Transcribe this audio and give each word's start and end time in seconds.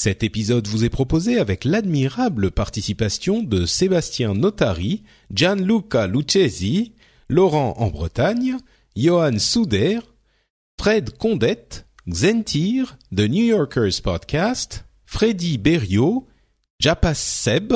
Cet 0.00 0.22
épisode 0.22 0.68
vous 0.68 0.84
est 0.84 0.90
proposé 0.90 1.40
avec 1.40 1.64
l'admirable 1.64 2.52
participation 2.52 3.42
de 3.42 3.66
Sébastien 3.66 4.32
Notari, 4.32 5.02
Gianluca 5.32 6.06
Lucchesi, 6.06 6.92
Laurent 7.28 7.74
en 7.78 7.88
Bretagne, 7.88 8.58
Johan 8.94 9.40
Souder, 9.40 9.98
Fred 10.80 11.18
Condette, 11.18 11.84
Xentir, 12.08 12.96
The 13.10 13.28
New 13.28 13.44
Yorkers 13.44 14.00
Podcast, 14.00 14.84
Freddy 15.04 15.58
Berriot, 15.58 16.28
Japas 16.78 17.14
Seb, 17.14 17.74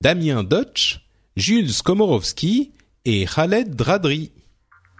Damien 0.00 0.42
Dutch, 0.42 1.06
Jules 1.36 1.80
Komorowski 1.84 2.72
et 3.04 3.24
Khaled 3.24 3.76
Dradri. 3.76 4.32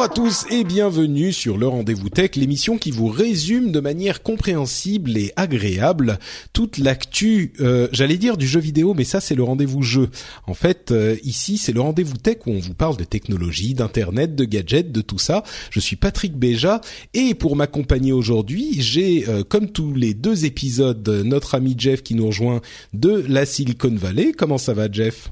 Bonjour 0.00 0.12
à 0.12 0.14
tous 0.14 0.46
et 0.48 0.64
bienvenue 0.64 1.30
sur 1.30 1.58
le 1.58 1.68
Rendez-vous 1.68 2.08
Tech, 2.08 2.30
l'émission 2.34 2.78
qui 2.78 2.90
vous 2.90 3.08
résume 3.08 3.70
de 3.70 3.80
manière 3.80 4.22
compréhensible 4.22 5.14
et 5.18 5.30
agréable 5.36 6.18
toute 6.54 6.78
l'actu, 6.78 7.52
euh, 7.60 7.86
j'allais 7.92 8.16
dire 8.16 8.38
du 8.38 8.46
jeu 8.46 8.60
vidéo, 8.60 8.94
mais 8.94 9.04
ça 9.04 9.20
c'est 9.20 9.34
le 9.34 9.42
rendez-vous 9.42 9.82
jeu. 9.82 10.08
En 10.46 10.54
fait, 10.54 10.90
euh, 10.90 11.16
ici 11.22 11.58
c'est 11.58 11.74
le 11.74 11.82
Rendez-vous 11.82 12.16
Tech 12.16 12.38
où 12.46 12.52
on 12.52 12.60
vous 12.60 12.72
parle 12.72 12.96
de 12.96 13.04
technologie, 13.04 13.74
d'internet, 13.74 14.34
de 14.34 14.46
gadgets, 14.46 14.90
de 14.90 15.02
tout 15.02 15.18
ça. 15.18 15.42
Je 15.68 15.80
suis 15.80 15.96
Patrick 15.96 16.34
Béja 16.34 16.80
et 17.12 17.34
pour 17.34 17.54
m'accompagner 17.54 18.12
aujourd'hui, 18.12 18.80
j'ai 18.80 19.28
euh, 19.28 19.42
comme 19.42 19.70
tous 19.70 19.92
les 19.92 20.14
deux 20.14 20.46
épisodes 20.46 21.06
notre 21.26 21.56
ami 21.56 21.74
Jeff 21.76 22.02
qui 22.02 22.14
nous 22.14 22.28
rejoint 22.28 22.62
de 22.94 23.22
la 23.28 23.44
Silicon 23.44 23.94
Valley. 23.94 24.32
Comment 24.32 24.56
ça 24.56 24.72
va 24.72 24.90
Jeff? 24.90 25.30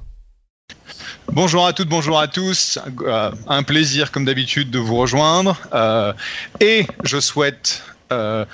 Bonjour 1.32 1.66
à 1.66 1.72
toutes, 1.72 1.88
bonjour 1.88 2.18
à 2.18 2.26
tous. 2.26 2.78
Euh, 3.02 3.30
un 3.48 3.62
plaisir, 3.62 4.10
comme 4.10 4.24
d'habitude, 4.24 4.70
de 4.70 4.78
vous 4.78 4.96
rejoindre. 4.96 5.56
Euh, 5.74 6.12
et 6.60 6.86
je 7.04 7.20
souhaite 7.20 7.82
euh, 8.12 8.44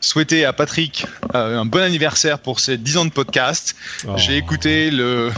souhaiter 0.00 0.44
à 0.44 0.52
Patrick 0.52 1.06
un 1.34 1.64
bon 1.66 1.80
anniversaire 1.82 2.38
pour 2.38 2.60
ses 2.60 2.78
10 2.78 2.96
ans 2.98 3.04
de 3.04 3.10
podcast. 3.10 3.74
Oh. 4.06 4.12
J'ai 4.16 4.36
écouté 4.36 4.90
le- 4.90 5.32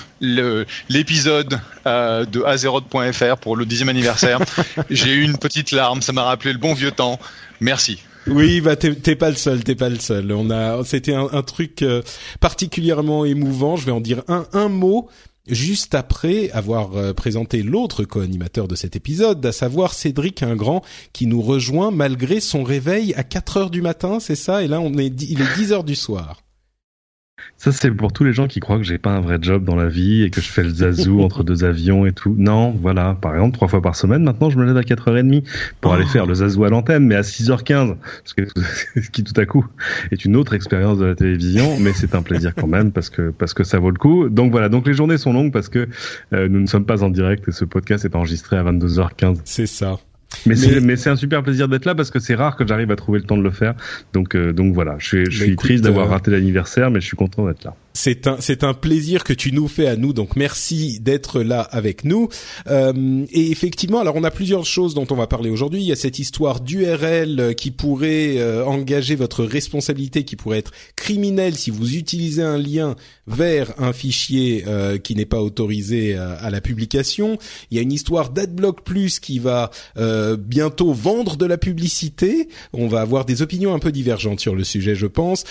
l'épisode 0.89 1.59
de 1.85 2.45
Azeroth.fr 2.45 3.37
pour 3.39 3.57
le 3.57 3.65
10e 3.65 3.89
anniversaire. 3.89 4.39
J'ai 4.91 5.13
eu 5.13 5.23
une 5.23 5.39
petite 5.39 5.73
larme, 5.73 6.03
ça 6.03 6.13
m'a 6.13 6.23
rappelé 6.25 6.53
le 6.53 6.59
bon 6.59 6.75
vieux 6.75 6.93
temps. 6.93 7.19
Merci. 7.61 8.03
Oui, 8.29 8.61
bah 8.61 8.77
t'es 8.77 9.17
pas 9.17 9.31
le 9.31 9.35
seul, 9.37 9.65
t'es 9.65 9.75
pas 9.75 9.89
le 9.89 9.99
seul. 9.99 10.31
On 10.31 10.49
a, 10.51 10.85
c'était 10.85 11.15
un, 11.15 11.27
un 11.33 11.43
truc 11.43 11.85
particulièrement 12.39 13.25
émouvant. 13.25 13.75
Je 13.77 13.85
vais 13.87 13.91
en 13.93 14.01
dire 14.01 14.23
un 14.29 14.47
un 14.53 14.69
mot 14.69 15.09
juste 15.53 15.95
après 15.95 16.51
avoir 16.51 16.97
euh, 16.97 17.13
présenté 17.13 17.63
l'autre 17.63 18.05
co-animateur 18.05 18.69
de 18.69 18.75
cet 18.75 18.97
épisode, 18.97 19.45
à 19.45 19.53
savoir 19.53 19.95
Cédric 19.95 20.43
Ingrand, 20.43 20.83
qui 21.13 21.27
nous 21.27 21.43
rejoint 21.43 21.91
malgré 21.91 22.41
son 22.41 22.65
réveil 22.65 23.15
à 23.15 23.23
4 23.23 23.57
heures 23.57 23.71
du 23.71 23.83
matin, 23.83 24.19
c'est 24.21 24.35
ça? 24.35 24.63
Et 24.63 24.69
là, 24.69 24.81
on 24.81 24.97
est, 24.99 25.23
il 25.23 25.41
est 25.41 25.57
10 25.57 25.73
heures 25.73 25.85
du 25.85 25.95
soir. 25.95 26.43
Ça, 27.57 27.71
c'est 27.71 27.93
pour 27.93 28.13
tous 28.13 28.25
les 28.25 28.33
gens 28.33 28.49
qui 28.49 28.59
croient 28.59 28.79
que 28.79 28.83
j'ai 28.83 28.99
pas 28.99 29.11
un 29.11 29.21
vrai 29.21 29.39
job 29.41 29.65
dans 29.65 29.77
la 29.77 29.87
vie 29.87 30.23
et 30.23 30.31
que 30.31 30.41
je 30.41 30.49
fais 30.49 30.65
le 30.65 30.71
zazou 30.71 31.21
entre 31.23 31.45
deux 31.45 31.63
avions 31.63 32.07
et 32.07 32.13
tout. 32.13 32.35
Non, 32.37 32.73
voilà. 32.73 33.17
Par 33.21 33.35
exemple, 33.35 33.55
trois 33.55 33.69
fois 33.69 33.81
par 33.81 33.95
semaine, 33.95 34.25
maintenant, 34.25 34.51
je 34.51 34.59
me 34.59 34.65
lève 34.65 34.77
à 34.77 34.83
4h30 34.83 35.45
pour 35.81 35.93
aller 35.93 36.05
faire 36.07 36.27
le 36.27 36.35
zazou 36.35 36.65
à 36.65 36.71
l'antenne, 36.71 37.07
mais 37.07 37.15
à 37.15 37.21
6h15. 37.21 37.97
Parce 37.97 38.35
que, 38.35 38.43
ce 39.01 39.11
qui 39.11 39.23
tout 39.23 39.41
à 39.41 39.47
coup 39.47 39.65
est 40.11 40.25
une 40.25 40.35
autre 40.35 40.55
expérience 40.55 40.99
de 40.99 41.05
la 41.05 41.15
télévision, 41.15 41.79
mais 41.79 41.93
c'est 41.93 42.15
un 42.15 42.23
plaisir 42.23 42.55
quand 42.55 42.67
même 42.67 42.91
parce 42.91 43.11
que, 43.11 43.31
parce 43.31 43.55
que 43.55 43.63
ça 43.63 43.79
vaut 43.79 43.91
le 43.91 43.99
coup. 43.99 44.29
Donc 44.29 44.51
voilà. 44.51 44.69
Donc 44.69 44.87
les 44.87 44.95
journées 44.95 45.19
sont 45.19 45.33
longues 45.33 45.53
parce 45.53 45.69
que 45.69 45.89
euh, 46.33 46.49
nous 46.49 46.61
ne 46.61 46.67
sommes 46.67 46.85
pas 46.85 47.05
en 47.05 47.11
direct 47.11 47.47
et 47.49 47.53
ce 47.53 47.65
podcast 47.65 48.05
est 48.05 48.17
enregistré 48.17 48.57
à 48.57 48.65
22h15. 48.65 49.41
C'est 49.45 49.67
ça. 49.67 49.99
Mais, 50.47 50.55
Mais- 50.81 50.97
c'est, 50.97 51.11
un 51.11 51.17
super 51.17 51.43
plaisir 51.43 51.69
d'être 51.69 51.85
là 51.85 51.95
parce 51.95 52.11
que 52.11 52.19
c'est 52.19 52.35
rare 52.35 52.57
que 52.57 52.67
j'arrive 52.67 52.91
à 52.91 52.97
trouver 52.97 53.19
le 53.21 53.25
temps 53.27 53.37
de 53.37 53.43
le 53.43 53.51
faire. 53.51 53.75
Donc, 54.13 54.35
euh, 54.35 54.53
donc 54.53 54.75
voilà. 54.75 54.97
Je 54.99 55.07
suis, 55.07 55.25
je 55.27 55.31
Bah, 55.39 55.45
suis 55.45 55.53
écoute, 55.53 55.65
triste 55.67 55.85
d'avoir 55.85 56.07
euh, 56.07 56.11
raté 56.11 56.31
l'anniversaire, 56.31 56.91
mais 56.91 57.01
je 57.01 57.07
suis 57.07 57.17
content 57.17 57.47
d'être 57.47 57.65
là. 57.65 57.75
C'est 57.95 58.27
un 58.27 58.37
c'est 58.41 58.65
un 58.65 58.75
plaisir 58.75 59.25
que 59.25 59.33
tu 59.33 59.53
nous 59.53 59.69
fais 59.69 59.87
à 59.87 59.97
nous 59.97 60.13
donc 60.13 60.37
merci 60.37 61.01
d'être 61.01 61.43
là 61.43 61.61
avec 61.61 62.05
nous. 62.05 62.29
Euh, 62.67 63.25
et 63.31 63.51
effectivement 63.51 64.01
alors 64.01 64.17
on 64.17 64.25
a 64.25 64.31
plusieurs 64.31 64.65
choses 64.65 64.95
dont 64.95 65.07
on 65.11 65.17
va 65.17 65.27
parler 65.27 65.51
aujourd'hui. 65.51 65.81
Il 65.81 65.87
y 65.87 65.93
a 65.93 65.97
cette 65.97 66.19
histoire 66.19 66.61
d'URL 66.61 67.55
qui 67.57 67.71
pourrait 67.71 68.39
euh, 68.39 68.65
engager 68.65 69.15
votre 69.15 69.45
responsabilité 69.45 70.25
qui 70.25 70.37
pourrait 70.37 70.59
être 70.59 70.73
criminelle 70.97 71.55
si 71.55 71.71
vous 71.71 71.97
utilisez 71.97 72.43
un 72.43 72.59
lien 72.59 72.97
vers 73.27 73.73
un 73.81 73.93
fichier 73.93 74.65
euh, 74.67 74.99
qui 74.99 75.15
n'est 75.15 75.27
pas 75.27 75.41
autorisé 75.41 76.17
euh, 76.17 76.35
à 76.41 76.51
la 76.51 76.61
publication. 76.61 77.39
Il 77.71 77.77
y 77.77 77.81
a 77.81 77.83
une 77.83 77.93
histoire 77.93 78.31
d'AdBlock 78.31 78.83
Plus 78.85 79.21
qui 79.21 79.39
va 79.39 79.71
euh, 79.97 80.37
bientôt 80.37 80.93
vendre 80.93 81.37
de 81.37 81.47
la 81.47 81.59
publicité. 81.59 82.49
On 82.73 82.89
va 82.89 83.01
avoir 83.01 83.25
des 83.25 83.43
opinions 83.43 83.75
un 83.75 83.79
peu 83.79 83.93
divergentes 83.93 84.41
sur 84.41 84.55
le 84.55 84.65
sujet 84.65 84.95
je 84.95 85.07
pense. 85.07 85.45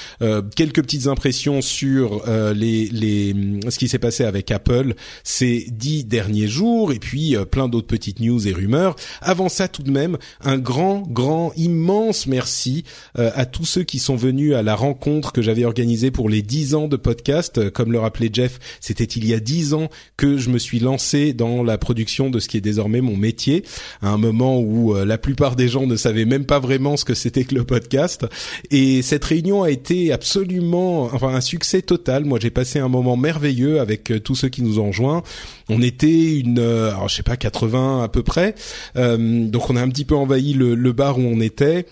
Quelques 0.56 0.82
petites 0.82 1.08
impressions 1.08 1.62
sur 1.62 2.24
euh, 2.32 2.54
les, 2.54 2.88
les 2.88 3.36
ce 3.70 3.78
qui 3.78 3.88
s'est 3.88 4.00
passé 4.00 4.24
avec 4.24 4.50
Apple 4.52 4.96
ces 5.24 5.68
dix 5.72 6.06
derniers 6.06 6.48
jours 6.48 6.92
et 6.92 7.00
puis 7.00 7.36
euh, 7.36 7.46
plein 7.46 7.68
d'autres 7.68 7.88
petites 7.88 8.20
news 8.20 8.48
et 8.48 8.54
rumeurs. 8.54 8.96
Avant 9.22 9.50
ça, 9.50 9.68
tout 9.68 9.84
de 9.84 9.92
même, 9.92 10.18
un 10.42 10.58
grand, 10.58 11.02
grand, 11.08 11.52
immense 11.56 12.28
merci 12.28 12.84
euh, 13.18 13.32
à 13.36 13.46
tous 13.46 13.66
ceux 13.66 13.84
qui 13.84 14.00
sont 14.00 14.16
venus 14.16 14.54
à 14.56 14.64
la 14.64 14.76
rencontre 14.76 15.32
que 15.32 15.42
j'avais 15.42 15.66
organisée 15.66 16.12
pour 16.12 16.30
les 16.30 16.42
dix 16.42 16.76
ans 16.76 16.88
de 16.88 16.96
podcast. 16.96 17.58
Euh, 17.58 17.70
Comme 17.70 17.92
le 17.92 18.00
rappelait 18.00 18.30
Jeff, 18.32 18.60
c'était 18.80 19.04
il 19.04 19.28
y 19.28 19.34
a 19.34 19.40
dix 19.40 19.74
ans 19.74 19.90
que 20.18 20.38
je 20.38 20.50
me 20.50 20.58
suis 20.58 20.80
lancé 20.80 21.34
dans 21.34 21.64
la 21.64 21.78
production 21.78 22.30
de 22.30 22.40
ce 22.40 22.48
qui 22.48 22.58
est 22.58 22.62
désormais 22.62 23.02
mon 23.02 23.18
métier, 23.18 23.64
à 24.02 24.10
un 24.10 24.18
moment 24.18 24.60
où 24.60 24.94
la 24.94 25.18
plupart 25.18 25.56
des 25.56 25.68
gens 25.68 25.86
ne 25.88 25.96
savaient 25.96 26.26
même 26.26 26.46
pas 26.46 26.60
vraiment 26.60 26.98
ce 26.98 27.06
que 27.06 27.14
c'était 27.14 27.44
que 27.44 27.56
le 27.56 27.64
podcast. 27.64 28.26
Et 28.70 29.02
cette 29.02 29.26
réunion 29.26 29.64
a 29.64 29.72
été 29.72 30.12
absolument, 30.12 31.04
enfin, 31.06 31.30
un 31.30 31.42
succès 31.42 31.82
total. 31.82 32.21
Moi, 32.26 32.40
j'ai 32.42 32.50
passé 32.50 32.80
un 32.80 32.88
moment 32.88 33.18
merveilleux 33.18 33.80
avec 33.80 34.12
euh, 34.12 34.20
tous 34.20 34.36
ceux 34.36 34.50
qui 34.50 34.62
nous 34.62 34.80
ont 34.80 34.88
rejoints. 34.88 35.24
On 35.70 35.82
était 35.82 36.40
une, 36.40 36.60
euh, 36.60 36.90
alors 36.90 37.10
je 37.10 37.16
sais 37.16 37.24
pas, 37.24 37.38
80 37.38 38.04
à 38.04 38.08
peu 38.08 38.24
près. 38.24 38.56
Euh, 38.96 39.48
donc 39.48 39.70
on 39.70 39.76
a 39.76 39.82
un 39.82 39.90
petit 39.90 40.06
peu 40.06 40.16
envahi 40.16 40.54
le 40.54 40.92
bar 40.92 41.18
où 41.18 41.22
on 41.22 41.40
était. 41.40 41.86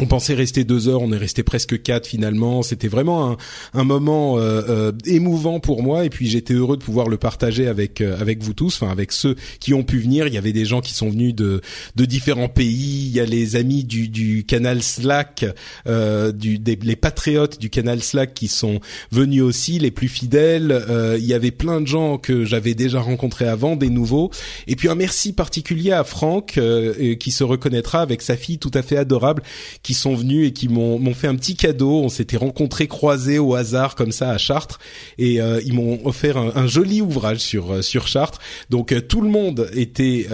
On 0.00 0.06
pensait 0.06 0.34
rester 0.34 0.64
deux 0.64 0.88
heures, 0.88 1.02
on 1.02 1.12
est 1.12 1.16
resté 1.16 1.44
presque 1.44 1.80
quatre 1.80 2.08
finalement. 2.08 2.64
C'était 2.64 2.88
vraiment 2.88 3.30
un, 3.30 3.36
un 3.74 3.84
moment 3.84 4.38
euh, 4.38 4.60
euh, 4.68 4.92
émouvant 5.06 5.60
pour 5.60 5.84
moi 5.84 6.04
et 6.04 6.10
puis 6.10 6.26
j'étais 6.26 6.52
heureux 6.52 6.76
de 6.76 6.82
pouvoir 6.82 7.08
le 7.08 7.16
partager 7.16 7.68
avec 7.68 8.00
euh, 8.00 8.18
avec 8.18 8.42
vous 8.42 8.54
tous, 8.54 8.74
enfin 8.74 8.90
avec 8.90 9.12
ceux 9.12 9.36
qui 9.60 9.72
ont 9.72 9.84
pu 9.84 10.00
venir. 10.00 10.26
Il 10.26 10.34
y 10.34 10.36
avait 10.36 10.52
des 10.52 10.64
gens 10.64 10.80
qui 10.80 10.94
sont 10.94 11.10
venus 11.10 11.32
de 11.32 11.60
de 11.94 12.04
différents 12.06 12.48
pays. 12.48 13.06
Il 13.06 13.12
y 13.12 13.20
a 13.20 13.24
les 13.24 13.54
amis 13.54 13.84
du 13.84 14.08
du 14.08 14.44
canal 14.44 14.82
Slack, 14.82 15.44
euh, 15.86 16.32
du 16.32 16.58
des, 16.58 16.76
les 16.82 16.96
patriotes 16.96 17.60
du 17.60 17.70
canal 17.70 18.02
Slack 18.02 18.34
qui 18.34 18.48
sont 18.48 18.80
venus 19.12 19.42
aussi, 19.42 19.78
les 19.78 19.92
plus 19.92 20.08
fidèles. 20.08 20.72
Euh, 20.72 21.16
il 21.20 21.24
y 21.26 21.34
avait 21.34 21.52
plein 21.52 21.80
de 21.80 21.86
gens 21.86 22.18
que 22.18 22.44
j'avais 22.44 22.74
déjà 22.74 23.00
rencontrés 23.00 23.46
avant, 23.46 23.76
des 23.76 23.90
nouveaux. 23.90 24.32
Et 24.66 24.74
puis 24.74 24.88
un 24.88 24.96
merci 24.96 25.32
particulier 25.32 25.92
à 25.92 26.02
Franck 26.02 26.58
euh, 26.58 27.14
qui 27.14 27.30
se 27.30 27.44
reconnaîtra 27.44 28.00
avec 28.00 28.22
sa 28.22 28.36
fille 28.36 28.58
tout 28.58 28.72
à 28.74 28.82
fait 28.82 28.96
adorable 28.96 29.44
qui 29.82 29.94
sont 29.94 30.14
venus 30.14 30.48
et 30.48 30.52
qui 30.52 30.68
m'ont 30.68 30.98
m'ont 30.98 31.14
fait 31.14 31.28
un 31.28 31.36
petit 31.36 31.56
cadeau. 31.56 32.00
On 32.02 32.08
s'était 32.08 32.36
rencontrés 32.36 32.88
croisés 32.88 33.38
au 33.38 33.54
hasard 33.54 33.94
comme 33.94 34.12
ça 34.12 34.30
à 34.30 34.38
Chartres 34.38 34.78
et 35.18 35.40
euh, 35.40 35.60
ils 35.64 35.74
m'ont 35.74 36.00
offert 36.04 36.36
un, 36.36 36.52
un, 36.54 36.66
joli 36.66 37.00
ouvrage 37.00 37.38
sur 37.38 37.72
euh, 37.72 37.82
sur 37.82 38.06
Chartres. 38.08 38.40
Donc 38.70 38.92
euh, 38.92 39.00
tout 39.00 39.20
le 39.20 39.28
monde 39.28 39.70
était 39.74 40.26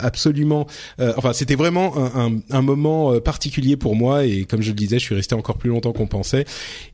absolument, 0.00 0.66
enfin 1.16 1.32
c'était 1.32 1.54
vraiment 1.54 1.96
un, 1.96 2.26
un, 2.26 2.40
un, 2.50 2.62
moment 2.62 3.18
particulier 3.20 3.76
pour 3.76 3.96
moi 3.96 4.24
et 4.24 4.44
comme 4.44 4.62
je 4.62 4.68
le 4.68 4.74
disais, 4.74 4.98
je 4.98 5.04
suis 5.04 5.14
resté 5.14 5.34
encore 5.34 5.58
plus 5.58 5.70
longtemps 5.70 5.92
qu'on 5.92 6.06
pensait 6.06 6.44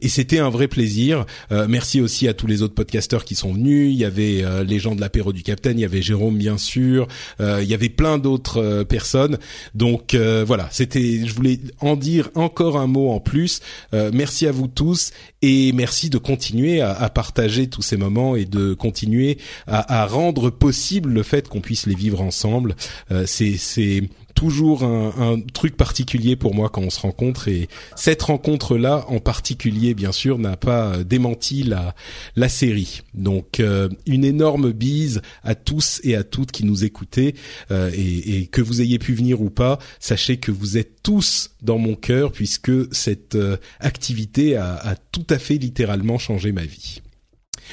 et 0.00 0.08
c'était 0.08 0.38
un 0.38 0.50
vrai 0.50 0.68
plaisir. 0.68 1.26
merci 1.68 2.00
aussi 2.00 2.28
à 2.28 2.34
tous 2.34 2.46
les 2.46 2.62
autres 2.62 2.74
podcasteurs 2.74 3.24
qui 3.24 3.34
sont 3.34 3.52
venus. 3.52 3.92
Il 3.92 3.98
y 3.98 4.04
avait 4.04 4.44
les 4.64 4.78
gens 4.78 4.94
de 4.94 5.00
l'apéro 5.00 5.32
du 5.32 5.42
Capitaine, 5.42 5.78
il 5.78 5.82
y 5.82 5.84
avait 5.84 6.02
Jérôme 6.02 6.36
bien 6.36 6.58
sûr, 6.58 7.08
il 7.40 7.64
y 7.64 7.74
avait 7.74 7.88
plein 7.88 8.18
d'autres 8.18 8.84
personnes. 8.84 9.38
Donc 9.74 10.14
voilà, 10.14 10.68
c'était, 10.70 11.26
je 11.26 11.34
voulais 11.34 11.58
en 11.80 11.96
dire 11.96 12.30
encore 12.34 12.78
un 12.78 12.86
mot 12.86 13.10
en 13.10 13.20
plus. 13.20 13.60
merci 13.92 14.46
à 14.46 14.52
vous 14.52 14.68
tous 14.68 15.12
et 15.42 15.72
merci 15.72 16.10
de 16.10 16.18
continuer 16.18 16.80
à, 16.80 16.92
à 16.92 17.08
partager 17.08 17.68
tous 17.68 17.82
ces 17.82 17.96
moments 17.96 18.36
et 18.36 18.44
de 18.44 18.74
continuer 18.74 19.38
à, 19.66 20.02
à 20.02 20.06
rendre 20.06 20.50
possible 20.50 21.10
le 21.10 21.22
fait 21.22 21.48
qu'on 21.48 21.60
puisse 21.60 21.86
les 21.86 21.94
vivre 21.94 22.20
ensemble. 22.20 22.76
Euh, 23.10 23.24
c'est 23.26 24.02
toujours 24.34 24.84
un, 24.84 25.12
un, 25.18 25.40
truc 25.40 25.76
particulier 25.76 26.36
pour 26.36 26.54
moi 26.54 26.68
quand 26.68 26.82
on 26.82 26.90
se 26.90 27.00
rencontre. 27.00 27.48
Et 27.48 27.68
cette 27.96 28.22
rencontre 28.22 28.76
là 28.76 29.04
en 29.08 29.18
particulier 29.18 29.94
bien 29.94 30.12
sûr 30.12 30.38
n'a 30.38 30.56
pas 30.56 31.02
démenti 31.04 31.62
la 31.62 31.94
la 32.36 32.48
série. 32.48 33.02
Donc 33.14 33.60
euh, 33.60 33.88
une 34.06 34.24
énorme 34.24 34.72
bise 34.72 35.22
à 35.44 35.54
tous 35.54 36.00
et 36.04 36.14
à 36.14 36.24
toutes 36.24 36.52
qui 36.52 36.64
nous 36.64 36.84
écoutez 36.84 37.34
euh, 37.70 37.90
et, 37.94 38.38
et, 38.38 38.46
que 38.46 38.60
vous 38.60 38.80
ayez 38.80 38.98
pu 38.98 39.14
venir 39.14 39.40
ou 39.40 39.50
pas 39.50 39.78
sachez 39.98 40.38
que 40.38 40.50
vous 40.50 40.78
êtes 40.78 41.02
tous 41.02 41.50
dans 41.62 41.78
mon 41.78 41.94
cœur 41.94 42.32
puisque 42.32 42.72
cette 42.94 43.34
euh, 43.34 43.56
activité 43.80 44.56
a, 44.56 44.74
a 44.74 44.96
tout 44.96 45.26
à 45.30 45.38
fait 45.38 45.56
littéralement 45.56 46.18
changé 46.18 46.52
ma 46.52 46.64
vie 46.64 47.02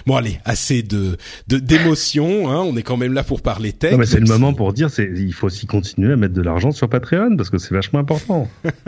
Bon 0.05 0.15
allez, 0.15 0.39
assez 0.45 0.83
de 0.83 1.17
d'émotions. 1.47 2.49
Hein, 2.49 2.61
on 2.61 2.75
est 2.77 2.83
quand 2.83 2.97
même 2.97 3.13
là 3.13 3.23
pour 3.23 3.41
parler 3.41 3.73
tech. 3.73 3.91
Non, 3.91 3.97
mais 3.97 4.05
c'est 4.05 4.19
le 4.19 4.27
moment 4.27 4.53
pour 4.53 4.73
dire, 4.73 4.89
c'est 4.89 5.09
il 5.15 5.33
faut 5.33 5.47
aussi 5.47 5.65
continuer 5.65 6.13
à 6.13 6.15
mettre 6.15 6.33
de 6.33 6.41
l'argent 6.41 6.71
sur 6.71 6.89
Patreon 6.89 7.35
parce 7.37 7.49
que 7.49 7.57
c'est 7.57 7.73
vachement 7.73 7.99
important. 7.99 8.49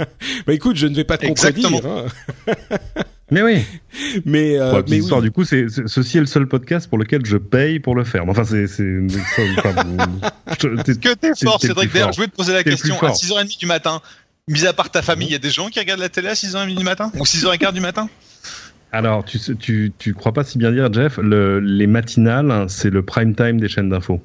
bah 0.48 0.54
écoute, 0.54 0.76
je 0.76 0.88
ne 0.88 0.96
vais 0.96 1.04
pas 1.04 1.18
te 1.18 1.26
contredire. 1.26 1.70
Hein. 1.86 2.06
Mais 3.32 3.44
oui. 3.44 3.64
Mais, 4.26 4.58
euh, 4.58 4.82
mais 4.88 4.98
histoire, 4.98 5.22
du 5.22 5.30
coup, 5.32 5.44
c'est 5.44 5.68
ceci 5.86 6.18
est 6.18 6.22
le 6.22 6.26
seul 6.26 6.48
podcast 6.48 6.88
pour 6.88 6.98
lequel 6.98 7.26
je 7.26 7.38
paye 7.38 7.80
pour 7.80 7.96
le 7.96 8.04
faire. 8.04 8.28
Enfin, 8.28 8.44
c'est 8.44 8.68
c'est. 8.68 8.84
que 10.60 11.14
t'es 11.14 11.32
fort, 11.44 11.60
Cédric. 11.60 11.92
D'ailleurs, 11.92 12.12
je 12.12 12.18
voulais 12.18 12.30
te 12.30 12.36
poser 12.36 12.54
la 12.54 12.64
question 12.64 13.00
à 13.02 13.12
6h30 13.12 13.60
du 13.60 13.66
matin. 13.66 14.02
Mis 14.48 14.66
à 14.66 14.74
part 14.74 14.90
ta 14.90 15.02
famille, 15.02 15.28
il 15.28 15.32
y 15.32 15.36
a 15.36 15.40
des 15.40 15.50
gens 15.52 15.70
qui 15.70 15.80
regardent 15.80 16.00
la 16.00 16.10
télé 16.10 16.30
à 16.30 16.34
6h30 16.34 16.76
du 16.76 16.84
matin? 16.84 17.12
Ou 17.16 17.24
6h15 17.24 17.74
du 17.74 17.82
matin? 17.82 18.10
Alors, 18.92 19.24
tu, 19.24 19.40
tu, 19.58 19.92
tu 19.98 20.14
crois 20.14 20.34
pas 20.34 20.44
si 20.44 20.58
bien 20.58 20.72
dire, 20.72 20.92
Jeff, 20.92 21.18
le, 21.18 21.60
les 21.60 21.88
matinales, 21.88 22.66
c'est 22.70 22.90
le 22.90 23.04
prime 23.04 23.36
time 23.36 23.60
des 23.60 23.68
chaînes 23.68 23.90
d'infos. 23.90 24.22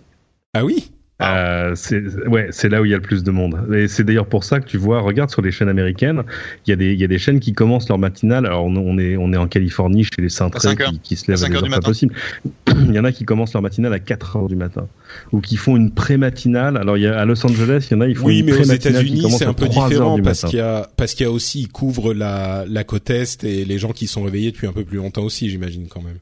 Ah 0.55 0.65
oui? 0.65 0.91
Euh, 1.23 1.75
c'est 1.77 2.03
ouais, 2.27 2.49
c'est 2.51 2.69
là 2.69 2.83
où 2.83 2.85
il 2.85 2.91
y 2.91 2.95
a 2.95 2.97
le 2.97 3.03
plus 3.03 3.23
de 3.23 3.31
monde. 3.31 3.73
Et 3.73 3.87
c'est 3.87 4.03
d'ailleurs 4.03 4.27
pour 4.27 4.43
ça 4.43 4.59
que 4.59 4.67
tu 4.67 4.79
vois, 4.79 5.01
regarde 5.01 5.31
sur 5.31 5.43
les 5.43 5.53
chaînes 5.53 5.69
américaines, 5.69 6.25
il 6.67 6.71
y 6.71 6.73
a 6.73 6.77
des 6.77 6.93
il 6.93 7.01
y 7.01 7.05
a 7.05 7.07
des 7.07 7.19
chaînes 7.19 7.39
qui 7.39 7.53
commencent 7.53 7.89
leur 7.89 7.99
matinale. 7.99 8.47
Alors 8.47 8.65
on, 8.65 8.99
est 8.99 9.17
on 9.17 9.33
est 9.33 9.37
en 9.37 9.47
Californie 9.47 10.03
chez 10.03 10.21
les 10.21 10.29
cintrés 10.29 10.75
qui, 10.75 10.99
qui 10.99 11.17
se 11.17 11.31
lèvent 11.31 11.45
à 11.45 11.49
des 11.49 11.55
heures 11.55 11.69
pas 11.69 11.81
possible. 11.81 12.15
il 12.67 12.93
y 12.93 12.99
en 12.99 13.05
a 13.05 13.13
qui 13.13 13.25
commencent 13.25 13.53
leur 13.53 13.63
matinale 13.63 13.93
à 13.93 14.01
4 14.01 14.37
heures 14.37 14.49
du 14.49 14.57
matin 14.57 14.89
ou 15.31 15.41
qui 15.41 15.57
font 15.57 15.77
une 15.77 15.93
pré-matinale. 15.93 16.77
Alors 16.77 16.97
il 16.97 17.05
y 17.05 17.07
a 17.07 17.17
à 17.17 17.25
Los 17.25 17.47
Angeles, 17.47 17.87
il 17.91 17.95
y 17.95 17.97
en 17.97 18.01
a 18.01 18.09
ils 18.09 18.17
font 18.17 18.27
oui, 18.27 18.41
une 18.41 18.47
mais 18.47 18.53
aux 18.55 18.65
États-Unis 18.65 19.31
c'est 19.39 19.47
un 19.47 19.55
peu 19.55 19.69
différent 19.69 20.19
parce 20.21 20.45
qu'il 20.45 20.59
y 20.59 20.63
a 20.63 20.91
parce 20.97 21.15
qu'il 21.15 21.27
y 21.27 21.29
a 21.29 21.33
aussi 21.33 21.61
ils 21.61 21.69
couvrent 21.69 22.13
la 22.13 22.65
la 22.69 22.83
côte 22.83 23.11
est 23.11 23.45
et 23.45 23.65
les 23.65 23.79
gens 23.79 23.93
qui 23.93 24.09
sont 24.09 24.25
réveillés 24.25 24.51
depuis 24.51 24.67
un 24.67 24.73
peu 24.73 24.85
plus 24.85 24.99
longtemps 24.99 25.23
aussi, 25.23 25.49
j'imagine 25.49 25.87
quand 25.89 26.03
même. 26.03 26.19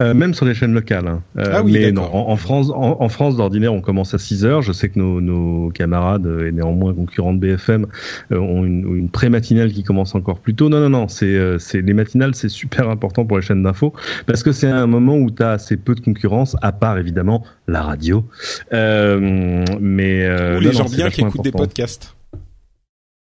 Euh, 0.00 0.14
même 0.14 0.32
sur 0.32 0.46
les 0.46 0.54
chaînes 0.54 0.74
locales. 0.74 1.08
Hein. 1.08 1.22
Euh, 1.38 1.50
ah 1.54 1.62
oui, 1.64 1.72
mais 1.72 1.90
non, 1.90 2.04
en, 2.04 2.30
en 2.30 2.36
France, 2.36 2.70
en, 2.70 2.98
en 3.00 3.08
France 3.08 3.36
d'ordinaire, 3.36 3.74
on 3.74 3.80
commence 3.80 4.14
à 4.14 4.18
6 4.18 4.44
heures. 4.44 4.62
Je 4.62 4.70
sais 4.70 4.90
que 4.90 4.96
nos, 4.96 5.20
nos 5.20 5.70
camarades 5.70 6.24
euh, 6.24 6.46
et 6.46 6.52
néanmoins 6.52 6.94
concurrents 6.94 7.34
de 7.34 7.40
BFM 7.40 7.86
euh, 8.30 8.38
ont 8.38 8.64
une, 8.64 8.96
une 8.96 9.08
pré-matinale 9.10 9.72
qui 9.72 9.82
commence 9.82 10.14
encore 10.14 10.38
plus 10.38 10.54
tôt. 10.54 10.68
Non, 10.68 10.78
non, 10.78 10.88
non, 10.88 11.08
c'est 11.08 11.26
euh, 11.26 11.58
c'est 11.58 11.82
les 11.82 11.94
matinales, 11.94 12.36
c'est 12.36 12.48
super 12.48 12.88
important 12.88 13.26
pour 13.26 13.38
les 13.38 13.42
chaînes 13.42 13.64
d'infos 13.64 13.92
parce 14.26 14.44
que 14.44 14.52
c'est 14.52 14.68
un 14.68 14.86
moment 14.86 15.16
où 15.16 15.32
tu 15.32 15.42
as 15.42 15.50
assez 15.50 15.76
peu 15.76 15.96
de 15.96 16.00
concurrence, 16.00 16.56
à 16.62 16.70
part 16.70 16.96
évidemment 16.98 17.44
la 17.66 17.82
radio. 17.82 18.24
mais 18.70 20.28
Ou 20.28 20.60
les 20.60 20.66
non, 20.66 20.72
gens 20.72 20.84
bien 20.84 21.10
qui 21.10 21.22
écoutent 21.22 21.42
des 21.42 21.50
podcasts. 21.50 22.14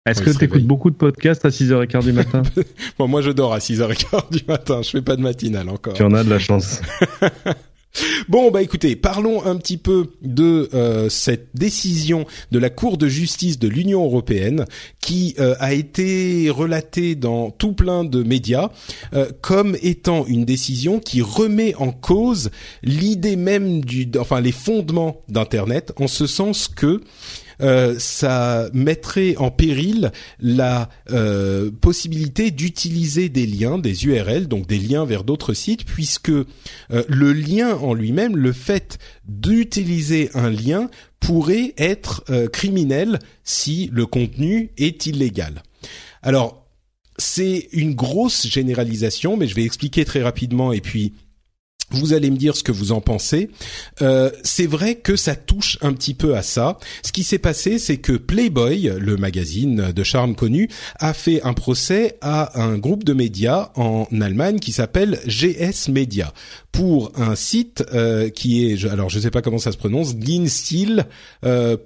Est-ce 0.06 0.22
que 0.22 0.30
tu 0.30 0.44
écoutes 0.44 0.64
beaucoup 0.64 0.90
de 0.90 0.96
podcasts 0.96 1.44
à 1.44 1.48
6h15 1.48 2.04
du 2.04 2.12
matin? 2.12 2.42
Bon, 2.98 3.08
moi 3.08 3.20
je 3.20 3.30
dors 3.30 3.52
à 3.52 3.58
6h15 3.58 4.30
du 4.30 4.44
matin, 4.46 4.80
je 4.82 4.90
fais 4.90 5.02
pas 5.02 5.16
de 5.16 5.22
matinale 5.22 5.68
encore. 5.68 5.94
Tu 5.94 6.02
en 6.02 6.12
as 6.14 6.24
de 6.24 6.30
la 6.30 6.38
chance. 6.38 6.80
Bon, 8.28 8.50
bah 8.50 8.62
écoutez, 8.62 8.94
parlons 8.94 9.44
un 9.46 9.56
petit 9.56 9.78
peu 9.78 10.08
de 10.20 10.68
euh, 10.74 11.08
cette 11.08 11.48
décision 11.54 12.26
de 12.50 12.58
la 12.58 12.68
Cour 12.68 12.98
de 12.98 13.08
justice 13.08 13.58
de 13.58 13.68
l'Union 13.68 14.04
européenne 14.04 14.66
qui 15.00 15.34
euh, 15.38 15.54
a 15.60 15.72
été 15.72 16.50
relatée 16.50 17.14
dans 17.14 17.50
tout 17.50 17.72
plein 17.72 18.04
de 18.04 18.22
médias 18.22 18.70
euh, 19.14 19.30
comme 19.40 19.76
étant 19.80 20.26
une 20.26 20.44
décision 20.44 21.00
qui 21.00 21.22
remet 21.22 21.74
en 21.76 21.90
cause 21.90 22.50
l'idée 22.82 23.36
même 23.36 23.82
du, 23.82 24.10
enfin 24.18 24.40
les 24.40 24.52
fondements 24.52 25.22
d'Internet, 25.28 25.92
en 25.98 26.06
ce 26.06 26.26
sens 26.26 26.68
que 26.68 27.00
ça 27.98 28.68
mettrait 28.72 29.36
en 29.36 29.50
péril 29.50 30.12
la 30.40 30.88
euh, 31.10 31.70
possibilité 31.70 32.50
d'utiliser 32.50 33.28
des 33.28 33.46
liens, 33.46 33.78
des 33.78 34.06
URL, 34.06 34.48
donc 34.48 34.66
des 34.66 34.78
liens 34.78 35.04
vers 35.04 35.24
d'autres 35.24 35.54
sites, 35.54 35.84
puisque 35.84 36.30
euh, 36.30 36.44
le 37.08 37.32
lien 37.32 37.76
en 37.76 37.94
lui-même, 37.94 38.36
le 38.36 38.52
fait 38.52 38.98
d'utiliser 39.26 40.30
un 40.34 40.50
lien 40.50 40.90
pourrait 41.20 41.74
être 41.78 42.24
criminel 42.52 43.18
si 43.42 43.90
le 43.92 44.06
contenu 44.06 44.70
est 44.76 45.06
illégal. 45.06 45.62
Alors, 46.22 46.66
c'est 47.18 47.68
une 47.72 47.94
grosse 47.94 48.46
généralisation, 48.46 49.36
mais 49.36 49.46
je 49.46 49.54
vais 49.54 49.64
expliquer 49.64 50.04
très 50.04 50.22
rapidement 50.22 50.72
et 50.72 50.80
puis 50.80 51.14
vous 51.90 52.12
allez 52.12 52.30
me 52.30 52.36
dire 52.36 52.56
ce 52.56 52.62
que 52.62 52.72
vous 52.72 52.92
en 52.92 53.00
pensez. 53.00 53.48
Euh, 54.02 54.30
c'est 54.42 54.66
vrai 54.66 54.96
que 54.96 55.16
ça 55.16 55.36
touche 55.36 55.78
un 55.82 55.92
petit 55.92 56.14
peu 56.14 56.36
à 56.36 56.42
ça. 56.42 56.78
Ce 57.02 57.12
qui 57.12 57.22
s'est 57.22 57.38
passé, 57.38 57.78
c'est 57.78 57.98
que 57.98 58.12
Playboy, 58.12 58.90
le 58.98 59.16
magazine 59.16 59.92
de 59.92 60.02
charme 60.02 60.34
connu, 60.34 60.68
a 60.98 61.14
fait 61.14 61.42
un 61.42 61.54
procès 61.54 62.18
à 62.20 62.60
un 62.60 62.76
groupe 62.78 63.04
de 63.04 63.12
médias 63.12 63.70
en 63.76 64.06
Allemagne 64.20 64.58
qui 64.58 64.72
s'appelle 64.72 65.20
GS 65.26 65.90
Media 65.90 66.32
pour 66.72 67.12
un 67.16 67.36
site 67.36 67.84
euh, 67.94 68.28
qui 68.30 68.66
est, 68.66 68.84
alors 68.86 69.08
je 69.08 69.20
sais 69.20 69.30
pas 69.30 69.42
comment 69.42 69.58
ça 69.58 69.72
se 69.72 69.78
prononce, 69.78 70.14
ginstil.de. 70.18 71.04
Euh, 71.44 71.76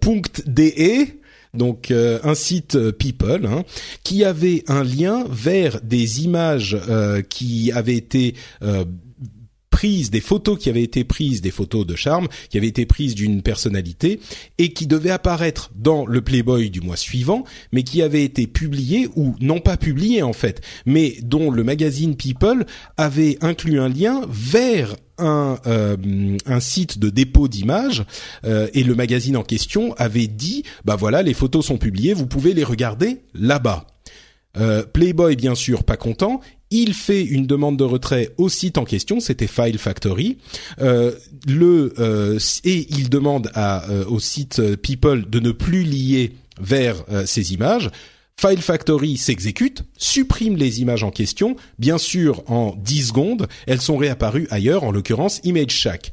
donc 1.52 1.90
un 1.90 2.34
site 2.36 2.78
People 2.92 3.44
hein, 3.44 3.64
qui 4.04 4.22
avait 4.22 4.62
un 4.68 4.84
lien 4.84 5.24
vers 5.28 5.80
des 5.80 6.22
images 6.22 6.78
qui 7.28 7.72
avaient 7.72 7.96
été 7.96 8.36
prises, 9.70 10.10
des 10.10 10.20
photos 10.20 10.58
qui 10.58 10.68
avaient 10.68 10.82
été 10.82 11.04
prises, 11.04 11.40
des 11.40 11.50
photos 11.50 11.86
de 11.86 11.96
charme, 11.96 12.28
qui 12.48 12.58
avaient 12.58 12.66
été 12.66 12.86
prises 12.86 13.14
d'une 13.14 13.42
personnalité 13.42 14.20
et 14.58 14.72
qui 14.72 14.86
devaient 14.86 15.10
apparaître 15.10 15.70
dans 15.74 16.04
le 16.06 16.20
Playboy 16.20 16.70
du 16.70 16.80
mois 16.80 16.96
suivant, 16.96 17.44
mais 17.72 17.82
qui 17.82 18.02
avaient 18.02 18.24
été 18.24 18.46
publiées 18.46 19.08
ou 19.16 19.34
non 19.40 19.60
pas 19.60 19.76
publiées 19.76 20.22
en 20.22 20.32
fait, 20.32 20.60
mais 20.86 21.16
dont 21.22 21.50
le 21.50 21.64
magazine 21.64 22.16
People 22.16 22.66
avait 22.96 23.38
inclus 23.40 23.80
un 23.80 23.88
lien 23.88 24.22
vers 24.28 24.96
un, 25.18 25.58
euh, 25.66 25.96
un 26.46 26.60
site 26.60 26.98
de 26.98 27.10
dépôt 27.10 27.46
d'images 27.48 28.04
euh, 28.44 28.68
et 28.74 28.82
le 28.82 28.94
magazine 28.94 29.36
en 29.36 29.42
question 29.42 29.94
avait 29.94 30.26
dit 30.26 30.64
bah 30.84 30.96
voilà 30.96 31.22
les 31.22 31.34
photos 31.34 31.66
sont 31.66 31.76
publiées 31.76 32.14
vous 32.14 32.26
pouvez 32.26 32.54
les 32.54 32.64
regarder 32.64 33.20
là-bas. 33.34 33.86
Euh, 34.56 34.82
Playboy 34.82 35.36
bien 35.36 35.54
sûr 35.54 35.84
pas 35.84 35.96
content 35.96 36.40
il 36.70 36.94
fait 36.94 37.22
une 37.22 37.46
demande 37.46 37.76
de 37.76 37.84
retrait 37.84 38.30
au 38.38 38.48
site 38.48 38.78
en 38.78 38.84
question, 38.84 39.20
c'était 39.20 39.48
File 39.48 39.78
Factory. 39.78 40.38
Euh, 40.80 41.12
euh, 41.48 42.38
et 42.64 42.86
il 42.90 43.10
demande 43.10 43.50
euh, 43.56 44.04
au 44.06 44.20
site 44.20 44.76
People 44.76 45.28
de 45.28 45.40
ne 45.40 45.50
plus 45.50 45.82
lier 45.82 46.32
vers 46.60 47.04
ces 47.24 47.52
images. 47.54 47.90
File 48.36 48.62
Factory 48.62 49.16
s'exécute, 49.16 49.84
supprime 49.98 50.56
les 50.56 50.80
images 50.80 51.04
en 51.04 51.10
question, 51.10 51.56
bien 51.78 51.98
sûr 51.98 52.42
en 52.50 52.74
10 52.78 53.08
secondes, 53.08 53.48
elles 53.66 53.80
sont 53.80 53.96
réapparues 53.96 54.46
ailleurs, 54.50 54.84
en 54.84 54.92
l'occurrence 54.92 55.40
Image 55.44 55.72
Shack. 55.72 56.12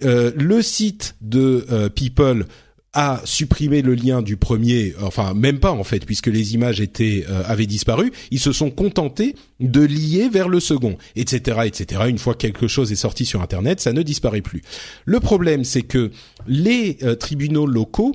le 0.00 0.62
site 0.62 1.16
de 1.20 1.88
People 1.94 2.46
a 2.94 3.20
supprimé 3.24 3.82
le 3.82 3.94
lien 3.94 4.22
du 4.22 4.36
premier, 4.36 4.94
enfin 5.02 5.34
même 5.34 5.60
pas 5.60 5.72
en 5.72 5.84
fait, 5.84 6.06
puisque 6.06 6.28
les 6.28 6.54
images 6.54 6.80
étaient 6.80 7.24
euh, 7.28 7.42
avaient 7.44 7.66
disparu. 7.66 8.12
Ils 8.30 8.40
se 8.40 8.52
sont 8.52 8.70
contentés 8.70 9.34
de 9.60 9.82
lier 9.82 10.28
vers 10.28 10.48
le 10.48 10.58
second, 10.58 10.96
etc., 11.14 11.60
etc. 11.66 12.02
Une 12.08 12.18
fois 12.18 12.34
que 12.34 12.38
quelque 12.38 12.66
chose 12.66 12.90
est 12.90 12.96
sorti 12.96 13.26
sur 13.26 13.42
Internet, 13.42 13.80
ça 13.80 13.92
ne 13.92 14.02
disparaît 14.02 14.40
plus. 14.40 14.62
Le 15.04 15.20
problème, 15.20 15.64
c'est 15.64 15.82
que 15.82 16.10
les 16.46 16.98
euh, 17.02 17.14
tribunaux 17.14 17.66
locaux 17.66 18.14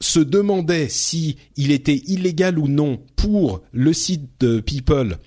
se 0.00 0.20
demandait 0.20 0.88
si 0.88 1.36
il 1.56 1.70
était 1.70 2.02
illégal 2.06 2.58
ou 2.58 2.68
non 2.68 3.00
pour 3.16 3.62
le 3.72 3.92
site 3.92 4.60
People 4.62 5.18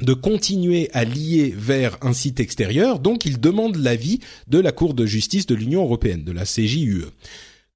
de 0.00 0.12
continuer 0.12 0.90
à 0.92 1.04
lier 1.04 1.54
vers 1.56 1.98
un 2.02 2.12
site 2.12 2.40
extérieur, 2.40 2.98
donc 2.98 3.26
il 3.26 3.38
demande 3.38 3.76
l'avis 3.76 4.20
de 4.48 4.58
la 4.58 4.72
Cour 4.72 4.94
de 4.94 5.06
justice 5.06 5.46
de 5.46 5.54
l'Union 5.54 5.84
européenne, 5.84 6.24
de 6.24 6.32
la 6.32 6.44
CJUE. 6.44 7.04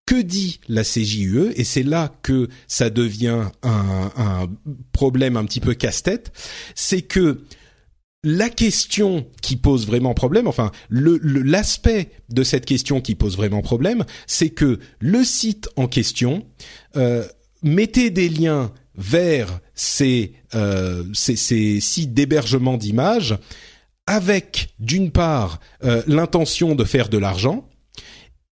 Que 0.09 0.23
dit 0.23 0.61
la 0.69 0.85
CJUE 0.85 1.53
Et 1.57 1.65
c'est 1.65 1.83
là 1.83 2.11
que 2.23 2.49
ça 2.67 2.89
devient 2.89 3.51
un, 3.63 4.49
problème 4.91 5.37
un 5.37 5.45
petit 5.45 5.61
peu 5.61 5.75
casse-tête, 5.75 6.33
c'est 6.75 7.03
que 7.03 7.43
la 8.25 8.49
question 8.49 9.27
qui 9.43 9.57
pose 9.57 9.87
vraiment 9.87 10.15
problème, 10.15 10.47
enfin 10.47 10.73
l'aspect 10.89 12.09
de 12.31 12.43
cette 12.43 12.65
question 12.65 13.03
qui 13.03 13.17
pose 13.17 13.37
vraiment 13.37 13.61
problème, 13.61 14.07
c'est 14.27 14.49
que 14.49 14.79
le 14.99 15.25
site 15.25 15.69
en 15.77 15.89
question 15.89 16.47
euh, 16.97 17.27
mettait 17.63 18.09
des 18.09 18.31
liens 18.31 18.73
vers 18.95 19.61
ces, 19.75 20.33
euh, 20.55 21.05
sites 21.13 22.15
d'hébergement 22.15 22.79
d'images 22.79 23.37
avec 24.07 24.71
d'une 24.79 25.11
part 25.11 25.61
euh, 25.85 26.03
l'intention 26.07 26.75
de 26.75 26.85
faire 26.85 27.11
de 27.11 27.19
l'argent 27.19 27.69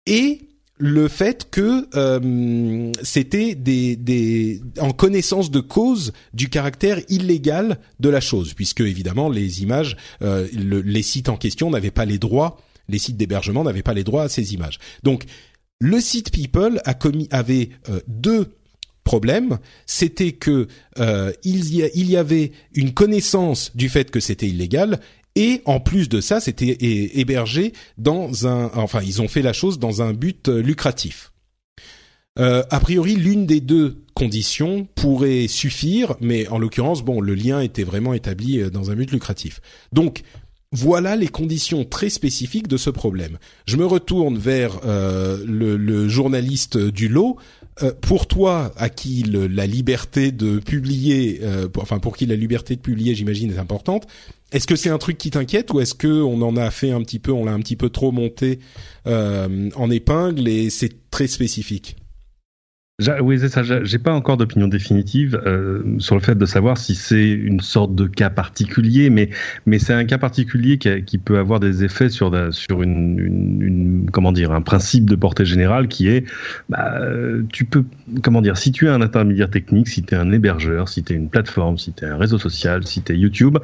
et 0.05 0.48
le 0.82 1.08
fait 1.08 1.48
que 1.52 1.88
euh, 1.96 2.92
c'était 3.04 3.54
des, 3.54 3.96
des 3.96 4.62
en 4.80 4.90
connaissance 4.94 5.52
de 5.52 5.60
cause 5.60 6.12
du 6.34 6.50
caractère 6.50 7.00
illégal 7.08 7.78
de 8.00 8.10
la 8.10 8.20
chose, 8.20 8.56
puisque 8.56 8.82
évidemment 8.82 9.30
les 9.30 9.62
images, 9.62 9.96
euh, 10.24 10.48
les 10.52 11.04
sites 11.04 11.30
en 11.30 11.38
question 11.38 11.70
n'avaient 11.70 11.92
pas 11.92 12.06
les 12.06 12.18
droits, 12.18 12.60
les 12.90 12.98
sites 12.98 13.16
d'hébergement 13.16 13.64
n'avaient 13.64 13.84
pas 13.84 13.94
les 13.94 14.04
droits 14.04 14.24
à 14.24 14.30
ces 14.30 14.56
images. 14.56 14.80
Donc 15.04 15.26
le 15.80 16.02
site 16.02 16.32
People 16.32 16.82
a 16.84 16.96
commis 16.96 17.28
avait 17.30 17.70
euh, 17.90 18.00
deux 18.08 18.48
problèmes. 19.04 19.60
C'était 19.86 20.32
que 20.32 20.68
il 21.44 21.76
y, 21.76 21.84
il 21.94 22.10
y 22.10 22.18
avait 22.18 22.54
une 22.74 22.94
connaissance 22.94 23.76
du 23.76 23.88
fait 23.88 24.10
que 24.10 24.20
c'était 24.20 24.48
illégal 24.48 25.00
et 25.36 25.62
en 25.66 25.80
plus 25.80 26.10
de 26.10 26.20
ça, 26.22 26.40
c'était 26.40 26.78
hébergé 26.82 27.74
dans 27.98 28.48
un, 28.48 28.72
enfin, 28.76 29.02
ils 29.02 29.22
ont 29.22 29.28
fait 29.28 29.42
la 29.42 29.54
chose 29.54 29.80
dans 29.80 30.02
un 30.02 30.14
but 30.14 30.50
euh, 30.50 30.62
lucratif. 30.62 31.32
Euh, 32.40 32.64
a 32.70 32.80
priori, 32.80 33.16
l'une 33.16 33.46
des 33.46 33.60
deux 33.60 34.04
conditions 34.14 34.88
pourrait 34.96 35.48
suffire, 35.48 36.16
mais 36.22 36.48
en 36.48 36.60
l'occurrence, 36.60 37.04
bon, 37.04 37.22
le 37.22 37.36
lien 37.36 37.62
était 37.62 37.84
vraiment 37.84 38.14
établi 38.14 38.60
euh, 38.60 38.70
dans 38.70 38.92
un 38.92 38.96
but 38.96 39.12
lucratif. 39.12 39.62
Donc, 39.92 40.24
voilà 40.74 41.18
les 41.18 41.28
conditions 41.28 41.84
très 41.84 42.10
spécifiques 42.10 42.70
de 42.70 42.78
ce 42.78 42.90
problème. 42.90 43.38
Je 43.66 43.76
me 43.76 43.86
retourne 43.86 44.38
vers 44.38 44.80
euh, 44.86 45.44
le, 45.46 45.76
le, 45.76 46.08
journaliste 46.08 46.78
du 46.78 47.10
lot. 47.10 47.38
Euh, 47.84 47.94
pour 48.00 48.28
toi, 48.28 48.74
à 48.78 48.90
qui 48.90 49.24
le, 49.24 49.48
la 49.48 49.66
liberté 49.66 50.32
de 50.32 50.60
publier, 50.60 51.40
euh, 51.42 51.68
enfin 51.78 52.00
pour 52.00 52.16
qui 52.16 52.26
la 52.26 52.36
liberté 52.36 52.76
de 52.76 52.82
publier, 52.82 53.16
j'imagine, 53.16 53.52
est 53.52 53.58
importante, 53.58 54.08
est-ce 54.51 54.67
que 54.67 54.75
c'est 54.75 54.89
un 54.89 54.98
truc 54.98 55.17
qui 55.17 55.31
t'inquiète 55.31 55.72
ou 55.72 55.79
est-ce 55.79 55.93
que 55.93 56.22
on 56.22 56.41
en 56.41 56.58
a 56.58 56.72
fait 56.72 56.91
un 56.91 57.01
petit 57.01 57.20
peu, 57.20 57.31
on 57.31 57.46
l'a 57.46 57.53
un 57.53 57.60
petit 57.60 57.75
peu 57.75 57.89
trop 57.89 58.12
monté 58.12 58.60
euh, 59.08 59.70
en 59.75 59.89
épingle 59.89 60.48
et 60.48 60.70
c'est 60.70 61.10
très 61.10 61.27
spécifique? 61.27 62.00
Oui, 63.22 63.39
c'est 63.39 63.50
ça. 63.50 63.63
J'ai 63.63 64.00
pas 64.00 64.13
encore 64.13 64.38
d'opinion 64.38 64.67
définitive 64.67 65.41
euh, 65.46 65.84
sur 66.00 66.15
le 66.15 66.22
fait 66.22 66.38
de 66.38 66.46
savoir 66.46 66.77
si 66.77 66.96
c'est 66.96 67.29
une 67.29 67.60
sorte 67.62 67.96
de 67.96 68.08
cas 68.08 68.29
particulier, 68.29 69.10
mais 69.10 69.29
mais 69.65 69.79
c'est 69.79 69.93
un 69.93 70.05
cas 70.05 70.17
particulier 70.17 70.77
qui, 70.77 71.17
peut 71.17 71.38
avoir 71.38 71.60
des 71.60 71.84
effets 71.84 72.10
sur 72.10 72.31
sur 72.53 72.81
une, 72.81 74.10
comment 74.12 74.31
dire 74.31 74.51
un 74.51 74.62
principe 74.62 75.10
de 75.10 75.15
portée 75.15 75.46
générale 75.46 75.88
qui 75.88 76.08
est 76.08 76.25
bah, 76.70 77.00
tu 77.51 77.65
peux 77.65 77.84
comment 78.24 78.41
dire 78.41 78.58
si 78.58 78.72
tu 78.72 78.88
es 78.88 78.89
un 78.89 79.01
intermédiaire 79.01 79.50
technique, 79.50 79.88
si 79.88 80.03
tu 80.03 80.15
es 80.15 80.17
un 80.17 80.31
hébergeur, 80.31 80.89
si 80.89 81.03
tu 81.03 81.13
es 81.13 81.15
une 81.15 81.29
plateforme, 81.29 81.77
si 81.77 81.93
tu 81.93 82.05
es 82.05 82.08
un 82.08 82.17
réseau 82.17 82.38
social, 82.38 82.86
si 82.86 83.01
tu 83.01 83.13
es 83.13 83.17
YouTube, 83.17 83.58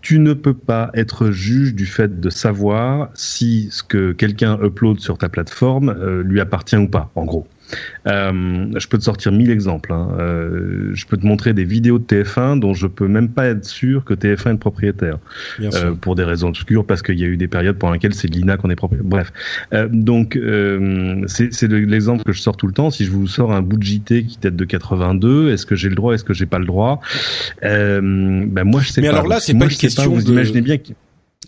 tu 0.00 0.18
ne 0.18 0.32
peux 0.32 0.54
pas 0.54 0.90
être 0.94 1.30
juge 1.30 1.74
du 1.74 1.86
fait 1.86 2.20
de 2.20 2.30
savoir 2.30 3.10
si 3.14 3.68
ce 3.70 3.82
que 3.82 4.12
quelqu'un 4.12 4.58
upload 4.62 5.00
sur 5.00 5.18
ta 5.18 5.28
plateforme 5.28 5.90
euh, 5.90 6.22
lui 6.22 6.40
appartient 6.40 6.76
ou 6.76 6.88
pas. 6.88 7.10
En 7.14 7.24
gros. 7.24 7.46
Euh, 8.06 8.66
je 8.76 8.86
peux 8.88 8.98
te 8.98 9.04
sortir 9.04 9.32
mille 9.32 9.50
exemples. 9.50 9.92
Hein. 9.92 10.08
Euh, 10.18 10.90
je 10.94 11.06
peux 11.06 11.16
te 11.16 11.26
montrer 11.26 11.52
des 11.52 11.64
vidéos 11.64 11.98
de 11.98 12.04
TF1 12.04 12.58
dont 12.58 12.74
je 12.74 12.86
peux 12.86 13.08
même 13.08 13.28
pas 13.28 13.46
être 13.46 13.64
sûr 13.64 14.04
que 14.04 14.14
TF1 14.14 14.48
est 14.48 14.52
le 14.52 14.58
propriétaire. 14.58 15.18
Euh, 15.60 15.94
pour 15.94 16.14
des 16.14 16.24
raisons 16.24 16.48
obscures, 16.48 16.84
parce 16.84 17.02
qu'il 17.02 17.18
y 17.18 17.24
a 17.24 17.26
eu 17.26 17.36
des 17.36 17.48
périodes 17.48 17.76
pendant 17.76 17.92
lesquelles 17.92 18.14
c'est 18.14 18.28
l'INA 18.28 18.56
qu'on 18.56 18.70
est 18.70 18.76
propriétaire. 18.76 19.08
Bref. 19.08 19.32
Euh, 19.72 19.88
donc, 19.90 20.36
euh, 20.36 21.22
c'est 21.26 21.62
l'exemple 21.68 22.24
que 22.24 22.32
je 22.32 22.40
sors 22.40 22.56
tout 22.56 22.66
le 22.66 22.72
temps. 22.72 22.90
Si 22.90 23.04
je 23.04 23.10
vous 23.10 23.26
sors 23.26 23.52
un 23.52 23.62
bout 23.62 23.76
de 23.76 23.82
JT 23.82 24.24
qui 24.24 24.38
date 24.38 24.56
de 24.56 24.64
82, 24.64 25.52
est-ce 25.52 25.66
que 25.66 25.74
j'ai 25.76 25.88
le 25.88 25.94
droit, 25.94 26.14
est-ce 26.14 26.24
que 26.24 26.34
j'ai 26.34 26.46
pas 26.46 26.58
le 26.58 26.66
droit? 26.66 27.00
Ben 27.62 28.00
Moi, 28.64 28.80
je 28.80 28.90
sais 28.90 29.00
Mais 29.00 29.08
pas. 29.08 29.14
alors 29.14 29.28
là, 29.28 29.40
c'est 29.40 29.54
pas 29.54 29.66
une 29.66 29.70
question 29.70 30.10
Vous 30.10 30.30
imaginez 30.30 30.60
bien 30.60 30.78
que 30.78 30.92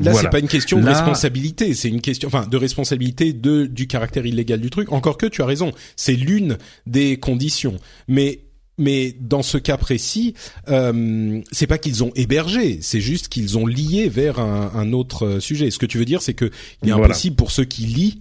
Là, 0.00 0.14
c'est 0.14 0.30
pas 0.30 0.38
une 0.38 0.49
question 0.49 0.80
de 0.80 0.87
responsabilité, 0.87 1.75
c'est 1.75 1.88
une 1.88 2.00
question, 2.00 2.26
enfin, 2.26 2.46
de 2.46 2.56
responsabilité 2.56 3.34
de 3.34 3.66
du 3.66 3.87
caractère 3.87 4.25
illégal 4.25 4.58
du 4.61 4.70
truc. 4.70 4.90
Encore 4.90 5.18
que 5.18 5.26
tu 5.26 5.42
as 5.42 5.46
raison, 5.46 5.72
c'est 5.96 6.14
l'une 6.14 6.56
des 6.87 7.18
conditions. 7.18 7.76
Mais 8.08 8.40
mais 8.78 9.14
dans 9.20 9.42
ce 9.42 9.58
cas 9.58 9.76
précis, 9.76 10.34
euh, 10.68 11.40
c'est 11.52 11.66
pas 11.66 11.76
qu'ils 11.76 12.02
ont 12.02 12.11
hébergé, 12.14 12.78
c'est 12.80 13.02
juste 13.02 13.28
qu'ils 13.28 13.58
ont 13.58 13.66
lié 13.66 14.08
vers 14.08 14.38
un, 14.40 14.72
un, 14.75 14.92
autre 14.94 15.40
sujet. 15.40 15.70
Ce 15.70 15.78
que 15.78 15.87
tu 15.87 15.99
veux 15.99 16.06
dire, 16.06 16.22
c'est 16.22 16.34
que 16.34 16.50
il 16.82 16.88
est 16.88 16.92
impossible 16.92 17.37
pour 17.37 17.50
ceux 17.50 17.64
qui 17.64 17.82
lient, 17.82 18.20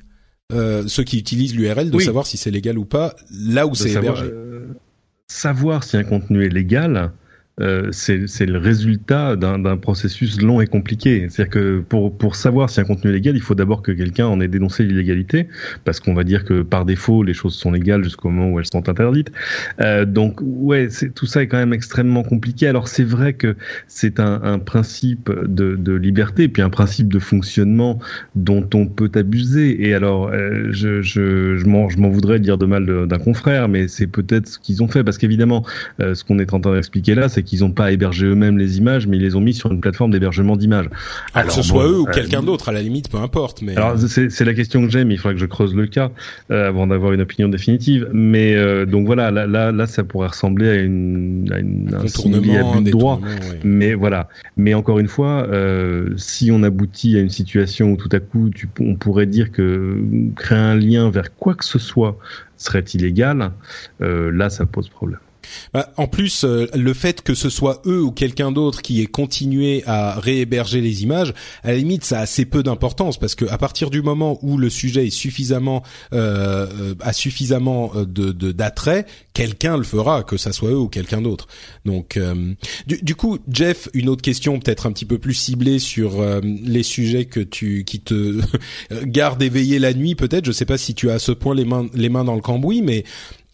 euh, 0.51 0.85
ceux 0.87 1.03
qui 1.03 1.17
utilisent 1.17 1.55
l'URL, 1.55 1.89
de 1.89 1.99
savoir 1.99 2.27
si 2.27 2.35
c'est 2.35 2.51
légal 2.51 2.77
ou 2.77 2.85
pas 2.85 3.15
là 3.31 3.65
où 3.65 3.75
c'est 3.75 3.91
hébergé. 3.91 4.25
Euh, 4.25 4.67
savoir 5.27 5.85
si 5.85 5.95
un 5.95 6.03
contenu 6.03 6.45
est 6.45 6.49
légal, 6.49 7.13
euh, 7.61 7.89
c'est 7.91 8.45
le 8.45 8.57
résultat 8.57 9.35
d'un 9.35 9.77
processus 9.77 10.41
long 10.41 10.61
et 10.61 10.67
compliqué. 10.67 11.27
C'est-à-dire 11.29 11.51
que 11.51 11.79
pour, 11.79 12.35
savoir 12.35 12.69
si 12.69 12.79
un 12.79 12.83
contenu 12.83 13.11
est 13.11 13.13
légal, 13.13 13.35
il 13.35 13.41
faut 13.41 13.55
d'abord 13.55 13.81
que 13.81 13.91
quelqu'un 13.91 14.27
en 14.27 14.39
ait 14.39 14.47
dénoncé 14.47 14.83
l'illégalité, 14.83 15.47
parce 15.83 15.99
qu'on 15.99 16.13
va 16.13 16.23
dire 16.23 16.43
que 16.45 16.61
par 16.61 16.85
défaut, 16.85 17.23
les 17.23 17.33
choses 17.33 17.55
sont 17.55 17.71
légales 17.71 18.03
jusqu'au 18.03 18.29
moment 18.29 18.49
où 18.51 18.59
elles 18.59 18.65
sont 18.65 18.89
interdites. 18.89 19.31
Euh, 19.81 20.05
donc, 20.05 20.39
ouais, 20.41 20.87
tout 21.13 21.25
ça 21.25 21.43
est 21.43 21.47
quand 21.47 21.57
même 21.57 21.73
extrêmement 21.73 22.23
compliqué. 22.23 22.67
Alors, 22.67 22.87
c'est 22.87 23.03
vrai 23.03 23.33
que 23.33 23.55
c'est 23.87 24.19
un, 24.19 24.59
principe 24.59 25.29
de, 25.31 25.93
liberté, 25.93 26.47
puis 26.47 26.61
un 26.61 26.69
principe 26.69 27.11
de 27.11 27.19
fonctionnement 27.19 27.99
dont 28.35 28.67
on 28.73 28.87
peut 28.87 29.11
abuser. 29.15 29.87
Et 29.87 29.93
alors, 29.93 30.29
euh, 30.29 30.67
je, 30.71 31.01
je, 31.01 31.65
m'en 31.65 32.09
voudrais 32.09 32.39
dire 32.39 32.57
de 32.57 32.65
mal 32.65 33.07
d'un 33.07 33.19
confrère, 33.19 33.67
mais 33.67 33.87
c'est 33.87 34.07
peut-être 34.07 34.47
ce 34.47 34.59
qu'ils 34.59 34.81
ont 34.81 34.87
fait, 34.87 35.03
parce 35.03 35.17
qu'évidemment, 35.17 35.65
ce 35.99 36.23
qu'on 36.23 36.39
est 36.39 36.53
en 36.53 36.59
train 36.59 36.73
d'expliquer 36.73 37.15
là, 37.15 37.29
c'est 37.29 37.43
qu'ils 37.51 37.63
n'ont 37.63 37.71
pas 37.71 37.91
hébergé 37.91 38.27
eux-mêmes 38.27 38.57
les 38.57 38.77
images, 38.77 39.07
mais 39.07 39.17
ils 39.17 39.23
les 39.23 39.35
ont 39.35 39.41
mis 39.41 39.53
sur 39.53 39.69
une 39.73 39.81
plateforme 39.81 40.11
d'hébergement 40.11 40.55
d'images. 40.55 40.85
Alors, 41.33 41.49
que 41.49 41.53
ce 41.53 41.61
soit 41.61 41.85
eux 41.85 41.99
ou 41.99 42.07
euh, 42.07 42.11
quelqu'un 42.13 42.41
d'autre, 42.41 42.69
à 42.69 42.71
la 42.71 42.81
limite, 42.81 43.09
peu 43.09 43.17
importe. 43.17 43.61
Mais 43.61 43.75
alors 43.75 43.97
c'est 43.97 44.45
la 44.45 44.53
question 44.53 44.85
que 44.85 44.89
j'ai, 44.89 45.03
mais 45.03 45.15
il 45.15 45.17
faudra 45.17 45.33
que 45.33 45.39
je 45.41 45.45
creuse 45.45 45.75
le 45.75 45.85
cas 45.85 46.11
euh, 46.49 46.69
avant 46.69 46.87
d'avoir 46.87 47.11
une 47.11 47.19
opinion 47.19 47.49
définitive. 47.49 48.07
Mais 48.13 48.55
euh, 48.55 48.85
donc 48.85 49.05
voilà, 49.05 49.31
là, 49.31 49.47
là, 49.47 49.73
là, 49.73 49.85
ça 49.85 50.05
pourrait 50.05 50.29
ressembler 50.29 50.69
à 50.69 50.75
une, 50.75 51.51
à 51.51 51.59
une 51.59 51.93
un 51.93 51.99
contournement 52.03 52.79
de 52.79 52.89
droit. 52.89 53.19
Mais 53.65 53.95
voilà. 53.95 54.29
Mais 54.55 54.73
encore 54.73 54.99
une 54.99 55.09
fois, 55.09 55.45
si 56.15 56.51
on 56.51 56.63
aboutit 56.63 57.17
à 57.17 57.19
une 57.19 57.29
situation 57.29 57.91
où 57.91 57.97
tout 57.97 58.09
à 58.13 58.21
coup, 58.21 58.49
tu, 58.49 58.69
on 58.79 58.95
pourrait 58.95 59.25
dire 59.25 59.51
que 59.51 59.97
créer 60.37 60.57
un 60.57 60.75
lien 60.75 61.09
vers 61.09 61.35
quoi 61.35 61.53
que 61.55 61.65
ce 61.65 61.79
soit 61.79 62.17
serait 62.55 62.85
illégal, 62.93 63.51
là, 63.99 64.49
ça 64.49 64.65
pose 64.65 64.87
problème. 64.87 65.19
Bah, 65.73 65.91
en 65.97 66.07
plus, 66.07 66.43
euh, 66.43 66.67
le 66.73 66.93
fait 66.93 67.21
que 67.21 67.33
ce 67.33 67.49
soit 67.49 67.81
eux 67.85 68.01
ou 68.01 68.11
quelqu'un 68.11 68.51
d'autre 68.51 68.81
qui 68.81 69.01
ait 69.01 69.05
continué 69.05 69.83
à 69.85 70.19
réhéberger 70.19 70.81
les 70.81 71.03
images, 71.03 71.33
à 71.63 71.71
la 71.71 71.77
limite, 71.77 72.03
ça 72.03 72.19
a 72.19 72.21
assez 72.21 72.45
peu 72.45 72.63
d'importance 72.63 73.17
parce 73.17 73.35
que 73.35 73.45
à 73.45 73.57
partir 73.57 73.89
du 73.89 74.01
moment 74.01 74.39
où 74.41 74.57
le 74.57 74.69
sujet 74.69 75.07
est 75.07 75.11
suffisamment 75.11 75.83
euh, 76.13 76.67
euh 76.79 76.95
a 77.01 77.13
suffisamment 77.13 77.91
euh, 77.95 78.05
de 78.05 78.51
d'attrait, 78.51 79.05
quelqu'un 79.33 79.77
le 79.77 79.83
fera, 79.83 80.23
que 80.23 80.37
ça 80.37 80.51
soit 80.51 80.71
eux 80.71 80.77
ou 80.77 80.87
quelqu'un 80.87 81.21
d'autre. 81.21 81.47
Donc, 81.85 82.19
du, 82.85 82.99
du, 83.01 83.15
coup, 83.15 83.39
Jeff, 83.49 83.89
une 83.93 84.09
autre 84.09 84.21
question 84.21 84.59
peut-être 84.59 84.85
un 84.85 84.91
petit 84.91 85.05
peu 85.05 85.17
plus 85.17 85.33
ciblée 85.33 85.79
sur 85.79 86.23
les 86.43 86.83
sujets 86.83 87.25
que 87.25 87.39
tu 87.39 87.83
qui 87.85 88.01
te 88.01 88.39
gardent 89.03 89.41
éveillé 89.41 89.79
la 89.79 89.93
nuit, 89.93 90.15
peut-être. 90.15 90.45
Je 90.45 90.51
sais 90.51 90.65
pas 90.65 90.77
si 90.77 90.93
tu 90.93 91.09
as 91.09 91.13
à 91.13 91.19
ce 91.19 91.31
point 91.31 91.55
les 91.55 91.65
mains 91.65 91.87
les 91.93 92.09
mains 92.09 92.23
dans 92.23 92.35
le 92.35 92.41
cambouis, 92.41 92.81
mais 92.81 93.03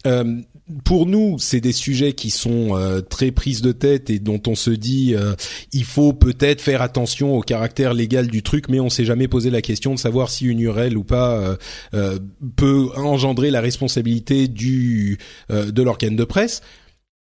euh, 0.06 0.40
pour 0.84 1.06
nous, 1.06 1.38
c'est 1.38 1.60
des 1.60 1.72
sujets 1.72 2.12
qui 2.12 2.30
sont 2.30 2.76
euh, 2.76 3.00
très 3.00 3.30
prises 3.30 3.62
de 3.62 3.72
tête 3.72 4.10
et 4.10 4.18
dont 4.18 4.40
on 4.46 4.54
se 4.54 4.70
dit 4.70 5.14
euh, 5.14 5.34
il 5.72 5.84
faut 5.84 6.12
peut-être 6.12 6.60
faire 6.60 6.82
attention 6.82 7.36
au 7.36 7.40
caractère 7.40 7.94
légal 7.94 8.26
du 8.26 8.42
truc, 8.42 8.68
mais 8.68 8.80
on 8.80 8.90
s'est 8.90 9.04
jamais 9.04 9.28
posé 9.28 9.50
la 9.50 9.62
question 9.62 9.94
de 9.94 9.98
savoir 9.98 10.30
si 10.30 10.46
une 10.46 10.60
URL 10.60 10.96
ou 10.96 11.04
pas 11.04 11.56
euh, 11.94 12.18
peut 12.56 12.88
engendrer 12.96 13.50
la 13.50 13.60
responsabilité 13.60 14.48
du 14.48 15.18
de 15.48 15.82
l'organe 15.82 16.16
de 16.16 16.24
presse. 16.24 16.60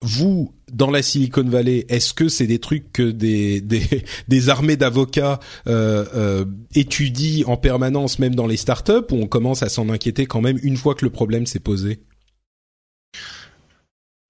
Vous, 0.02 0.54
dans 0.72 0.92
la 0.92 1.02
Silicon 1.02 1.44
Valley, 1.44 1.86
est-ce 1.88 2.14
que 2.14 2.28
c'est 2.28 2.48
des 2.48 2.60
trucs 2.60 2.92
que 2.92 3.12
des 3.12 3.62
des, 3.62 4.04
des 4.28 4.50
armées 4.50 4.78
d'avocats 4.78 5.40
étudient 6.76 7.48
en 7.48 7.58
permanence, 7.58 8.20
même 8.20 8.36
dans 8.36 8.48
les 8.48 8.58
startups, 8.58 9.12
ou 9.12 9.16
on 9.16 9.28
commence 9.28 9.64
à 9.64 9.70
s'en 9.70 9.90
inquiéter 9.90 10.26
quand 10.26 10.42
même 10.42 10.60
une 10.64 10.78
fois 10.78 10.96
que 10.96 11.06
le 11.06 11.12
problème 11.12 11.46
s'est 11.46 11.60
posé? 11.60 12.00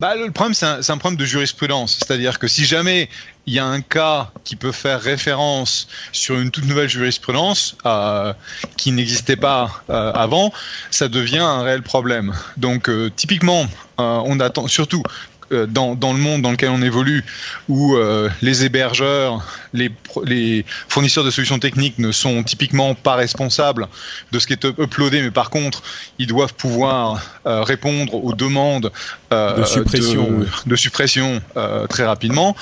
Bah, 0.04 0.18
le 0.18 0.32
problème, 0.32 0.54
c'est 0.54 0.92
un, 0.92 0.98
problème 0.98 1.18
de 1.18 1.24
jurisprudence. 1.24 2.00
C'est-à-dire 2.00 2.38
que 2.38 2.50
si 2.50 2.66
jamais 2.66 3.08
il 3.46 3.54
y 3.54 3.60
a 3.60 3.66
un 3.66 3.80
cas 3.80 4.32
qui 4.44 4.58
peut 4.58 4.74
faire 4.74 5.00
référence 5.00 5.88
sur 6.12 6.38
une 6.38 6.52
toute 6.52 6.66
nouvelle 6.66 6.90
jurisprudence 6.90 7.78
euh, 7.86 8.34
qui 8.76 8.92
n'existait 8.92 9.38
pas 9.38 9.82
euh, 9.90 10.12
avant, 10.12 10.52
ça 10.92 11.08
devient 11.08 11.38
un 11.38 11.62
réel 11.62 11.84
problème. 11.84 12.34
Donc, 12.58 12.90
euh, 12.90 13.10
typiquement, 13.16 13.66
on 13.98 14.42
attend 14.42 14.68
surtout 14.68 15.04
dans, 15.52 15.96
dans, 15.96 16.14
le 16.14 16.20
monde 16.20 16.42
dans 16.42 16.52
lequel 16.52 16.70
on 16.70 16.82
évolue, 16.82 17.24
où 17.70 17.96
euh, 17.96 18.30
les 18.42 18.66
hébergeurs, 18.66 19.46
les, 19.74 19.92
les, 20.24 20.66
fournisseurs 20.88 21.24
de 21.24 21.32
solutions 21.32 21.60
techniques 21.60 22.00
ne 22.00 22.12
sont 22.12 22.44
typiquement 22.44 22.96
pas 22.96 23.16
responsables 23.16 23.88
de 24.32 24.40
ce 24.40 24.48
qui 24.48 24.54
est 24.54 24.66
uploadé, 24.66 25.22
mais 25.22 25.32
par 25.32 25.50
contre, 25.50 25.84
ils 26.20 26.28
doivent 26.28 26.54
pouvoir 26.54 27.22
euh, 27.46 27.64
répondre 27.64 28.16
aux 28.16 28.34
demandes 28.34 28.92
euh, 29.32 29.60
de 29.60 29.66
suppression, 29.66 30.32
de, 30.32 30.48
de 30.66 30.76
suppression 30.76 31.42
très 31.90 32.06
rapidement 32.06 32.56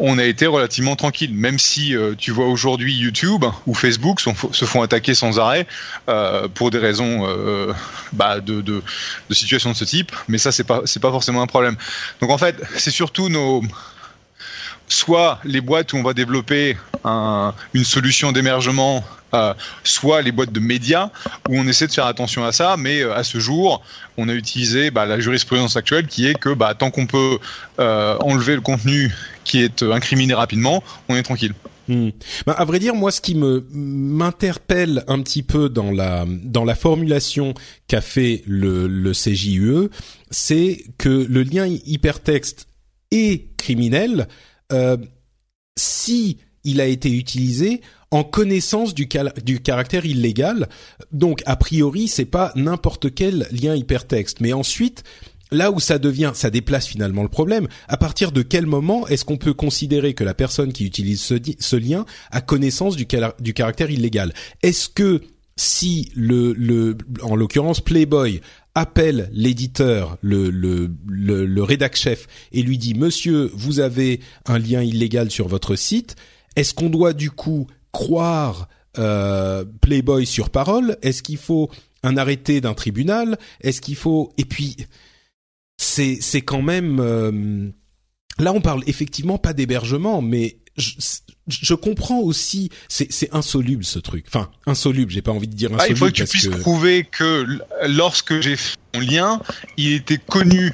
on 0.00 0.18
a 0.18 0.24
été 0.24 0.46
relativement 0.46 0.96
tranquille, 0.96 1.34
même 1.34 1.58
si 1.58 1.96
euh, 1.96 2.14
tu 2.16 2.30
vois 2.30 2.46
aujourd'hui 2.46 2.94
YouTube 2.94 3.44
ou 3.66 3.74
Facebook 3.74 4.20
se 4.20 4.64
font 4.64 4.82
attaquer 4.82 5.14
sans 5.14 5.38
arrêt 5.38 5.66
euh, 6.08 6.48
pour 6.48 6.70
des 6.70 6.78
raisons 6.78 7.26
euh, 7.26 7.72
bah, 8.12 8.40
de, 8.40 8.60
de, 8.60 8.82
de, 9.28 9.34
ce 9.34 9.84
type, 9.84 10.12
mais 10.28 10.38
ça 10.38 10.52
c'est 10.52 10.64
pas 10.64 10.82
pas 11.00 11.10
forcément 11.10 11.42
un 11.42 11.46
problème. 11.46 11.76
Donc 12.20 12.30
en 12.30 12.38
fait, 12.38 12.60
c'est 12.76 12.90
surtout 12.90 13.28
nos 13.28 13.62
soit 14.88 15.38
les 15.44 15.60
boîtes 15.60 15.92
où 15.92 15.96
on 15.96 16.02
va 16.02 16.14
développer 16.14 16.76
un, 17.04 17.54
une 17.74 17.84
solution 17.84 18.32
d'émergement 18.32 19.04
soit 19.84 20.22
les 20.22 20.32
boîtes 20.32 20.52
de 20.52 20.60
médias 20.60 21.10
où 21.50 21.58
on 21.58 21.68
essaie 21.68 21.86
de 21.86 21.92
faire 21.92 22.06
attention 22.06 22.46
à 22.46 22.52
ça, 22.52 22.76
mais 22.78 23.02
à 23.02 23.22
ce 23.24 23.38
jour, 23.38 23.84
on 24.16 24.26
a 24.30 24.32
utilisé 24.32 24.90
bah, 24.90 25.04
la 25.04 25.20
jurisprudence 25.20 25.76
actuelle 25.76 26.06
qui 26.06 26.26
est 26.26 26.34
que 26.34 26.54
bah, 26.54 26.74
tant 26.74 26.90
qu'on 26.90 27.06
peut 27.06 27.38
enlever 27.78 28.54
le 28.54 28.62
contenu 28.62 29.12
qui 29.48 29.60
est 29.62 29.82
euh, 29.82 29.92
incriminé 29.92 30.34
rapidement, 30.34 30.84
on 31.08 31.16
est 31.16 31.22
tranquille. 31.22 31.54
Bah, 32.46 32.52
à 32.52 32.64
vrai 32.66 32.78
dire, 32.78 32.94
moi, 32.94 33.10
ce 33.10 33.22
qui 33.22 33.34
me 33.34 33.66
m'interpelle 33.70 35.04
un 35.08 35.22
petit 35.22 35.42
peu 35.42 35.70
dans 35.70 35.90
la 35.90 36.26
dans 36.28 36.64
la 36.64 36.74
formulation 36.74 37.54
qu'a 37.86 38.02
fait 38.02 38.42
le, 38.46 38.86
le 38.86 39.12
CJUE, 39.12 39.88
c'est 40.30 40.84
que 40.98 41.08
le 41.08 41.42
lien 41.42 41.66
hypertexte 41.66 42.66
est 43.10 43.56
criminel 43.56 44.28
euh, 44.70 44.98
si 45.78 46.36
il 46.64 46.80
a 46.82 46.86
été 46.86 47.10
utilisé 47.10 47.80
en 48.10 48.24
connaissance 48.24 48.94
du, 48.94 49.08
du, 49.44 49.60
caractère 49.60 50.04
illégal. 50.04 50.68
Donc, 51.12 51.42
a 51.46 51.56
priori, 51.56 52.08
c'est 52.08 52.24
pas 52.24 52.52
n'importe 52.54 53.14
quel 53.14 53.46
lien 53.50 53.74
hypertexte. 53.74 54.40
Mais 54.40 54.52
ensuite, 54.52 55.04
là 55.50 55.70
où 55.70 55.80
ça 55.80 55.98
devient, 55.98 56.32
ça 56.34 56.50
déplace 56.50 56.86
finalement 56.86 57.22
le 57.22 57.28
problème. 57.28 57.68
À 57.88 57.96
partir 57.96 58.32
de 58.32 58.42
quel 58.42 58.66
moment 58.66 59.06
est-ce 59.08 59.24
qu'on 59.24 59.36
peut 59.36 59.54
considérer 59.54 60.14
que 60.14 60.24
la 60.24 60.34
personne 60.34 60.72
qui 60.72 60.84
utilise 60.84 61.20
ce, 61.20 61.76
lien 61.76 62.04
a 62.30 62.40
connaissance 62.40 62.96
du, 62.96 63.06
caractère 63.06 63.90
illégal? 63.90 64.32
Est-ce 64.62 64.88
que 64.88 65.22
si 65.56 66.10
le, 66.14 66.96
en 67.22 67.34
l'occurrence 67.34 67.80
Playboy 67.80 68.40
appelle 68.74 69.28
l'éditeur, 69.32 70.18
le, 70.22 70.50
le 70.50 71.62
rédac 71.62 71.96
chef, 71.96 72.26
et 72.52 72.62
lui 72.62 72.78
dit 72.78 72.94
Monsieur, 72.94 73.50
vous 73.54 73.80
avez 73.80 74.20
un 74.46 74.58
lien 74.58 74.82
illégal 74.82 75.30
sur 75.30 75.48
votre 75.48 75.74
site. 75.74 76.14
Est-ce 76.54 76.74
qu'on 76.74 76.90
doit 76.90 77.12
du 77.12 77.30
coup 77.30 77.66
croire 77.92 78.68
euh, 78.98 79.64
Playboy 79.80 80.26
sur 80.26 80.50
parole? 80.50 80.96
Est-ce 81.02 81.22
qu'il 81.22 81.36
faut 81.36 81.70
un 82.02 82.16
arrêté 82.16 82.60
d'un 82.60 82.74
tribunal? 82.74 83.38
Est-ce 83.60 83.80
qu'il 83.80 83.96
faut 83.96 84.32
et 84.38 84.44
puis 84.44 84.76
c'est 85.78 86.18
c'est 86.20 86.42
quand 86.42 86.62
même 86.62 86.98
euh, 87.00 87.70
là 88.38 88.52
on 88.52 88.60
parle 88.60 88.82
effectivement 88.86 89.38
pas 89.38 89.54
d'hébergement 89.54 90.20
mais 90.20 90.58
je, 90.76 90.92
je 91.48 91.74
comprends 91.74 92.18
aussi, 92.18 92.70
c'est 92.88 93.34
insoluble 93.34 93.84
ce 93.84 93.98
truc. 93.98 94.26
Enfin, 94.28 94.50
insoluble, 94.66 95.10
j'ai 95.10 95.22
pas 95.22 95.32
envie 95.32 95.48
de 95.48 95.54
dire 95.54 95.72
insoluble. 95.72 95.86
Ah, 95.88 95.90
il 95.90 95.96
faut 95.96 96.06
que 96.06 96.10
tu 96.10 96.24
puisses 96.24 96.48
que... 96.48 96.56
prouver 96.56 97.04
que 97.10 97.46
lorsque 97.86 98.40
j'ai 98.40 98.56
fait 98.56 98.76
mon 98.94 99.00
lien, 99.00 99.40
il 99.76 99.92
était 99.94 100.18
connu 100.18 100.72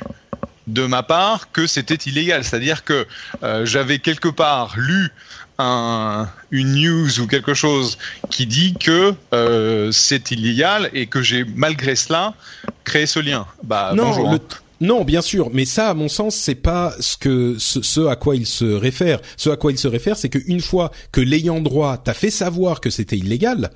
de 0.66 0.87
ma 0.87 1.02
part 1.02 1.52
que 1.52 1.66
c'était 1.66 1.94
illégal. 1.94 2.44
C'est-à-dire 2.44 2.84
que 2.84 3.06
euh, 3.42 3.64
j'avais 3.64 3.99
quelque 3.99 4.28
part 4.28 4.75
lu 4.76 5.11
un, 5.58 6.28
une 6.50 6.75
news 6.75 7.20
ou 7.20 7.26
quelque 7.26 7.54
chose 7.54 7.99
qui 8.30 8.46
dit 8.46 8.75
que 8.75 9.14
euh, 9.32 9.92
c'est 9.92 10.30
illégal 10.30 10.90
et 10.92 11.06
que 11.06 11.23
j'ai 11.23 11.45
malgré 11.45 11.95
cela 11.95 12.34
créé 12.82 13.06
ce 13.06 13.21
lien. 13.21 13.47
Bah 13.62 13.93
non, 13.95 14.08
bonjour. 14.08 14.32
Le... 14.32 14.38
Non, 14.84 15.02
bien 15.02 15.23
sûr, 15.23 15.50
mais 15.52 15.64
ça, 15.64 15.88
à 15.88 15.94
mon 15.94 16.08
sens, 16.08 16.36
c'est 16.36 16.54
pas 16.54 16.94
ce 17.00 17.16
que 17.16 17.56
ce, 17.58 17.80
ce, 17.80 18.02
à 18.02 18.16
quoi 18.16 18.36
il 18.36 18.44
se 18.44 18.66
réfère. 18.66 19.20
Ce 19.38 19.49
à 19.49 19.56
quoi 19.56 19.73
il 19.73 19.78
se 19.78 19.88
réfère, 19.88 20.18
c'est 20.18 20.28
qu'une 20.28 20.60
fois 20.60 20.90
que 21.10 21.23
l'ayant 21.23 21.60
droit 21.62 21.97
t'a 21.97 22.12
fait 22.12 22.30
savoir 22.30 22.82
que 22.82 22.90
c'était 22.90 23.16
illégal, 23.16 23.70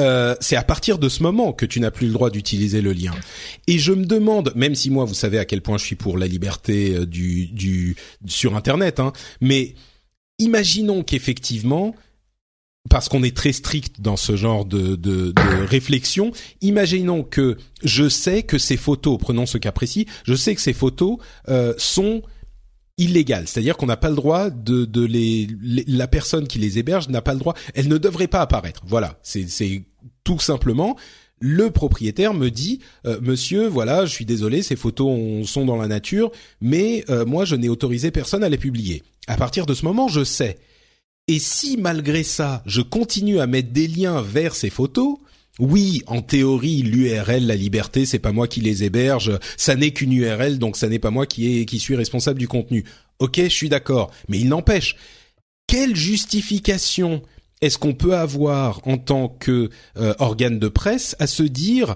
euh, 0.00 0.34
c'est 0.40 0.56
à 0.56 0.64
partir 0.64 0.98
de 0.98 1.08
ce 1.08 1.22
moment 1.22 1.52
que 1.52 1.66
tu 1.66 1.78
n'as 1.78 1.92
plus 1.92 2.08
le 2.08 2.12
droit 2.12 2.30
d'utiliser 2.30 2.80
le 2.80 2.92
lien. 2.92 3.14
Et 3.68 3.78
je 3.78 3.92
me 3.92 4.04
demande, 4.04 4.52
même 4.56 4.74
si 4.74 4.90
moi, 4.90 5.04
vous 5.04 5.14
savez 5.14 5.38
à 5.38 5.44
quel 5.44 5.62
point 5.62 5.78
je 5.78 5.84
suis 5.84 5.96
pour 5.96 6.18
la 6.18 6.26
liberté 6.26 6.96
euh, 6.96 7.06
du, 7.06 7.46
du 7.46 7.94
sur 8.26 8.56
Internet, 8.56 8.98
hein, 8.98 9.12
mais 9.40 9.74
imaginons 10.40 11.04
qu'effectivement, 11.04 11.94
parce 12.88 13.08
qu'on 13.08 13.22
est 13.22 13.36
très 13.36 13.52
strict 13.52 14.00
dans 14.00 14.16
ce 14.16 14.36
genre 14.36 14.64
de, 14.64 14.96
de, 14.96 15.32
de, 15.32 15.64
réflexion, 15.66 16.32
imaginons 16.62 17.22
que 17.22 17.58
je 17.84 18.08
sais 18.08 18.42
que 18.42 18.58
ces 18.58 18.76
photos, 18.76 19.18
prenons 19.18 19.46
ce 19.46 19.58
cas 19.58 19.72
précis, 19.72 20.06
je 20.24 20.34
sais 20.34 20.54
que 20.54 20.60
ces 20.60 20.72
photos 20.72 21.18
euh, 21.48 21.74
sont 21.76 22.22
illégales, 22.96 23.46
c'est-à-dire 23.48 23.76
qu'on 23.76 23.86
n'a 23.86 23.96
pas 23.96 24.10
le 24.10 24.16
droit 24.16 24.50
de, 24.50 24.84
de 24.84 25.04
les, 25.04 25.48
la 25.86 26.06
personne 26.06 26.46
qui 26.48 26.58
les 26.58 26.78
héberge 26.78 27.08
n'a 27.08 27.22
pas 27.22 27.34
le 27.34 27.38
droit, 27.38 27.54
elle 27.74 27.88
ne 27.88 27.98
devrait 27.98 28.28
pas 28.28 28.40
apparaître. 28.40 28.82
Voilà, 28.86 29.18
c'est 29.22 29.84
tout 30.24 30.38
simplement 30.38 30.96
le 31.40 31.70
propriétaire 31.70 32.34
me 32.34 32.50
dit 32.50 32.80
euh, 33.06 33.18
monsieur 33.22 33.66
voilà 33.66 34.04
je 34.04 34.12
suis 34.12 34.26
désolé 34.26 34.62
ces 34.62 34.76
photos 34.76 35.48
sont 35.48 35.64
dans 35.64 35.76
la 35.76 35.88
nature 35.88 36.30
mais 36.60 37.02
euh, 37.08 37.24
moi 37.24 37.46
je 37.46 37.56
n'ai 37.56 37.70
autorisé 37.70 38.10
personne 38.10 38.44
à 38.44 38.50
les 38.50 38.58
publier. 38.58 39.02
À 39.26 39.36
partir 39.36 39.64
de 39.64 39.72
ce 39.72 39.86
moment 39.86 40.06
je 40.06 40.22
sais 40.22 40.58
et 41.30 41.38
si 41.38 41.76
malgré 41.76 42.22
ça 42.24 42.62
je 42.66 42.80
continue 42.82 43.40
à 43.40 43.46
mettre 43.46 43.70
des 43.70 43.86
liens 43.86 44.20
vers 44.20 44.54
ces 44.54 44.70
photos 44.70 45.16
oui, 45.58 46.02
en 46.06 46.22
théorie, 46.22 46.80
l'URL, 46.80 47.46
la 47.46 47.54
liberté, 47.54 48.06
c'est 48.06 48.18
pas 48.18 48.32
moi 48.32 48.48
qui 48.48 48.62
les 48.62 48.82
héberge, 48.82 49.38
ça 49.58 49.76
n'est 49.76 49.90
qu'une 49.90 50.12
URL, 50.12 50.58
donc 50.58 50.74
ça 50.74 50.88
n'est 50.88 50.98
pas 50.98 51.10
moi 51.10 51.26
qui 51.26 51.78
suis 51.78 51.96
responsable 51.96 52.38
du 52.38 52.48
contenu. 52.48 52.82
Ok, 53.18 53.36
je 53.36 53.48
suis 53.48 53.68
d'accord, 53.68 54.10
mais 54.28 54.38
il 54.38 54.48
n'empêche, 54.48 54.96
quelle 55.66 55.94
justification 55.94 57.20
est-ce 57.60 57.78
qu'on 57.78 57.92
peut 57.92 58.16
avoir 58.16 58.80
en 58.88 58.96
tant 58.96 59.28
que 59.28 59.68
euh, 59.98 60.14
organe 60.18 60.58
de 60.58 60.68
presse 60.68 61.14
à 61.18 61.26
se 61.26 61.42
dire 61.42 61.94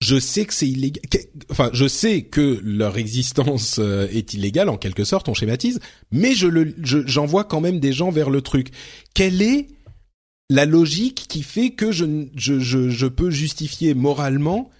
je 0.00 0.18
sais 0.18 0.44
que 0.44 0.52
c'est 0.52 0.68
illégal 0.68 1.02
enfin 1.50 1.70
je 1.72 1.88
sais 1.88 2.22
que 2.22 2.60
leur 2.62 2.98
existence 2.98 3.78
euh, 3.78 4.06
est 4.12 4.34
illégale 4.34 4.68
en 4.68 4.76
quelque 4.76 5.04
sorte 5.04 5.28
on 5.28 5.34
schématise 5.34 5.80
mais 6.12 6.34
je 6.34 6.46
le 6.46 6.74
j'envoie 6.82 7.44
quand 7.44 7.60
même 7.60 7.80
des 7.80 7.92
gens 7.92 8.10
vers 8.10 8.30
le 8.30 8.42
truc. 8.42 8.68
Quelle 9.14 9.40
est 9.40 9.68
la 10.50 10.66
logique 10.66 11.26
qui 11.28 11.42
fait 11.42 11.70
que 11.70 11.92
je 11.92 12.26
je 12.36 12.58
je, 12.60 12.90
je 12.90 13.06
peux 13.06 13.30
justifier 13.30 13.94
moralement 13.94 14.70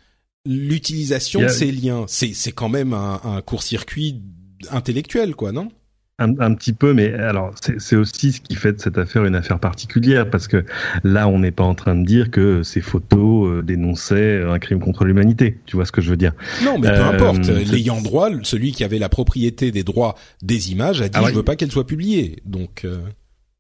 l'utilisation 0.44 1.40
de 1.40 1.48
ces 1.48 1.72
liens? 1.72 2.04
C'est 2.08 2.34
c'est 2.34 2.52
quand 2.52 2.68
même 2.68 2.92
un, 2.92 3.20
un 3.24 3.40
court-circuit 3.40 4.22
intellectuel 4.70 5.34
quoi 5.34 5.52
non? 5.52 5.70
Un, 6.18 6.38
un, 6.40 6.54
petit 6.54 6.72
peu, 6.72 6.94
mais 6.94 7.12
alors 7.12 7.54
c'est 7.78 7.96
aussi 7.96 8.32
ce 8.32 8.40
qui 8.40 8.54
fait 8.54 8.72
de 8.72 8.80
cette 8.80 8.96
affaire 8.96 9.24
une 9.24 9.34
affaire 9.34 9.58
particulière, 9.58 10.30
parce 10.30 10.48
que 10.48 10.64
là, 11.04 11.28
on 11.28 11.38
n'est 11.38 11.50
pas 11.50 11.64
en 11.64 11.74
train 11.74 11.94
de 11.94 12.04
dire 12.04 12.30
que 12.30 12.62
ces 12.62 12.80
photos 12.80 13.48
euh, 13.48 13.62
dénonçaient 13.62 14.42
un 14.42 14.58
crime 14.58 14.80
contre 14.80 15.04
l'humanité. 15.04 15.58
Tu 15.66 15.76
vois 15.76 15.84
ce 15.84 15.92
que 15.92 16.00
je 16.00 16.08
veux 16.08 16.16
dire? 16.16 16.32
Non, 16.64 16.78
mais 16.78 16.88
peu 16.88 16.94
euh, 16.94 17.10
importe. 17.10 17.48
L'ayant 17.48 18.00
droit, 18.00 18.30
celui 18.42 18.72
qui 18.72 18.82
avait 18.84 18.98
la 18.98 19.08
propriété 19.08 19.70
des 19.70 19.82
droits 19.82 20.14
des 20.42 20.72
images, 20.72 21.02
a 21.02 21.08
dit 21.08 21.10
ah 21.14 21.24
ouais. 21.24 21.30
je 21.30 21.36
veux 21.36 21.42
pas 21.42 21.56
qu'elles 21.56 21.72
soient 21.72 21.86
publiées. 21.86 22.42
Donc. 22.46 22.84
Euh... 22.84 22.98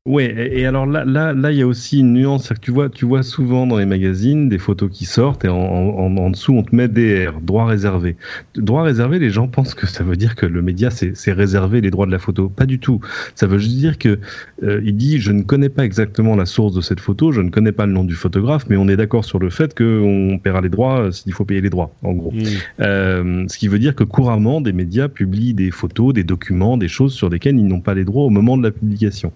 Ouais, 0.06 0.26
et, 0.26 0.60
et, 0.60 0.66
alors 0.66 0.86
là, 0.86 1.04
là, 1.04 1.32
là, 1.32 1.50
il 1.50 1.58
y 1.58 1.62
a 1.62 1.66
aussi 1.66 1.98
une 1.98 2.12
nuance, 2.12 2.48
que 2.48 2.60
tu 2.60 2.70
vois, 2.70 2.88
tu 2.88 3.04
vois 3.04 3.24
souvent 3.24 3.66
dans 3.66 3.76
les 3.76 3.86
magazines 3.86 4.48
des 4.48 4.58
photos 4.58 4.88
qui 4.90 5.04
sortent 5.04 5.44
et 5.44 5.48
en, 5.48 5.56
en, 5.56 6.16
en 6.16 6.30
dessous 6.30 6.54
on 6.54 6.62
te 6.62 6.74
met 6.74 6.86
DR, 6.86 7.40
droit 7.40 7.66
réservé. 7.66 8.16
Droit 8.54 8.84
réservé, 8.84 9.18
les 9.18 9.30
gens 9.30 9.48
pensent 9.48 9.74
que 9.74 9.88
ça 9.88 10.04
veut 10.04 10.14
dire 10.14 10.36
que 10.36 10.46
le 10.46 10.62
média 10.62 10.90
c'est 10.90 11.32
réservé 11.32 11.80
les 11.80 11.90
droits 11.90 12.06
de 12.06 12.12
la 12.12 12.20
photo. 12.20 12.48
Pas 12.48 12.66
du 12.66 12.78
tout. 12.78 13.00
Ça 13.34 13.48
veut 13.48 13.58
juste 13.58 13.76
dire 13.76 13.98
que 13.98 14.20
euh, 14.62 14.80
il 14.84 14.96
dit 14.96 15.18
je 15.18 15.32
ne 15.32 15.42
connais 15.42 15.68
pas 15.68 15.84
exactement 15.84 16.36
la 16.36 16.46
source 16.46 16.72
de 16.72 16.80
cette 16.80 17.00
photo, 17.00 17.32
je 17.32 17.40
ne 17.40 17.50
connais 17.50 17.72
pas 17.72 17.86
le 17.86 17.92
nom 17.92 18.04
du 18.04 18.14
photographe, 18.14 18.66
mais 18.68 18.76
on 18.76 18.86
est 18.86 18.96
d'accord 18.96 19.24
sur 19.24 19.40
le 19.40 19.50
fait 19.50 19.76
qu'on 19.76 20.38
paiera 20.40 20.60
les 20.60 20.68
droits 20.68 21.10
s'il 21.10 21.32
faut 21.32 21.44
payer 21.44 21.60
les 21.60 21.70
droits, 21.70 21.90
en 22.04 22.12
gros. 22.12 22.30
Mmh. 22.30 22.44
Euh, 22.80 23.44
ce 23.48 23.58
qui 23.58 23.66
veut 23.66 23.80
dire 23.80 23.96
que 23.96 24.04
couramment 24.04 24.60
des 24.60 24.72
médias 24.72 25.08
publient 25.08 25.54
des 25.54 25.72
photos, 25.72 26.14
des 26.14 26.24
documents, 26.24 26.76
des 26.76 26.88
choses 26.88 27.12
sur 27.12 27.28
lesquelles 27.28 27.58
ils 27.58 27.66
n'ont 27.66 27.80
pas 27.80 27.94
les 27.94 28.04
droits 28.04 28.24
au 28.24 28.30
moment 28.30 28.56
de 28.56 28.62
la 28.62 28.70
publication. 28.70 29.32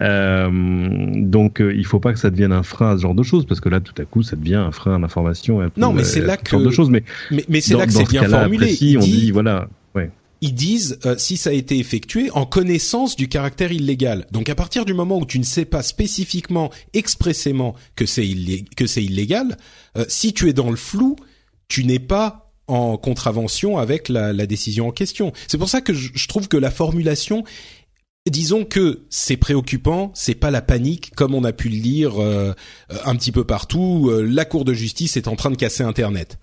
Euh, 0.00 0.07
donc 0.50 1.60
euh, 1.60 1.74
il 1.74 1.84
faut 1.84 2.00
pas 2.00 2.12
que 2.12 2.18
ça 2.18 2.30
devienne 2.30 2.52
un 2.52 2.62
frein 2.62 2.92
à 2.92 2.96
ce 2.96 3.02
genre 3.02 3.14
de 3.14 3.22
choses 3.22 3.46
parce 3.46 3.60
que 3.60 3.68
là 3.68 3.80
tout 3.80 3.94
à 4.00 4.04
coup 4.04 4.22
ça 4.22 4.36
devient 4.36 4.54
un 4.54 4.72
frein 4.72 4.96
à 4.96 4.98
l'information. 4.98 5.60
Non 5.76 5.92
mais 5.92 6.04
c'est 6.04 6.20
là 6.20 6.36
que 6.36 6.50
genre 6.50 6.62
de 6.62 6.70
choses 6.70 6.90
mais 6.90 7.02
mais, 7.30 7.44
mais 7.48 7.60
c'est 7.60 7.76
là 7.76 7.86
que 7.86 7.92
c'est 7.92 8.08
bien 8.08 8.24
formulé. 8.24 8.66
Précis, 8.66 8.96
on 8.98 9.02
dit 9.02 9.30
voilà 9.30 9.68
ouais. 9.94 10.10
ils 10.40 10.54
disent 10.54 10.98
euh, 11.06 11.14
si 11.18 11.36
ça 11.36 11.50
a 11.50 11.52
été 11.52 11.78
effectué 11.78 12.30
en 12.32 12.46
connaissance 12.46 13.16
du 13.16 13.28
caractère 13.28 13.72
illégal. 13.72 14.26
Donc 14.32 14.48
à 14.48 14.54
partir 14.54 14.84
du 14.84 14.94
moment 14.94 15.18
où 15.18 15.26
tu 15.26 15.38
ne 15.38 15.44
sais 15.44 15.64
pas 15.64 15.82
spécifiquement, 15.82 16.70
expressément 16.94 17.74
que 17.96 18.06
c'est 18.06 18.28
que 18.76 18.86
c'est 18.86 19.04
illégal, 19.04 19.56
euh, 19.96 20.04
si 20.08 20.32
tu 20.32 20.48
es 20.48 20.52
dans 20.52 20.70
le 20.70 20.76
flou, 20.76 21.16
tu 21.68 21.84
n'es 21.84 21.98
pas 21.98 22.44
en 22.66 22.98
contravention 22.98 23.78
avec 23.78 24.10
la, 24.10 24.34
la 24.34 24.46
décision 24.46 24.88
en 24.88 24.90
question. 24.90 25.32
C'est 25.46 25.56
pour 25.56 25.70
ça 25.70 25.80
que 25.80 25.94
je, 25.94 26.10
je 26.14 26.28
trouve 26.28 26.48
que 26.48 26.58
la 26.58 26.70
formulation 26.70 27.42
disons 28.30 28.64
que 28.64 29.02
c'est 29.10 29.36
préoccupant, 29.36 30.10
c'est 30.14 30.34
pas 30.34 30.50
la 30.50 30.62
panique 30.62 31.12
comme 31.14 31.34
on 31.34 31.44
a 31.44 31.52
pu 31.52 31.68
le 31.68 31.76
lire 31.76 32.22
euh, 32.22 32.54
un 33.04 33.16
petit 33.16 33.32
peu 33.32 33.44
partout. 33.44 34.10
la 34.22 34.44
Cour 34.44 34.64
de 34.64 34.72
justice 34.72 35.16
est 35.16 35.28
en 35.28 35.36
train 35.36 35.50
de 35.50 35.56
casser 35.56 35.82
Internet. 35.82 36.38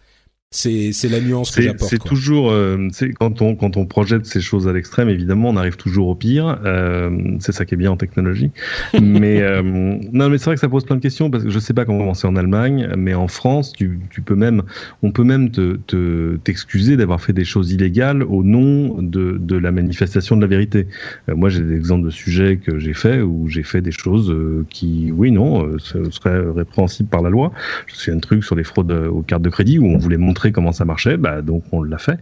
C'est 0.56 1.10
la 1.10 1.20
nuance 1.20 1.52
que 1.52 1.62
j'apporte. 1.62 1.90
C'est 1.90 2.04
toujours 2.04 2.52
euh, 2.52 2.88
quand 3.20 3.42
on 3.42 3.56
quand 3.56 3.78
on 3.78 3.86
projette 3.86 4.26
ces 4.26 4.42
choses 4.42 4.68
à 4.68 4.74
l'extrême, 4.74 5.10
évidemment, 5.10 5.50
on 5.50 5.58
arrive 5.58 5.76
toujours 5.76 6.08
au 6.08 6.16
pire. 6.16 6.60
Euh, 6.64 7.36
c'est 7.40 7.52
ça 7.52 7.66
qui 7.66 7.74
est 7.74 7.78
bien 7.78 7.92
en 7.92 7.98
technologie. 7.98 8.52
mais 9.02 9.42
euh, 9.42 9.62
non, 9.62 10.30
mais 10.30 10.38
c'est 10.38 10.46
vrai 10.46 10.56
que 10.56 10.62
ça 10.62 10.70
pose 10.70 10.86
plein 10.86 10.96
de 10.96 11.02
questions 11.02 11.30
parce 11.30 11.44
que 11.44 11.50
je 11.50 11.60
sais 11.60 11.74
pas 11.74 11.86
comment 11.86 12.14
c'est 12.14 12.28
en 12.28 12.36
Allemagne, 12.36 12.90
mais 12.98 13.14
en 13.14 13.28
France, 13.28 13.74
tu, 13.74 14.00
tu 14.10 14.22
peux 14.22 14.36
même 14.36 14.64
on 15.04 15.12
peut 15.12 15.24
même 15.24 15.52
te 15.52 16.38
t'excuser 16.38 16.96
d'avoir 16.96 17.22
fait 17.22 17.34
des 17.34 17.46
choses 17.46 17.72
illégales 17.72 18.24
au 18.24 18.44
nom 18.44 19.02
de 19.02 19.38
de 19.38 19.58
la 19.58 19.72
manifestation 19.72 20.38
de 20.38 20.42
la 20.42 20.48
vérité. 20.48 20.88
Moi, 21.28 21.50
j'ai 21.50 21.62
des 21.62 21.76
exemples 21.76 22.06
de 22.06 22.12
sujets 22.12 22.58
que 22.58 22.80
j'ai 22.80 22.94
fait 22.94 23.22
où 23.22 23.48
j'ai 23.50 23.64
fait 23.64 23.82
des 23.82 23.92
choses 23.92 24.34
qui, 24.70 25.12
oui, 25.12 25.32
non, 25.32 25.78
seraient 25.80 26.40
répréhensibles 26.56 27.10
par 27.10 27.22
la 27.22 27.30
loi. 27.30 27.52
Je 27.88 27.96
suis 27.96 28.12
un 28.12 28.20
truc 28.20 28.44
sur 28.44 28.56
les 28.56 28.64
fraudes 28.64 28.92
aux 28.92 29.22
cartes 29.22 29.42
de 29.42 29.50
crédit 29.50 29.80
où 29.80 29.88
on 29.88 29.98
voulait 29.98 30.18
montrer 30.18 30.45
comment 30.52 30.72
ça 30.72 30.86
marchait, 30.86 31.18
bah, 31.18 31.42
donc 31.42 31.64
on 31.72 31.84
l'a 31.84 31.98
fait. 31.98 32.20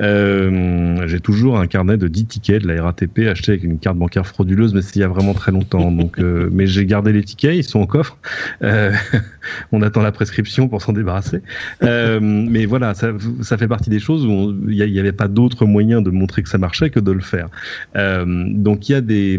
Euh, 0.00 1.06
j'ai 1.06 1.20
toujours 1.20 1.58
un 1.58 1.66
carnet 1.66 1.96
de 1.96 2.08
10 2.08 2.26
tickets 2.26 2.62
de 2.62 2.68
la 2.68 2.82
RATP 2.82 3.20
acheté 3.30 3.52
avec 3.52 3.64
une 3.64 3.78
carte 3.78 3.96
bancaire 3.96 4.26
frauduleuse, 4.26 4.74
mais 4.74 4.82
c'est 4.82 4.96
il 4.96 5.00
y 5.00 5.04
a 5.04 5.08
vraiment 5.08 5.34
très 5.34 5.52
longtemps. 5.52 5.90
Donc, 5.98 6.18
euh, 6.18 6.48
mais 6.52 6.66
j'ai 6.66 6.86
gardé 6.86 7.12
les 7.12 7.22
tickets, 7.22 7.56
ils 7.56 7.64
sont 7.64 7.80
au 7.80 7.86
coffre. 7.86 8.18
Euh, 8.62 8.92
on 9.72 9.82
attend 9.82 10.02
la 10.02 10.12
prescription 10.12 10.68
pour 10.68 10.82
s'en 10.82 10.92
débarrasser. 10.92 11.40
Mais 11.80 12.66
voilà, 12.66 12.94
ça, 12.94 13.12
ça 13.42 13.56
fait 13.58 13.68
partie 13.68 13.90
des 13.90 14.00
choses 14.00 14.24
où 14.26 14.54
il 14.68 14.90
n'y 14.90 15.00
avait 15.00 15.12
pas 15.12 15.28
d'autre 15.28 15.66
moyen 15.66 16.02
de 16.02 16.10
montrer 16.10 16.42
que 16.42 16.48
ça 16.48 16.58
marchait 16.58 16.90
que 16.90 17.00
de 17.00 17.12
le 17.12 17.20
faire. 17.20 17.48
Donc 17.94 18.88
il 18.88 18.92
y 18.92 18.94
a 18.94 19.00
des, 19.00 19.38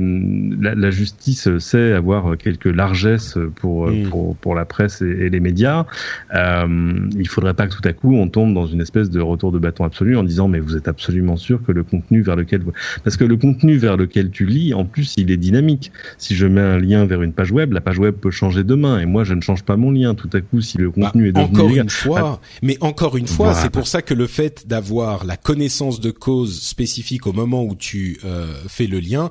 la, 0.59 0.75
la, 0.75 0.91
justice 0.91 1.57
sait 1.59 1.93
avoir 1.93 2.37
quelques 2.37 2.65
largesses 2.65 3.37
pour 3.55 3.89
mm. 3.89 4.09
pour, 4.09 4.35
pour 4.37 4.55
la 4.55 4.65
presse 4.65 5.01
et, 5.01 5.05
et 5.05 5.29
les 5.29 5.39
médias. 5.39 5.85
il 6.33 7.27
faudrait 7.27 7.53
pas 7.53 7.67
que 7.67 7.75
tout 7.75 7.87
à 7.87 7.93
coup 7.93 8.18
on 8.19 8.29
tombe 8.29 8.53
dans 8.53 8.65
une 8.65 8.81
espèce 8.81 9.09
de 9.09 9.19
retour 9.19 9.51
de 9.51 9.59
bâton 9.59 9.83
absolu 9.83 10.17
en 10.17 10.23
disant 10.23 10.47
mais 10.47 10.59
vous 10.59 10.75
êtes 10.75 10.87
absolument 10.87 11.37
sûr 11.37 11.63
que 11.63 11.71
le 11.71 11.83
contenu 11.83 12.21
vers 12.21 12.35
lequel 12.35 12.61
vous... 12.61 12.71
parce 13.03 13.17
que 13.17 13.23
le 13.23 13.37
contenu 13.37 13.77
vers 13.77 13.97
lequel 13.97 14.29
tu 14.29 14.45
lis 14.45 14.73
en 14.73 14.85
plus 14.85 15.15
il 15.17 15.31
est 15.31 15.37
dynamique. 15.37 15.91
Si 16.17 16.35
je 16.35 16.45
mets 16.47 16.61
un 16.61 16.79
lien 16.79 17.05
vers 17.05 17.21
une 17.21 17.33
page 17.33 17.51
web, 17.51 17.73
la 17.73 17.81
page 17.81 17.99
web 17.99 18.15
peut 18.15 18.31
changer 18.31 18.63
demain 18.63 18.99
et 18.99 19.05
moi 19.05 19.23
je 19.23 19.33
ne 19.33 19.41
change 19.41 19.63
pas 19.63 19.77
mon 19.77 19.91
lien 19.91 20.15
tout 20.15 20.29
à 20.33 20.41
coup 20.41 20.61
si 20.61 20.77
le 20.77 20.89
bah, 20.89 21.07
contenu 21.07 21.29
est 21.29 21.31
devenu 21.31 21.49
encore 21.49 21.69
une 21.69 21.89
fois, 21.89 22.41
mais 22.61 22.77
encore 22.81 23.17
une 23.17 23.27
fois, 23.27 23.47
voilà. 23.47 23.61
c'est 23.61 23.69
pour 23.69 23.87
ça 23.87 24.01
que 24.01 24.13
le 24.13 24.27
fait 24.27 24.67
d'avoir 24.67 25.25
la 25.25 25.37
connaissance 25.37 25.99
de 25.99 26.11
cause 26.11 26.61
spécifique 26.61 27.27
au 27.27 27.33
moment 27.33 27.63
où 27.63 27.75
tu 27.75 28.19
euh, 28.23 28.53
fais 28.67 28.87
le 28.87 28.99
lien 28.99 29.29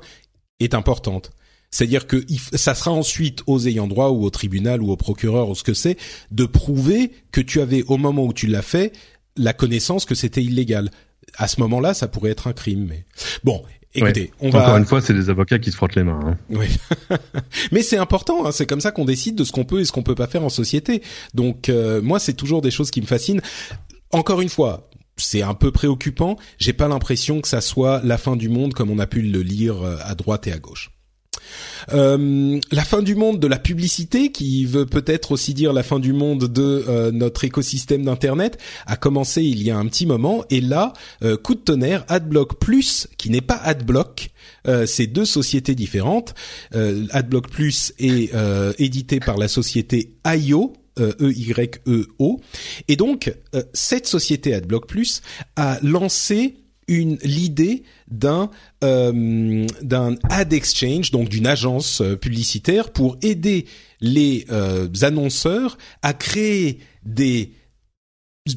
est 0.59 0.73
importante. 0.73 1.31
C'est-à-dire 1.71 2.07
que 2.07 2.25
ça 2.53 2.73
sera 2.73 2.91
ensuite 2.91 3.43
aux 3.45 3.67
ayants 3.67 3.87
droit 3.87 4.09
ou 4.09 4.23
au 4.23 4.29
tribunal 4.29 4.81
ou 4.81 4.91
au 4.91 4.97
procureur 4.97 5.49
ou 5.49 5.55
ce 5.55 5.63
que 5.63 5.73
c'est 5.73 5.97
de 6.31 6.45
prouver 6.45 7.11
que 7.31 7.41
tu 7.41 7.61
avais 7.61 7.83
au 7.83 7.97
moment 7.97 8.25
où 8.25 8.33
tu 8.33 8.47
l'as 8.47 8.61
fait 8.61 8.93
la 9.37 9.53
connaissance 9.53 10.05
que 10.05 10.15
c'était 10.15 10.43
illégal. 10.43 10.89
À 11.37 11.47
ce 11.47 11.59
moment-là, 11.61 11.93
ça 11.93 12.07
pourrait 12.07 12.31
être 12.31 12.47
un 12.47 12.53
crime. 12.53 12.87
Mais 12.89 13.05
bon, 13.43 13.61
écoutez, 13.93 14.21
ouais. 14.21 14.31
on 14.41 14.49
va. 14.49 14.63
Encore 14.63 14.77
une 14.77 14.85
fois, 14.85 15.01
c'est 15.01 15.13
les 15.13 15.29
avocats 15.29 15.59
qui 15.59 15.71
se 15.71 15.75
frottent 15.75 15.95
les 15.95 16.03
mains. 16.03 16.19
Hein. 16.25 16.37
Oui, 16.49 16.67
mais 17.71 17.83
c'est 17.83 17.97
important. 17.97 18.45
Hein. 18.45 18.51
C'est 18.51 18.65
comme 18.65 18.81
ça 18.81 18.91
qu'on 18.91 19.05
décide 19.05 19.35
de 19.35 19.43
ce 19.43 19.51
qu'on 19.51 19.65
peut 19.65 19.81
et 19.81 19.85
ce 19.85 19.91
qu'on 19.91 20.03
peut 20.03 20.15
pas 20.15 20.27
faire 20.27 20.43
en 20.43 20.49
société. 20.49 21.03
Donc 21.35 21.69
euh, 21.69 22.01
moi, 22.01 22.19
c'est 22.19 22.33
toujours 22.33 22.61
des 22.61 22.71
choses 22.71 22.89
qui 22.89 23.01
me 23.01 23.05
fascinent. 23.05 23.41
Encore 24.11 24.41
une 24.41 24.49
fois, 24.49 24.89
c'est 25.17 25.43
un 25.43 25.53
peu 25.53 25.71
préoccupant. 25.71 26.37
J'ai 26.57 26.73
pas 26.73 26.87
l'impression 26.87 27.41
que 27.41 27.47
ça 27.47 27.61
soit 27.61 28.01
la 28.03 28.17
fin 28.17 28.35
du 28.35 28.49
monde 28.49 28.73
comme 28.73 28.89
on 28.89 28.99
a 28.99 29.07
pu 29.07 29.21
le 29.21 29.41
lire 29.41 29.83
euh, 29.83 29.97
à 30.03 30.15
droite 30.15 30.47
et 30.47 30.51
à 30.51 30.57
gauche. 30.57 30.89
Euh, 31.93 32.59
la 32.71 32.83
fin 32.83 33.01
du 33.01 33.15
monde 33.15 33.39
de 33.39 33.47
la 33.47 33.59
publicité, 33.59 34.31
qui 34.31 34.65
veut 34.65 34.85
peut-être 34.85 35.31
aussi 35.31 35.53
dire 35.53 35.73
la 35.73 35.83
fin 35.83 35.99
du 35.99 36.13
monde 36.13 36.45
de 36.45 36.85
euh, 36.87 37.11
notre 37.11 37.43
écosystème 37.43 38.03
d'internet, 38.03 38.57
a 38.85 38.95
commencé 38.95 39.43
il 39.43 39.63
y 39.63 39.71
a 39.71 39.77
un 39.77 39.85
petit 39.87 40.05
moment. 40.05 40.43
Et 40.49 40.61
là, 40.61 40.93
euh, 41.23 41.37
coup 41.37 41.55
de 41.55 41.59
tonnerre, 41.59 42.05
AdBlock 42.07 42.59
Plus, 42.59 43.07
qui 43.17 43.29
n'est 43.29 43.41
pas 43.41 43.55
AdBlock, 43.55 44.29
c'est 44.85 45.07
deux 45.07 45.25
sociétés 45.25 45.73
différentes. 45.73 46.35
AdBlock 46.73 47.49
Plus 47.49 47.93
est 47.97 48.31
édité 48.77 49.19
par 49.19 49.37
la 49.37 49.47
société 49.47 50.15
IO, 50.27 50.73
E-Y-E-O. 50.99 52.39
Et 52.87 52.95
donc, 52.95 53.33
cette 53.73 54.05
société 54.05 54.53
AdBlock 54.53 54.87
Plus 54.87 55.21
a 55.55 55.79
lancé 55.81 56.55
une 56.89 57.17
l'idée 57.23 57.83
d'un 58.09 58.49
euh, 58.83 59.65
d'un 59.81 60.15
ad 60.29 60.51
exchange, 60.51 61.11
donc 61.11 61.29
d'une 61.29 61.47
agence 61.47 62.01
euh, 62.01 62.15
publicitaire 62.15 62.91
pour 62.91 63.17
aider 63.21 63.65
les 64.01 64.45
euh, 64.49 64.89
annonceurs 65.01 65.77
à 66.01 66.13
créer 66.13 66.79
des 67.03 67.53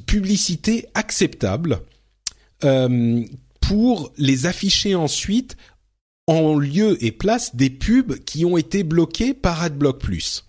publicités 0.07 0.87
acceptables 0.95 1.81
pour 3.61 4.13
les 4.19 4.47
afficher 4.47 4.95
ensuite 4.95 5.57
en 6.29 6.55
lieu 6.55 6.97
et 7.05 7.11
place 7.11 7.57
des 7.57 7.71
pubs 7.71 8.19
qui 8.21 8.45
ont 8.45 8.57
été 8.57 8.85
bloqués 8.85 9.35
par 9.35 9.63
AdBlock 9.63 10.01
Plus. 10.01 10.45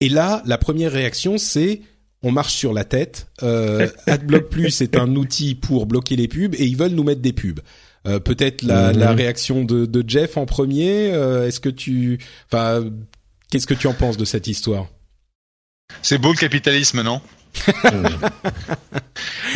Et 0.00 0.08
là, 0.08 0.42
la 0.44 0.58
première 0.58 0.90
réaction, 0.90 1.38
c'est 1.38 1.82
on 2.24 2.32
marche 2.32 2.54
sur 2.54 2.72
la 2.72 2.84
tête. 2.84 3.28
Euh, 3.42 3.88
AdBlock 4.06 4.48
Plus 4.48 4.80
est 4.80 4.96
un 4.96 5.14
outil 5.14 5.54
pour 5.54 5.86
bloquer 5.86 6.16
les 6.16 6.26
pubs 6.26 6.54
et 6.54 6.64
ils 6.64 6.76
veulent 6.76 6.92
nous 6.92 7.04
mettre 7.04 7.20
des 7.20 7.32
pubs. 7.32 7.60
Euh, 8.06 8.18
Peut-être 8.18 8.62
la, 8.62 8.92
mmh. 8.92 8.96
la, 8.98 9.12
réaction 9.12 9.64
de, 9.64 9.86
de, 9.86 10.04
Jeff 10.06 10.36
en 10.36 10.46
premier. 10.46 11.12
Euh, 11.12 11.46
Est-ce 11.46 11.60
que 11.60 11.68
tu, 11.68 12.18
enfin, 12.50 12.84
qu'est-ce 13.50 13.66
que 13.66 13.74
tu 13.74 13.86
en 13.86 13.94
penses 13.94 14.16
de 14.16 14.24
cette 14.24 14.46
histoire? 14.46 14.88
C'est 16.02 16.18
beau 16.18 16.32
le 16.32 16.38
capitalisme, 16.38 17.02
non? 17.02 17.20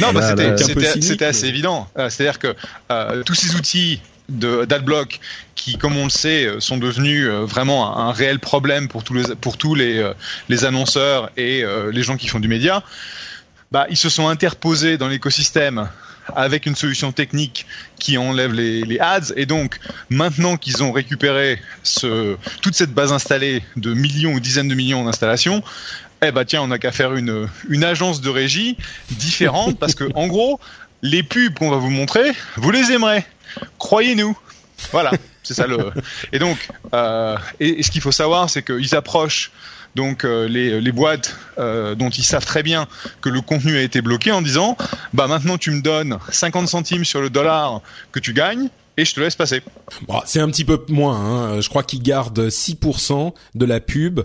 Non, 0.01 0.13
bah, 0.13 0.37
c'était 0.57 1.25
assez 1.25 1.47
évident. 1.47 1.89
C'est-à-dire 1.97 2.39
que 2.39 2.55
euh, 2.93 3.25
tous 3.25 3.35
ces 3.35 3.57
outils 3.57 4.01
d'adblock 4.29 5.21
qui, 5.55 5.79
comme 5.79 5.97
on 5.97 6.05
le 6.05 6.11
sait, 6.11 6.49
sont 6.61 6.77
devenus 6.77 7.27
euh, 7.27 7.45
vraiment 7.45 7.97
un, 7.97 8.09
un 8.09 8.13
réel 8.13 8.39
problème 8.39 8.89
pour 8.89 9.03
tous 9.05 9.15
les, 9.15 9.35
pour 9.37 9.57
tous 9.57 9.75
les, 9.75 9.99
euh, 9.99 10.13
les 10.49 10.65
annonceurs 10.65 11.31
et 11.37 11.63
euh, 11.63 11.91
les 11.91 12.03
gens 12.03 12.17
qui 12.17 12.29
font 12.29 12.41
du 12.41 12.49
média, 12.49 12.83
bah, 13.73 13.87
ils 13.91 13.97
se 13.97 14.09
sont 14.09 14.29
interposés 14.29 14.99
dans 14.99 15.09
l'écosystème 15.09 15.89
avec 16.37 16.67
une 16.67 16.77
solution 16.77 17.11
technique 17.13 17.67
qui 17.99 18.19
enlève 18.19 18.53
les, 18.53 18.83
les 18.83 18.99
ads. 19.01 19.33
Et 19.37 19.47
donc, 19.47 19.79
maintenant 20.11 20.57
qu'ils 20.57 20.83
ont 20.83 20.93
récupéré 20.93 21.59
ce, 21.83 22.37
toute 22.61 22.75
cette 22.75 22.93
base 22.93 23.13
installée 23.13 23.63
de 23.77 23.95
millions 23.95 24.35
ou 24.35 24.41
dizaines 24.41 24.69
de 24.69 24.75
millions 24.75 25.05
d'installations, 25.05 25.63
eh 26.23 26.31
bah 26.33 26.45
tiens, 26.45 26.63
on 26.63 26.69
n'a 26.69 26.79
qu'à 26.79 26.93
faire 26.93 27.15
une, 27.15 27.49
une 27.69 27.85
agence 27.85 28.21
de 28.21 28.29
régie 28.29 28.77
différente 29.11 29.79
parce 29.79 29.95
que, 29.95 30.05
en 30.15 30.27
gros, 30.27 30.61
les 31.03 31.23
pubs 31.23 31.55
qu'on 31.55 31.71
va 31.71 31.77
vous 31.77 31.91
montrer, 31.91 32.33
vous 32.57 32.71
les 32.71 32.93
aimerez. 32.93 33.25
Croyez-nous. 33.79 34.37
Voilà, 34.93 35.13
c'est 35.43 35.55
ça 35.55 35.67
le. 35.67 35.91
Et 36.33 36.39
donc, 36.39 36.69
euh, 36.95 37.37
et, 37.61 37.83
ce 37.83 37.91
qu'il 37.91 38.01
faut 38.01 38.13
savoir, 38.13 38.49
c'est 38.49 38.63
qu'ils 38.63 38.95
approchent 38.95 39.51
donc 39.95 40.25
euh, 40.25 40.47
les, 40.47 40.93
boîtes 40.93 41.37
euh, 41.59 41.95
dont 41.95 42.11
ils 42.11 42.25
savent 42.25 42.47
très 42.47 42.63
bien 42.63 42.87
que 43.21 43.29
le 43.29 43.41
contenu 43.41 43.77
a 43.77 43.83
été 43.83 44.01
bloqué 44.01 44.31
en 44.31 44.43
disant, 44.43 44.77
bah 45.13 45.27
maintenant 45.27 45.59
tu 45.59 45.71
me 45.71 45.81
donnes 45.81 46.19
50 46.31 46.69
centimes 46.69 47.05
sur 47.05 47.21
le 47.21 47.31
dollar 47.31 47.81
que 48.13 48.21
tu 48.21 48.33
gagnes. 48.33 48.69
Et 48.97 49.05
je 49.05 49.15
te 49.15 49.21
laisse 49.21 49.37
passer. 49.37 49.63
Bon, 50.09 50.21
c'est 50.27 50.41
un 50.41 50.49
petit 50.49 50.65
peu 50.65 50.85
moins. 50.89 51.15
Hein. 51.15 51.61
Je 51.61 51.69
crois 51.69 51.85
qu'ils 51.85 52.03
gardent 52.03 52.49
6% 52.49 53.33
de 53.55 53.65
la 53.65 53.79
pub, 53.79 54.23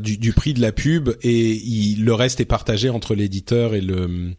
du, 0.00 0.32
prix 0.32 0.54
de 0.54 0.62
la 0.62 0.72
pub, 0.72 1.10
et 1.22 1.94
le 1.98 2.14
reste 2.14 2.40
est 2.40 2.46
partagé 2.46 2.88
entre 2.88 3.14
l'éditeur 3.14 3.74
et 3.74 3.82
le, 3.82 4.34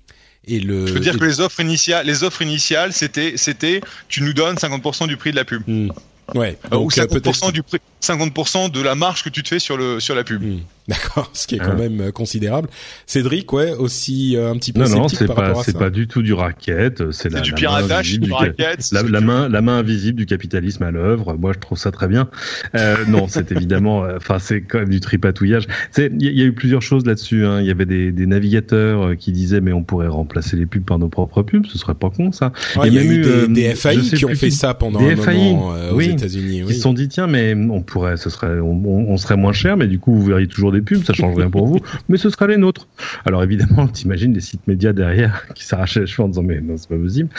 et 0.50 0.60
le. 0.60 0.88
Je 0.88 0.94
veux 0.94 1.00
dire 1.00 1.18
que 1.18 1.26
les 1.26 1.40
offres 1.40 1.60
initiales, 1.60 2.06
les 2.06 2.24
offres 2.24 2.42
initiales, 2.42 2.94
c'était, 2.94 3.34
c'était, 3.38 3.82
tu 4.08 4.22
nous 4.24 4.34
donnes 4.34 4.56
50% 4.56 5.08
du 5.08 5.18
prix 5.18 5.32
de 5.32 5.36
la 5.36 5.46
pub. 5.46 5.62
Mmh. 5.68 5.92
Ouais. 6.36 6.58
Donc, 6.70 6.88
ou 6.88 6.90
50% 6.92 7.52
du 7.52 7.64
prix, 7.64 7.80
50% 8.02 8.72
de 8.72 8.82
la 8.82 8.96
marge 8.96 9.24
que 9.24 9.30
tu 9.30 9.44
te 9.44 9.50
fais 9.50 9.60
sur 9.60 9.78
le 9.78 10.00
sur 10.00 10.16
la 10.16 10.24
pub. 10.24 10.44
Mmh. 10.44 10.60
D'accord, 10.90 11.30
ce 11.34 11.46
qui 11.46 11.56
est 11.56 11.60
quand 11.60 11.72
hein. 11.72 11.90
même 11.90 12.12
considérable. 12.12 12.68
Cédric, 13.06 13.54
ouais, 13.54 13.74
aussi 13.74 14.36
un 14.40 14.56
petit 14.58 14.74
peu 14.74 14.80
non, 14.80 15.08
sceptique 15.08 15.22
non, 15.22 15.36
par 15.36 15.46
rapport 15.46 15.60
à 15.60 15.64
ça. 15.64 15.72
c'est 15.72 15.78
pas 15.78 15.92
du 15.92 16.08
tout 16.08 16.24
du 16.24 16.34
racket. 16.34 17.12
C'est 17.12 17.32
la, 17.32 17.42
du 17.42 17.54
piratage, 17.54 18.20
du 18.20 18.32
racket. 18.32 18.92
La, 18.92 19.04
la, 19.04 19.22
main, 19.22 19.50
la 19.50 19.62
main 19.62 19.78
invisible 19.78 20.18
du 20.18 20.26
capitalisme 20.26 20.82
à 20.82 20.90
l'œuvre. 20.90 21.36
Moi, 21.36 21.54
je 21.54 21.60
trouve 21.60 21.78
ça 21.78 21.92
très 21.92 22.08
bien. 22.08 22.28
Euh, 22.74 22.96
non, 23.08 23.28
c'est 23.28 23.52
évidemment, 23.52 24.04
enfin, 24.16 24.40
c'est 24.40 24.62
quand 24.62 24.80
même 24.80 24.90
du 24.90 25.00
tripatouillage. 25.00 25.68
Il 25.98 26.22
y, 26.22 26.42
a 26.42 26.46
eu 26.46 26.54
plusieurs 26.54 26.82
choses 26.82 27.06
là-dessus. 27.06 27.46
Hein. 27.46 27.62
Il 27.62 27.68
y 27.68 27.72
avait 27.72 27.86
des, 27.86 28.12
des, 28.12 28.26
navigateurs 28.26 29.16
qui 29.16 29.32
disaient, 29.32 29.62
mais 29.62 29.74
on 29.74 29.84
pourrait 29.84 30.08
remplacer 30.08 30.58
les 30.58 30.66
pubs 30.66 30.84
par 30.84 30.98
nos 30.98 31.10
propres 31.10 31.44
pubs. 31.44 31.68
Ce 31.68 31.78
serait 31.78 31.94
pas 31.94 32.10
con, 32.10 32.32
ça. 32.32 32.52
il 32.84 32.94
y 32.94 32.98
a, 32.98 33.04
eu 33.04 33.22
des, 33.22 33.48
des 33.48 33.76
FAI 33.76 34.00
qui 34.00 34.26
ont 34.26 34.34
fait 34.34 34.50
ça 34.50 34.74
pendant 34.74 35.00
un 35.00 35.16
moment 35.16 35.74
aux 35.92 36.02
États-Unis. 36.02 36.64
Oui. 36.64 36.70
Ils 36.70 36.76
se 36.76 36.82
sont 36.82 36.94
dit, 36.94 37.10
tiens, 37.10 37.28
mais 37.28 37.54
on 37.54 37.84
pourrait, 37.84 38.18
ce 38.18 38.32
serait, 38.32 38.60
on, 38.60 38.84
on 38.84 39.18
serait 39.18 39.38
moins 39.38 39.54
cher, 39.54 39.78
mais 39.78 39.86
du 39.86 40.00
coup, 40.00 40.16
vous 40.16 40.26
verriez 40.26 40.48
toujours 40.48 40.72
des 40.72 40.79
pubs, 40.82 41.04
ça 41.04 41.14
change 41.14 41.36
rien 41.36 41.50
pour 41.50 41.68
vous, 41.68 41.80
mais 42.08 42.18
ce 42.18 42.30
sera 42.30 42.48
les 42.48 42.58
nôtres. 42.58 42.88
Alors 43.26 43.44
évidemment, 43.44 43.88
t'imagines 43.94 44.34
des 44.34 44.42
sites 44.42 44.66
médias 44.68 44.94
derrière 44.94 45.46
qui 45.56 45.64
s'arrachaient 45.66 46.02
les 46.02 46.08
cheveux 46.08 46.24
en 46.24 46.30
disant 46.30 46.44
mais 46.44 46.62
non, 46.62 46.78
c'est 46.78 46.90
pas 46.90 46.98
possible. 46.98 47.30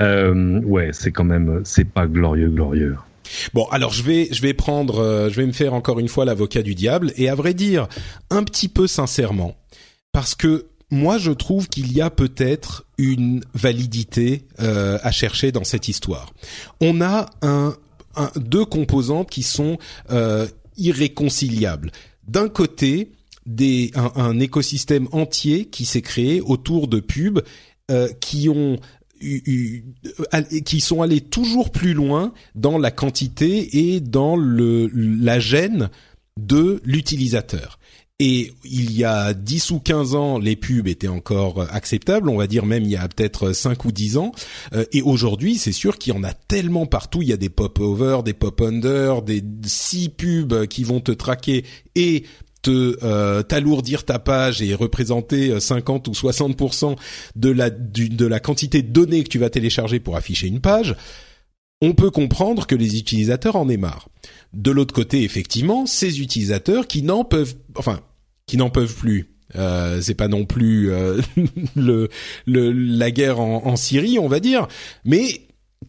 Euh, 0.00 0.60
ouais, 0.62 0.90
c'est 0.92 1.12
quand 1.12 1.24
même, 1.24 1.60
c'est 1.64 1.84
pas 1.84 2.06
glorieux, 2.06 2.48
glorieux. 2.48 2.96
Bon, 3.54 3.64
alors 3.66 3.92
je 3.92 4.02
vais 4.02 4.28
je 4.32 4.42
vais 4.42 4.54
prendre 4.54 4.98
euh, 4.98 5.28
je 5.30 5.36
vais 5.36 5.46
me 5.46 5.52
faire 5.52 5.72
encore 5.72 6.00
une 6.00 6.08
fois 6.08 6.24
l'avocat 6.24 6.62
du 6.62 6.74
diable 6.74 7.12
et 7.16 7.28
à 7.28 7.36
vrai 7.36 7.54
dire 7.54 7.86
un 8.28 8.42
petit 8.42 8.68
peu 8.68 8.88
sincèrement 8.88 9.56
parce 10.10 10.34
que 10.34 10.66
moi 10.90 11.16
je 11.16 11.30
trouve 11.30 11.68
qu'il 11.68 11.92
y 11.92 12.00
a 12.00 12.10
peut-être 12.10 12.86
une 12.98 13.42
validité 13.54 14.46
euh, 14.58 14.98
à 15.02 15.12
chercher 15.12 15.52
dans 15.52 15.62
cette 15.62 15.86
histoire. 15.86 16.32
On 16.80 17.00
a 17.00 17.26
un, 17.42 17.76
deux 18.34 18.64
composantes 18.64 19.30
qui 19.30 19.44
sont 19.44 19.78
irréconciliables. 20.76 21.92
D'un 22.30 22.48
côté, 22.48 23.10
un, 23.96 24.38
écosystème 24.38 25.08
entier 25.10 25.64
qui 25.64 25.84
s'est 25.84 26.00
créé 26.00 26.40
autour 26.40 26.86
de 26.86 27.00
pubs 27.00 27.42
euh, 27.90 28.08
qui 28.20 28.48
ont 28.48 28.78
qui 29.20 30.80
sont 30.80 31.02
allés 31.02 31.20
toujours 31.20 31.72
plus 31.72 31.92
loin 31.92 32.32
dans 32.54 32.78
la 32.78 32.92
quantité 32.92 33.92
et 33.92 34.00
dans 34.00 34.36
le, 34.36 34.86
la 34.94 35.40
gêne 35.40 35.90
de 36.38 36.80
l'utilisateur. 36.84 37.79
Et 38.22 38.52
il 38.64 38.92
y 38.92 39.02
a 39.02 39.32
10 39.32 39.70
ou 39.70 39.80
15 39.80 40.14
ans, 40.14 40.38
les 40.38 40.54
pubs 40.54 40.86
étaient 40.86 41.08
encore 41.08 41.66
acceptables, 41.72 42.28
on 42.28 42.36
va 42.36 42.46
dire 42.46 42.66
même 42.66 42.82
il 42.82 42.90
y 42.90 42.96
a 42.96 43.08
peut-être 43.08 43.54
5 43.54 43.86
ou 43.86 43.92
10 43.92 44.18
ans. 44.18 44.32
Euh, 44.74 44.84
et 44.92 45.00
aujourd'hui, 45.00 45.56
c'est 45.56 45.72
sûr 45.72 45.96
qu'il 45.96 46.14
y 46.14 46.16
en 46.16 46.22
a 46.22 46.34
tellement 46.34 46.84
partout. 46.84 47.22
Il 47.22 47.28
y 47.28 47.32
a 47.32 47.38
des 47.38 47.48
pop-over, 47.48 48.18
des 48.22 48.34
pop-under, 48.34 49.22
des 49.22 49.42
6 49.64 50.10
pubs 50.10 50.66
qui 50.66 50.84
vont 50.84 51.00
te 51.00 51.12
traquer 51.12 51.64
et 51.94 52.24
te 52.60 52.98
euh, 53.02 53.42
t'alourdir 53.42 54.04
ta 54.04 54.18
page 54.18 54.60
et 54.60 54.74
représenter 54.74 55.58
50 55.58 56.06
euh, 56.06 56.10
ou 56.10 56.14
60% 56.14 56.96
de 57.36 57.50
la 57.50 57.70
de 57.70 58.26
la 58.26 58.38
quantité 58.38 58.82
de 58.82 58.92
données 58.92 59.24
que 59.24 59.30
tu 59.30 59.38
vas 59.38 59.48
télécharger 59.48 59.98
pour 59.98 60.16
afficher 60.16 60.46
une 60.46 60.60
page, 60.60 60.94
on 61.80 61.94
peut 61.94 62.10
comprendre 62.10 62.66
que 62.66 62.74
les 62.74 62.98
utilisateurs 62.98 63.56
en 63.56 63.70
aient 63.70 63.78
marre. 63.78 64.10
De 64.52 64.70
l'autre 64.70 64.92
côté, 64.92 65.22
effectivement, 65.22 65.86
ces 65.86 66.20
utilisateurs 66.20 66.86
qui 66.86 67.02
n'en 67.02 67.24
peuvent 67.24 67.54
enfin 67.76 68.00
qui 68.50 68.56
n'en 68.56 68.68
peuvent 68.68 68.96
plus. 68.96 69.30
Euh, 69.54 70.00
c'est 70.00 70.14
pas 70.14 70.26
non 70.26 70.44
plus 70.44 70.90
euh, 70.90 71.20
le, 71.76 72.08
le, 72.46 72.72
la 72.72 73.12
guerre 73.12 73.38
en, 73.38 73.64
en, 73.64 73.76
Syrie, 73.76 74.18
on 74.18 74.26
va 74.26 74.40
dire, 74.40 74.66
mais 75.04 75.42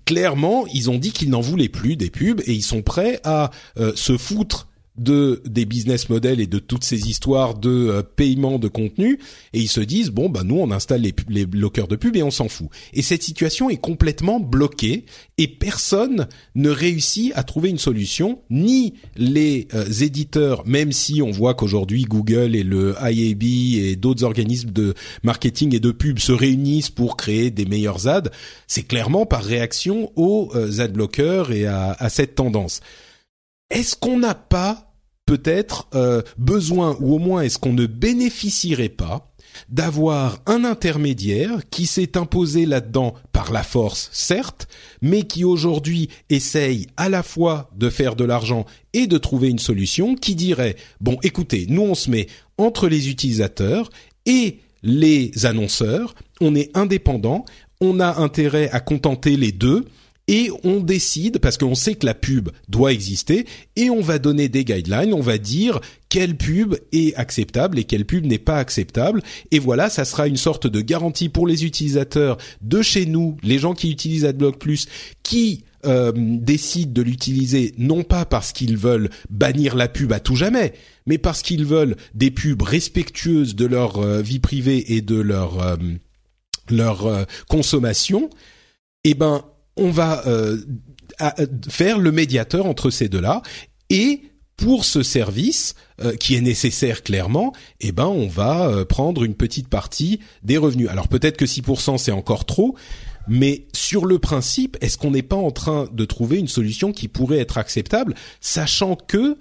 clairement, 0.06 0.68
ils 0.68 0.92
ont 0.92 1.00
dit 1.00 1.12
qu'ils 1.12 1.32
n'en 1.32 1.42
voulaient 1.42 1.70
plus 1.70 1.96
des 1.96 2.12
pubs 2.12 2.42
et 2.46 2.54
ils 2.54 2.62
sont 2.62 2.84
prêts 2.84 3.20
à 3.24 3.50
se 3.96 4.16
foutre 4.16 4.68
de 4.98 5.42
des 5.46 5.66
business 5.66 6.10
models 6.10 6.42
et 6.42 6.48
de 6.48 6.60
toutes 6.60 6.84
ces 6.84 7.10
histoires 7.10 7.56
de 7.58 7.70
euh, 7.70 8.04
paiement 8.04 8.60
de 8.60 8.68
contenu. 8.68 9.20
Et 9.54 9.60
ils 9.60 9.70
se 9.70 9.80
disent 9.80 10.10
bon 10.10 10.30
bah 10.30 10.42
nous 10.44 10.58
on 10.58 10.72
installe 10.72 11.02
les, 11.02 11.14
les 11.30 11.46
bloqueurs 11.46 11.88
de 11.88 11.96
pub 11.96 12.16
et 12.16 12.24
on 12.24 12.32
s'en 12.32 12.50
fout. 12.50 12.68
Et 12.94 13.02
cette 13.02 13.24
situation 13.24 13.70
est 13.70 13.78
complètement 13.78 14.40
bloquée 14.40 15.06
et 15.38 15.48
personne 15.48 16.28
ne 16.56 16.70
réussit 16.70 17.32
à 17.36 17.44
trouver 17.44 17.70
une 17.70 17.78
solution. 17.78 18.42
Ni 18.50 18.96
les 19.16 19.68
euh, 19.74 19.86
éditeurs 20.02 20.68
même 20.68 20.92
si 20.92 21.22
on 21.22 21.32
voit 21.32 21.54
qu'aujourd'hui 21.54 22.04
Google 22.04 22.56
et 22.56 22.64
le 22.64 22.96
IAB 23.02 23.44
et 23.44 23.96
d'autres 23.96 24.24
organismes 24.24 24.72
de 24.72 24.94
marketing 25.24 25.74
et 25.74 25.80
de 25.80 25.92
pub 25.92 26.20
se 26.20 26.32
réunissent 26.32 26.90
pour 26.90 27.16
créer 27.16 27.50
des 27.50 27.66
meilleurs 27.66 28.08
ads 28.08 28.30
c'est 28.68 28.84
clairement 28.84 29.26
par 29.26 29.44
réaction 29.44 30.12
aux 30.16 30.52
euh, 30.56 30.80
ad 30.80 30.94
bloqueurs 30.94 31.52
et 31.52 31.66
à, 31.66 31.92
à 31.92 32.10
cette 32.10 32.36
tendance 32.36 32.82
est-ce 33.72 33.96
qu'on 33.96 34.20
n'a 34.20 34.36
pas 34.36 34.94
peut-être 35.26 35.88
euh, 35.96 36.22
besoin, 36.38 36.98
ou 37.00 37.16
au 37.16 37.20
moins 37.20 37.42
est-ce 37.42 37.58
qu'on 37.58 37.74
ne 37.74 37.86
bénéficierait 37.86 38.90
pas 38.90 39.32
d'avoir 39.70 40.40
un 40.46 40.64
intermédiaire 40.64 41.62
qui 41.70 41.86
s'est 41.86 42.18
imposé 42.18 42.66
là-dedans 42.66 43.16
par 43.32 43.52
la 43.52 43.64
force, 43.64 44.10
certes, 44.12 44.68
mais 45.02 45.24
qui 45.24 45.44
aujourd'hui 45.44 46.10
essaye 46.30 46.88
à 46.98 47.10
la 47.10 47.24
fois 47.24 47.70
de 47.76 47.90
faire 47.90 48.16
de 48.16 48.24
l'argent 48.24 48.66
et 48.94 49.08
de 49.08 49.18
trouver 49.18 49.50
une 49.50 49.60
solution 49.60 50.16
qui 50.16 50.36
dirait, 50.36 50.76
bon 51.00 51.18
écoutez, 51.24 51.66
nous 51.70 51.82
on 51.82 51.96
se 51.96 52.10
met 52.10 52.28
entre 52.58 52.88
les 52.88 53.10
utilisateurs 53.10 53.90
et 54.26 54.60
les 54.84 55.46
annonceurs, 55.46 56.16
on 56.40 56.56
est 56.56 56.76
indépendant, 56.76 57.46
on 57.80 58.00
a 58.00 58.20
intérêt 58.20 58.70
à 58.72 58.80
contenter 58.80 59.38
les 59.38 59.52
deux, 59.52 59.86
et 60.28 60.50
on 60.64 60.80
décide 60.80 61.40
parce 61.40 61.58
qu'on 61.58 61.76
sait 61.76 61.96
que 61.96 62.06
la 62.06 62.14
pub 62.14 62.50
doit 62.70 62.94
exister 62.94 63.46
et 63.76 63.90
on 63.90 64.02
va 64.02 64.20
donner 64.20 64.50
des 64.50 64.64
guidelines, 64.64 65.14
on 65.14 65.22
va 65.22 65.38
dire 65.38 65.82
quelle 66.10 66.38
pub 66.38 66.76
est 66.92 67.16
acceptable 67.16 67.80
et 67.80 67.84
quelle 67.84 68.06
pub 68.06 68.26
n'est 68.26 68.38
pas 68.38 68.58
acceptable. 68.58 69.22
Et 69.52 69.60
voilà, 69.60 69.90
ça 69.90 70.06
sera 70.06 70.28
une 70.28 70.38
sorte 70.38 70.68
de 70.68 70.82
garantie 70.82 71.30
pour 71.30 71.48
les 71.48 71.66
utilisateurs 71.66 72.38
de 72.62 72.82
chez 72.82 73.06
nous, 73.06 73.38
les 73.44 73.60
gens 73.60 73.74
qui 73.74 73.92
utilisent 73.92 74.26
AdBlock 74.26 74.58
Plus 74.58 74.88
qui 75.24 75.64
euh, 75.86 76.12
décident 76.16 76.92
de 76.92 77.02
l'utiliser 77.02 77.74
non 77.78 78.04
pas 78.04 78.26
parce 78.26 78.52
qu'ils 78.52 78.78
veulent 78.78 79.10
bannir 79.30 79.76
la 79.76 79.88
pub 79.88 80.14
à 80.14 80.20
tout 80.20 80.36
jamais, 80.36 80.74
mais 81.08 81.18
parce 81.18 81.42
qu'ils 81.42 81.66
veulent 81.66 81.96
des 82.14 82.30
pubs 82.30 82.62
respectueuses 82.62 83.56
de 83.56 83.66
leur 83.66 83.98
euh, 83.98 84.22
vie 84.22 84.40
privée 84.40 84.94
et 84.94 85.02
de 85.02 85.20
leur 85.20 85.60
euh, 85.62 85.78
leur 86.70 87.26
consommation, 87.50 88.30
eh 89.04 89.14
ben 89.14 89.44
on 89.78 89.90
va 89.90 90.26
euh, 90.28 90.58
faire 91.70 92.00
le 92.00 92.12
médiateur 92.12 92.66
entre 92.66 92.90
ces 92.90 93.10
deux-là 93.10 93.42
et 93.90 94.22
pour 94.58 94.86
ce 94.86 95.02
service 95.02 95.76
euh, 96.02 96.16
qui 96.16 96.36
est 96.36 96.42
nécessaire 96.42 97.02
clairement, 97.02 97.52
eh 97.80 97.92
ben 97.92 98.06
on 98.06 98.28
va 98.28 98.68
euh, 98.68 98.86
prendre 98.86 99.24
une 99.24 99.34
petite 99.34 99.68
partie 99.68 100.20
des 100.44 100.58
revenus. 100.58 100.90
Alors 100.90 101.08
peut-être 101.08 101.38
que 101.38 101.46
6% 101.46 101.98
c'est 101.98 102.12
encore 102.12 102.46
trop, 102.46 102.76
mais 103.28 103.66
sur 103.74 104.06
le 104.06 104.20
principe, 104.20 104.78
est-ce 104.82 104.98
qu'on 104.98 105.12
n'est 105.12 105.24
pas 105.24 105.36
en 105.36 105.52
train 105.52 105.88
de 105.92 106.06
trouver 106.06 106.38
une 106.38 106.48
solution 106.48 106.92
qui 106.92 107.08
pourrait 107.08 107.40
être 107.40 107.58
acceptable, 107.58 108.16
sachant 108.40 108.96
que 108.96 109.38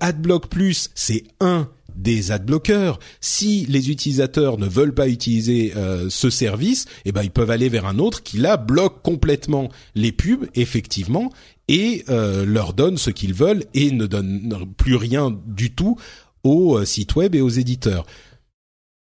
AdBlock 0.00 0.48
Plus 0.48 0.90
c'est 0.94 1.24
un 1.40 1.68
des 1.98 2.30
adblockers. 2.30 2.98
Si 3.20 3.66
les 3.66 3.90
utilisateurs 3.90 4.58
ne 4.58 4.66
veulent 4.66 4.94
pas 4.94 5.08
utiliser 5.08 5.72
euh, 5.76 6.06
ce 6.08 6.30
service, 6.30 6.86
eh 7.04 7.12
ben 7.12 7.22
ils 7.22 7.30
peuvent 7.30 7.50
aller 7.50 7.68
vers 7.68 7.86
un 7.86 7.98
autre 7.98 8.22
qui 8.22 8.38
là 8.38 8.56
bloque 8.56 9.02
complètement 9.02 9.68
les 9.94 10.12
pubs 10.12 10.46
effectivement 10.54 11.30
et 11.66 12.04
euh, 12.08 12.46
leur 12.46 12.72
donne 12.72 12.96
ce 12.96 13.10
qu'ils 13.10 13.34
veulent 13.34 13.64
et 13.74 13.90
ne 13.90 14.06
donne 14.06 14.64
plus 14.76 14.96
rien 14.96 15.36
du 15.46 15.74
tout 15.74 15.96
aux 16.44 16.78
euh, 16.78 16.84
sites 16.84 17.16
web 17.16 17.34
et 17.34 17.40
aux 17.40 17.48
éditeurs. 17.48 18.06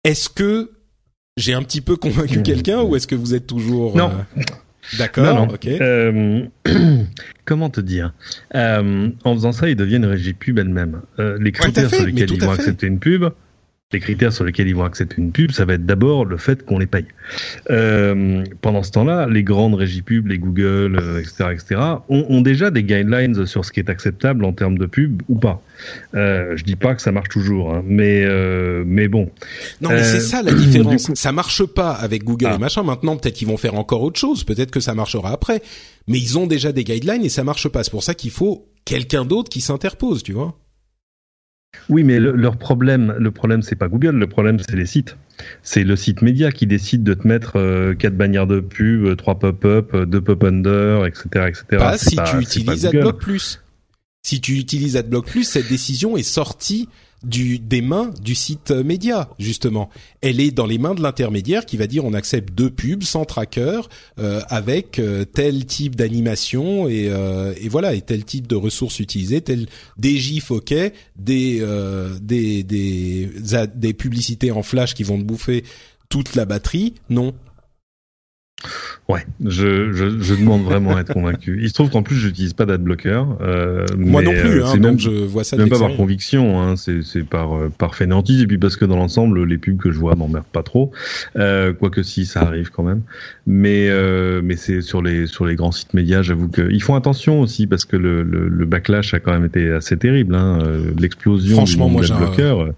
Est-ce 0.04 0.30
que 0.30 0.72
j'ai 1.38 1.54
un 1.54 1.64
petit 1.64 1.82
peu 1.82 1.96
convaincu 1.96 2.40
mmh. 2.40 2.44
quelqu'un 2.44 2.82
ou 2.82 2.96
est-ce 2.96 3.08
que 3.08 3.16
vous 3.16 3.34
êtes 3.34 3.48
toujours 3.48 3.96
non 3.96 4.12
D'accord. 4.98 5.48
Ok. 5.54 5.68
Euh, 5.68 6.44
comment 7.46 7.70
te 7.70 7.82
dire? 7.82 8.14
Euh, 8.56 9.10
En 9.24 9.34
faisant 9.36 9.52
ça, 9.52 9.70
ils 9.70 9.76
deviennent 9.76 10.06
régie 10.06 10.34
pub 10.34 10.58
elle-même. 10.60 11.02
Euh, 11.20 11.38
les 11.40 11.52
critères 11.52 11.90
sur 11.90 12.06
lesquels 12.06 12.32
ils 12.32 12.44
vont 12.44 12.52
accepter 12.52 12.88
une 12.88 13.00
pub, 13.00 13.26
les 13.92 14.00
critères 14.00 14.32
sur 14.32 14.44
lesquels 14.44 14.68
ils 14.68 14.76
vont 14.76 14.84
accepter 14.84 15.16
une 15.18 15.32
pub, 15.32 15.52
ça 15.52 15.66
va 15.66 15.74
être 15.74 15.86
d'abord 15.88 16.24
le 16.24 16.38
fait 16.38 16.64
qu'on 16.64 16.78
les 16.78 16.86
paye. 16.86 17.08
Euh, 17.72 18.44
pendant 18.62 18.84
ce 18.84 18.92
temps-là, 18.92 19.28
les 19.28 19.42
grandes 19.42 19.74
régies 19.74 20.04
pub, 20.04 20.28
les 20.28 20.38
Google, 20.38 21.00
etc., 21.20 21.34
euh, 21.42 21.54
etc., 21.54 21.82
ont, 22.08 22.26
ont, 22.30 22.42
déjà 22.42 22.70
des 22.70 22.84
guidelines 22.84 23.48
sur 23.48 23.66
ce 23.66 23.72
qui 23.72 23.80
est 23.80 23.90
acceptable 23.90 24.46
en 24.46 24.54
termes 24.54 24.78
de 24.78 24.86
pub 24.86 25.24
ou 25.28 25.40
pas. 25.40 25.64
Euh, 26.14 26.56
je 26.56 26.64
dis 26.66 26.76
pas 26.76 26.94
que 26.94 27.02
ça 27.02 27.12
marche 27.12 27.30
toujours, 27.30 27.74
hein, 27.74 27.84
mais 27.84 28.24
euh, 28.26 28.84
mais 28.86 29.08
bon. 29.08 29.32
Non, 29.82 29.90
mais 29.90 30.04
c'est 30.04 30.20
ça 30.20 30.44
la 30.44 30.54
différence. 30.54 31.12
ça 31.16 31.32
marche 31.32 31.66
pas 31.66 31.94
avec 31.94 32.24
Google 32.24 32.50
ah. 32.52 32.56
et 32.56 32.60
machin. 32.60 32.84
Maintenant, 32.84 33.18
peut-être 33.18 33.36
qu'ils 33.36 33.48
vont 33.48 33.58
faire 33.58 33.74
encore 33.74 34.04
autre 34.04 34.20
chose. 34.20 34.44
Peut-être 34.44 34.70
que 34.70 34.82
ça 34.82 34.94
marchera 34.94 35.32
après. 35.32 35.64
Mais 36.08 36.20
ils 36.20 36.38
ont 36.38 36.46
déjà 36.46 36.72
des 36.72 36.84
guidelines 36.84 37.26
et 37.26 37.30
ça 37.30 37.44
marche 37.44 37.68
pas. 37.70 37.84
C'est 37.84 37.92
pour 37.92 38.04
ça 38.04 38.14
qu'il 38.14 38.32
faut 38.32 38.68
quelqu'un 38.86 39.26
d'autre 39.26 39.50
qui 39.50 39.62
s'interpose, 39.62 40.22
tu 40.22 40.34
vois. 40.34 40.56
Oui, 41.90 42.04
mais 42.04 42.20
le, 42.20 42.32
leur 42.32 42.58
problème, 42.58 43.16
le 43.18 43.32
problème, 43.32 43.62
c'est 43.62 43.76
pas 43.76 43.88
Google, 43.88 44.16
le 44.16 44.28
problème, 44.28 44.60
c'est 44.60 44.76
les 44.76 44.86
sites. 44.86 45.18
C'est 45.64 45.84
le 45.84 45.96
site 45.96 46.22
média 46.22 46.52
qui 46.52 46.68
décide 46.68 47.04
de 47.04 47.14
te 47.14 47.28
mettre 47.28 47.58
euh, 47.58 47.94
quatre 47.96 48.16
bannières 48.16 48.48
de 48.48 48.60
pub, 48.60 49.06
euh, 49.06 49.16
trois 49.16 49.40
pop-up, 49.40 49.92
euh, 49.94 50.06
deux 50.06 50.22
pop-under, 50.22 51.06
etc., 51.06 51.48
etc. 51.48 51.64
Pas 51.78 51.98
si 51.98 52.16
tu 52.16 52.38
utilises 52.38 52.86
AdBlock 52.86 53.20
Plus. 53.20 53.62
Si 54.22 54.42
tu 54.42 54.58
utilises 54.58 54.98
AdBlock 54.98 55.28
Plus, 55.28 55.44
cette 55.46 55.70
décision 55.70 56.18
est 56.18 56.24
sortie 56.24 56.90
des 57.24 57.82
mains 57.82 58.12
du 58.22 58.36
site 58.36 58.72
média 58.72 59.30
justement. 59.40 59.90
Elle 60.22 60.40
est 60.40 60.52
dans 60.52 60.66
les 60.66 60.78
mains 60.78 60.96
de 60.96 61.02
l'intermédiaire 61.02 61.66
qui 61.66 61.78
va 61.78 61.88
dire 61.88 62.06
on 62.06 62.14
accepte 62.14 62.54
deux 62.54 62.70
pubs 62.70 63.04
sans 63.04 63.26
tracker 63.26 63.82
euh, 64.20 64.42
avec 64.48 65.00
euh, 65.00 65.26
tel 65.26 65.66
type 65.66 65.96
d'animation 65.96 66.88
et, 66.88 67.10
euh, 67.10 67.54
et 67.60 67.70
voilà 67.70 67.94
et 67.94 68.02
tel 68.02 68.24
type 68.24 68.48
de 68.48 68.56
ressources 68.56 69.00
utilisées, 69.00 69.42
tel 69.42 69.68
des 69.98 70.18
gifs 70.18 70.52
ok, 70.52 70.74
des 71.18 71.64
des 72.22 72.64
des 72.64 73.30
des 73.76 73.94
publicités 73.94 74.52
en 74.52 74.64
flash 74.64 74.94
qui 74.94 75.04
vont 75.04 75.18
te 75.18 75.24
bouffer 75.24 75.64
toute 76.10 76.36
la 76.36 76.46
batterie. 76.46 76.96
Non, 77.10 77.34
Ouais, 79.08 79.26
je, 79.44 79.92
je, 79.92 80.20
je 80.20 80.36
demande 80.36 80.64
vraiment 80.64 80.96
à 80.96 81.02
être 81.02 81.14
convaincu. 81.14 81.60
Il 81.62 81.70
se 81.70 81.74
trouve 81.74 81.90
qu'en 81.90 82.04
plus, 82.04 82.16
j'utilise 82.16 82.54
pas 82.54 82.66
d'adblocker. 82.66 83.24
Euh, 83.42 83.86
Moi 83.98 84.22
non 84.22 84.32
plus, 84.32 84.62
euh, 84.62 84.66
hein, 84.66 84.78
même, 84.78 85.00
je 85.00 85.10
vois 85.10 85.44
ça. 85.44 85.58
Même 85.58 85.70
pas 85.70 85.80
par 85.80 85.96
conviction, 85.96 86.62
hein, 86.62 86.76
c'est 86.76 87.24
par 87.24 87.56
euh, 87.56 87.72
par 87.76 87.96
fainéantise 87.96 88.42
et 88.42 88.48
puis 88.48 88.58
parce 88.60 88.76
que 88.76 88.86
dans 88.86 88.98
l'ensemble, 88.98 89.44
les 89.46 89.58
pubs 89.58 89.78
que 89.78 89.92
je 89.92 89.98
vois 89.98 90.16
m'emmerdent 90.16 90.46
pas 90.46 90.62
trop. 90.62 90.92
Euh, 91.38 91.74
quoique 91.74 92.04
si, 92.04 92.26
ça 92.26 92.42
arrive 92.42 92.70
quand 92.70 92.84
même. 92.84 93.02
Mais 93.48 93.88
euh, 93.90 94.42
mais 94.44 94.56
c'est 94.56 94.82
sur 94.82 95.02
les 95.02 95.26
sur 95.26 95.46
les 95.46 95.56
grands 95.56 95.72
sites 95.72 95.94
médias, 95.96 96.22
j'avoue 96.22 96.50
qu'ils 96.50 96.84
font 96.84 96.96
attention 96.96 97.42
aussi 97.42 97.66
parce 97.66 97.86
que 97.86 97.96
le, 97.96 98.22
le, 98.24 98.48
le, 98.48 98.66
backlash 98.66 99.14
a 99.16 99.20
quand 99.20 99.32
même 99.32 99.46
été 99.46 99.72
assez 99.72 99.98
terrible. 99.98 100.36
Hein, 100.36 100.60
euh, 100.62 100.92
L'explosion 101.00 101.64
du 101.64 101.78
nombre 101.78 102.02
d'adblockers. 102.02 102.74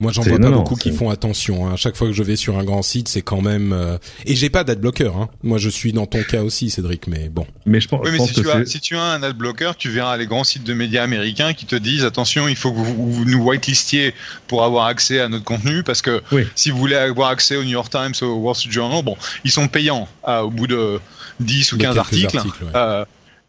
Moi, 0.00 0.12
j'en 0.12 0.22
vois 0.22 0.38
pas 0.38 0.50
beaucoup 0.50 0.76
qui 0.76 0.92
font 0.92 1.10
attention. 1.10 1.68
Hein. 1.68 1.74
À 1.74 1.76
chaque 1.76 1.94
fois 1.94 2.08
que 2.08 2.14
je 2.14 2.22
vais 2.22 2.36
sur 2.36 2.58
un 2.58 2.64
grand 2.64 2.82
site, 2.82 3.08
c'est 3.08 3.20
quand 3.20 3.42
même. 3.42 3.72
Euh... 3.72 3.98
Et 4.24 4.34
j'ai 4.34 4.48
pas 4.48 4.64
d'adblocker. 4.64 5.12
Hein. 5.14 5.28
Moi, 5.42 5.58
je 5.58 5.68
suis 5.68 5.92
dans 5.92 6.06
ton 6.06 6.22
cas 6.22 6.42
aussi, 6.42 6.70
Cédric. 6.70 7.06
Mais 7.06 7.28
bon. 7.28 7.46
Mais 7.66 7.80
je 7.80 7.88
pense. 7.88 8.00
Oui, 8.04 8.10
mais 8.12 8.26
si, 8.26 8.32
tu 8.32 8.50
as, 8.50 8.64
si 8.64 8.80
tu 8.80 8.96
as 8.96 9.02
un 9.02 9.22
adblocker, 9.22 9.72
tu 9.76 9.90
verras 9.90 10.16
les 10.16 10.26
grands 10.26 10.44
sites 10.44 10.64
de 10.64 10.72
médias 10.72 11.02
américains 11.02 11.52
qui 11.52 11.66
te 11.66 11.76
disent 11.76 12.04
attention, 12.04 12.48
il 12.48 12.56
faut 12.56 12.72
que 12.72 12.78
vous, 12.78 13.12
vous 13.12 13.24
nous 13.26 13.42
whitelistiez 13.42 14.14
pour 14.46 14.64
avoir 14.64 14.86
accès 14.86 15.20
à 15.20 15.28
notre 15.28 15.44
contenu, 15.44 15.82
parce 15.82 16.02
que 16.02 16.22
si 16.54 16.70
vous 16.70 16.78
voulez 16.78 16.96
avoir 16.96 17.28
accès 17.28 17.56
au 17.56 17.62
New 17.62 17.70
York 17.70 17.90
Times, 17.90 18.14
au 18.22 18.34
Wall 18.36 18.54
Street 18.54 18.70
Journal, 18.70 19.04
bon, 19.04 19.16
ils 19.44 19.50
sont 19.50 19.68
payants 19.68 20.08
euh, 20.26 20.40
au 20.40 20.50
bout 20.50 20.66
de 20.66 20.98
10 21.40 21.72
ou 21.74 21.78
15 21.78 21.98
articles. 21.98 22.36
articles 22.36 22.64
euh, 22.74 23.04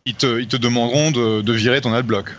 ils 0.06 0.16
te, 0.16 0.40
ils 0.40 0.48
te 0.48 0.58
demanderont 0.58 1.12
de, 1.12 1.42
de 1.42 1.54
virer 1.54 1.80
ton 1.82 1.94
adblock. 1.94 2.30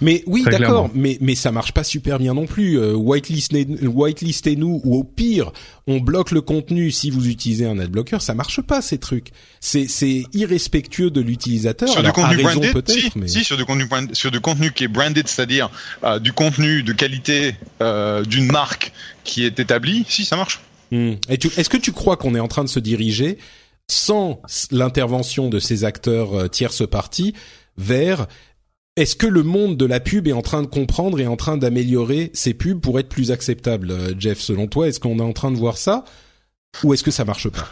Mais 0.00 0.22
oui, 0.26 0.44
d'accord, 0.44 0.90
mais 0.94 1.18
mais 1.20 1.34
ça 1.34 1.52
marche 1.52 1.72
pas 1.72 1.84
super 1.84 2.18
bien 2.18 2.34
non 2.34 2.46
plus. 2.46 2.78
Euh, 2.78 2.94
whitelistez, 2.94 4.56
nous 4.56 4.80
ou 4.84 4.96
au 4.96 5.04
pire, 5.04 5.52
on 5.86 5.98
bloque 5.98 6.30
le 6.30 6.40
contenu 6.40 6.90
si 6.90 7.10
vous 7.10 7.28
utilisez 7.28 7.66
un 7.66 7.78
adblocker. 7.78 8.20
Ça 8.20 8.34
marche 8.34 8.60
pas 8.60 8.82
ces 8.82 8.98
trucs. 8.98 9.28
C'est 9.60 9.88
c'est 9.88 10.24
irrespectueux 10.32 11.10
de 11.10 11.20
l'utilisateur. 11.20 11.88
Sur 11.88 12.02
du 12.02 12.12
contenu 12.12 12.42
branded, 12.42 12.88
si, 12.88 13.12
mais... 13.16 13.28
si, 13.28 13.44
sur 13.44 13.56
du 13.56 13.64
contenu 13.64 13.86
sur 14.12 14.30
du 14.30 14.40
contenu 14.40 14.72
qui 14.72 14.84
est 14.84 14.88
branded, 14.88 15.26
c'est-à-dire 15.28 15.70
euh, 16.04 16.18
du 16.18 16.32
contenu 16.32 16.82
de 16.82 16.92
qualité 16.92 17.54
euh, 17.82 18.24
d'une 18.24 18.46
marque 18.46 18.92
qui 19.24 19.44
est 19.44 19.58
établie, 19.58 20.04
si 20.08 20.24
ça 20.24 20.36
marche. 20.36 20.60
Hmm. 20.90 21.14
est-ce 21.28 21.70
que 21.70 21.78
tu 21.78 21.92
crois 21.92 22.16
qu'on 22.16 22.34
est 22.34 22.40
en 22.40 22.46
train 22.46 22.62
de 22.62 22.68
se 22.68 22.78
diriger 22.78 23.38
sans 23.88 24.40
l'intervention 24.70 25.48
de 25.48 25.58
ces 25.58 25.84
acteurs 25.84 26.34
euh, 26.34 26.48
tierces 26.48 26.86
parties 26.86 27.34
vers 27.76 28.26
est-ce 28.96 29.16
que 29.16 29.26
le 29.26 29.42
monde 29.42 29.76
de 29.76 29.86
la 29.86 29.98
pub 29.98 30.28
est 30.28 30.32
en 30.32 30.42
train 30.42 30.62
de 30.62 30.68
comprendre 30.68 31.18
et 31.20 31.26
en 31.26 31.36
train 31.36 31.56
d'améliorer 31.56 32.30
ses 32.32 32.54
pubs 32.54 32.80
pour 32.80 32.98
être 33.00 33.08
plus 33.08 33.32
acceptable, 33.32 33.90
euh, 33.90 34.14
Jeff 34.18 34.38
Selon 34.38 34.68
toi, 34.68 34.88
est-ce 34.88 35.00
qu'on 35.00 35.18
est 35.18 35.22
en 35.22 35.32
train 35.32 35.50
de 35.50 35.56
voir 35.56 35.78
ça? 35.78 36.04
Ou 36.84 36.94
est-ce 36.94 37.02
que 37.02 37.10
ça 37.10 37.24
marche 37.24 37.48
pas? 37.48 37.68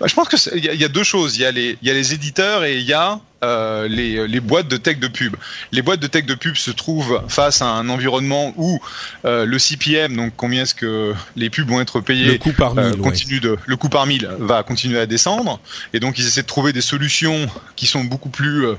Bah, 0.00 0.06
je 0.06 0.14
pense 0.14 0.28
que 0.28 0.36
il 0.56 0.64
y, 0.64 0.84
a 0.84 0.88
deux 0.88 1.02
choses. 1.02 1.36
Il 1.36 1.42
y 1.42 1.46
a 1.46 1.52
les, 1.52 1.78
il 1.80 1.88
y 1.88 1.90
a 1.90 1.94
les 1.94 2.12
éditeurs 2.12 2.64
et 2.64 2.78
il 2.78 2.84
y 2.84 2.92
a 2.92 3.20
euh, 3.44 3.88
les, 3.88 4.26
les, 4.26 4.40
boîtes 4.40 4.68
de 4.68 4.76
tech 4.76 4.98
de 4.98 5.08
pub. 5.08 5.36
Les 5.72 5.82
boîtes 5.82 6.00
de 6.00 6.06
tech 6.06 6.24
de 6.24 6.34
pub 6.34 6.56
se 6.56 6.70
trouvent 6.70 7.22
face 7.28 7.62
à 7.62 7.66
un 7.66 7.88
environnement 7.88 8.52
où 8.56 8.80
euh, 9.24 9.44
le 9.44 9.58
CPM, 9.58 10.16
donc 10.16 10.32
combien 10.36 10.62
est-ce 10.62 10.74
que 10.74 11.14
les 11.36 11.50
pubs 11.50 11.68
vont 11.68 11.80
être 11.80 12.00
payés, 12.00 12.32
le 12.32 12.38
coût 12.38 12.52
par 12.52 12.74
mille, 12.74 12.84
euh, 12.84 12.96
continue 12.96 13.40
de, 13.40 13.56
le 13.64 13.76
coût 13.76 13.88
par 13.88 14.06
mille 14.06 14.28
va 14.38 14.62
continuer 14.62 14.98
à 14.98 15.06
descendre, 15.06 15.60
et 15.92 16.00
donc 16.00 16.18
ils 16.18 16.26
essaient 16.26 16.42
de 16.42 16.46
trouver 16.46 16.72
des 16.72 16.80
solutions 16.80 17.46
qui 17.76 17.86
sont 17.86 18.04
beaucoup 18.04 18.30
plus 18.30 18.66
euh, 18.66 18.74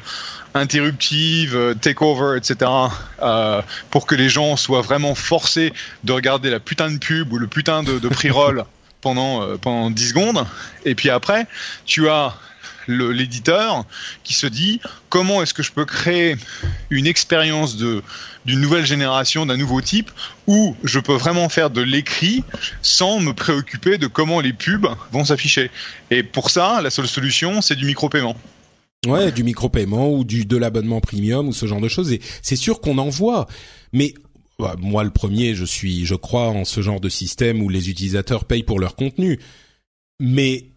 interruptives, 0.54 1.76
takeover, 1.82 2.38
etc., 2.38 2.72
pour 3.92 4.08
que 4.08 4.16
les 4.16 4.30
gens 4.30 4.56
soient 4.58 4.82
vraiment 4.82 5.14
forcés 5.14 5.72
de 6.04 6.14
regarder 6.14 6.50
la 6.50 6.60
putain 6.60 6.90
de 6.90 6.98
pub 6.98 7.32
ou 7.32 7.38
le 7.38 7.48
putain 7.48 7.84
de, 7.84 8.00
de 8.00 8.08
pre-roll 8.08 8.66
pendant, 9.02 9.42
euh, 9.42 9.58
pendant 9.58 9.90
10 9.90 10.10
secondes. 10.10 10.46
Et 10.86 10.96
puis 10.96 11.10
après, 11.10 11.48
tu 11.86 12.10
as 12.10 12.36
l'éditeur 12.88 13.86
qui 14.24 14.34
se 14.34 14.48
dit 14.48 14.80
comment 15.10 15.42
est-ce 15.42 15.54
que 15.54 15.64
je 15.64 15.72
peux 15.72 15.86
créer 15.86 16.36
une 16.90 17.06
expérience 17.06 17.76
d'une 17.76 18.02
nouvelle 18.46 18.86
génération, 18.86 19.46
d'un 19.46 19.58
nouveau 19.58 19.82
type, 19.82 20.12
où 20.48 20.76
je 20.84 21.00
peux 21.00 21.16
vraiment 21.16 21.50
faire 21.50 21.70
de 21.70 21.82
l'écrit 21.82 22.44
sans 22.82 23.20
me 23.20 23.34
préoccuper 23.34 23.98
de 23.98 24.08
comment 24.08 24.40
les 24.40 24.54
pubs 24.54 24.88
vont 25.12 25.26
s'afficher. 25.26 25.70
Et 26.12 26.24
pour 26.24 26.50
ça, 26.50 26.82
la 26.82 26.90
seule 26.90 27.08
solution, 27.08 27.62
c'est 27.62 27.76
du 27.76 27.86
micro-paiement. 27.86 28.36
Ouais, 29.06 29.32
du 29.32 29.44
micro-paiement 29.44 30.10
ou 30.12 30.24
du 30.24 30.46
de 30.46 30.58
l'abonnement 30.58 31.00
premium 31.02 31.48
ou 31.48 31.54
ce 31.54 31.66
genre 31.66 31.82
de 31.82 31.88
choses. 31.88 32.12
Et 32.12 32.22
c'est 32.42 32.56
sûr 32.56 32.82
qu'on 32.82 32.98
en 32.98 33.10
voit, 33.10 33.48
mais 33.94 34.14
bah, 34.60 34.76
moi 34.80 35.04
le 35.04 35.12
premier, 35.12 35.56
je 35.56 35.66
suis, 35.66 36.06
je 36.06 36.16
crois 36.16 36.48
en 36.48 36.66
ce 36.66 36.82
genre 36.82 37.00
de 37.00 37.10
système 37.10 37.62
où 37.62 37.70
les 37.70 37.90
utilisateurs 37.90 38.46
payent 38.46 38.64
pour 38.64 38.80
leur 38.80 38.96
contenu. 38.96 39.40
Mais 40.20 40.72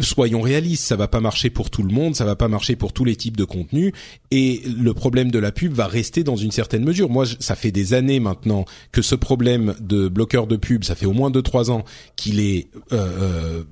soyons 0.00 0.40
réalistes, 0.40 0.84
ça 0.84 0.96
va 0.96 1.08
pas 1.08 1.20
marcher 1.20 1.50
pour 1.50 1.70
tout 1.70 1.82
le 1.82 1.92
monde, 1.92 2.14
ça 2.14 2.24
va 2.24 2.36
pas 2.36 2.48
marcher 2.48 2.76
pour 2.76 2.92
tous 2.92 3.04
les 3.04 3.16
types 3.16 3.36
de 3.36 3.44
contenus, 3.44 3.92
et 4.30 4.62
le 4.66 4.94
problème 4.94 5.30
de 5.30 5.38
la 5.38 5.52
pub 5.52 5.72
va 5.72 5.86
rester 5.86 6.24
dans 6.24 6.36
une 6.36 6.50
certaine 6.50 6.84
mesure. 6.84 7.10
Moi, 7.10 7.24
ça 7.40 7.56
fait 7.56 7.72
des 7.72 7.94
années 7.94 8.20
maintenant 8.20 8.64
que 8.92 9.02
ce 9.02 9.14
problème 9.14 9.74
de 9.80 10.08
bloqueur 10.08 10.46
de 10.46 10.56
pub, 10.56 10.84
ça 10.84 10.94
fait 10.94 11.06
au 11.06 11.12
moins 11.12 11.30
deux 11.30 11.42
trois 11.42 11.70
ans 11.70 11.84
qu'il 12.16 12.40
est 12.40 12.68
euh, 12.92 13.08
euh 13.20 13.64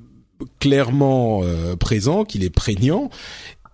clairement 0.58 1.42
euh, 1.44 1.76
présent, 1.76 2.24
qu'il 2.24 2.44
est 2.44 2.50
prégnant, 2.50 3.08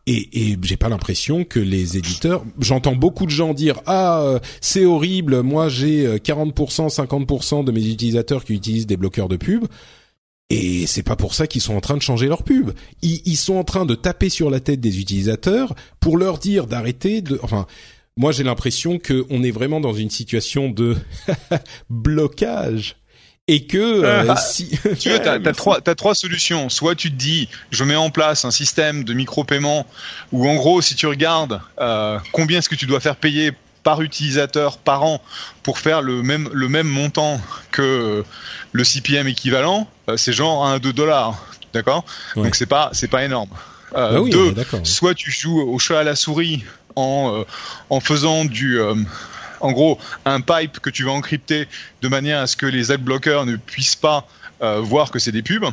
et, 0.07 0.51
et 0.51 0.59
j'ai 0.63 0.77
pas 0.77 0.89
l'impression 0.89 1.45
que 1.45 1.61
les 1.61 1.97
éditeurs. 1.97 2.45
J'entends 2.59 2.97
beaucoup 2.97 3.27
de 3.27 3.31
gens 3.31 3.55
dire 3.55 3.81
ah 3.87 4.23
euh, 4.23 4.39
c'est 4.61 4.85
horrible, 4.85 5.43
moi 5.43 5.69
j'ai 5.69 6.17
40%, 6.19 6.85
euh, 6.85 6.89
50% 6.89 7.65
de 7.65 7.73
mes 7.73 7.87
utilisateurs 7.87 8.45
qui 8.45 8.55
utilisent 8.55 8.87
des 8.87 8.97
bloqueurs 8.97 9.29
de 9.29 9.37
pub. 9.37 9.67
Et 10.51 10.87
c'est 10.89 11.05
pas 11.05 11.15
pour 11.15 11.35
ça 11.35 11.47
qu'ils 11.47 11.61
sont 11.61 11.77
en 11.77 11.81
train 11.81 11.97
de 11.97 12.03
changer 12.03 12.27
leur 12.27 12.43
pub. 12.43 12.73
Ils, 13.03 13.37
sont 13.37 13.55
en 13.55 13.63
train 13.63 13.87
de 13.87 13.95
taper 13.95 14.29
sur 14.29 14.51
la 14.51 14.59
tête 14.59 14.81
des 14.81 14.99
utilisateurs 14.99 15.77
pour 16.01 16.19
leur 16.19 16.39
dire 16.39 16.67
d'arrêter. 16.67 17.23
Enfin, 17.43 17.67
moi 18.17 18.33
j'ai 18.33 18.43
l'impression 18.43 18.99
que 18.99 19.25
on 19.31 19.45
est 19.45 19.53
vraiment 19.53 19.81
dans 19.81 19.93
une 19.93 20.11
situation 20.11 20.69
de 20.69 20.97
blocage 21.91 22.97
et 23.51 23.65
que 23.65 23.79
euh, 23.79 24.27
ah. 24.29 24.37
si 24.37 24.71
tu 25.01 25.11
veux 25.11 25.19
t'as 25.19 25.35
as 25.35 25.53
trois 25.53 25.81
t'as 25.81 25.97
trois 25.97 26.15
solutions. 26.15 26.69
Soit 26.69 26.95
tu 26.95 27.11
te 27.11 27.17
dis 27.17 27.49
je 27.73 27.83
mets 27.83 27.97
en 27.97 28.11
place 28.11 28.45
un 28.45 28.53
système 28.53 29.03
de 29.03 29.13
micro-paiement 29.13 29.87
où 30.31 30.49
en 30.49 30.55
gros 30.55 30.81
si 30.81 30.95
tu 30.95 31.09
regardes 31.09 31.61
euh, 31.81 32.19
combien 32.31 32.61
est-ce 32.61 32.69
que 32.69 32.77
tu 32.77 32.87
dois 32.87 33.01
faire 33.01 33.17
payer 33.17 33.51
par 33.83 34.03
utilisateur 34.03 34.79
par 34.79 35.03
an 35.03 35.21
pour 35.65 35.79
faire 35.79 36.01
le 36.01 36.23
même 36.23 36.49
le 36.53 36.69
même 36.69 36.87
montant 36.87 37.41
que 37.73 38.25
le 38.71 38.85
CPM 38.85 39.27
équivalent 39.27 39.89
euh, 40.09 40.17
c'est 40.17 40.33
genre 40.33 40.65
1 40.65 40.79
2 40.79 40.93
dollars. 40.93 41.45
D'accord? 41.75 42.05
Donc 42.37 42.55
c'est 42.55 42.67
pas 42.67 42.91
c'est 42.93 43.09
pas 43.09 43.25
énorme. 43.25 43.51
Euh, 43.97 44.13
bah 44.13 44.21
oui, 44.21 44.31
deux, 44.31 44.55
soit 44.85 45.15
tu 45.15 45.33
joues 45.33 45.61
au 45.61 45.79
chat 45.81 45.99
à 45.99 46.05
la 46.05 46.15
souris 46.15 46.63
en 46.95 47.41
euh, 47.41 47.45
en 47.91 47.99
faisant 47.99 48.45
du 48.45 48.79
en 49.61 49.73
gros 49.73 49.99
un 50.25 50.41
pipe 50.41 50.81
que 50.81 50.91
tu 50.91 51.05
vas 51.05 51.13
encrypter 51.13 51.69
de 52.03 52.09
manière 52.09 52.41
à 52.41 52.47
ce 52.47 52.57
que 52.57 52.67
les 52.67 52.91
adblockers 52.91 53.47
ne 53.47 53.57
puissent 53.57 53.97
pas 53.97 54.27
euh, 54.63 54.81
voir 54.81 55.11
que 55.11 55.19
c'est 55.19 55.33
des 55.33 55.43
pubs. 55.43 55.65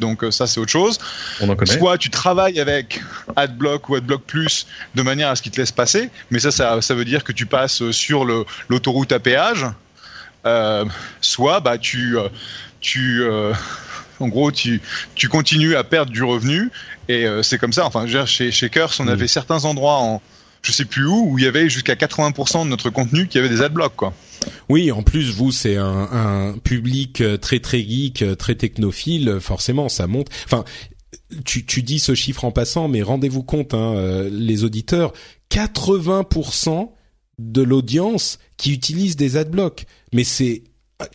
Donc 0.00 0.22
euh, 0.22 0.30
ça 0.30 0.46
c'est 0.46 0.60
autre 0.60 0.70
chose. 0.70 0.98
On 1.40 1.48
en. 1.48 1.66
Soit 1.66 1.96
tu 1.96 2.10
travailles 2.10 2.60
avec 2.60 3.00
AdBlock 3.36 3.88
ou 3.88 3.94
AdBlock 3.96 4.22
Plus 4.22 4.66
de 4.94 5.02
manière 5.02 5.30
à 5.30 5.36
ce 5.36 5.42
qu'ils 5.42 5.52
te 5.52 5.60
laissent 5.60 5.72
passer, 5.72 6.10
mais 6.30 6.38
ça, 6.40 6.50
ça, 6.50 6.82
ça 6.82 6.94
veut 6.94 7.04
dire 7.04 7.24
que 7.24 7.32
tu 7.32 7.46
passes 7.46 7.90
sur 7.90 8.24
l'autoroute 8.68 9.12
à 9.12 9.18
péage. 9.18 9.66
Euh, 10.46 10.84
soit 11.22 11.60
bah 11.60 11.78
tu 11.78 12.16
tu 12.80 13.24
en 14.20 14.28
gros, 14.28 14.52
tu, 14.52 14.80
tu 15.16 15.28
continues 15.28 15.74
à 15.74 15.82
perdre 15.82 16.12
du 16.12 16.22
revenu 16.22 16.70
et 17.08 17.26
c'est 17.42 17.58
comme 17.58 17.72
ça. 17.72 17.84
Enfin, 17.86 18.06
chez, 18.26 18.52
chez 18.52 18.68
Curse, 18.68 19.00
on 19.00 19.04
mm. 19.04 19.08
avait 19.08 19.26
certains 19.26 19.64
endroits 19.64 19.98
en, 19.98 20.22
je 20.64 20.72
sais 20.72 20.84
plus 20.84 21.06
où, 21.06 21.30
où 21.30 21.38
il 21.38 21.44
y 21.44 21.46
avait 21.46 21.68
jusqu'à 21.68 21.94
80% 21.94 22.64
de 22.64 22.68
notre 22.68 22.90
contenu 22.90 23.28
qui 23.28 23.38
avait 23.38 23.48
des 23.48 23.62
adblocks, 23.62 23.94
quoi. 23.94 24.14
Oui, 24.68 24.90
en 24.90 25.02
plus 25.02 25.30
vous 25.30 25.52
c'est 25.52 25.76
un, 25.76 26.08
un, 26.12 26.58
public 26.58 27.20
euh, 27.20 27.36
très 27.36 27.60
très 27.60 27.80
geek, 27.80 28.22
euh, 28.22 28.34
très 28.34 28.54
technophile, 28.54 29.38
forcément 29.40 29.88
ça 29.88 30.06
monte. 30.06 30.28
Enfin, 30.44 30.64
tu, 31.44 31.64
tu 31.64 31.82
dis 31.82 31.98
ce 31.98 32.14
chiffre 32.14 32.44
en 32.44 32.50
passant, 32.50 32.88
mais 32.88 33.02
rendez-vous 33.02 33.42
compte, 33.42 33.74
hein, 33.74 33.94
euh, 33.94 34.28
les 34.30 34.64
auditeurs, 34.64 35.12
80% 35.50 36.90
de 37.38 37.62
l'audience 37.62 38.38
qui 38.56 38.72
utilise 38.72 39.16
des 39.16 39.36
adblocks. 39.36 39.86
Mais 40.12 40.24
c'est 40.24 40.64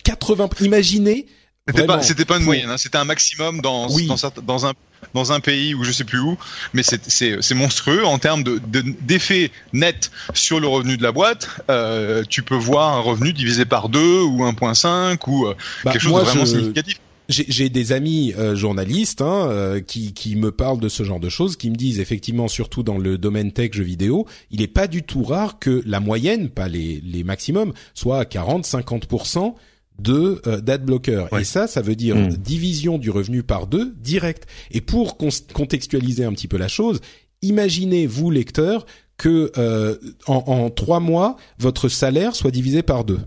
80. 0.04 0.50
Imaginez 0.60 1.26
C'était 1.72 1.86
pas, 1.86 2.02
c'était 2.02 2.24
pas 2.24 2.38
une 2.38 2.44
moyenne, 2.44 2.70
hein, 2.70 2.76
c'était 2.78 2.98
un 2.98 3.04
maximum 3.04 3.60
dans, 3.60 3.90
Oui. 3.92 4.06
dans, 4.06 4.66
un 4.66 4.72
dans 5.14 5.32
un 5.32 5.40
pays 5.40 5.74
où 5.74 5.82
je 5.84 5.92
sais 5.92 6.04
plus 6.04 6.18
où, 6.20 6.36
mais 6.74 6.82
c'est 6.82 7.08
c'est 7.10 7.38
c'est 7.40 7.54
monstrueux 7.54 8.04
en 8.04 8.18
termes 8.18 8.42
de 8.42 8.60
de- 8.66 8.84
d'effet 9.00 9.50
net 9.72 10.10
sur 10.34 10.60
le 10.60 10.68
revenu 10.68 10.96
de 10.96 11.02
la 11.02 11.12
boîte. 11.12 11.48
Euh, 11.70 12.22
tu 12.28 12.42
peux 12.42 12.56
voir 12.56 12.96
un 12.96 13.00
revenu 13.00 13.32
divisé 13.32 13.64
par 13.64 13.88
2 13.88 14.20
ou 14.22 14.42
1.5 14.44 15.18
ou 15.28 15.46
euh, 15.46 15.54
Bah, 15.84 15.92
quelque 15.92 16.02
chose 16.02 16.10
moi, 16.12 16.20
de 16.22 16.26
vraiment 16.26 16.44
je- 16.44 16.50
significatif. 16.50 17.00
J'ai 17.28 17.44
j'ai 17.48 17.68
des 17.68 17.92
amis 17.92 18.34
euh, 18.36 18.56
journalistes 18.56 19.22
hein, 19.22 19.46
euh, 19.48 19.80
qui, 19.80 20.12
qui 20.14 20.34
me 20.34 20.50
parlent 20.50 20.80
de 20.80 20.88
ce 20.88 21.04
genre 21.04 21.20
de 21.20 21.28
choses, 21.28 21.56
qui 21.56 21.70
me 21.70 21.76
disent 21.76 22.00
effectivement, 22.00 22.48
surtout 22.48 22.82
dans 22.82 22.98
le 22.98 23.18
domaine 23.18 23.52
tech 23.52 23.70
jeux 23.72 23.84
vidéo, 23.84 24.26
il 24.50 24.62
est 24.62 24.66
pas 24.66 24.88
du 24.88 25.04
tout 25.04 25.22
rare 25.22 25.60
que 25.60 25.80
la 25.86 26.00
moyenne, 26.00 26.48
pas 26.50 26.66
les, 26.66 27.00
les 27.04 27.22
maximums, 27.22 27.72
soit 27.94 28.18
à 28.18 28.24
40-50% 28.24 29.54
de 30.00 30.40
euh, 30.46 30.60
d'adblocker. 30.60 31.26
Ouais. 31.32 31.42
Et 31.42 31.44
ça, 31.44 31.66
ça 31.66 31.82
veut 31.82 31.96
dire 31.96 32.16
Mm. 32.16 32.28
division 32.36 32.98
du 32.98 33.10
revenu 33.10 33.42
par 33.42 33.66
deux 33.66 33.94
direct. 33.98 34.46
Et 34.70 34.80
pour 34.80 35.16
contextualiser 35.16 36.24
un 36.24 36.32
petit 36.32 36.48
peu 36.48 36.56
la 36.58 36.68
chose, 36.68 37.00
imaginez 37.42 38.06
vous 38.06 38.30
lecteur 38.30 38.86
que 39.16 39.52
euh, 39.58 39.96
en, 40.26 40.36
en 40.46 40.70
trois 40.70 41.00
mois 41.00 41.36
votre 41.58 41.88
salaire 41.88 42.34
soit 42.34 42.50
divisé 42.50 42.82
par 42.82 43.04
deux. 43.04 43.20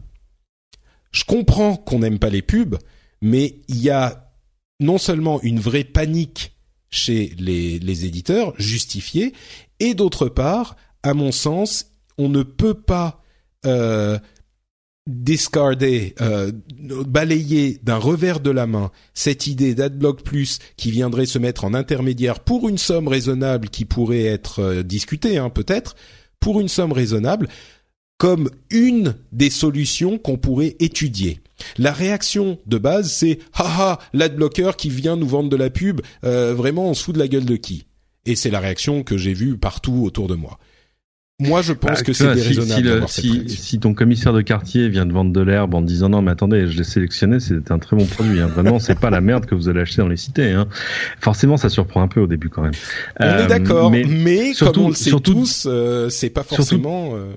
Je 1.12 1.24
comprends 1.24 1.76
qu'on 1.76 2.00
n'aime 2.00 2.18
pas 2.20 2.30
les 2.30 2.42
pubs, 2.42 2.78
mais 3.22 3.62
il 3.68 3.82
y 3.82 3.90
a 3.92 4.32
non 4.80 4.98
seulement 4.98 5.40
une 5.44 5.60
vraie 5.60 5.84
panique 5.84 6.56
chez 6.90 7.34
les, 7.38 7.80
les 7.80 8.06
éditeurs, 8.06 8.54
justifiée, 8.58 9.34
et 9.80 9.94
d'autre 9.94 10.28
part, 10.28 10.76
à 11.04 11.14
mon 11.14 11.32
sens, 11.32 11.88
on 12.18 12.30
ne 12.30 12.44
peut 12.44 12.74
pas 12.74 13.22
euh, 13.66 14.18
discarder, 15.08 16.16
euh, 16.22 16.52
balayer 16.80 17.80
d'un 17.84 17.98
revers 17.98 18.40
de 18.40 18.52
la 18.52 18.68
main 18.68 18.92
cette 19.14 19.48
idée 19.48 19.76
d'Adblock 19.76 20.24
Plus 20.24 20.60
qui 20.78 20.92
viendrait 20.92 21.26
se 21.26 21.40
mettre 21.40 21.66
en 21.66 21.74
intermédiaire 21.74 22.40
pour 22.40 22.70
une 22.70 22.78
somme 22.78 23.08
raisonnable 23.08 23.70
qui 23.70 23.86
pourrait 23.86 24.24
être 24.24 24.60
euh, 24.60 24.84
discutée, 24.84 25.38
hein, 25.38 25.50
peut-être, 25.50 25.96
pour 26.40 26.62
une 26.62 26.70
somme 26.70 26.94
raisonnable, 26.94 27.50
comme 28.18 28.50
une 28.70 29.16
des 29.34 29.50
solutions 29.50 30.18
qu'on 30.18 30.38
pourrait 30.38 30.78
étudier. 30.80 31.42
La 31.78 31.92
réaction 31.92 32.58
de 32.66 32.78
base, 32.78 33.12
c'est 33.12 33.40
haha, 33.54 34.00
l'adblocker 34.14 34.72
qui 34.78 34.90
vient 34.90 35.18
nous 35.18 35.28
vendre 35.28 35.50
de 35.50 35.58
la 35.58 35.70
pub, 35.70 36.02
euh, 36.24 36.54
vraiment 36.54 36.90
on 36.90 36.94
se 36.94 37.04
fout 37.04 37.16
de 37.16 37.20
la 37.20 37.28
gueule 37.28 37.46
de 37.46 37.56
qui? 37.58 37.86
Et 38.26 38.36
c'est 38.36 38.52
la 38.52 38.62
réaction 38.62 39.04
que 39.04 39.18
j'ai 39.18 39.34
vue 39.34 39.58
partout 39.58 40.04
autour 40.06 40.28
de 40.28 40.36
moi. 40.36 40.60
Moi, 41.40 41.64
je 41.64 41.74
pense 41.74 41.98
Bah, 42.00 42.04
que 42.04 42.14
c'est 42.14 42.30
si, 42.30 42.54
déraisonnable 42.54 43.06
si, 43.08 43.50
si, 43.50 43.80
ton 43.80 43.96
commissaire 43.96 44.34
de 44.34 44.42
quartier 44.42 44.88
vient 44.88 45.06
de 45.08 45.12
vendre 45.12 45.34
de 45.34 45.42
l'herbe 45.42 45.74
en 45.74 45.82
disant 45.82 46.08
non 46.08 46.22
mais 46.22 46.30
attendez 46.32 46.68
je 46.68 46.78
l'ai 46.78 46.84
sélectionné 46.84 47.40
c'est 47.40 47.72
un 47.72 47.80
très 47.80 47.98
bon 47.98 48.06
produit 48.06 48.40
hein. 48.40 48.46
vraiment 48.48 48.78
c'est 48.78 48.98
pas 49.00 49.10
la 49.10 49.20
merde 49.20 49.48
que 49.48 49.56
vous 49.56 49.68
allez 49.68 49.82
acheter 49.82 50.04
dans 50.04 50.08
les 50.08 50.16
cités 50.16 50.52
hein. 50.52 50.68
forcément 51.20 51.58
ça 51.58 51.70
surprend 51.70 52.04
un 52.04 52.08
peu 52.08 52.20
au 52.22 52.28
début 52.28 52.50
quand 52.50 52.62
même 52.62 52.72
On 53.20 53.26
Euh, 53.26 53.46
est 53.46 53.48
d'accord, 53.48 53.90
mais, 53.90 54.04
mais 54.08 54.44
comme 54.46 54.54
surtout- 54.54 54.82
on 54.82 54.88
le 54.90 54.94
sait 54.96 55.10
surtout- 55.10 55.34
tous, 55.34 55.66
euh, 55.68 56.08
c'est 56.10 56.30
pas 56.30 56.42
surtout- 56.44 56.58
forcément. 56.58 57.16
euh, 57.16 57.34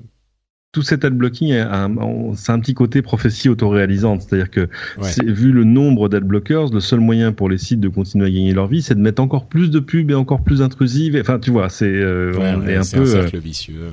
tout 0.77 0.83
cet 0.83 1.07
adblocking 1.07 1.55
un- 1.55 1.95
c'est 2.35 2.53
un 2.53 2.61
petit 2.61 2.75
côté 2.75 3.01
prophétie 3.01 3.49
autoréalisante 3.49 4.21
c'est-à-dire 4.21 4.51
que 4.51 4.69
Ouais. 5.01 5.09
vu 5.25 5.51
le 5.51 5.65
nombre 5.65 6.11
d'adblockers 6.11 6.71
le 6.71 6.81
seul 6.81 7.01
moyen 7.01 7.33
pour 7.33 7.49
les 7.49 7.57
sites 7.57 7.81
de 7.81 7.89
continuer 7.89 8.27
à 8.27 8.31
gagner 8.31 8.53
leur 8.53 8.67
vie 8.67 8.83
c'est 8.83 8.95
de 8.95 9.01
mettre 9.01 9.23
encore 9.23 9.47
plus 9.47 9.71
de 9.71 9.81
pubs 9.81 10.11
et 10.11 10.15
encore 10.15 10.45
plus 10.45 10.61
intrusives 10.61 11.17
enfin 11.19 11.39
tu 11.39 11.51
vois 11.51 11.71
c'est 11.71 11.87
euh, 11.87 12.33
ouais, 12.35 12.55
ouais, 12.67 12.77
un 12.77 12.83
peu 12.83 13.01
euh, 13.01 13.07
cercle 13.07 13.39
vicieux. 13.39 13.87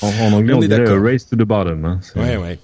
en, 0.00 0.06
en 0.08 0.32
anglais 0.32 0.54
On 0.54 0.60
on, 0.60 0.62
est 0.62 0.68
dirait 0.68 0.98
race 0.98 1.28
to 1.28 1.36
the 1.36 1.40
bottom 1.46 1.84
hein. 1.84 2.00
Ouais, 2.16 2.38
ouais. 2.38 2.58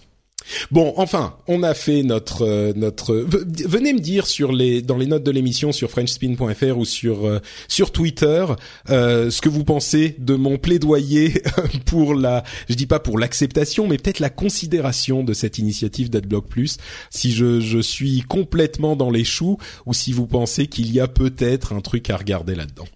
Bon, 0.70 0.94
enfin, 0.97 1.36
on 1.47 1.62
a 1.62 1.74
fait 1.74 2.03
notre 2.03 2.42
euh, 2.42 2.72
notre. 2.74 3.14
Venez 3.14 3.92
me 3.92 4.01
dire 4.01 4.26
sur 4.26 4.53
les 4.53 4.82
dans 4.82 4.97
les 4.97 5.07
notes 5.07 5.24
de 5.24 5.30
l'émission 5.30 5.72
sur 5.72 5.90
FrenchSpin.fr 5.90 6.78
ou 6.78 6.84
sur 6.84 7.26
euh, 7.26 7.40
sur 7.68 7.92
Twitter 7.92 8.47
euh, 8.90 9.30
ce 9.30 9.40
que 9.40 9.49
vous 9.49 9.64
pensez 9.64 10.16
de 10.18 10.34
mon 10.34 10.59
plaidoyer 10.59 11.42
pour 11.86 12.14
la. 12.14 12.44
Je 12.68 12.74
dis 12.74 12.86
pas 12.86 13.01
pour 13.01 13.18
l'acceptation, 13.18 13.86
mais 13.86 13.99
peut-être 13.99 14.20
la 14.20 14.30
considération 14.30 15.24
de 15.24 15.32
cette 15.32 15.59
initiative 15.59 16.11
d'AdBlock 16.11 16.49
Plus. 16.49 16.78
Si 17.11 17.32
je 17.32 17.61
je 17.61 17.78
suis 17.78 18.22
complètement 18.22 18.97
dans 18.97 19.11
les 19.11 19.24
choux 19.24 19.59
ou 19.84 19.94
si 19.94 20.12
vous 20.12 20.26
pensez 20.26 20.66
qu'il 20.66 20.92
y 20.92 21.01
a 21.01 21.09
peut-être 21.09 21.72
un 21.72 21.80
truc 21.80 22.11
à 22.11 22.16
regarder 22.16 22.55
là-dedans. 22.55 22.86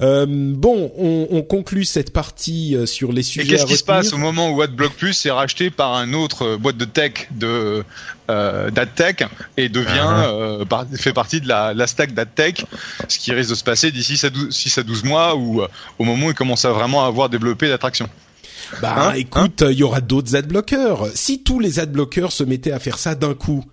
Euh, 0.00 0.24
bon, 0.28 0.90
on, 0.96 1.28
on 1.30 1.42
conclut 1.42 1.84
cette 1.84 2.12
partie 2.12 2.74
euh, 2.74 2.86
sur 2.86 3.12
les 3.12 3.20
Et 3.20 3.22
sujets. 3.22 3.46
qu'est-ce 3.48 3.64
à 3.64 3.66
qui 3.66 3.76
se 3.76 3.84
passe 3.84 4.12
au 4.14 4.16
moment 4.18 4.50
où 4.50 4.62
AdBlock 4.62 4.92
Plus 4.94 5.26
est 5.26 5.30
racheté 5.30 5.70
par 5.70 5.94
un 5.94 6.14
autre 6.14 6.42
euh, 6.46 6.56
boîte 6.56 6.78
de 6.78 6.86
tech 6.86 7.28
de 7.32 7.84
euh, 8.30 8.70
d'AdTech 8.70 9.24
et 9.56 9.68
devient 9.68 9.88
Ah. 10.00 10.26
euh, 10.30 10.64
par- 10.64 10.86
fait 10.96 11.12
partie 11.12 11.40
de 11.40 11.48
la, 11.48 11.74
la 11.74 11.86
stack 11.86 12.14
d'AdTech, 12.14 12.64
ce 13.08 13.18
qui 13.18 13.32
risque 13.32 13.50
de 13.50 13.54
se 13.54 13.64
passer 13.64 13.90
d'ici 13.90 14.24
à 14.24 14.30
12, 14.30 14.50
6 14.54 14.78
à 14.78 14.82
12 14.82 15.04
mois 15.04 15.34
ou 15.36 15.60
euh, 15.62 15.68
au 15.98 16.04
moment 16.04 16.26
où 16.26 16.30
il 16.30 16.34
commence 16.34 16.64
à 16.64 16.70
vraiment 16.72 17.04
avoir 17.04 17.28
développé 17.28 17.68
l'attraction. 17.68 18.08
Bah 18.80 19.08
Hein 19.10 19.12
écoute, 19.16 19.64
il 19.68 19.76
y 19.78 19.82
aura 19.82 20.00
d'autres 20.00 20.36
adblockers. 20.36 21.08
Si 21.14 21.42
tous 21.42 21.58
les 21.58 21.78
adblockers 21.80 22.30
se 22.32 22.44
mettaient 22.44 22.70
à 22.72 22.78
faire 22.78 22.98
ça 22.98 23.14
d'un 23.16 23.34
coup, 23.34 23.64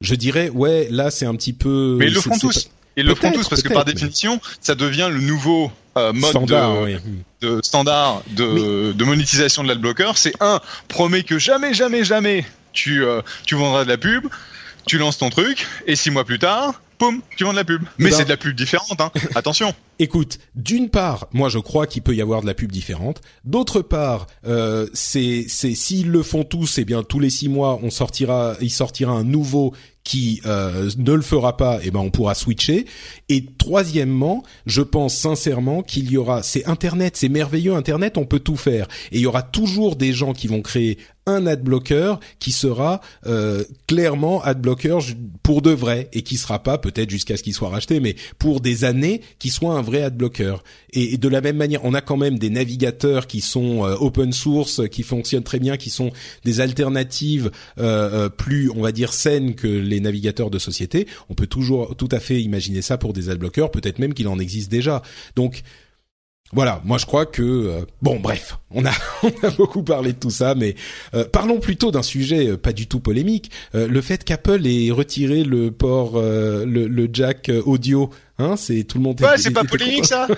je 0.00 0.14
dirais 0.14 0.48
ouais, 0.48 0.88
là 0.90 1.10
c'est 1.10 1.26
un 1.26 1.34
petit 1.36 1.52
peu. 1.52 1.96
Mais 1.98 2.06
ils 2.06 2.14
le 2.14 2.20
c'est 2.20 2.38
tous. 2.40 2.70
Ils 2.96 3.04
le 3.06 3.14
Peut-être, 3.14 3.34
tous 3.34 3.48
parce 3.48 3.62
que 3.62 3.72
par 3.72 3.84
mais- 3.86 3.92
définition, 3.92 4.40
ça 4.60 4.74
devient 4.74 5.08
le 5.12 5.20
nouveau 5.20 5.70
euh, 5.98 6.12
mode 6.12 6.30
Standard, 6.30 6.74
de, 6.74 6.84
oui. 6.84 6.96
de 7.42 7.60
standard 7.62 8.22
de, 8.28 8.92
de 8.92 9.04
monétisation 9.04 9.62
de 9.62 9.68
l'adblocker. 9.68 10.12
C'est 10.16 10.34
un, 10.40 10.60
promet 10.88 11.22
que 11.22 11.38
jamais, 11.38 11.74
jamais, 11.74 12.04
jamais 12.04 12.44
tu, 12.72 13.04
euh, 13.04 13.20
tu 13.46 13.54
vendras 13.54 13.84
de 13.84 13.88
la 13.90 13.98
pub, 13.98 14.26
tu 14.86 14.98
lances 14.98 15.18
ton 15.18 15.30
truc, 15.30 15.66
et 15.86 15.96
six 15.96 16.10
mois 16.10 16.24
plus 16.24 16.38
tard, 16.38 16.80
poum, 16.98 17.20
tu 17.36 17.44
vends 17.44 17.52
de 17.52 17.56
la 17.56 17.64
pub. 17.64 17.82
Mais 17.98 18.10
ben- 18.10 18.16
c'est 18.16 18.24
de 18.24 18.28
la 18.30 18.36
pub 18.38 18.54
différente, 18.56 19.00
hein. 19.00 19.10
Attention. 19.34 19.74
Écoute, 19.98 20.38
d'une 20.54 20.88
part, 20.90 21.26
moi 21.32 21.48
je 21.48 21.58
crois 21.58 21.86
qu'il 21.86 22.02
peut 22.02 22.14
y 22.14 22.20
avoir 22.22 22.40
de 22.42 22.46
la 22.46 22.54
pub 22.54 22.70
différente. 22.72 23.20
D'autre 23.44 23.80
part, 23.82 24.26
euh, 24.46 24.86
c'est 24.94 25.46
c'est 25.48 25.74
s'ils 25.74 26.10
le 26.10 26.22
font 26.22 26.44
tous, 26.44 26.78
eh 26.78 26.84
bien 26.84 27.02
tous 27.02 27.18
les 27.20 27.30
six 27.30 27.48
mois 27.48 27.78
on 27.82 27.90
sortira, 27.90 28.54
il 28.60 28.70
sortira 28.70 29.12
un 29.12 29.24
nouveau 29.24 29.74
qui 30.06 30.40
euh, 30.46 30.88
ne 30.98 31.12
le 31.12 31.20
fera 31.20 31.56
pas, 31.56 31.80
eh 31.82 31.90
ben 31.90 31.98
on 31.98 32.10
pourra 32.10 32.36
switcher. 32.36 32.86
Et 33.28 33.44
troisièmement, 33.58 34.44
je 34.64 34.80
pense 34.80 35.16
sincèrement 35.16 35.82
qu'il 35.82 36.12
y 36.12 36.16
aura, 36.16 36.44
c'est 36.44 36.64
Internet, 36.66 37.16
c'est 37.16 37.28
merveilleux 37.28 37.74
Internet, 37.74 38.16
on 38.16 38.24
peut 38.24 38.38
tout 38.38 38.56
faire. 38.56 38.86
Et 39.10 39.16
il 39.16 39.20
y 39.22 39.26
aura 39.26 39.42
toujours 39.42 39.96
des 39.96 40.12
gens 40.12 40.32
qui 40.32 40.46
vont 40.46 40.62
créer 40.62 40.98
un 41.26 41.46
adblocker 41.46 42.14
qui 42.38 42.52
sera 42.52 43.00
euh, 43.26 43.64
clairement 43.86 44.42
adblocker 44.42 45.00
ju- 45.00 45.16
pour 45.42 45.60
de 45.60 45.70
vrai 45.70 46.08
et 46.12 46.22
qui 46.22 46.36
sera 46.36 46.62
pas 46.62 46.78
peut-être 46.78 47.10
jusqu'à 47.10 47.36
ce 47.36 47.42
qu'il 47.42 47.54
soit 47.54 47.68
racheté, 47.68 48.00
mais 48.00 48.14
pour 48.38 48.60
des 48.60 48.84
années 48.84 49.20
qui 49.38 49.50
soit 49.50 49.74
un 49.74 49.82
vrai 49.82 50.02
adblocker. 50.02 50.56
Et, 50.92 51.14
et 51.14 51.18
de 51.18 51.28
la 51.28 51.40
même 51.40 51.56
manière, 51.56 51.84
on 51.84 51.94
a 51.94 52.00
quand 52.00 52.16
même 52.16 52.38
des 52.38 52.50
navigateurs 52.50 53.26
qui 53.26 53.40
sont 53.40 53.84
euh, 53.84 53.96
open 53.98 54.32
source, 54.32 54.88
qui 54.88 55.02
fonctionnent 55.02 55.42
très 55.42 55.58
bien, 55.58 55.76
qui 55.76 55.90
sont 55.90 56.12
des 56.44 56.60
alternatives 56.60 57.50
euh, 57.78 58.26
euh, 58.26 58.28
plus, 58.28 58.70
on 58.70 58.80
va 58.82 58.92
dire, 58.92 59.12
saines 59.12 59.54
que 59.54 59.66
les 59.66 60.00
navigateurs 60.00 60.50
de 60.50 60.58
société. 60.58 61.06
On 61.28 61.34
peut 61.34 61.46
toujours 61.46 61.96
tout 61.96 62.08
à 62.12 62.20
fait 62.20 62.40
imaginer 62.40 62.82
ça 62.82 62.98
pour 62.98 63.12
des 63.12 63.30
adblockers, 63.30 63.70
peut-être 63.70 63.98
même 63.98 64.14
qu'il 64.14 64.28
en 64.28 64.38
existe 64.38 64.70
déjà. 64.70 65.02
Donc 65.34 65.62
voilà, 66.52 66.80
moi 66.84 66.96
je 66.96 67.06
crois 67.06 67.26
que 67.26 67.42
euh, 67.42 67.80
bon 68.02 68.20
bref, 68.20 68.58
on 68.70 68.84
a 68.86 68.92
on 69.22 69.46
a 69.46 69.50
beaucoup 69.50 69.82
parlé 69.82 70.12
de 70.12 70.18
tout 70.18 70.30
ça, 70.30 70.54
mais 70.54 70.74
euh, 71.14 71.24
parlons 71.24 71.58
plutôt 71.58 71.90
d'un 71.90 72.02
sujet 72.02 72.48
euh, 72.50 72.56
pas 72.56 72.72
du 72.72 72.86
tout 72.86 73.00
polémique, 73.00 73.50
euh, 73.74 73.88
le 73.88 74.00
fait 74.00 74.22
qu'Apple 74.24 74.66
ait 74.66 74.90
retiré 74.90 75.42
le 75.44 75.70
port 75.72 76.12
euh, 76.16 76.64
le, 76.64 76.86
le 76.86 77.08
jack 77.12 77.48
euh, 77.48 77.60
audio, 77.66 78.10
hein, 78.38 78.56
c'est 78.56 78.84
tout 78.84 78.98
le 78.98 79.04
monde. 79.04 79.20
Ouais, 79.20 79.36
c'est 79.38 79.50
pas 79.50 79.64
polémique, 79.64 80.06
ça. 80.06 80.28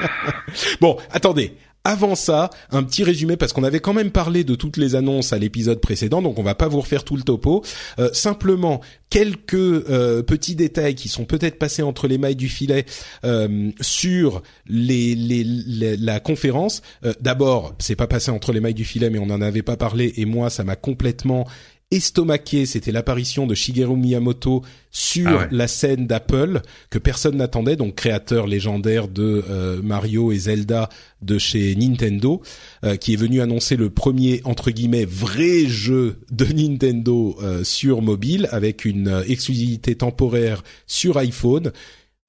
Bon, 0.80 0.96
attendez. 1.10 1.54
Avant 1.86 2.14
ça, 2.14 2.48
un 2.70 2.82
petit 2.82 3.04
résumé 3.04 3.36
parce 3.36 3.52
qu'on 3.52 3.62
avait 3.62 3.80
quand 3.80 3.92
même 3.92 4.10
parlé 4.10 4.42
de 4.42 4.54
toutes 4.54 4.78
les 4.78 4.94
annonces 4.94 5.34
à 5.34 5.38
l'épisode 5.38 5.82
précédent, 5.82 6.22
donc 6.22 6.38
on 6.38 6.42
va 6.42 6.54
pas 6.54 6.66
vous 6.66 6.80
refaire 6.80 7.04
tout 7.04 7.14
le 7.14 7.22
topo. 7.22 7.62
Euh, 7.98 8.08
simplement 8.14 8.80
quelques 9.10 9.52
euh, 9.52 10.22
petits 10.22 10.54
détails 10.54 10.94
qui 10.94 11.08
sont 11.08 11.26
peut-être 11.26 11.58
passés 11.58 11.82
entre 11.82 12.08
les 12.08 12.16
mailles 12.16 12.36
du 12.36 12.48
filet 12.48 12.86
euh, 13.26 13.70
sur 13.82 14.42
la 14.66 16.20
conférence. 16.20 16.80
D'abord, 17.20 17.74
c'est 17.78 17.96
pas 17.96 18.06
passé 18.06 18.30
entre 18.30 18.54
les 18.54 18.60
mailles 18.60 18.72
du 18.72 18.86
filet, 18.86 19.10
mais 19.10 19.18
on 19.18 19.28
en 19.28 19.42
avait 19.42 19.62
pas 19.62 19.76
parlé 19.76 20.14
et 20.16 20.24
moi 20.24 20.48
ça 20.48 20.64
m'a 20.64 20.76
complètement 20.76 21.46
estomaqué. 21.90 22.66
C'était 22.66 22.92
l'apparition 22.92 23.46
de 23.46 23.54
Shigeru 23.54 23.96
Miyamoto 23.96 24.62
sur 24.90 25.28
Ah 25.28 25.36
ouais. 25.38 25.48
la 25.50 25.68
scène 25.68 26.06
d'Apple 26.06 26.60
que 26.90 26.98
personne 26.98 27.36
n'attendait, 27.36 27.76
donc 27.76 27.94
créateur 27.94 28.46
légendaire 28.46 29.08
de 29.08 29.44
euh, 29.48 29.80
Mario 29.82 30.32
et 30.32 30.38
Zelda 30.38 30.88
de 31.22 31.38
chez 31.38 31.74
Nintendo, 31.76 32.42
euh, 32.84 32.96
qui 32.96 33.12
est 33.14 33.16
venu 33.16 33.40
annoncer 33.40 33.76
le 33.76 33.90
premier 33.90 34.40
entre 34.44 34.70
guillemets 34.70 35.04
vrai 35.04 35.66
jeu 35.66 36.18
de 36.30 36.44
Nintendo 36.46 37.36
euh, 37.42 37.64
sur 37.64 38.02
mobile 38.02 38.48
avec 38.50 38.84
une 38.84 39.22
exclusivité 39.28 39.94
temporaire 39.94 40.62
sur 40.86 41.16
iPhone. 41.18 41.72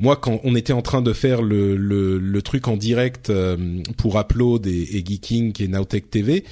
Moi, 0.01 0.17
quand 0.17 0.41
on 0.43 0.55
était 0.57 0.73
en 0.73 0.81
train 0.81 1.01
de 1.01 1.13
faire 1.13 1.41
le, 1.41 1.77
le, 1.77 2.17
le 2.19 2.41
truc 2.41 2.67
en 2.67 2.75
direct 2.75 3.29
euh, 3.29 3.55
pour 3.95 4.19
Upload 4.19 4.67
et, 4.67 4.97
et 4.97 5.05
Geeking 5.05 5.53
et 5.61 5.69
Nowtech 5.69 6.09
TV, 6.09 6.43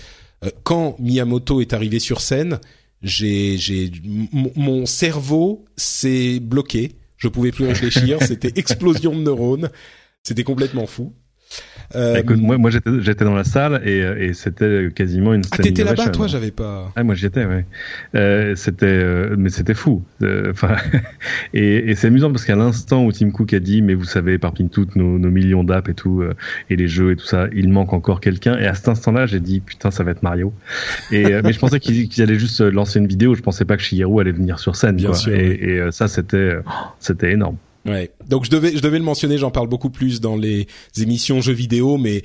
euh, 0.45 0.49
quand 0.63 0.95
Miyamoto 0.99 1.59
est 1.59 1.73
arrivé 1.73 1.99
sur 1.99 2.21
scène, 2.21 2.59
j'ai, 3.03 3.57
j'ai, 3.57 3.91
mon- 4.31 4.85
cerveau 4.85 5.65
s'est 5.75 6.39
bloqué. 6.39 6.93
Je 7.17 7.27
pouvais 7.27 7.51
plus 7.51 7.65
réfléchir. 7.65 8.17
C'était 8.25 8.57
explosion 8.59 9.15
de 9.15 9.21
neurones. 9.21 9.69
C'était 10.23 10.43
complètement 10.43 10.87
fou. 10.87 11.13
Euh, 11.95 12.15
Écoute, 12.15 12.41
moi, 12.41 12.57
moi 12.57 12.71
j'étais, 12.71 12.89
j'étais 13.01 13.23
dans 13.23 13.35
la 13.35 13.43
salle 13.43 13.81
et, 13.85 14.01
euh, 14.01 14.17
et 14.19 14.33
c'était 14.33 14.89
quasiment 14.95 15.33
une 15.33 15.43
ah, 15.51 15.57
t'étais 15.57 15.83
là-bas, 15.83 16.09
toi 16.09 16.27
J'avais 16.27 16.51
pas. 16.51 16.91
Ah, 16.95 17.03
moi 17.03 17.13
j'y 17.13 17.25
étais, 17.27 17.45
ouais. 17.45 17.65
Euh, 18.15 18.55
c'était, 18.55 18.85
euh, 18.87 19.35
mais 19.37 19.49
c'était 19.49 19.73
fou. 19.73 20.03
Euh, 20.21 20.51
Enfin, 20.51 20.75
et, 21.53 21.89
et 21.89 21.95
c'est 21.95 22.07
amusant 22.07 22.31
parce 22.31 22.45
qu'à 22.45 22.55
l'instant 22.55 23.05
où 23.05 23.11
Tim 23.11 23.31
Cook 23.31 23.53
a 23.53 23.59
dit, 23.59 23.81
mais 23.81 23.93
vous 23.93 24.05
savez, 24.05 24.37
parmi 24.37 24.69
toutes 24.69 24.95
nos, 24.95 25.19
nos 25.19 25.29
millions 25.29 25.63
d'apps 25.63 25.89
et 25.89 25.93
tout, 25.93 26.21
euh, 26.21 26.33
et 26.69 26.75
les 26.75 26.87
jeux 26.87 27.11
et 27.11 27.15
tout 27.15 27.25
ça, 27.25 27.47
il 27.53 27.69
manque 27.69 27.93
encore 27.93 28.21
quelqu'un. 28.21 28.57
Et 28.57 28.65
à 28.65 28.73
cet 28.73 28.87
instant-là, 28.87 29.25
j'ai 29.25 29.39
dit, 29.39 29.59
putain, 29.59 29.91
ça 29.91 30.03
va 30.03 30.11
être 30.11 30.23
Mario. 30.23 30.53
Et 31.11 31.23
mais 31.43 31.53
je 31.53 31.59
pensais 31.59 31.79
qu'ils 31.79 32.21
allaient 32.21 32.39
juste 32.39 32.61
lancer 32.61 32.99
une 32.99 33.07
vidéo. 33.07 33.35
Je 33.35 33.41
pensais 33.41 33.65
pas 33.65 33.77
que 33.77 33.83
Shigeru 33.83 34.21
allait 34.21 34.31
venir 34.31 34.59
sur 34.59 34.75
scène. 34.75 34.95
Bien 34.95 35.09
quoi. 35.09 35.17
sûr, 35.17 35.33
et, 35.33 35.59
oui. 35.61 35.69
et, 35.69 35.91
ça, 35.91 36.07
c'était, 36.07 36.55
c'était 36.99 37.31
énorme. 37.31 37.57
Ouais. 37.85 38.11
Donc 38.27 38.45
je 38.45 38.49
devais, 38.49 38.75
je 38.75 38.81
devais 38.81 38.97
le 38.97 39.03
mentionner. 39.03 39.37
J'en 39.37 39.51
parle 39.51 39.67
beaucoup 39.67 39.89
plus 39.89 40.21
dans 40.21 40.35
les 40.35 40.67
émissions 40.99 41.41
jeux 41.41 41.53
vidéo, 41.53 41.97
mais 41.97 42.21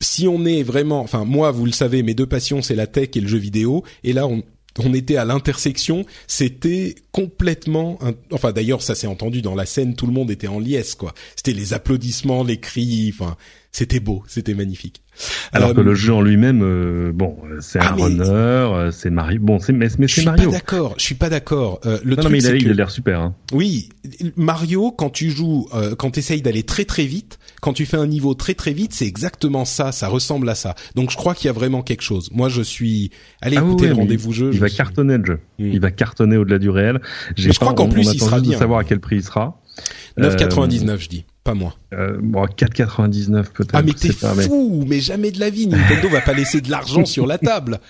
si 0.00 0.28
on 0.28 0.44
est 0.44 0.62
vraiment, 0.62 1.00
enfin 1.00 1.24
moi, 1.24 1.50
vous 1.50 1.66
le 1.66 1.72
savez, 1.72 2.02
mes 2.02 2.14
deux 2.14 2.26
passions, 2.26 2.62
c'est 2.62 2.74
la 2.74 2.86
tech 2.86 3.10
et 3.14 3.20
le 3.20 3.28
jeu 3.28 3.38
vidéo. 3.38 3.84
Et 4.04 4.12
là, 4.12 4.26
on, 4.26 4.42
on 4.78 4.94
était 4.94 5.16
à 5.16 5.24
l'intersection. 5.24 6.06
C'était 6.26 6.94
complètement, 7.12 7.98
enfin 8.32 8.52
d'ailleurs, 8.52 8.82
ça 8.82 8.94
s'est 8.94 9.06
entendu 9.06 9.42
dans 9.42 9.54
la 9.54 9.66
scène. 9.66 9.94
Tout 9.94 10.06
le 10.06 10.12
monde 10.12 10.30
était 10.30 10.48
en 10.48 10.58
liesse, 10.58 10.94
quoi. 10.94 11.14
C'était 11.36 11.52
les 11.52 11.74
applaudissements, 11.74 12.44
les 12.44 12.58
cris. 12.58 13.12
Enfin, 13.12 13.36
c'était 13.72 14.00
beau, 14.00 14.22
c'était 14.26 14.54
magnifique. 14.54 15.02
Alors 15.52 15.70
Euh, 15.70 15.74
que 15.74 15.80
le 15.80 15.94
jeu 15.94 16.12
en 16.14 16.22
lui-même, 16.22 16.62
euh, 16.62 17.12
bon, 17.14 17.36
euh, 17.44 17.58
c'est 17.60 17.78
Ah, 17.80 17.92
un 17.92 17.96
mais- 17.96 18.02
runner, 18.04 18.90
c'est 18.92 19.10
Mario. 19.10 19.38
Bon, 19.42 19.58
c'est 19.58 19.72
mais, 19.72 19.88
mais 19.98 20.08
je 20.08 20.14
c'est 20.14 20.20
suis 20.22 20.24
pas 20.24 20.36
Mario. 20.36 20.50
d'accord. 20.50 20.94
Je 20.96 21.02
suis 21.04 21.14
pas 21.14 21.28
d'accord. 21.28 21.80
Euh, 21.84 21.98
le 22.02 22.10
Non, 22.10 22.16
truc, 22.16 22.24
non, 22.24 22.30
mais 22.30 22.38
il 22.38 22.46
a 22.46 22.54
il 22.56 22.70
l'air 22.72 22.90
super. 22.90 23.20
Hein. 23.20 23.34
Oui, 23.52 23.90
Mario, 24.36 24.92
quand 24.92 25.10
tu 25.10 25.30
joues, 25.30 25.68
quand 25.98 26.12
tu 26.12 26.20
essayes 26.20 26.42
d'aller 26.42 26.62
très 26.62 26.84
très 26.84 27.04
vite, 27.04 27.38
quand 27.60 27.72
tu 27.72 27.84
fais 27.86 27.96
un 27.98 28.06
niveau 28.06 28.34
très 28.34 28.54
très 28.54 28.72
vite, 28.72 28.92
c'est 28.94 29.06
exactement 29.06 29.64
ça, 29.64 29.92
ça 29.92 30.08
ressemble 30.08 30.48
à 30.48 30.54
ça. 30.54 30.74
Donc 30.94 31.10
je 31.10 31.16
crois 31.16 31.34
qu'il 31.34 31.46
y 31.46 31.50
a 31.50 31.52
vraiment 31.52 31.82
quelque 31.82 32.02
chose. 32.02 32.30
Moi 32.32 32.48
je 32.48 32.62
suis... 32.62 33.10
Allez 33.42 33.56
Ah 33.58 33.60
écoutez 33.60 33.82
oui, 33.84 33.88
le 33.90 33.94
mais 33.94 34.00
rendez-vous 34.02 34.32
jeu. 34.32 34.48
Il 34.52 34.56
je 34.56 34.60
va 34.60 34.68
suis- 34.68 34.76
cartonner 34.78 35.18
le 35.18 35.24
jeu. 35.26 35.40
Mm. 35.58 35.66
Il 35.72 35.80
va 35.80 35.90
cartonner 35.90 36.36
au-delà 36.38 36.58
du 36.58 36.70
réel. 36.70 37.00
Je 37.36 37.50
crois 37.52 37.74
qu'en 37.74 37.88
plus, 37.88 38.08
on 38.08 38.12
il 38.12 38.20
sera 38.20 38.40
bien. 38.40 38.52
de 38.54 38.58
savoir 38.58 38.78
à 38.80 38.84
quel 38.84 39.00
prix 39.00 39.16
il 39.16 39.22
sera. 39.24 39.60
9,99 40.18 40.98
je 41.00 41.08
dis, 41.08 41.24
pas 41.42 41.54
moi. 41.54 41.74
Euh, 41.94 42.18
bon, 42.22 42.44
4,99 42.44 43.44
peut-être. 43.52 43.70
Ah 43.72 43.82
mais 43.82 43.92
t'es 43.94 44.10
mais- 44.36 44.42
fou, 44.44 44.84
mais 44.86 45.00
jamais 45.00 45.30
de 45.30 45.40
la 45.40 45.48
vie, 45.50 45.66
Nintendo 45.66 46.08
va 46.10 46.20
pas 46.20 46.34
laisser 46.34 46.60
de 46.60 46.70
l'argent 46.70 47.04
sur 47.06 47.26
la 47.26 47.38
table. 47.38 47.80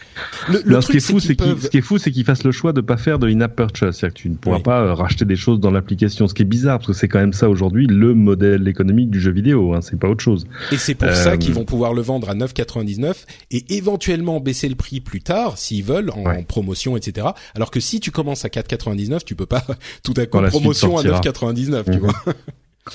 Le, 0.49 0.63
le 0.65 0.75
Non, 0.75 0.81
ce 0.81 0.87
qui 0.87 0.93
truc 0.93 0.97
est 0.97 1.01
c'est 1.01 1.13
fou, 1.13 1.19
qu'ils 1.19 1.21
c'est 1.29 1.37
qu'il 1.37 1.37
peuvent... 1.37 1.63
ce 1.65 1.69
qui 1.69 1.79
est 1.79 1.83
fou, 1.83 1.99
c'est 1.99 2.11
qu'il 2.13 2.25
fasse 2.25 2.45
le 2.45 2.53
choix 2.53 2.73
de 2.73 2.81
pas 2.81 2.97
faire 2.97 3.19
de 3.19 3.29
in-app 3.29 3.57
purchase, 3.57 3.97
c'est-à-dire 3.99 4.15
que 4.15 4.21
tu 4.23 4.31
ne 4.31 4.37
pourras 4.37 4.57
Oui. 4.59 4.63
pas 4.63 4.81
euh, 4.81 4.95
racheter 4.95 5.25
des 5.25 5.35
choses 5.37 5.59
dans 5.61 5.73
l'application, 5.73 6.29
ce 6.29 6.35
qui 6.35 6.43
est 6.43 6.45
bizarre 6.47 6.79
parce 6.79 6.87
que 6.87 6.93
c'est 6.93 7.09
quand 7.09 7.19
même 7.19 7.33
ça 7.33 7.51
aujourd'hui 7.51 7.87
le 7.89 8.15
modèle 8.15 8.69
économique 8.69 9.11
du 9.11 9.21
jeu 9.21 9.33
vidéo, 9.33 9.75
hein, 9.75 9.81
c'est 9.83 9.99
pas 9.99 10.09
autre 10.09 10.23
chose. 10.23 10.47
Et 10.73 10.77
c'est 10.79 10.95
pour 10.95 11.09
Euh, 11.09 11.15
ça 11.15 11.37
qu'ils 11.37 11.53
vont 11.53 11.65
pouvoir 11.65 11.93
le 11.93 12.03
vendre 12.03 12.31
à 12.31 12.35
9,99 12.35 13.27
et 13.51 13.65
éventuellement 13.77 14.39
baisser 14.41 14.69
le 14.69 14.77
prix 14.77 15.01
plus 15.01 15.23
tard 15.23 15.59
s'ils 15.59 15.83
veulent 15.85 16.11
en 16.11 16.23
Ouais. 16.25 16.45
promotion, 16.47 16.97
etc. 16.97 17.27
Alors 17.57 17.71
que 17.73 17.81
si 17.81 17.99
tu 17.99 18.13
commences 18.13 18.45
à 18.45 18.49
4,99, 18.49 19.25
tu 19.25 19.35
peux 19.35 19.47
pas 19.47 19.65
tout 20.05 20.15
à 20.17 20.25
coup 20.27 20.41
promotion 20.41 20.97
à 20.97 21.03
sortira. 21.03 21.21
9,99, 21.21 21.85
tu 21.85 21.91
Mhm. 21.93 21.99
vois. 21.99 22.15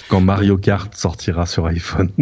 Quand 0.10 0.22
Mario 0.22 0.58
Kart 0.58 0.94
sortira 0.96 1.46
sur 1.46 1.66
iPhone. 1.66 2.10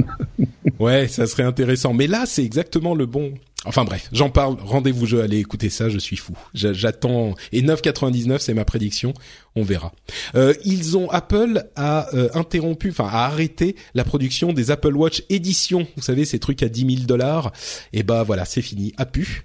Ouais, 0.80 1.08
ça 1.08 1.28
serait 1.28 1.44
intéressant. 1.44 1.94
Mais 1.94 2.08
là, 2.08 2.24
c'est 2.26 2.44
exactement 2.44 2.96
le 2.96 3.06
bon. 3.06 3.34
Enfin 3.66 3.86
bref, 3.86 4.10
j'en 4.12 4.30
parle. 4.30 4.58
Rendez-vous 4.62 5.06
jeu, 5.06 5.22
allez 5.22 5.38
écouter 5.38 5.70
ça, 5.70 5.88
je 5.88 5.98
suis 6.00 6.18
fou. 6.18 6.34
J'a- 6.54 6.74
J'attends. 6.74 7.36
Et 7.54 7.62
9,99, 7.62 8.40
c'est 8.40 8.54
ma 8.54 8.66
prédiction. 8.66 9.14
On 9.56 9.64
verra. 9.64 9.94
Euh, 10.36 10.54
ils 10.66 10.98
ont 10.98 11.10
Apple 11.12 11.64
a 11.76 12.08
euh, 12.16 12.28
interrompu, 12.34 12.90
enfin 12.90 13.08
a 13.08 13.26
arrêté 13.26 13.76
la 13.94 14.04
production 14.04 14.52
des 14.52 14.72
Apple 14.72 14.96
Watch 14.96 15.24
édition. 15.30 15.88
Vous 15.96 16.02
savez 16.02 16.26
ces 16.26 16.40
trucs 16.40 16.64
à 16.64 16.68
10 16.70 16.96
000 16.96 17.06
dollars. 17.08 17.54
Et 17.94 18.04
bah 18.04 18.24
voilà, 18.24 18.44
c'est 18.44 18.62
fini. 18.64 18.94
A 18.98 19.06
pu. 19.06 19.44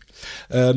Euh, 0.54 0.72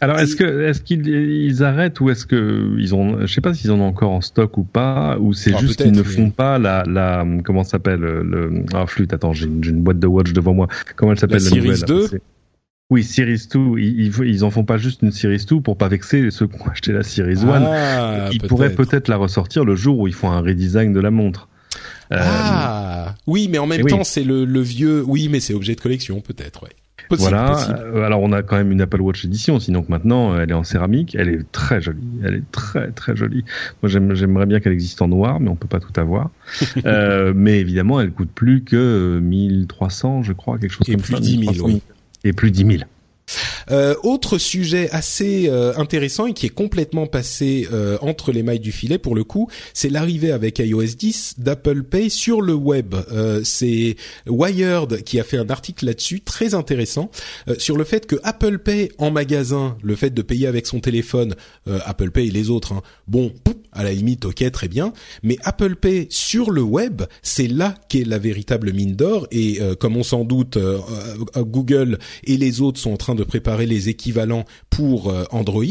Alors, 0.00 0.18
est-ce 0.18 0.34
et- 0.34 0.36
que 0.36 0.62
est-ce 0.68 0.80
qu'ils 0.82 1.06
ils 1.08 1.62
arrêtent 1.64 2.00
ou 2.00 2.10
est-ce 2.10 2.26
que 2.26 2.76
ils 2.78 2.94
ont, 2.94 3.26
je 3.26 3.32
sais 3.32 3.40
pas 3.40 3.54
s'ils 3.54 3.70
en 3.72 3.80
ont 3.80 3.86
encore 3.86 4.10
en 4.12 4.20
stock 4.20 4.58
ou 4.58 4.64
pas, 4.64 5.16
ou 5.18 5.32
c'est 5.32 5.52
Ah, 5.54 5.58
juste 5.58 5.82
qu'ils 5.82 5.92
ne 5.92 6.02
font 6.02 6.30
pas 6.30 6.58
la 6.58 6.84
la 6.86 7.24
comment 7.44 7.64
ça 7.64 7.70
s'appelle 7.72 8.00
le 8.00 8.64
ah 8.74 8.86
flûte. 8.86 9.12
Attends, 9.12 9.32
j'ai 9.32 9.46
une, 9.46 9.82
boîte 9.82 9.98
de 9.98 10.06
watch 10.06 10.32
devant 10.32 10.54
moi. 10.54 10.68
Comment 10.96 11.12
elle 11.12 11.18
s'appelle 11.18 11.38
La 11.38 11.44
la, 11.44 11.50
Series 11.50 11.68
nouvelle? 11.68 11.84
2? 11.86 12.06
C'est- 12.08 12.22
Oui, 12.90 13.02
Series 13.02 13.42
2. 13.52 13.78
Ils, 13.78 14.44
en 14.44 14.50
font 14.50 14.64
pas 14.64 14.76
juste 14.76 15.00
une 15.02 15.10
Series 15.10 15.44
2 15.48 15.60
pour 15.60 15.76
pas 15.78 15.88
vexer 15.88 16.30
ceux 16.30 16.46
qui 16.46 16.56
ont 16.60 16.70
acheté 16.70 16.92
la 16.92 17.02
Series 17.02 17.38
1. 17.42 17.62
Ah, 17.66 18.28
ils 18.32 18.40
pourraient 18.42 18.74
peut-être 18.74 19.08
la 19.08 19.16
ressortir 19.16 19.64
le 19.64 19.74
jour 19.74 19.98
où 19.98 20.06
ils 20.06 20.14
font 20.14 20.30
un 20.30 20.40
redesign 20.40 20.92
de 20.92 21.00
la 21.00 21.10
montre. 21.10 21.48
Euh, 22.12 22.16
Ah, 22.20 23.14
oui, 23.26 23.48
mais 23.50 23.58
en 23.58 23.66
même 23.66 23.82
oui. 23.82 23.90
temps, 23.90 24.04
c'est 24.04 24.22
le, 24.22 24.44
le 24.44 24.60
vieux. 24.60 25.02
Oui, 25.06 25.28
mais 25.30 25.40
c'est 25.40 25.54
objet 25.54 25.74
de 25.74 25.80
collection, 25.80 26.20
peut-être. 26.20 26.62
Ouais. 26.64 26.68
Possible, 27.08 27.30
voilà. 27.30 27.50
possible. 27.52 27.78
Euh, 27.94 28.02
Alors 28.04 28.22
on 28.22 28.32
a 28.32 28.42
quand 28.42 28.56
même 28.56 28.72
une 28.72 28.80
Apple 28.80 29.00
Watch 29.00 29.24
édition, 29.24 29.58
sinon 29.60 29.82
que 29.82 29.90
maintenant 29.90 30.32
euh, 30.32 30.40
elle 30.42 30.50
est 30.50 30.54
en 30.54 30.64
céramique, 30.64 31.14
elle 31.18 31.28
est 31.28 31.52
très 31.52 31.80
jolie, 31.82 32.00
elle 32.24 32.34
est 32.36 32.50
très 32.52 32.90
très 32.92 33.14
jolie. 33.16 33.44
Moi 33.82 33.90
j'aime- 33.90 34.14
j'aimerais 34.14 34.46
bien 34.46 34.60
qu'elle 34.60 34.72
existe 34.72 35.02
en 35.02 35.08
noir, 35.08 35.40
mais 35.40 35.48
on 35.50 35.56
peut 35.56 35.68
pas 35.68 35.80
tout 35.80 35.98
avoir. 36.00 36.30
euh, 36.86 37.32
mais 37.36 37.58
évidemment 37.60 38.00
elle 38.00 38.10
coûte 38.10 38.30
plus 38.34 38.62
que 38.62 38.76
euh, 38.76 39.20
1300, 39.20 40.22
je 40.22 40.32
crois, 40.32 40.58
quelque 40.58 40.70
chose 40.72 40.88
Et 40.88 40.92
comme 40.92 41.02
plus 41.02 41.14
ça. 41.14 41.20
10 41.20 41.30
000, 41.30 41.40
1300. 41.40 41.64
oui. 41.66 41.82
Et 42.24 42.32
plus 42.32 42.50
10 42.50 42.64
000. 42.64 42.82
Euh, 43.70 43.94
autre 44.02 44.38
sujet 44.38 44.90
assez 44.90 45.48
euh, 45.48 45.72
intéressant 45.76 46.26
et 46.26 46.34
qui 46.34 46.46
est 46.46 46.50
complètement 46.50 47.06
passé 47.06 47.68
euh, 47.72 47.98
entre 48.00 48.32
les 48.32 48.42
mailles 48.42 48.60
du 48.60 48.72
filet 48.72 48.98
pour 48.98 49.14
le 49.14 49.24
coup, 49.24 49.48
c'est 49.72 49.88
l'arrivée 49.88 50.32
avec 50.32 50.58
iOS 50.58 50.94
10 50.98 51.34
d'Apple 51.38 51.82
Pay 51.82 52.10
sur 52.10 52.42
le 52.42 52.54
web. 52.54 52.94
Euh, 53.12 53.40
c'est 53.44 53.96
Wired 54.26 55.02
qui 55.02 55.20
a 55.20 55.24
fait 55.24 55.38
un 55.38 55.48
article 55.50 55.86
là-dessus 55.86 56.20
très 56.20 56.54
intéressant 56.54 57.10
euh, 57.48 57.54
sur 57.58 57.76
le 57.76 57.84
fait 57.84 58.06
que 58.06 58.16
Apple 58.22 58.58
Pay 58.58 58.90
en 58.98 59.10
magasin, 59.10 59.76
le 59.82 59.96
fait 59.96 60.10
de 60.10 60.22
payer 60.22 60.46
avec 60.46 60.66
son 60.66 60.80
téléphone, 60.80 61.34
euh, 61.68 61.78
Apple 61.84 62.10
Pay 62.10 62.28
et 62.28 62.30
les 62.30 62.50
autres, 62.50 62.72
hein, 62.72 62.82
bon, 63.06 63.32
à 63.74 63.82
la 63.82 63.92
limite, 63.92 64.24
ok, 64.24 64.50
très 64.52 64.68
bien, 64.68 64.92
mais 65.22 65.36
Apple 65.42 65.74
Pay 65.76 66.06
sur 66.08 66.50
le 66.50 66.62
web, 66.62 67.02
c'est 67.22 67.48
là 67.48 67.74
qu'est 67.88 68.04
la 68.04 68.18
véritable 68.18 68.72
mine 68.72 68.94
d'or. 68.94 69.26
Et 69.32 69.60
euh, 69.60 69.74
comme 69.74 69.96
on 69.96 70.04
s'en 70.04 70.24
doute, 70.24 70.56
euh, 70.56 70.78
euh, 71.36 71.42
Google 71.42 71.98
et 72.22 72.36
les 72.36 72.60
autres 72.60 72.80
sont 72.80 72.92
en 72.92 72.96
train 72.96 73.14
de 73.16 73.24
préparer 73.24 73.66
les 73.66 73.88
équivalents 73.88 74.44
pour 74.70 75.12
Android, 75.30 75.64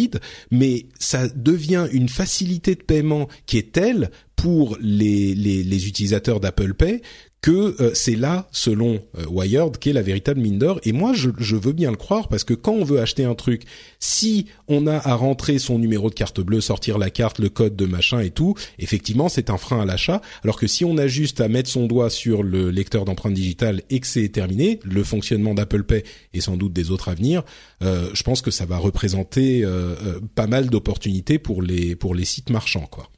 mais 0.52 0.86
ça 1.00 1.28
devient 1.28 1.88
une 1.92 2.10
facilité 2.10 2.76
de 2.76 2.84
paiement 2.84 3.28
qui 3.46 3.58
est 3.58 3.72
telle 3.72 4.12
pour 4.36 4.78
les 4.82 5.88
utilisateurs 5.88 6.40
d'Apple 6.40 6.74
Pay 6.74 7.02
que 7.44 7.76
euh, 7.82 7.91
c'est 7.94 8.16
là, 8.16 8.48
selon 8.54 9.02
euh, 9.20 9.26
Wired, 9.30 9.78
qu'est 9.78 9.91
la 9.91 10.02
véritable 10.02 10.39
mine 10.39 10.58
d'or. 10.58 10.80
Et 10.86 10.94
moi, 10.94 11.12
je, 11.14 11.30
je 11.38 11.58
veux 11.58 11.74
bien 11.74 11.91
le 11.91 11.98
croire 11.98 12.30
parce 12.30 12.46
que 12.46 12.54
quand 12.54 12.72
on 12.72 12.86
veut 12.86 13.02
acheter 13.02 13.26
un 13.26 13.36
truc, 13.36 13.64
si 14.00 14.46
on 14.70 14.88
a 14.88 14.96
à 14.96 15.14
rentrer 15.14 15.60
son 15.60 15.78
numéro 15.78 16.10
de 16.10 16.16
carte 16.16 16.39
bleue, 16.39 16.62
sortir 16.62 16.98
la 16.98 17.10
carte, 17.10 17.39
le 17.39 17.50
code 17.50 17.76
de 17.76 17.86
machin 17.86 18.22
et 18.22 18.30
tout, 18.30 18.56
effectivement, 18.80 19.28
c'est 19.28 19.50
un 19.50 19.58
frein 19.58 19.82
à 19.82 19.86
l'achat. 19.86 20.22
Alors 20.46 20.58
que 20.58 20.68
si 20.68 20.86
on 20.86 20.98
a 20.98 21.08
juste 21.08 21.41
à 21.41 21.50
mettre 21.50 21.70
son 21.70 21.86
doigt 21.86 22.10
sur 22.10 22.44
le 22.44 22.72
lecteur 22.72 23.04
d'empreinte 23.04 23.34
digitale 23.34 23.82
et 23.89 24.00
que 24.00 24.08
c'est 24.08 24.30
terminé, 24.30 24.80
le 24.86 25.04
fonctionnement 25.04 25.54
d'Apple 25.54 25.84
Pay 25.84 26.04
et 26.34 26.39
sans 26.39 26.56
doute 26.56 26.72
des 26.72 26.91
autres 26.91 27.10
à 27.10 27.14
venir, 27.14 27.44
euh, 27.82 28.10
je 28.14 28.24
pense 28.24 28.41
que 28.41 28.52
ça 28.52 28.66
va 28.66 28.78
représenter 28.78 29.66
euh, 29.66 29.96
euh, 30.06 30.20
pas 30.34 30.48
mal 30.48 30.70
d'opportunités 30.70 31.39
pour 31.39 31.62
les 31.62 31.98
pour 31.98 32.16
les 32.16 32.26
sites 32.26 32.50
marchands, 32.50 32.88
quoi. 32.89 33.10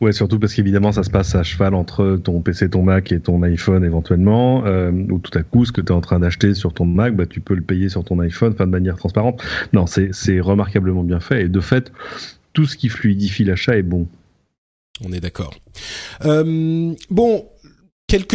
Ouais, 0.00 0.12
surtout 0.12 0.38
parce 0.38 0.54
qu'évidemment, 0.54 0.92
ça 0.92 1.02
se 1.02 1.10
passe 1.10 1.34
à 1.34 1.42
cheval 1.42 1.74
entre 1.74 2.18
ton 2.22 2.40
PC, 2.40 2.70
ton 2.70 2.82
Mac 2.82 3.12
et 3.12 3.20
ton 3.20 3.42
iPhone 3.42 3.84
éventuellement, 3.84 4.64
euh, 4.66 4.90
ou 4.90 5.18
tout 5.18 5.36
à 5.38 5.42
coup, 5.42 5.64
ce 5.64 5.72
que 5.72 5.80
tu 5.80 5.88
es 5.88 5.94
en 5.94 6.00
train 6.00 6.20
d'acheter 6.20 6.54
sur 6.54 6.72
ton 6.72 6.84
Mac, 6.84 7.14
bah, 7.14 7.26
tu 7.26 7.40
peux 7.40 7.54
le 7.54 7.62
payer 7.62 7.88
sur 7.88 8.04
ton 8.04 8.18
iPhone, 8.20 8.54
de 8.54 8.64
manière 8.64 8.96
transparente. 8.96 9.42
Non, 9.72 9.86
c'est 9.86 10.10
c'est 10.12 10.40
remarquablement 10.40 11.02
bien 11.02 11.20
fait, 11.20 11.42
et 11.44 11.48
de 11.48 11.60
fait, 11.60 11.92
tout 12.52 12.66
ce 12.66 12.76
qui 12.76 12.88
fluidifie 12.88 13.44
l'achat 13.44 13.76
est 13.76 13.82
bon. 13.82 14.06
On 15.04 15.12
est 15.12 15.20
d'accord. 15.20 15.54
Euh, 16.24 16.94
bon, 17.10 17.46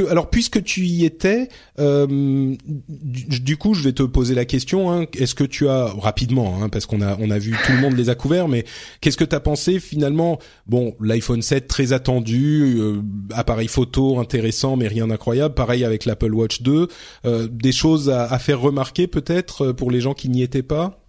Alors, 0.09 0.30
puisque 0.30 0.63
tu 0.63 0.86
y 0.86 1.05
étais, 1.05 1.49
euh, 1.80 2.55
du, 2.88 3.57
coup, 3.57 3.73
je 3.73 3.84
vais 3.84 3.93
te 3.93 4.03
poser 4.03 4.36
la 4.36 4.45
question. 4.45 4.91
Hein, 4.91 5.05
Est-ce 5.17 5.36
que 5.36 5.43
tu 5.43 5.67
as 5.67 5.86
rapidement, 5.86 6.61
hein, 6.61 6.69
parce 6.69 6.86
qu'on 6.86 7.01
a 7.01 7.17
on 7.19 7.30
a 7.30 7.38
vu 7.38 7.55
tout 7.65 7.71
le 7.71 7.80
monde 7.80 7.95
les 7.95 8.09
a 8.09 8.15
couverts, 8.15 8.47
mais 8.47 8.65
qu'est-ce 9.01 9.17
que 9.17 9.23
tu 9.23 9.36
as 9.36 9.39
pensé 9.39 9.80
finalement? 9.80 10.39
Bon, 10.67 10.95
l'iPhone 11.01 11.41
7 11.41 11.67
très 11.67 11.93
attendu, 11.93 12.78
euh, 12.78 13.01
appareil 13.34 13.67
photo 13.67 14.19
intéressant, 14.19 14.78
mais 14.78 14.88
rien 14.88 15.07
d'incroyable. 15.07 15.53
Pareil 15.53 15.84
avec 15.84 16.05
l'Apple 16.05 16.34
Watch 16.34 16.61
2. 16.61 16.88
Euh, 17.26 17.47
des 17.51 17.71
choses 17.71 18.09
à, 18.09 18.26
à 18.26 18.39
faire 18.39 18.59
remarquer 18.59 19.07
peut-être 19.07 19.67
euh, 19.67 19.73
pour 19.73 19.91
les 19.91 20.01
gens 20.01 20.13
qui 20.13 20.30
n'y 20.30 20.41
étaient 20.41 20.63
pas? 20.63 21.04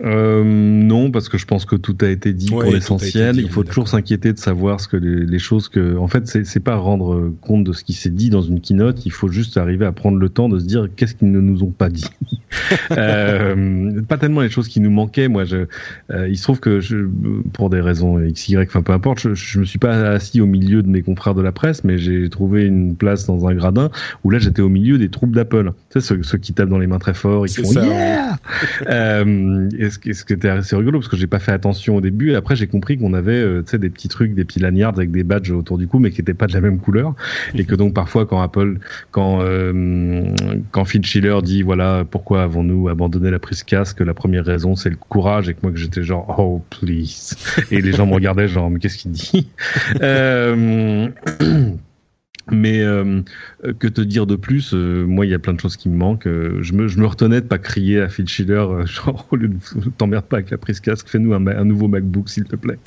Euh, 0.00 0.42
non, 0.42 1.10
parce 1.10 1.28
que 1.28 1.36
je 1.36 1.44
pense 1.44 1.66
que 1.66 1.76
tout 1.76 1.96
a 2.00 2.08
été 2.08 2.32
dit 2.32 2.50
Ouais, 2.50 2.64
pour 2.64 2.72
l'essentiel. 2.72 3.36
Il 3.36 3.50
faut 3.50 3.62
toujours 3.62 3.88
s'inquiéter 3.88 4.32
de 4.32 4.38
savoir 4.38 4.80
ce 4.80 4.88
que 4.88 4.96
les, 4.96 5.26
les 5.26 5.38
choses 5.38 5.68
que, 5.68 5.98
en 5.98 6.08
fait, 6.08 6.26
c'est 6.26 6.60
pas 6.60 6.76
rendre 6.76 7.30
compte 7.42 7.64
de 7.64 7.72
ce 7.74 7.84
qui 7.84 7.92
s'est 7.92 8.10
dit 8.10 8.30
dans 8.30 8.40
une 8.40 8.60
keynote. 8.60 9.04
Il 9.04 9.12
faut 9.12 9.28
juste 9.28 9.58
arriver 9.58 9.84
à 9.84 9.92
prendre 9.92 10.18
le 10.18 10.28
temps 10.30 10.48
de 10.48 10.58
se 10.58 10.64
dire 10.64 10.88
qu'est-ce 10.96 11.14
qu'ils 11.14 11.30
ne 11.30 11.40
nous 11.40 11.62
ont 11.62 11.70
pas 11.70 11.90
dit. 11.90 12.06
euh, 12.92 14.02
pas 14.02 14.16
tellement 14.16 14.40
les 14.40 14.50
choses 14.50 14.68
qui 14.68 14.80
nous 14.80 14.90
manquaient. 14.90 15.28
Moi, 15.28 15.44
je, 15.44 15.66
euh, 16.10 16.28
il 16.28 16.36
se 16.38 16.42
trouve 16.42 16.60
que 16.60 16.80
je, 16.80 17.06
pour 17.52 17.68
des 17.68 17.80
raisons 17.80 18.18
x, 18.18 18.48
y, 18.48 18.56
enfin 18.58 18.82
peu 18.82 18.92
importe, 18.92 19.20
je, 19.20 19.34
je 19.34 19.60
me 19.60 19.64
suis 19.64 19.78
pas 19.78 20.10
assis 20.10 20.40
au 20.40 20.46
milieu 20.46 20.82
de 20.82 20.88
mes 20.88 21.02
confrères 21.02 21.34
de 21.34 21.42
la 21.42 21.52
presse, 21.52 21.84
mais 21.84 21.98
j'ai 21.98 22.28
trouvé 22.30 22.64
une 22.64 22.96
place 22.96 23.26
dans 23.26 23.46
un 23.46 23.54
gradin 23.54 23.90
où 24.24 24.30
là 24.30 24.38
j'étais 24.38 24.62
au 24.62 24.68
milieu 24.68 24.98
des 24.98 25.08
troupes 25.10 25.32
d'Apple. 25.32 25.72
Tu 25.90 26.00
sais, 26.00 26.06
ceux, 26.06 26.22
ceux 26.22 26.38
qui 26.38 26.54
tapent 26.54 26.70
dans 26.70 26.78
les 26.78 26.86
mains 26.86 26.98
très 26.98 27.14
fort, 27.14 27.46
ils 27.46 27.52
font 27.52 27.64
ça, 27.64 27.84
yeah 27.84 28.38
et 29.82 29.90
ce, 29.90 29.98
qui- 29.98 30.10
était 30.10 30.48
assez 30.48 30.76
rigolo 30.76 31.00
parce 31.00 31.08
que 31.08 31.16
j'ai 31.16 31.26
pas 31.26 31.38
fait 31.38 31.52
attention 31.52 31.96
au 31.96 32.00
début 32.00 32.30
et 32.30 32.34
après 32.36 32.56
j'ai 32.56 32.66
compris 32.66 32.96
qu'on 32.98 33.14
avait 33.14 33.32
euh, 33.32 33.62
des 33.72 33.90
petits 33.90 34.08
trucs 34.08 34.34
des 34.34 34.44
petits 34.44 34.60
lanyards 34.60 34.94
avec 34.96 35.10
des 35.10 35.24
badges 35.24 35.50
autour 35.50 35.78
du 35.78 35.86
cou 35.86 35.98
mais 35.98 36.10
qui 36.10 36.20
étaient 36.20 36.34
pas 36.34 36.46
de 36.46 36.52
la 36.52 36.60
même 36.60 36.78
couleur. 36.78 37.14
Et 37.54 37.64
que 37.64 37.74
donc 37.74 37.94
parfois 37.94 38.26
quand 38.26 38.40
Apple 38.40 38.78
quand 39.10 39.40
euh, 39.42 40.24
quand 40.70 40.84
Phil 40.84 41.04
Schiller 41.04 41.38
dit 41.42 41.62
voilà 41.62 42.04
pourquoi 42.08 42.42
avons-nous 42.42 42.88
abandonné 42.88 43.30
la 43.30 43.38
prise 43.38 43.62
casque 43.62 44.00
la 44.00 44.14
première 44.14 44.44
raison 44.44 44.76
c'est 44.76 44.90
le 44.90 44.96
courage 44.96 45.48
et 45.48 45.54
que 45.54 45.60
moi 45.62 45.72
que 45.72 45.78
j'étais 45.78 46.02
genre 46.02 46.34
oh 46.38 46.62
please. 46.70 47.34
Et 47.70 47.80
les 47.80 47.92
gens 47.92 48.06
me 48.06 48.14
regardaient 48.14 48.48
genre 48.48 48.70
mais 48.70 48.78
qu'est-ce 48.78 48.98
qu'il 48.98 49.10
dit? 49.12 49.48
Euh, 50.00 51.08
Mais 52.50 52.80
euh, 52.82 53.22
que 53.78 53.86
te 53.86 54.00
dire 54.00 54.26
de 54.26 54.34
plus? 54.34 54.74
Euh, 54.74 55.04
Moi, 55.06 55.26
il 55.26 55.30
y 55.30 55.34
a 55.34 55.38
plein 55.38 55.52
de 55.52 55.60
choses 55.60 55.76
qui 55.76 55.88
me 55.88 55.96
manquent. 55.96 56.26
Euh, 56.26 56.58
je, 56.60 56.72
me, 56.72 56.88
je 56.88 56.98
me 56.98 57.06
retenais 57.06 57.40
de 57.40 57.46
pas 57.46 57.58
crier 57.58 58.00
à 58.00 58.08
Phil 58.08 58.26
Schiller, 58.28 58.54
euh, 58.54 58.84
genre 58.86 59.28
au 59.30 59.36
lieu 59.36 59.48
de 59.48 59.54
t'emmerde 59.96 60.24
pas 60.24 60.38
avec 60.38 60.50
la 60.50 60.58
prise 60.58 60.80
casque, 60.80 61.06
fais-nous 61.08 61.34
un, 61.34 61.46
un 61.46 61.64
nouveau 61.64 61.86
MacBook 61.86 62.28
s'il 62.28 62.44
te 62.44 62.56
plaît. 62.56 62.78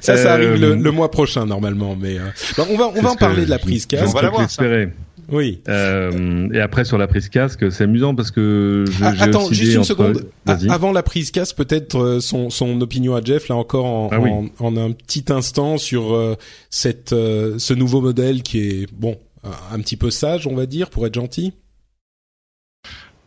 Ça, 0.00 0.16
ça 0.16 0.30
Euh, 0.30 0.34
arrive 0.34 0.60
le, 0.60 0.74
le 0.76 0.90
mois 0.90 1.10
prochain 1.10 1.44
normalement, 1.44 1.94
mais 2.00 2.18
euh, 2.18 2.22
bah, 2.56 2.64
on 2.70 2.76
va 2.78 2.88
on 2.96 3.02
va 3.02 3.10
en 3.10 3.16
parler 3.16 3.42
que 3.42 3.46
de 3.46 3.50
la 3.50 3.58
prise 3.58 3.84
casque. 3.86 4.04
On 4.08 4.12
va 4.12 4.20
peux 4.20 4.24
la 4.26 4.30
voir, 4.30 4.42
l'espérer. 4.42 4.92
Oui. 5.30 5.60
Euh, 5.68 6.48
et 6.52 6.60
après 6.60 6.84
sur 6.84 6.98
la 6.98 7.06
prise 7.06 7.28
casque, 7.28 7.70
c'est 7.72 7.84
amusant 7.84 8.14
parce 8.14 8.30
que 8.30 8.84
je, 8.90 9.04
Ah, 9.04 9.14
attends, 9.20 9.44
oscillé 9.44 9.56
juste 9.64 9.72
une 9.74 9.78
entre- 9.80 9.86
seconde. 9.88 10.26
Avant 10.70 10.92
la 10.92 11.02
prise 11.02 11.30
casque, 11.30 11.56
peut-être 11.56 11.96
euh, 11.98 12.20
son, 12.20 12.50
son 12.50 12.80
opinion 12.80 13.14
à 13.14 13.22
Jeff 13.22 13.48
là 13.48 13.56
encore 13.56 13.84
en, 13.86 14.08
Ah 14.12 14.20
oui. 14.20 14.30
en, 14.30 14.48
en 14.58 14.76
un 14.76 14.92
petit 14.92 15.24
instant 15.30 15.78
sur 15.78 16.14
euh, 16.14 16.36
cette 16.70 17.10
ce 17.10 17.54
ce 17.58 17.74
nouveau 17.74 18.00
modèle 18.00 18.42
qui 18.42 18.58
est 18.60 18.86
bon 18.92 19.18
un, 19.44 19.76
un 19.76 19.80
petit 19.80 19.96
peu 19.96 20.10
sage, 20.10 20.46
on 20.46 20.54
va 20.54 20.66
dire, 20.66 20.90
pour 20.90 21.06
être 21.06 21.14
gentil. 21.14 21.52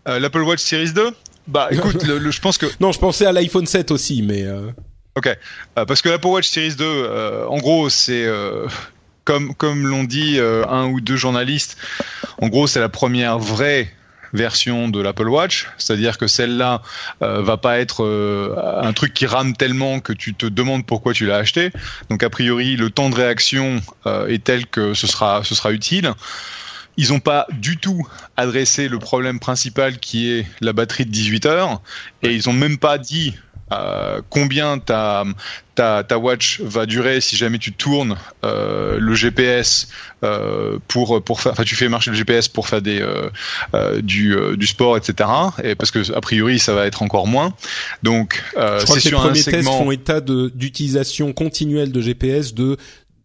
Euh, 0.07 0.19
L'Apple 0.19 0.41
Watch 0.43 0.59
Series 0.61 0.93
2 0.93 1.09
Bah 1.47 1.67
écoute, 1.71 2.03
le, 2.03 2.19
le- 2.19 2.31
je 2.31 2.41
pense 2.41 2.57
que 2.57 2.67
Non, 2.79 2.91
je 2.91 2.99
pensais 2.99 3.25
à 3.25 3.31
l'iPhone 3.31 3.65
7 3.65 3.91
aussi, 3.91 4.21
mais 4.21 4.43
euh, 4.43 4.67
Euh, 5.77 5.85
parce 5.85 6.01
que 6.01 6.09
l'Apple 6.09 6.27
Watch 6.27 6.47
Series 6.49 6.75
2, 6.75 6.83
euh, 6.85 7.45
en 7.47 7.57
gros, 7.57 7.89
c'est 7.89 8.25
euh, 8.25 8.67
comme 9.25 9.53
comme 9.55 9.87
l'ont 9.87 10.03
dit 10.03 10.39
euh, 10.39 10.65
un 10.67 10.85
ou 10.87 11.01
deux 11.01 11.17
journalistes. 11.17 11.77
En 12.41 12.47
gros, 12.47 12.67
c'est 12.67 12.79
la 12.79 12.89
première 12.89 13.39
vraie 13.39 13.91
version 14.35 14.89
de 14.89 15.01
l'Apple 15.01 15.27
Watch, 15.27 15.67
c'est-à-dire 15.77 16.17
que 16.17 16.27
celle-là 16.27 16.81
euh, 17.21 17.41
va 17.41 17.57
pas 17.57 17.79
être 17.79 18.03
euh, 18.03 18.55
un 18.81 18.93
truc 18.93 19.13
qui 19.13 19.25
rame 19.25 19.55
tellement 19.55 19.99
que 19.99 20.13
tu 20.13 20.33
te 20.33 20.45
demandes 20.45 20.85
pourquoi 20.85 21.13
tu 21.13 21.25
l'as 21.25 21.37
acheté. 21.37 21.71
Donc 22.09 22.21
a 22.21 22.29
priori, 22.29 22.75
le 22.75 22.89
temps 22.89 23.09
de 23.09 23.15
réaction 23.15 23.81
euh, 24.05 24.27
est 24.27 24.43
tel 24.43 24.67
que 24.67 24.93
ce 24.93 25.07
sera 25.07 25.43
ce 25.43 25.55
sera 25.55 25.71
utile. 25.71 26.11
Ils 26.97 27.09
n'ont 27.09 27.19
pas 27.19 27.45
du 27.51 27.77
tout 27.77 28.07
adressé 28.37 28.87
le 28.87 28.99
problème 28.99 29.39
principal 29.39 29.99
qui 29.99 30.31
est 30.31 30.45
la 30.61 30.71
batterie 30.71 31.05
de 31.05 31.11
18 31.11 31.45
heures 31.45 31.81
et 32.23 32.33
ils 32.33 32.47
ont 32.47 32.53
même 32.53 32.77
pas 32.77 32.97
dit 32.97 33.35
euh, 33.71 34.21
combien 34.29 34.77
ta, 34.77 35.23
ta, 35.73 36.03
ta 36.03 36.17
watch 36.19 36.61
va 36.61 36.85
durer 36.85 37.19
si 37.19 37.35
jamais 37.35 37.57
tu 37.57 37.73
tournes 37.73 38.15
euh, 38.43 38.99
le 38.99 39.15
GPS 39.15 39.87
euh, 40.23 40.77
pour 40.87 41.23
pour 41.23 41.41
faire, 41.41 41.53
enfin 41.53 41.63
tu 41.63 41.75
fais 41.75 41.89
marcher 41.89 42.11
le 42.11 42.17
GPS 42.17 42.47
pour 42.47 42.67
faire 42.67 42.81
des 42.81 43.01
euh, 43.01 43.29
euh, 43.73 44.01
du, 44.01 44.35
euh, 44.35 44.55
du 44.55 44.67
sport 44.67 44.97
etc. 44.97 45.29
Et 45.63 45.73
parce 45.73 45.89
que 45.89 46.13
a 46.13 46.21
priori 46.21 46.59
ça 46.59 46.73
va 46.73 46.85
être 46.85 47.01
encore 47.01 47.25
moins. 47.25 47.53
Donc 48.03 48.43
euh, 48.55 48.79
c'est 48.79 48.87
que 48.87 48.93
les 48.95 48.99
sur 49.01 49.19
un 49.19 49.23
premiers 49.29 49.43
tests 49.43 49.57
segment. 49.57 49.79
font 49.79 49.91
état 49.91 50.21
d'utilisation 50.21 51.33
continuelle 51.33 51.91
de 51.91 52.01
GPS 52.01 52.53
de 52.53 52.77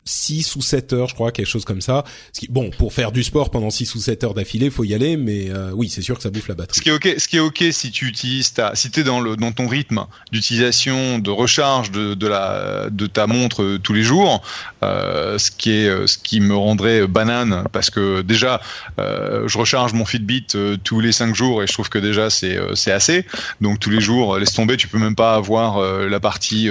6 0.05 0.57
ou 0.57 0.63
7 0.63 0.93
heures, 0.93 1.09
je 1.09 1.15
crois, 1.15 1.31
quelque 1.31 1.47
chose 1.47 1.65
comme 1.65 1.81
ça. 1.81 2.05
Ce 2.33 2.41
bon, 2.49 2.71
pour 2.71 2.93
faire 2.93 3.13
du 3.13 3.23
sport 3.23 3.51
pendant 3.51 3.71
6 3.71 3.95
ou 3.95 3.99
7 4.01 4.25
heures 4.25 4.35
d'affilée, 4.35 4.71
faut 4.71 4.85
y 4.85 4.95
aller, 4.95 5.17
mais 5.17 5.51
euh, 5.51 5.71
oui, 5.75 5.89
c'est 5.89 6.03
sûr 6.03 6.17
que 6.17 6.23
ça 6.23 6.31
bouffe 6.31 6.49
la 6.49 6.55
Ce 6.55 6.59
batterie. 6.59 6.81
qui 6.81 6.89
est 6.89 6.93
ok, 6.93 7.15
ce 7.19 7.29
qui 7.29 7.37
est 7.37 7.41
ok 7.41 7.65
si 7.71 7.91
tu 7.91 8.07
utilises 8.07 8.53
ta, 8.55 8.75
si 8.75 8.91
t'es 8.91 9.05
dans 9.05 9.21
le 9.21 9.37
dans 9.37 9.53
ton 9.53 9.69
rythme 9.69 10.05
d'utilisation 10.33 11.19
de 11.19 11.31
recharge 11.31 11.91
de, 11.91 12.15
de 12.15 12.27
la 12.27 12.89
de 12.91 13.07
ta 13.07 13.27
montre 13.27 13.63
euh, 13.63 13.79
tous 13.79 13.93
les 13.93 14.03
jours, 14.03 14.43
euh, 14.83 15.39
ce 15.39 15.51
qui 15.51 15.71
est 15.71 15.89
euh, 15.89 16.07
ce 16.07 16.19
qui 16.19 16.41
me 16.41 16.57
rendrait 16.57 17.07
banane 17.07 17.65
parce 17.73 17.91
que 17.91 18.23
déjà 18.23 18.61
euh, 18.99 19.47
je 19.49 19.59
recharge 19.59 19.93
mon 19.93 20.05
Fitbit 20.05 20.47
euh, 20.55 20.77
tous 20.83 21.01
les 21.01 21.13
cinq 21.13 21.35
jours 21.35 21.63
et 21.63 21.67
je 21.67 21.73
trouve 21.73 21.89
que 21.91 21.99
déjà 21.99 22.31
c'est 22.31 22.59
c'est 22.75 22.93
assez. 22.93 23.25
Donc 23.61 23.79
tous 23.81 23.91
les 23.91 24.01
jours, 24.01 24.39
laisse 24.39 24.53
tomber, 24.53 24.77
tu 24.77 24.89
peux 24.89 24.99
même 24.99 25.15
pas 25.15 25.35
avoir 25.35 25.81
la 26.09 26.21
partie 26.21 26.69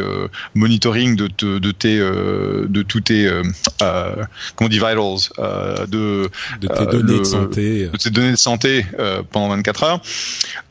monitoring 0.55 1.15
de 1.15 1.27
te- 1.27 1.59
de 1.59 1.71
tes 1.71 1.97
de 1.99 2.81
tous 2.81 3.01
tes 3.01 3.18
euh, 3.25 3.43
euh, 3.81 4.15
comment 4.55 4.67
on 4.67 4.69
dit 4.69 4.77
vitals 4.79 4.97
euh, 5.39 5.85
de 5.87 6.29
De 6.61 6.67
tes 6.67 6.85
données 6.85 7.13
le- 7.13 7.19
de 7.19 7.23
santé. 7.23 7.87
de 7.87 7.97
tes 7.97 8.09
données 8.09 8.31
de 8.31 8.35
santé 8.37 8.85
pendant 9.31 9.49
24 9.49 9.83
heures. 9.83 10.01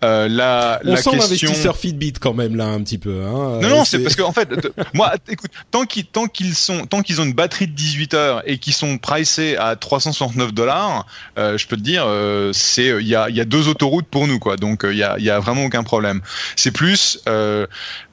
La, 0.03 0.81
On 0.85 0.91
la 0.91 0.97
sent 0.97 1.11
question... 1.11 1.13
l'investisseur 1.13 1.77
Fitbit 1.77 2.15
quand 2.21 2.35
même 2.35 2.57
là 2.57 2.67
un 2.67 2.81
petit 2.83 2.99
peu. 2.99 3.23
Hein. 3.25 3.59
Non, 3.63 3.69
non, 3.69 3.85
c'est 3.85 3.99
parce 4.01 4.17
qu'en 4.17 4.33
fait, 4.33 4.47
t- 4.47 4.69
moi, 4.95 5.13
écoute, 5.29 5.51
tant 5.71 5.85
qu'ils, 5.85 6.07
tant 6.07 6.27
qu'ils 6.27 6.55
sont, 6.55 6.87
tant 6.87 7.03
qu'ils 7.03 7.21
ont 7.21 7.25
une 7.25 7.33
batterie 7.33 7.67
de 7.67 7.73
18 7.75 8.15
heures 8.15 8.43
et 8.47 8.59
qu'ils 8.59 8.73
sont 8.75 8.99
pricés 8.99 9.57
à 9.57 9.77
369 9.77 10.53
dollars, 10.53 11.07
je 11.37 11.67
peux 11.67 11.77
te 11.77 11.83
dire, 11.83 12.07
c'est, 12.53 12.87
il 13.01 13.07
y 13.09 13.15
a, 13.15 13.29
il 13.29 13.37
y 13.37 13.41
a 13.41 13.45
deux 13.45 13.69
autoroutes 13.69 14.07
pour 14.09 14.27
nous, 14.27 14.39
quoi. 14.39 14.57
Donc, 14.57 14.83
il 14.85 14.97
y 14.97 15.03
a, 15.03 15.17
il 15.19 15.25
y 15.25 15.31
a 15.31 15.39
vraiment 15.41 15.65
aucun 15.65 15.83
problème. 15.83 16.21
C'est 16.57 16.71
plus 16.71 17.21
euh, 17.29 17.67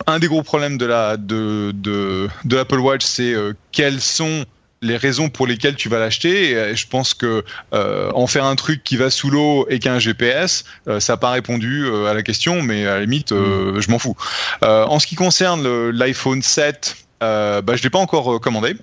un 0.07 0.19
des 0.19 0.27
gros 0.27 0.43
problèmes 0.43 0.77
de 0.77 0.85
la, 0.85 1.17
de, 1.17 1.71
de, 1.73 2.27
de 2.45 2.55
l'Apple 2.55 2.79
Watch, 2.79 3.03
c'est 3.03 3.33
euh, 3.33 3.53
quels 3.75 4.01
sont 4.01 4.45
les 4.81 4.97
raisons 4.97 5.29
pour 5.29 5.47
lesquelles 5.47 5.75
tu 5.75 5.89
vas 5.89 5.99
l'acheter. 5.99 6.51
Et, 6.51 6.55
euh, 6.55 6.75
je 6.75 6.87
pense 6.87 7.13
que 7.13 7.43
euh, 7.73 8.11
en 8.13 8.27
faire 8.27 8.45
un 8.45 8.55
truc 8.55 8.83
qui 8.83 8.97
va 8.97 9.09
sous 9.09 9.29
l'eau 9.29 9.67
et 9.69 9.79
qui 9.79 9.89
a 9.89 9.93
un 9.93 9.99
GPS, 9.99 10.65
euh, 10.87 10.99
ça 10.99 11.13
n'a 11.13 11.17
pas 11.17 11.31
répondu 11.31 11.85
euh, 11.85 12.07
à 12.07 12.13
la 12.13 12.23
question, 12.23 12.61
mais 12.61 12.85
à 12.85 12.95
la 12.95 13.01
limite, 13.01 13.31
euh, 13.31 13.79
je 13.81 13.91
m'en 13.91 13.99
fous. 13.99 14.15
En 14.61 14.99
ce 14.99 15.07
qui 15.07 15.15
concerne 15.15 15.89
l'iPhone 15.89 16.41
7, 16.41 16.95
euh, 17.23 17.61
bah, 17.61 17.75
je 17.75 17.83
l'ai 17.83 17.89
pas 17.89 17.99
encore 17.99 18.39
commandé. 18.39 18.75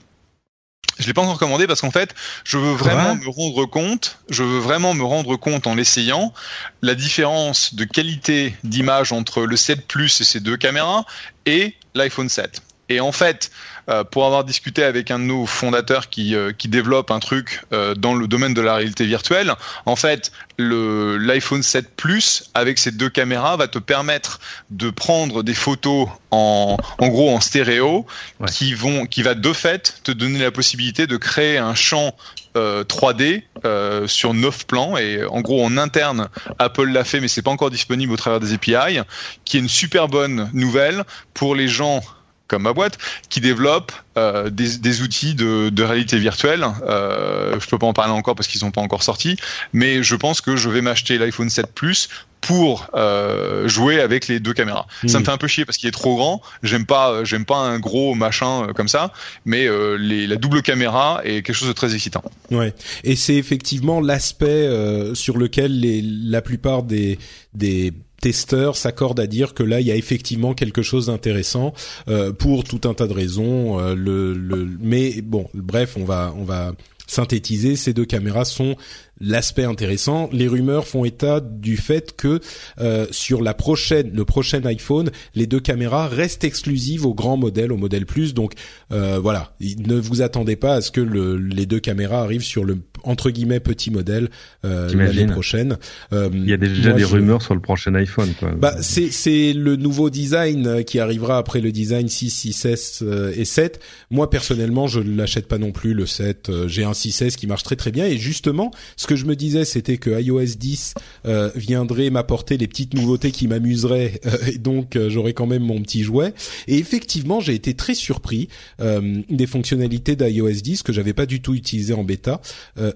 Je 0.99 1.07
l'ai 1.07 1.14
pas 1.14 1.22
encore 1.22 1.38
commandé 1.38 1.66
parce 1.66 1.80
qu'en 1.80 1.90
fait, 1.90 2.14
je 2.45 2.59
veux 2.59 2.74
vraiment 2.74 3.16
me 3.16 3.28
rendre 3.28 3.64
compte, 3.64 4.18
je 4.28 4.45
veux 4.45 4.59
vraiment 4.59 4.93
me 4.93 5.03
rendre 5.03 5.36
compte 5.36 5.66
en 5.66 5.74
l'essayant, 5.74 6.34
la 6.82 6.95
différence 6.95 7.74
de 7.74 7.84
qualité 7.84 8.55
d'image 8.62 9.11
entre 9.11 9.43
le 9.43 9.57
7 9.57 9.86
Plus 9.86 10.20
et 10.20 10.24
ses 10.24 10.38
deux 10.38 10.59
caméras 10.59 11.05
et 11.47 11.74
l'iPhone 11.95 12.28
7. 12.28 12.62
Et 12.88 13.01
en 13.01 13.11
fait, 13.11 13.51
euh, 13.89 14.05
pour 14.05 14.24
avoir 14.26 14.45
discuté 14.45 14.85
avec 14.85 15.11
un 15.11 15.18
de 15.18 15.24
nos 15.24 15.47
fondateurs 15.47 16.09
qui, 16.09 16.35
euh, 16.35 16.53
qui 16.53 16.68
développe 16.68 17.11
un 17.11 17.20
truc 17.20 17.62
euh, 17.72 17.95
dans 17.95 18.14
le 18.14 18.26
domaine 18.28 18.55
de 18.55 18.61
la 18.61 18.74
réalité 18.74 19.05
virtuelle, 19.07 19.55
en 19.87 19.97
fait, 19.97 20.33
l'iPhone 20.59 21.62
7 21.62 21.97
Plus 21.97 22.51
avec 22.55 22.78
ses 22.78 22.91
deux 22.93 23.09
caméras 23.09 23.57
va 23.57 23.68
te 23.68 23.78
permettre 23.78 24.39
de 24.70 24.91
prendre 24.91 25.43
des 25.43 25.55
photos 25.55 26.09
en, 26.30 26.76
en 26.99 27.09
gros 27.09 27.35
en 27.35 27.41
stéréo 27.41 28.07
Ouais. 28.41 28.49
qui 28.49 28.74
vont 28.74 29.07
qui 29.07 29.22
va 29.22 29.35
de 29.35 29.53
fait 29.53 30.01
te 30.05 30.11
donner 30.12 30.39
la 30.39 30.51
possibilité 30.51 31.07
de 31.07 31.16
créer 31.16 31.59
un 31.59 31.74
champ 31.74 32.14
euh, 32.57 32.85
3D 32.85 33.43
euh, 33.64 34.07
sur 34.07 34.35
neuf 34.35 34.66
plans 34.66 34.97
et 34.97 35.24
en 35.24 35.41
gros 35.41 35.64
en 35.64 35.76
interne 35.76 36.28
Apple 36.59 36.89
l'a 36.89 37.05
fait 37.05 37.20
mais 37.20 37.28
c'est 37.28 37.43
pas 37.43 37.51
encore 37.51 37.70
disponible 37.70 38.12
au 38.12 38.16
travers 38.16 38.41
des 38.41 38.53
API 38.55 39.01
qui 39.45 39.57
est 39.57 39.61
une 39.61 39.68
super 39.68 40.09
bonne 40.09 40.51
nouvelle 40.53 41.05
pour 41.35 41.55
les 41.55 41.68
gens 41.68 42.03
comme 42.49 42.62
ma 42.62 42.72
boîte, 42.72 42.99
qui 43.28 43.40
développe 43.40 43.93
euh, 44.18 44.51
des, 44.51 44.78
des 44.78 45.03
outils 45.03 45.34
de, 45.34 45.70
de 45.70 45.82
réalité 45.82 46.18
virtuelle. 46.18 46.64
Euh, 46.86 47.59
je 47.59 47.66
peux 47.66 47.78
pas 47.78 47.86
en 47.86 47.93
parler 47.93 48.12
encore 48.12 48.34
parce 48.34 48.49
qu'ils 48.49 48.61
sont 48.61 48.70
pas 48.70 48.80
encore 48.80 49.03
sortis, 49.03 49.36
mais 49.72 50.03
je 50.03 50.16
pense 50.16 50.40
que 50.40 50.57
je 50.57 50.68
vais 50.68 50.82
m'acheter 50.82 51.18
l'iPhone 51.18 51.51
7 51.51 51.72
Plus 51.72 52.09
pour 52.43 52.88
euh, 52.95 53.68
jouer 53.68 54.01
avec 54.01 54.26
les 54.28 54.40
deux 54.40 54.53
caméras. 54.53 54.86
Ça 55.07 55.20
me 55.20 55.24
fait 55.24 55.30
un 55.30 55.38
peu 55.38 55.47
chier 55.47 55.64
parce 55.64 55.78
qu'il 55.78 55.88
est 55.88 55.93
trop 55.93 56.16
grand. 56.16 56.43
J'aime 56.62 56.84
pas, 56.84 57.12
euh, 57.12 57.24
j'aime 57.24 57.45
pas 57.45 57.57
un 57.57 57.78
gros 57.78 58.14
machin 58.14 58.66
comme 58.74 58.88
ça, 58.88 59.12
mais 59.45 59.66
euh, 59.66 59.95
les, 59.95 60.26
la 60.26 60.36
double 60.36 60.61
caméra 60.61 61.20
est 61.24 61.43
quelque 61.43 61.55
chose 61.55 61.68
de 61.68 61.72
très 61.72 61.95
excitant. 61.95 62.24
Ouais. 62.51 62.74
Et 63.05 63.14
c'est 63.14 63.36
effectivement 63.36 64.01
l'aspect 64.01 64.47
euh, 64.47 65.14
sur 65.14 65.38
lequel 65.38 65.78
les, 65.80 66.03
la 66.03 66.43
plupart 66.43 66.82
des 66.82 67.18
des 67.55 67.93
testeurs 68.22 68.76
s'accordent 68.76 69.20
à 69.20 69.26
dire 69.26 69.52
que 69.52 69.62
là 69.62 69.80
il 69.80 69.86
y 69.86 69.90
a 69.90 69.96
effectivement 69.96 70.54
quelque 70.54 70.80
chose 70.80 71.06
d'intéressant 71.06 71.74
euh, 72.08 72.32
pour 72.32 72.64
tout 72.64 72.88
un 72.88 72.94
tas 72.94 73.06
de 73.06 73.12
raisons. 73.12 73.78
euh, 73.80 73.94
le, 73.94 74.32
le 74.32 74.66
mais 74.80 75.20
bon, 75.20 75.48
bref, 75.52 75.96
on 75.98 76.04
va 76.04 76.32
on 76.38 76.44
va 76.44 76.72
synthétisé, 77.06 77.76
ces 77.76 77.92
deux 77.92 78.06
caméras 78.06 78.46
sont 78.46 78.76
l'aspect 79.22 79.64
intéressant. 79.64 80.28
Les 80.32 80.48
rumeurs 80.48 80.86
font 80.86 81.04
état 81.04 81.40
du 81.40 81.76
fait 81.76 82.14
que 82.16 82.40
euh, 82.80 83.06
sur 83.10 83.40
la 83.40 83.54
prochaine, 83.54 84.10
le 84.12 84.24
prochain 84.24 84.64
iPhone, 84.64 85.10
les 85.34 85.46
deux 85.46 85.60
caméras 85.60 86.08
restent 86.08 86.44
exclusives 86.44 87.06
au 87.06 87.14
grand 87.14 87.36
modèle, 87.36 87.72
au 87.72 87.76
modèle 87.76 88.04
plus. 88.04 88.34
Donc 88.34 88.52
euh, 88.92 89.18
voilà, 89.18 89.54
ne 89.60 89.94
vous 89.94 90.20
attendez 90.20 90.56
pas 90.56 90.74
à 90.74 90.80
ce 90.80 90.90
que 90.90 91.00
le, 91.00 91.36
les 91.36 91.66
deux 91.66 91.80
caméras 91.80 92.20
arrivent 92.20 92.42
sur 92.42 92.64
le 92.64 92.78
entre 93.04 93.30
guillemets 93.30 93.60
petit 93.60 93.90
modèle 93.90 94.28
euh, 94.64 94.92
l'année 94.94 95.26
prochaine. 95.26 95.76
Euh, 96.12 96.28
Il 96.32 96.48
y 96.48 96.52
a 96.52 96.56
déjà 96.56 96.92
des 96.92 97.04
rumeurs 97.04 97.42
sur 97.42 97.54
le 97.54 97.60
prochain 97.60 97.94
iPhone. 97.94 98.32
Quoi. 98.38 98.52
Bah 98.52 98.76
c'est 98.80 99.10
c'est 99.10 99.52
le 99.52 99.76
nouveau 99.76 100.10
design 100.10 100.66
euh, 100.66 100.82
qui 100.82 100.98
arrivera 100.98 101.38
après 101.38 101.60
le 101.60 101.72
design 101.72 102.08
6, 102.08 102.46
6S 102.46 103.32
et 103.34 103.44
7. 103.44 103.80
Moi 104.10 104.30
personnellement, 104.30 104.86
je 104.86 105.00
ne 105.00 105.16
l'achète 105.16 105.48
pas 105.48 105.58
non 105.58 105.72
plus 105.72 105.94
le 105.94 106.06
7. 106.06 106.50
J'ai 106.66 106.84
un 106.84 106.92
6S 106.92 107.36
qui 107.36 107.46
marche 107.46 107.62
très 107.62 107.76
très 107.76 107.90
bien 107.90 108.06
et 108.06 108.18
justement, 108.18 108.70
ce 108.96 109.06
que 109.06 109.11
je 109.16 109.26
me 109.26 109.36
disais, 109.36 109.64
c'était 109.64 109.98
que 109.98 110.20
iOS 110.20 110.56
10 110.58 110.94
euh, 111.26 111.50
viendrait 111.54 112.10
m'apporter 112.10 112.56
les 112.56 112.66
petites 112.66 112.94
nouveautés 112.94 113.30
qui 113.30 113.48
m'amuseraient, 113.48 114.20
et 114.52 114.58
donc 114.58 114.98
j'aurais 115.08 115.32
quand 115.32 115.46
même 115.46 115.62
mon 115.62 115.80
petit 115.80 116.02
jouet. 116.02 116.34
Et 116.68 116.78
effectivement, 116.78 117.40
j'ai 117.40 117.54
été 117.54 117.74
très 117.74 117.94
surpris 117.94 118.48
des 118.78 119.46
fonctionnalités 119.46 120.16
d'iOS 120.16 120.60
10 120.62 120.82
que 120.82 120.92
j'avais 120.92 121.12
pas 121.12 121.26
du 121.26 121.40
tout 121.40 121.54
utilisées 121.54 121.94
en 121.94 122.04
bêta 122.04 122.40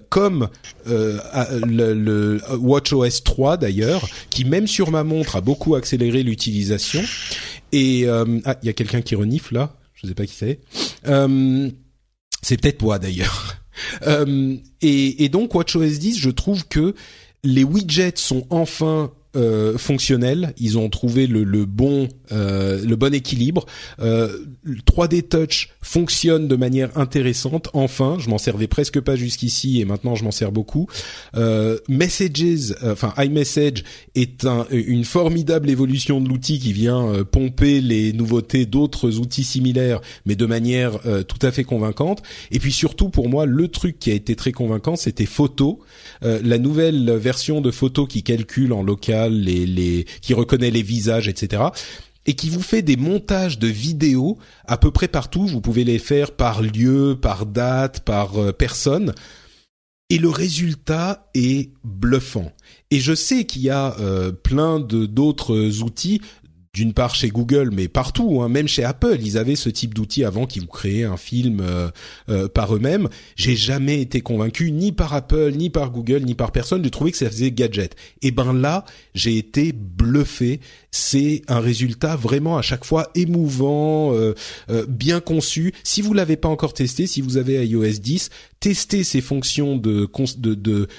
comme 0.09 0.49
euh, 0.87 1.19
le, 1.65 1.93
le 1.93 2.41
WatchOS 2.57 3.23
3 3.23 3.57
d'ailleurs, 3.57 4.07
qui 4.29 4.45
même 4.45 4.67
sur 4.67 4.91
ma 4.91 5.03
montre 5.03 5.35
a 5.35 5.41
beaucoup 5.41 5.75
accéléré 5.75 6.23
l'utilisation. 6.23 7.03
Et 7.71 8.03
euh, 8.05 8.39
ah, 8.45 8.55
il 8.61 8.67
y 8.67 8.69
a 8.69 8.73
quelqu'un 8.73 9.01
qui 9.01 9.15
renifle 9.15 9.55
là, 9.55 9.75
je 9.93 10.07
sais 10.07 10.13
pas 10.13 10.25
qui 10.25 10.35
c'est. 10.35 10.59
Euh, 11.07 11.69
c'est 12.41 12.59
peut-être 12.59 12.81
moi 12.81 12.99
d'ailleurs. 12.99 13.57
Euh, 14.05 14.55
et, 14.81 15.23
et 15.23 15.29
donc 15.29 15.53
WatchOS 15.55 15.99
10, 15.99 16.19
je 16.19 16.29
trouve 16.29 16.67
que 16.67 16.93
les 17.43 17.63
widgets 17.63 18.13
sont 18.15 18.45
enfin 18.49 19.11
euh, 19.37 19.77
fonctionnels. 19.77 20.53
Ils 20.57 20.77
ont 20.77 20.89
trouvé 20.89 21.27
le, 21.27 21.43
le 21.43 21.65
bon 21.65 22.09
euh, 22.31 22.83
le 22.83 22.95
bon 22.95 23.13
équilibre. 23.13 23.65
Euh, 23.99 24.37
3D 24.85 25.27
Touch 25.29 25.69
fonctionne 25.81 26.47
de 26.47 26.55
manière 26.55 26.97
intéressante. 26.97 27.69
Enfin, 27.73 28.17
je 28.19 28.29
m'en 28.29 28.37
servais 28.37 28.67
presque 28.67 28.99
pas 28.99 29.15
jusqu'ici 29.15 29.79
et 29.79 29.85
maintenant 29.85 30.15
je 30.15 30.23
m'en 30.23 30.31
sers 30.31 30.51
beaucoup. 30.51 30.87
Euh, 31.35 31.77
Messages, 31.87 32.75
euh, 32.83 32.93
enfin 32.93 33.13
iMessage 33.17 33.83
est 34.15 34.45
un, 34.45 34.65
une 34.71 35.05
formidable 35.05 35.69
évolution 35.69 36.19
de 36.19 36.27
l'outil 36.27 36.59
qui 36.59 36.73
vient 36.73 37.07
euh, 37.07 37.23
pomper 37.23 37.79
les 37.81 38.11
nouveautés 38.13 38.65
d'autres 38.65 39.19
outils 39.19 39.43
similaires, 39.43 40.01
mais 40.25 40.35
de 40.35 40.45
manière 40.45 40.99
tout 41.27 41.45
à 41.45 41.51
fait 41.51 41.63
convaincante. 41.63 42.21
Et 42.51 42.59
puis 42.59 42.71
surtout 42.71 43.09
pour 43.09 43.29
moi, 43.29 43.45
le 43.45 43.67
truc 43.67 43.99
qui 43.99 44.11
a 44.11 44.13
été 44.13 44.35
très 44.35 44.51
convaincant, 44.51 44.95
c'était 44.95 45.25
Photo, 45.25 45.79
la 46.21 46.57
nouvelle 46.57 47.11
version 47.11 47.61
de 47.61 47.71
Photo 47.71 48.05
qui 48.05 48.23
calcule 48.23 48.73
en 48.73 48.83
local 48.83 49.26
qui 50.21 50.33
reconnaît 50.33 50.71
les 50.71 50.83
visages, 50.83 51.27
etc 51.27 51.63
et 52.27 52.33
qui 52.33 52.49
vous 52.49 52.61
fait 52.61 52.81
des 52.81 52.97
montages 52.97 53.57
de 53.57 53.67
vidéos 53.67 54.37
à 54.65 54.77
peu 54.77 54.91
près 54.91 55.07
partout. 55.07 55.47
Vous 55.47 55.61
pouvez 55.61 55.85
les 55.85 55.97
faire 55.97 56.31
par 56.31 56.61
lieu, 56.61 57.17
par 57.19 57.45
date, 57.45 58.01
par 58.01 58.37
euh, 58.37 58.51
personne. 58.51 59.13
Et 60.09 60.17
le 60.17 60.29
résultat 60.29 61.29
est 61.33 61.71
bluffant. 61.83 62.51
Et 62.91 62.99
je 62.99 63.15
sais 63.15 63.45
qu'il 63.45 63.61
y 63.61 63.69
a 63.69 63.97
euh, 63.99 64.31
plein 64.31 64.79
de 64.79 65.05
d'autres 65.05 65.81
outils 65.81 66.21
d'une 66.77 66.93
part 66.93 67.15
chez 67.15 67.29
Google, 67.29 67.71
mais 67.73 67.87
partout, 67.87 68.43
hein, 68.43 68.49
même 68.49 68.67
chez 68.67 68.83
Apple, 68.83 69.17
ils 69.19 69.39
avaient 69.39 69.55
ce 69.55 69.67
type 69.67 69.95
d'outil 69.95 70.23
avant 70.23 70.45
qui 70.45 70.59
vous 70.59 70.67
créaient 70.67 71.05
un 71.05 71.17
film 71.17 71.59
euh, 71.59 71.89
euh, 72.29 72.47
par 72.47 72.75
eux-mêmes. 72.75 73.09
J'ai 73.35 73.55
jamais 73.55 73.99
été 73.99 74.21
convaincu 74.21 74.71
ni 74.71 74.91
par 74.91 75.15
Apple, 75.15 75.53
ni 75.55 75.71
par 75.71 75.89
Google, 75.89 76.21
ni 76.21 76.35
par 76.35 76.51
personne 76.51 76.83
de 76.83 76.89
trouver 76.89 77.09
que 77.09 77.17
ça 77.17 77.31
faisait 77.31 77.49
gadget. 77.49 77.95
Et 78.21 78.29
ben 78.29 78.53
là, 78.53 78.85
j'ai 79.15 79.39
été 79.39 79.71
bluffé. 79.73 80.59
C'est 80.97 81.43
un 81.47 81.59
résultat 81.59 82.15
vraiment 82.15 82.57
à 82.57 82.63
chaque 82.63 82.85
fois 82.85 83.11
émouvant, 83.13 84.13
euh, 84.13 84.33
bien 84.87 85.19
conçu. 85.19 85.73
Si 85.83 86.01
vous 86.01 86.13
l'avez 86.13 86.37
pas 86.37 86.49
encore 86.49 86.73
testé, 86.73 87.05
si 87.05 87.21
vous 87.21 87.37
avez 87.37 87.65
iOS 87.67 87.99
10, 87.99 88.29
testez 88.59 89.03
ces 89.03 89.21
fonctions 89.21 89.77
de, 89.77 90.09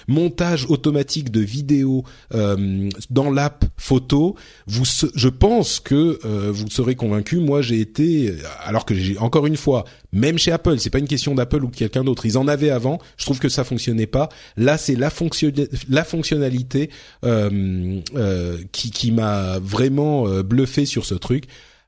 montage 0.06 0.66
automatique 0.68 1.32
de 1.32 1.40
vidéos 1.40 2.04
dans 2.30 3.30
l'app 3.30 3.64
photo. 3.76 4.36
Je 4.68 5.28
pense 5.28 5.80
que 5.80 6.20
euh, 6.24 6.52
vous 6.52 6.70
serez 6.70 6.94
convaincu. 6.94 7.38
Moi, 7.38 7.60
j'ai 7.60 7.80
été, 7.80 8.34
alors 8.62 8.84
que 8.84 8.94
j'ai 8.94 9.18
encore 9.18 9.46
une 9.46 9.56
fois, 9.56 9.84
même 10.12 10.38
chez 10.38 10.52
Apple, 10.52 10.78
c'est 10.78 10.90
pas 10.90 10.98
une 10.98 11.08
question 11.08 11.34
d'Apple 11.34 11.64
ou 11.64 11.70
de 11.70 11.76
quelqu'un 11.76 12.04
d'autre. 12.04 12.26
Ils 12.26 12.38
en 12.38 12.48
avaient 12.48 12.70
avant. 12.70 12.98
Je 13.16 13.24
trouve 13.24 13.38
que 13.38 13.48
ça 13.48 13.64
fonctionnait 13.64 14.06
pas. 14.06 14.28
Là, 14.56 14.78
c'est 14.78 14.96
la 14.96 15.10
fonction, 15.10 15.52
la 15.88 16.04
fonctionnalité 16.04 16.90
euh, 17.24 18.00
euh, 18.16 18.58
qui, 18.72 18.90
qui 18.90 19.12
m'a 19.12 19.58
vraiment 19.58 20.28
bluffé 20.42 20.86
sur 20.86 21.04
ce 21.04 21.14
truc. 21.14 21.44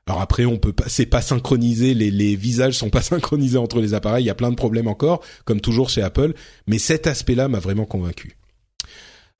Alors 0.07 0.21
après, 0.21 0.45
on 0.45 0.57
peut 0.57 0.73
pas, 0.73 0.85
c'est 0.87 1.05
pas 1.05 1.21
synchronisé, 1.21 1.93
les, 1.93 2.11
les 2.11 2.35
visages 2.35 2.73
sont 2.73 2.89
pas 2.89 3.01
synchronisés 3.01 3.57
entre 3.57 3.79
les 3.79 3.93
appareils. 3.93 4.23
Il 4.23 4.27
y 4.27 4.31
a 4.31 4.35
plein 4.35 4.49
de 4.51 4.55
problèmes 4.55 4.87
encore, 4.87 5.21
comme 5.45 5.61
toujours 5.61 5.89
chez 5.89 6.01
Apple. 6.01 6.33
Mais 6.67 6.79
cet 6.79 7.07
aspect-là 7.07 7.47
m'a 7.47 7.59
vraiment 7.59 7.85
convaincu. 7.85 8.37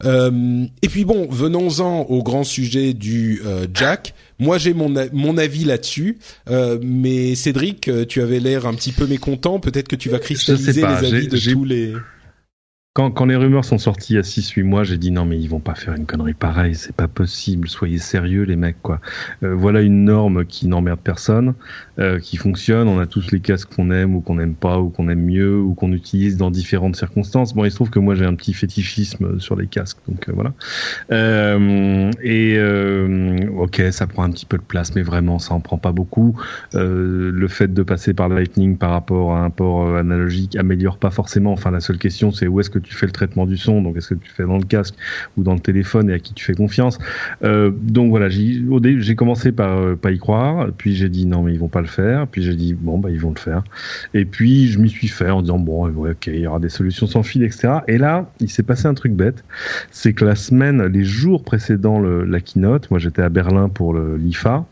Euh, 0.03 0.65
et 0.81 0.89
puis 0.89 1.05
bon, 1.05 1.27
venons-en 1.29 2.01
au 2.01 2.23
grand 2.23 2.43
sujet 2.43 2.93
du 2.93 3.41
euh, 3.45 3.67
Jack. 3.73 4.13
Moi, 4.39 4.57
j'ai 4.57 4.73
mon 4.73 4.91
mon 5.13 5.37
avis 5.37 5.65
là-dessus, 5.65 6.17
euh, 6.49 6.79
mais 6.81 7.35
Cédric, 7.35 7.89
tu 8.07 8.21
avais 8.21 8.39
l'air 8.39 8.65
un 8.65 8.73
petit 8.73 8.91
peu 8.91 9.05
mécontent. 9.05 9.59
Peut-être 9.59 9.87
que 9.87 9.95
tu 9.95 10.09
vas 10.09 10.19
cristalliser 10.19 10.81
les 10.81 10.83
avis 10.83 11.27
de 11.27 11.51
tous 11.51 11.63
les. 11.63 11.93
Quand, 12.93 13.09
quand 13.09 13.23
les 13.23 13.37
rumeurs 13.37 13.63
sont 13.63 13.77
sorties 13.77 14.13
il 14.13 14.15
y 14.17 14.19
a 14.19 14.23
6-8 14.23 14.63
mois, 14.63 14.83
j'ai 14.83 14.97
dit 14.97 15.11
non 15.11 15.23
mais 15.23 15.39
ils 15.39 15.47
vont 15.47 15.61
pas 15.61 15.75
faire 15.75 15.93
une 15.93 16.05
connerie 16.05 16.33
pareille, 16.33 16.75
c'est 16.75 16.93
pas 16.93 17.07
possible, 17.07 17.69
soyez 17.69 17.99
sérieux 17.99 18.43
les 18.43 18.57
mecs 18.57 18.81
quoi. 18.81 18.99
Voilà 19.41 19.79
une 19.79 20.03
norme 20.03 20.45
qui 20.45 20.67
n'emmerde 20.67 20.99
personne, 21.01 21.53
euh, 22.01 22.19
qui 22.19 22.37
fonctionne, 22.37 22.87
on 22.87 22.99
a 22.99 23.05
tous 23.05 23.31
les 23.31 23.39
casques 23.39 23.75
qu'on 23.75 23.91
aime 23.91 24.15
ou 24.15 24.21
qu'on 24.21 24.35
n'aime 24.35 24.55
pas 24.55 24.79
ou 24.79 24.89
qu'on 24.89 25.07
aime 25.07 25.23
mieux 25.23 25.59
ou 25.59 25.75
qu'on 25.75 25.91
utilise 25.91 26.35
dans 26.35 26.49
différentes 26.49 26.95
circonstances. 26.95 27.53
Bon 27.53 27.63
il 27.63 27.69
se 27.69 27.75
trouve 27.75 27.91
que 27.91 27.99
moi 27.99 28.15
j'ai 28.15 28.25
un 28.25 28.33
petit 28.33 28.53
fétichisme 28.53 29.39
sur 29.39 29.55
les 29.55 29.67
casques 29.67 29.99
donc 30.07 30.27
euh, 30.27 30.31
voilà. 30.33 30.53
Euh, 31.11 32.09
et 32.23 32.59
ok 33.55 33.83
ça 33.91 34.07
prend 34.07 34.23
un 34.23 34.31
petit 34.31 34.47
peu 34.47 34.57
de 34.57 34.63
place 34.63 34.95
mais 34.95 35.03
vraiment 35.03 35.37
ça 35.37 35.53
en 35.53 35.59
prend 35.59 35.77
pas 35.77 35.91
beaucoup. 35.91 36.35
le 36.73 37.47
fait 37.47 37.71
de 37.71 37.83
passer 37.83 38.15
par 38.15 38.29
Lightning 38.29 38.77
par 38.77 38.91
rapport 38.91 39.35
à 39.35 39.43
un 39.43 39.51
port 39.51 39.95
analogique 39.95 40.55
améliore 40.55 40.97
pas 40.97 41.11
forcément, 41.11 41.51
enfin 41.51 41.69
la 41.69 41.81
seule 41.81 41.99
question 41.99 42.31
c'est 42.31 42.47
où 42.47 42.59
est-ce 42.59 42.71
que 42.71 42.79
tu 42.79 42.95
fais 42.95 43.05
le 43.05 43.11
traitement 43.11 43.45
du 43.45 43.57
son, 43.57 43.81
donc 43.83 43.97
est-ce 43.97 44.09
que 44.09 44.19
tu 44.19 44.31
fais 44.31 44.43
dans 44.43 44.57
le 44.57 44.63
casque 44.63 44.95
ou 45.37 45.43
dans 45.43 45.53
le 45.53 45.59
téléphone 45.59 46.09
et 46.09 46.13
à 46.13 46.19
qui 46.19 46.33
tu 46.33 46.43
fais 46.43 46.55
confiance? 46.55 46.97
Donc 47.43 48.09
voilà, 48.09 48.29
j'ai 48.29 49.15
commencé 49.15 49.51
par 49.51 49.95
pas 49.97 50.11
y 50.11 50.17
croire, 50.17 50.69
puis 50.75 50.95
j'ai 50.95 51.09
dit 51.09 51.27
non 51.27 51.43
mais 51.43 51.53
ils 51.53 51.59
vont 51.59 51.67
pas 51.67 51.81
le 51.81 51.90
faire, 51.91 52.27
puis 52.27 52.41
j'ai 52.41 52.55
dit 52.55 52.73
bon 52.73 52.97
bah 52.97 53.09
ils 53.09 53.19
vont 53.19 53.31
le 53.31 53.39
faire, 53.39 53.63
et 54.13 54.25
puis 54.25 54.67
je 54.67 54.79
m'y 54.79 54.89
suis 54.89 55.07
fait 55.07 55.29
en 55.29 55.41
disant 55.41 55.59
bon 55.59 55.87
ok 55.87 56.27
il 56.27 56.39
y 56.39 56.47
aura 56.47 56.59
des 56.59 56.69
solutions 56.69 57.07
sans 57.07 57.23
fil 57.23 57.43
etc. 57.43 57.79
Et 57.87 57.97
là 57.97 58.29
il 58.39 58.49
s'est 58.49 58.63
passé 58.63 58.87
un 58.87 58.93
truc 58.93 59.13
bête, 59.13 59.43
c'est 59.91 60.13
que 60.13 60.25
la 60.25 60.35
semaine, 60.35 60.85
les 60.85 61.03
jours 61.03 61.43
précédant 61.43 61.99
la 61.99 62.39
keynote, 62.39 62.89
moi 62.91 62.99
j'étais 62.99 63.21
à 63.21 63.29
Berlin 63.29 63.69
pour 63.69 63.93
l'IFA 63.93 64.65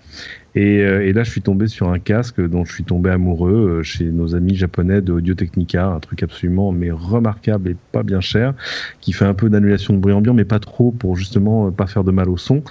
et, 0.55 0.81
euh, 0.81 1.05
et, 1.05 1.13
là, 1.13 1.23
je 1.23 1.29
suis 1.29 1.41
tombé 1.41 1.67
sur 1.67 1.89
un 1.89 1.99
casque 1.99 2.41
dont 2.41 2.65
je 2.65 2.73
suis 2.73 2.83
tombé 2.83 3.11
amoureux 3.11 3.79
euh, 3.79 3.83
chez 3.83 4.05
nos 4.05 4.35
amis 4.35 4.55
japonais 4.55 5.01
de 5.01 5.13
Audio 5.13 5.35
Technica, 5.35 5.87
un 5.87 5.99
truc 5.99 6.23
absolument 6.23 6.71
mais 6.71 6.91
remarquable 6.91 7.69
et 7.69 7.75
pas 7.91 8.03
bien 8.03 8.19
cher, 8.19 8.53
qui 8.99 9.13
fait 9.13 9.25
un 9.25 9.33
peu 9.33 9.49
d'annulation 9.49 9.93
de 9.93 9.99
bruit 9.99 10.13
ambiant, 10.13 10.33
mais 10.33 10.45
pas 10.45 10.59
trop 10.59 10.91
pour 10.91 11.15
justement 11.15 11.67
euh, 11.67 11.71
pas 11.71 11.85
faire 11.85 12.03
de 12.03 12.11
mal 12.11 12.29
au 12.29 12.37
son. 12.37 12.63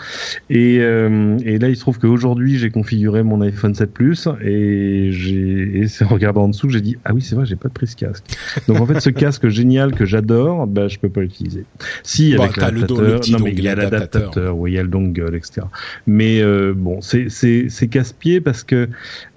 Et, 0.50 0.76
et 0.76 1.58
là, 1.58 1.68
il 1.68 1.76
se 1.76 1.80
trouve 1.80 1.98
qu'aujourd'hui, 1.98 2.58
j'ai 2.58 2.70
configuré 2.70 3.22
mon 3.22 3.40
iPhone 3.40 3.74
7 3.74 3.92
Plus 3.92 4.28
et 4.42 5.10
j'ai 5.12 5.86
regardé 6.04 6.40
en 6.40 6.48
dessous, 6.48 6.68
j'ai 6.68 6.80
dit 6.80 6.96
ah 7.04 7.12
oui 7.14 7.22
c'est 7.22 7.34
vrai, 7.34 7.46
j'ai 7.46 7.56
pas 7.56 7.68
de 7.68 7.72
prise 7.72 7.94
casque. 7.94 8.24
Donc 8.66 8.80
en 8.80 8.86
fait, 8.86 9.00
ce 9.00 9.10
casque 9.10 9.48
génial 9.48 9.94
que 9.94 10.04
j'adore, 10.04 10.66
bah 10.66 10.88
je 10.88 10.98
peux 10.98 11.08
pas 11.08 11.20
l'utiliser. 11.20 11.64
Si 12.02 12.34
avec 12.34 12.56
l'adaptateur, 12.56 13.20
non 13.30 13.38
mais 13.42 13.52
il 13.52 13.62
y 13.62 13.68
a 13.68 13.74
l'adaptateur, 13.74 14.56
oui, 14.56 14.72
il 14.72 14.74
y 14.74 14.78
a 14.78 14.82
le 14.82 14.88
dongle, 14.88 15.34
etc. 15.34 15.66
Mais 16.06 16.42
bon, 16.74 17.00
c'est 17.00 17.28
c'est 17.68 17.88
casse-pied 17.88 18.40
parce 18.40 18.64
que 18.64 18.88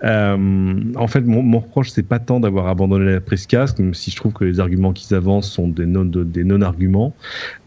euh, 0.03 0.83
en 0.95 1.07
fait 1.07 1.21
mon, 1.21 1.41
mon 1.43 1.59
reproche 1.59 1.89
c'est 1.89 2.07
pas 2.07 2.19
tant 2.19 2.39
d'avoir 2.39 2.67
abandonné 2.67 3.11
la 3.13 3.21
prise 3.21 3.45
casque, 3.47 3.79
même 3.79 3.93
si 3.93 4.11
je 4.11 4.15
trouve 4.15 4.33
que 4.33 4.43
les 4.43 4.59
arguments 4.59 4.93
qu'ils 4.93 5.15
avancent 5.15 5.49
sont 5.51 5.67
des 5.67 5.85
non 5.85 6.05
des 6.05 6.43
non 6.43 7.13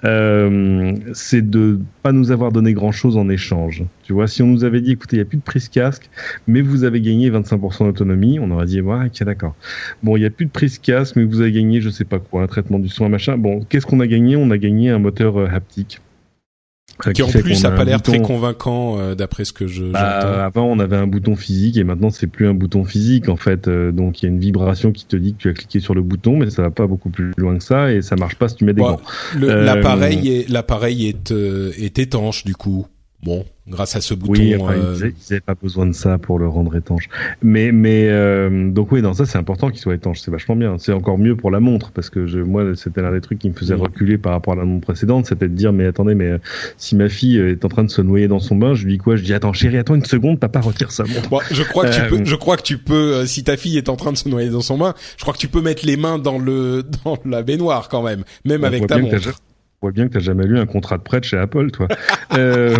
euh, 0.05 0.93
c'est 1.12 1.49
de 1.49 1.81
pas 2.03 2.12
nous 2.12 2.31
avoir 2.31 2.53
donné 2.53 2.73
grand 2.73 2.93
chose 2.93 3.17
en 3.17 3.29
échange. 3.29 3.85
Tu 4.03 4.12
vois, 4.12 4.27
si 4.27 4.43
on 4.43 4.47
nous 4.47 4.65
avait 4.65 4.81
dit 4.81 4.93
écoutez 4.93 5.17
il 5.17 5.21
y 5.21 5.23
a 5.23 5.25
plus 5.25 5.39
de 5.39 5.43
prise 5.43 5.69
casque, 5.69 6.11
mais 6.47 6.61
vous 6.61 6.85
avez 6.85 7.01
gagné 7.01 7.31
25% 7.31 7.87
d'autonomie, 7.87 8.39
on 8.39 8.51
aurait 8.51 8.67
dit 8.67 8.81
ouais 8.81 9.07
ok 9.07 9.25
d'accord. 9.25 9.55
Bon 10.03 10.17
il 10.17 10.23
y 10.23 10.27
a 10.27 10.31
plus 10.31 10.47
de 10.47 10.51
prise 10.51 10.79
casque, 10.79 11.17
mais 11.17 11.25
vous 11.25 11.41
avez 11.41 11.53
gagné 11.53 11.81
je 11.81 11.91
sais 11.91 12.05
pas 12.05 12.19
quoi, 12.19 12.43
un 12.43 12.47
traitement 12.47 12.79
du 12.79 12.89
son, 12.89 13.07
un 13.07 13.09
machin. 13.09 13.37
Bon 13.39 13.65
qu'est-ce 13.69 13.87
qu'on 13.87 14.01
a 14.01 14.07
gagné? 14.07 14.37
On 14.37 14.51
a 14.51 14.59
gagné 14.59 14.91
un 14.91 14.99
moteur 14.99 15.39
euh, 15.39 15.49
haptique. 15.49 16.01
Qui 17.12 17.22
en 17.22 17.28
plus 17.28 17.64
a 17.64 17.70
pas 17.70 17.84
l'air 17.84 18.01
très 18.03 18.20
convaincant 18.20 18.99
euh, 18.99 19.14
d'après 19.14 19.45
ce 19.45 19.53
que 19.53 19.66
je 19.66 19.84
Bah, 19.84 20.45
avant, 20.45 20.64
on 20.66 20.78
avait 20.78 20.97
un 20.97 21.07
bouton 21.07 21.34
physique 21.34 21.76
et 21.76 21.84
maintenant, 21.84 22.11
c'est 22.11 22.26
plus 22.26 22.47
un 22.47 22.55
bouton 22.55 22.84
physique 22.84 23.28
en 23.28 23.36
fait. 23.36 23.66
Euh, 23.68 23.90
donc, 23.90 24.22
il 24.22 24.26
y 24.26 24.28
a 24.28 24.32
une 24.32 24.38
vibration 24.38 24.92
qui 24.92 25.05
te 25.05 25.16
dit 25.16 25.34
que 25.34 25.38
tu 25.38 25.49
as 25.49 25.55
cliqué 25.55 25.80
sur 25.80 25.95
le 25.95 26.03
bouton, 26.03 26.36
mais 26.36 26.51
ça 26.51 26.62
va 26.62 26.70
pas 26.70 26.86
beaucoup 26.86 27.11
plus 27.11 27.32
loin 27.36 27.59
que 27.59 27.64
ça 27.64 27.92
et 27.92 28.01
ça 28.03 28.16
marche 28.16 28.36
pas 28.36 28.49
si 28.49 28.57
tu 28.57 28.64
mets 28.64 28.74
des 28.74 28.82
Ouais, 28.82 28.88
gants. 28.88 29.01
Euh, 29.42 29.64
L'appareil 29.64 30.28
est 30.28 30.49
l'appareil 30.49 31.09
est 31.09 31.32
euh, 31.32 31.72
est 31.76 31.99
étanche 31.99 32.45
du 32.45 32.55
coup. 32.55 32.86
Bon, 33.25 33.43
grâce 33.66 33.97
à 33.97 34.03
ce 34.03 34.12
bouton. 34.12 34.33
Oui, 34.33 34.55
enfin, 34.61 34.75
euh, 34.75 34.93
ils 34.97 35.03
avaient- 35.03 35.14
ils 35.18 35.33
avaient 35.33 35.41
pas 35.41 35.55
besoin 35.55 35.87
de 35.87 35.93
ça 35.93 36.18
pour 36.18 36.39
le 36.39 36.47
rendre 36.47 36.77
étanche. 36.77 37.09
Mais, 37.43 37.72
mais 37.72 38.09
euh, 38.11 38.70
donc 38.70 38.93
oui, 38.93 39.01
non, 39.01 39.14
ça 39.14 39.25
c'est 39.25 39.39
important 39.39 39.70
qu'il 39.70 39.81
soit 39.81 39.95
étanche. 39.95 40.20
C'est 40.20 40.31
vachement 40.31 40.57
bien. 40.57 40.77
C'est 40.79 40.93
encore 40.93 41.16
mieux 41.16 41.35
pour 41.35 41.51
la 41.51 41.59
montre 41.61 41.91
parce 41.93 42.11
que 42.11 42.27
je, 42.27 42.39
moi, 42.41 42.77
c'était 42.77 43.01
l'un 43.01 43.12
des 43.12 43.22
trucs 43.22 43.39
qui 43.39 43.49
me 43.49 43.55
faisait 43.55 43.72
reculer 43.75 44.18
par 44.18 44.33
rapport 44.33 44.53
à 44.53 44.57
la 44.57 44.64
montre 44.66 44.85
précédente, 44.87 45.25
c'était 45.25 45.49
de 45.49 45.55
dire 45.55 45.72
mais 45.72 45.87
attendez, 45.87 46.14
mais 46.14 46.33
euh, 46.33 46.39
si 46.77 46.97
ma 46.97 47.09
fille 47.09 47.39
euh, 47.39 47.53
est 47.53 47.64
en 47.64 47.68
train 47.68 47.85
de 47.85 47.91
se 47.91 48.03
noyer 48.03 48.29
dans 48.29 48.41
son 48.41 48.57
bain, 48.57 48.75
je 48.75 48.85
lui 48.85 48.93
dis 48.93 48.99
quoi? 48.99 49.16
Je 49.16 49.22
dis 49.22 49.33
attends 49.33 49.55
chérie, 49.55 49.79
attends 49.79 49.95
une 49.95 50.05
seconde, 50.05 50.39
papa 50.39 50.61
retire 50.61 50.93
sa 50.93 51.05
montre. 51.05 51.31
Bon, 51.31 51.41
je 51.51 51.62
crois 51.62 51.87
que 51.89 51.95
tu 51.95 52.03
peux, 52.09 52.25
je 52.27 52.37
crois 52.37 52.57
que 52.59 52.62
tu 52.62 52.77
peux, 52.77 53.25
si 53.25 53.43
ta 53.43 53.57
fille 53.57 53.79
est 53.79 53.89
en 53.89 53.97
train 53.97 54.12
de 54.12 54.18
se 54.18 54.29
noyer 54.29 54.51
dans 54.51 54.61
son 54.61 54.77
bain, 54.77 54.93
je 55.16 55.22
crois 55.22 55.33
que 55.33 55.39
tu 55.39 55.49
peux 55.49 55.62
mettre 55.62 55.87
les 55.87 55.97
mains 55.97 56.18
dans 56.18 56.39
le, 56.39 56.83
dans 57.07 57.16
la 57.25 57.43
baignoire 57.43 57.89
quand 57.89 58.03
même, 58.03 58.25
même 58.45 58.61
On 58.62 58.66
avec 58.66 58.87
ta 58.87 58.99
montre. 58.99 59.16
Voit 59.85 59.93
bien 59.93 60.09
que 60.09 60.14
t'as 60.14 60.20
jamais 60.20 60.47
lu 60.47 60.59
un 60.59 60.66
contrat 60.66 60.97
de 60.99 61.03
prêt 61.03 61.20
de 61.20 61.24
chez 61.24 61.37
Apple, 61.37 61.70
toi. 61.70 61.89
euh, 62.35 62.76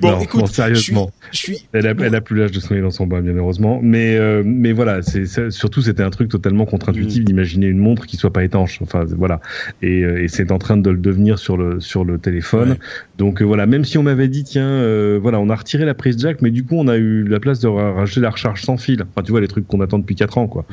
Bon, 0.00 0.12
non, 0.12 0.20
écoute, 0.20 0.40
non, 0.42 0.46
sérieusement. 0.46 1.10
Je 1.32 1.38
suis, 1.38 1.66
Elle 1.72 1.88
a, 1.88 1.94
elle 2.00 2.14
a 2.14 2.20
plus 2.20 2.38
l'âge 2.38 2.52
de 2.52 2.60
se 2.60 2.68
noyer 2.68 2.82
dans 2.82 2.90
son 2.92 3.06
bain, 3.06 3.20
bien 3.20 3.34
heureusement. 3.34 3.80
Mais, 3.82 4.16
euh, 4.16 4.42
mais 4.44 4.72
voilà, 4.72 5.02
c'est 5.02 5.26
surtout 5.50 5.82
c'était 5.82 6.04
un 6.04 6.10
truc 6.10 6.28
totalement 6.28 6.66
contre-intuitif 6.66 7.22
Mm. 7.22 7.24
d'imaginer 7.24 7.66
une 7.66 7.78
montre 7.78 8.06
qui 8.06 8.16
soit 8.16 8.32
pas 8.32 8.44
étanche. 8.44 8.78
Enfin 8.80 9.04
voilà, 9.16 9.40
et, 9.82 10.04
euh, 10.04 10.22
et 10.22 10.28
c'est 10.28 10.52
en 10.52 10.58
train 10.58 10.76
de 10.76 10.88
le 10.88 10.98
devenir 10.98 11.38
sur 11.40 11.56
le 11.56 11.80
sur 11.80 12.04
le 12.04 12.18
téléphone. 12.18 12.70
Ouais. 12.72 12.78
Donc 13.18 13.42
euh, 13.42 13.44
voilà, 13.44 13.66
même 13.66 13.84
si 13.84 13.98
on 13.98 14.04
m'avait 14.04 14.28
dit 14.28 14.44
tiens, 14.44 14.68
euh, 14.68 15.18
voilà, 15.20 15.40
on 15.40 15.50
a 15.50 15.56
retiré 15.56 15.84
la 15.84 15.94
prise 15.94 16.16
jack, 16.18 16.40
mais 16.40 16.50
du 16.52 16.64
coup 16.64 16.76
on 16.76 16.86
a 16.86 16.96
eu 16.96 17.24
la 17.24 17.40
place 17.40 17.58
de 17.58 17.66
ra- 17.68 17.92
rajouter 17.92 18.20
la 18.20 18.30
recharge 18.30 18.62
sans 18.62 18.76
fil. 18.76 19.02
Enfin 19.02 19.22
tu 19.24 19.32
vois 19.32 19.40
les 19.40 19.48
trucs 19.48 19.66
qu'on 19.66 19.80
attend 19.80 19.98
depuis 19.98 20.14
4 20.14 20.38
ans 20.38 20.46
quoi. 20.46 20.64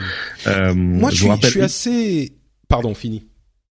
Mm. 0.46 0.74
moi 0.76 1.10
je 1.10 1.26
suis 1.50 1.62
assez, 1.62 2.32
pardon, 2.68 2.94
fini. 2.94 3.26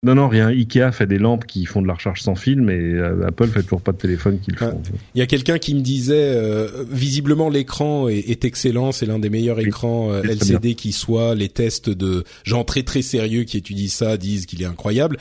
Non 0.03 0.15
non 0.15 0.29
rien. 0.29 0.49
Ikea 0.49 0.93
fait 0.93 1.07
des 1.07 1.19
lampes 1.19 1.47
qui 1.47 1.65
font 1.65 1.81
de 1.83 1.87
la 1.87 1.95
recharge 1.95 2.21
sans 2.21 2.35
fil, 2.35 2.61
mais 2.61 2.79
euh, 2.79 3.27
Apple 3.27 3.49
fait 3.49 3.63
toujours 3.63 3.81
pas 3.81 3.93
de 3.93 3.97
téléphone 3.97 4.39
qui 4.41 4.51
le 4.51 4.59
font. 4.59 4.83
Il 5.15 5.19
y 5.19 5.23
a 5.23 5.27
quelqu'un 5.27 5.59
qui 5.59 5.75
me 5.75 5.81
disait, 5.81 6.15
euh, 6.37 6.85
visiblement 6.91 7.49
l'écran 7.49 8.09
est, 8.09 8.19
est 8.19 8.45
excellent, 8.45 8.93
c'est 8.93 9.07
l'un 9.07 9.19
des 9.19 9.31
meilleurs 9.31 9.57
Oui, 9.57 9.65
écrans 9.65 10.13
euh, 10.13 10.23
LCD 10.23 10.75
qui 10.75 10.93
soit. 10.93 11.35
Les 11.35 11.49
tests 11.49 11.91
de 11.91 12.25
gens 12.45 12.63
très 12.63 12.83
très 12.83 13.03
sérieux 13.03 13.45
qui 13.45 13.57
étudient 13.57 13.89
ça 13.89 14.17
disent 14.17 14.47
qu'il 14.47 14.63
est 14.63 14.67
incroyable. 14.67 15.17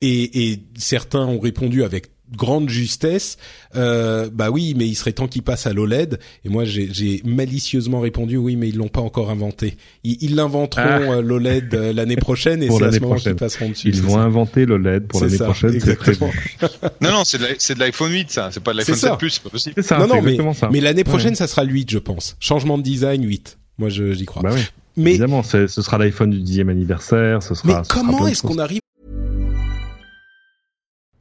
Et, 0.00 0.50
et 0.50 0.62
certains 0.76 1.26
ont 1.26 1.38
répondu 1.38 1.84
avec 1.84 2.08
grande 2.36 2.68
justesse, 2.68 3.36
euh, 3.76 4.28
bah 4.32 4.50
oui, 4.50 4.74
mais 4.76 4.86
il 4.86 4.94
serait 4.94 5.12
temps 5.12 5.28
qu'il 5.28 5.42
passe 5.42 5.66
à 5.66 5.72
l'OLED. 5.72 6.18
Et 6.44 6.48
moi, 6.48 6.64
j'ai 6.64 7.20
malicieusement 7.24 8.00
répondu, 8.00 8.36
oui, 8.36 8.56
mais 8.56 8.68
ils 8.68 8.76
l'ont 8.76 8.88
pas 8.88 9.00
encore 9.00 9.30
inventé. 9.30 9.76
Ils 10.04 10.34
l'inventeront 10.34 10.82
Ah. 10.84 10.98
euh, 11.00 11.22
l'OLED 11.22 11.74
euh, 11.74 11.92
l'année 11.92 12.16
prochaine, 12.16 12.62
et 12.62 12.66
Pour 12.68 12.78
c'est 12.78 12.84
à 12.84 12.86
l'année 12.86 12.96
ce 12.98 13.02
moment 13.02 13.14
qu'ils 13.16 13.22
prochaine. 13.22 13.36
passeront 13.36 13.68
dessus. 13.70 13.88
Ils 13.88 13.94
c'est 13.96 14.00
vont 14.02 14.14
ça. 14.14 14.20
inventer 14.20 14.66
l'OLED 14.66 15.06
pour 15.06 15.22
l'année 15.22 15.38
prochaine. 15.38 15.74
Exactement. 15.74 16.30
Non, 17.00 17.10
non, 17.12 17.22
c'est 17.24 17.38
de 17.38 17.78
l'iPhone 17.80 18.12
8, 18.12 18.30
ça. 18.30 18.50
C'est 18.52 18.62
pas 18.62 18.72
de 18.72 18.78
l'iPhone 18.78 18.94
C'est 18.94 19.00
ça. 19.00 19.10
7 19.10 19.18
Plus, 19.18 19.30
c'est 19.30 19.42
pas 19.42 19.50
possible. 19.50 19.74
C'est 19.76 19.82
ça. 19.86 19.98
non, 19.98 20.06
non, 20.06 20.14
mais, 20.16 20.32
exactement 20.32 20.52
ça. 20.54 20.68
mais 20.72 20.80
l'année 20.80 21.04
prochaine, 21.04 21.34
ça 21.34 21.46
sera 21.46 21.64
le 21.64 21.70
8, 21.72 21.90
je 21.90 21.98
pense. 21.98 22.36
Changement 22.40 22.78
de 22.78 22.82
design 22.82 23.24
8. 23.24 23.58
Moi, 23.78 23.88
je- 23.88 24.12
j'y 24.12 24.26
crois. 24.26 24.42
Bah 24.42 24.50
oui. 24.52 24.60
mais 24.98 25.10
Évidemment, 25.12 25.42
ce 25.42 25.66
sera 25.66 25.96
l'iPhone 25.98 26.30
du 26.30 26.40
dixième 26.40 26.68
anniversaire, 26.68 27.42
ce 27.42 27.54
sera. 27.54 27.66
mais 27.78 27.84
ce 27.84 27.88
comment 27.88 28.26
est-ce 28.26 28.42
qu'on 28.42 28.58
arrive 28.58 28.80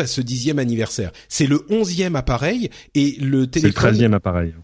À 0.00 0.06
ce 0.06 0.20
dixième 0.20 0.58
anniversaire 0.58 1.10
C'est 1.28 1.46
le 1.46 1.64
onzième 1.70 2.16
appareil 2.16 2.70
et 2.94 3.16
le 3.20 3.20
C'est 3.20 3.28
le 3.30 3.46
téléphone. 3.48 3.72
treizième 3.72 4.14
appareil. 4.14 4.54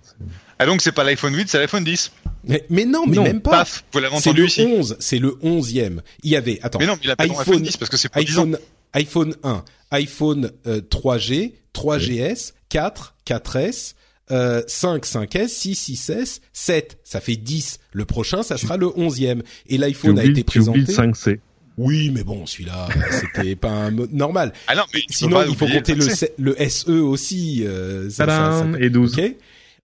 Ah 0.59 0.67
donc 0.67 0.83
c'est 0.83 0.93
pas 0.93 1.03
l'iPhone 1.05 1.35
8, 1.35 1.49
c'est 1.49 1.59
l'iPhone 1.59 1.83
10. 1.85 2.13
Mais, 2.47 2.65
mais 2.71 2.85
non, 2.85 3.07
mais 3.07 3.17
Non, 3.17 3.23
même 3.25 3.41
pas. 3.41 3.51
Paf, 3.51 3.85
vous 3.93 3.99
l'avez 3.99 4.17
C'est 4.19 4.29
entendu 4.29 4.43
le 4.43 4.47
ici. 4.47 4.63
11, 4.67 4.97
c'est 5.01 5.19
le 5.19 5.37
onzième. 5.43 6.01
Il 6.23 6.31
y 6.31 6.37
avait, 6.37 6.61
attends, 6.63 6.79
Mais 6.79 6.87
non, 6.87 6.97
il 7.03 7.11
appelle 7.11 7.31
iPhone, 7.31 7.41
iPhone 7.41 7.63
10 7.63 7.77
parce 7.79 7.91
que 7.91 7.97
c'est 7.97 8.09
pour 8.09 8.23
10 8.23 8.39
ans. 8.39 8.43
iPhone, 8.43 8.59
iPhone 8.93 9.35
1, 9.43 9.65
iPhone 9.91 10.51
euh, 10.67 10.81
3G, 10.81 11.55
3GS, 11.75 12.53
4, 12.69 13.15
4S, 13.27 13.95
euh, 14.31 14.63
5, 14.69 15.05
5S, 15.05 15.49
6, 15.49 15.91
6S, 15.91 16.41
7. 16.53 16.99
Ça 17.03 17.21
fait 17.21 17.37
10. 17.37 17.81
Le 17.93 18.05
prochain, 18.05 18.43
ça 18.43 18.57
sera 18.57 18.77
le 18.77 18.97
onzième. 18.99 19.43
Et 19.67 19.75
Tu 19.75 19.81
l'iPhone 19.81 20.19
a 20.19 20.25
été 20.25 20.45
tu 20.45 20.61
oublies 20.61 20.85
présenté. 20.85 21.07
le 21.09 21.13
5C. 21.13 21.39
Oui, 21.77 22.11
mais 22.15 22.23
bon, 22.25 22.47
celui-là, 22.47 22.89
c'était 23.11 23.57
pas 23.57 23.71
un 23.71 23.91
mode 23.91 24.13
normal. 24.13 24.53
Ah 24.69 24.75
non, 24.77 24.83
mais 24.93 25.01
Sinon, 25.11 25.43
il 25.49 25.57
faut 25.57 25.67
compter 25.67 25.95
le, 25.95 26.55
SE 26.69 26.91
aussi. 26.91 27.65
euh, 27.67 28.09
ça- 28.11 28.27
ça- 28.27 28.27
Tadam, 28.27 28.73
ça- 28.75 28.81
et 28.81 28.91
12. 28.91 29.19
Ok. 29.19 29.35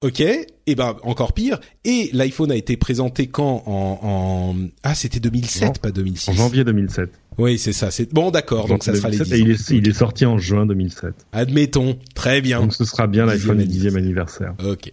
Ok. 0.02 0.20
Et 0.66 0.74
ben 0.76 0.96
encore 1.02 1.34
pire. 1.34 1.58
Et 1.84 2.08
l'iPhone 2.14 2.50
a 2.52 2.56
été 2.56 2.76
présenté 2.78 3.26
quand 3.26 3.64
en, 3.66 3.98
en... 4.02 4.56
ah 4.82 4.94
c'était 4.94 5.20
2007 5.20 5.62
Non. 5.62 5.72
pas 5.74 5.90
2006. 5.90 6.30
En 6.30 6.32
janvier 6.34 6.64
2007. 6.64 7.10
Oui 7.36 7.58
c'est 7.58 7.74
ça. 7.74 7.90
C'est 7.90 8.10
bon 8.10 8.30
d'accord. 8.30 8.66
Donc 8.66 8.82
ça 8.82 8.94
sera 8.94 9.10
les 9.10 9.18
2007, 9.18 9.26
10 9.26 9.34
Et 9.34 9.44
il 9.44 9.50
est, 9.50 9.70
il 9.84 9.88
est 9.90 9.98
sorti 9.98 10.24
en 10.24 10.38
juin 10.38 10.64
2007. 10.64 11.12
Admettons. 11.32 11.98
Très 12.14 12.40
bien. 12.40 12.60
Donc 12.60 12.72
ce 12.72 12.84
sera 12.86 13.08
bien 13.08 13.26
l'iPhone 13.26 13.58
du 13.58 13.64
Dixième 13.64 13.92
dixième 13.92 13.96
anniversaire. 13.96 14.54
Ok. 14.64 14.92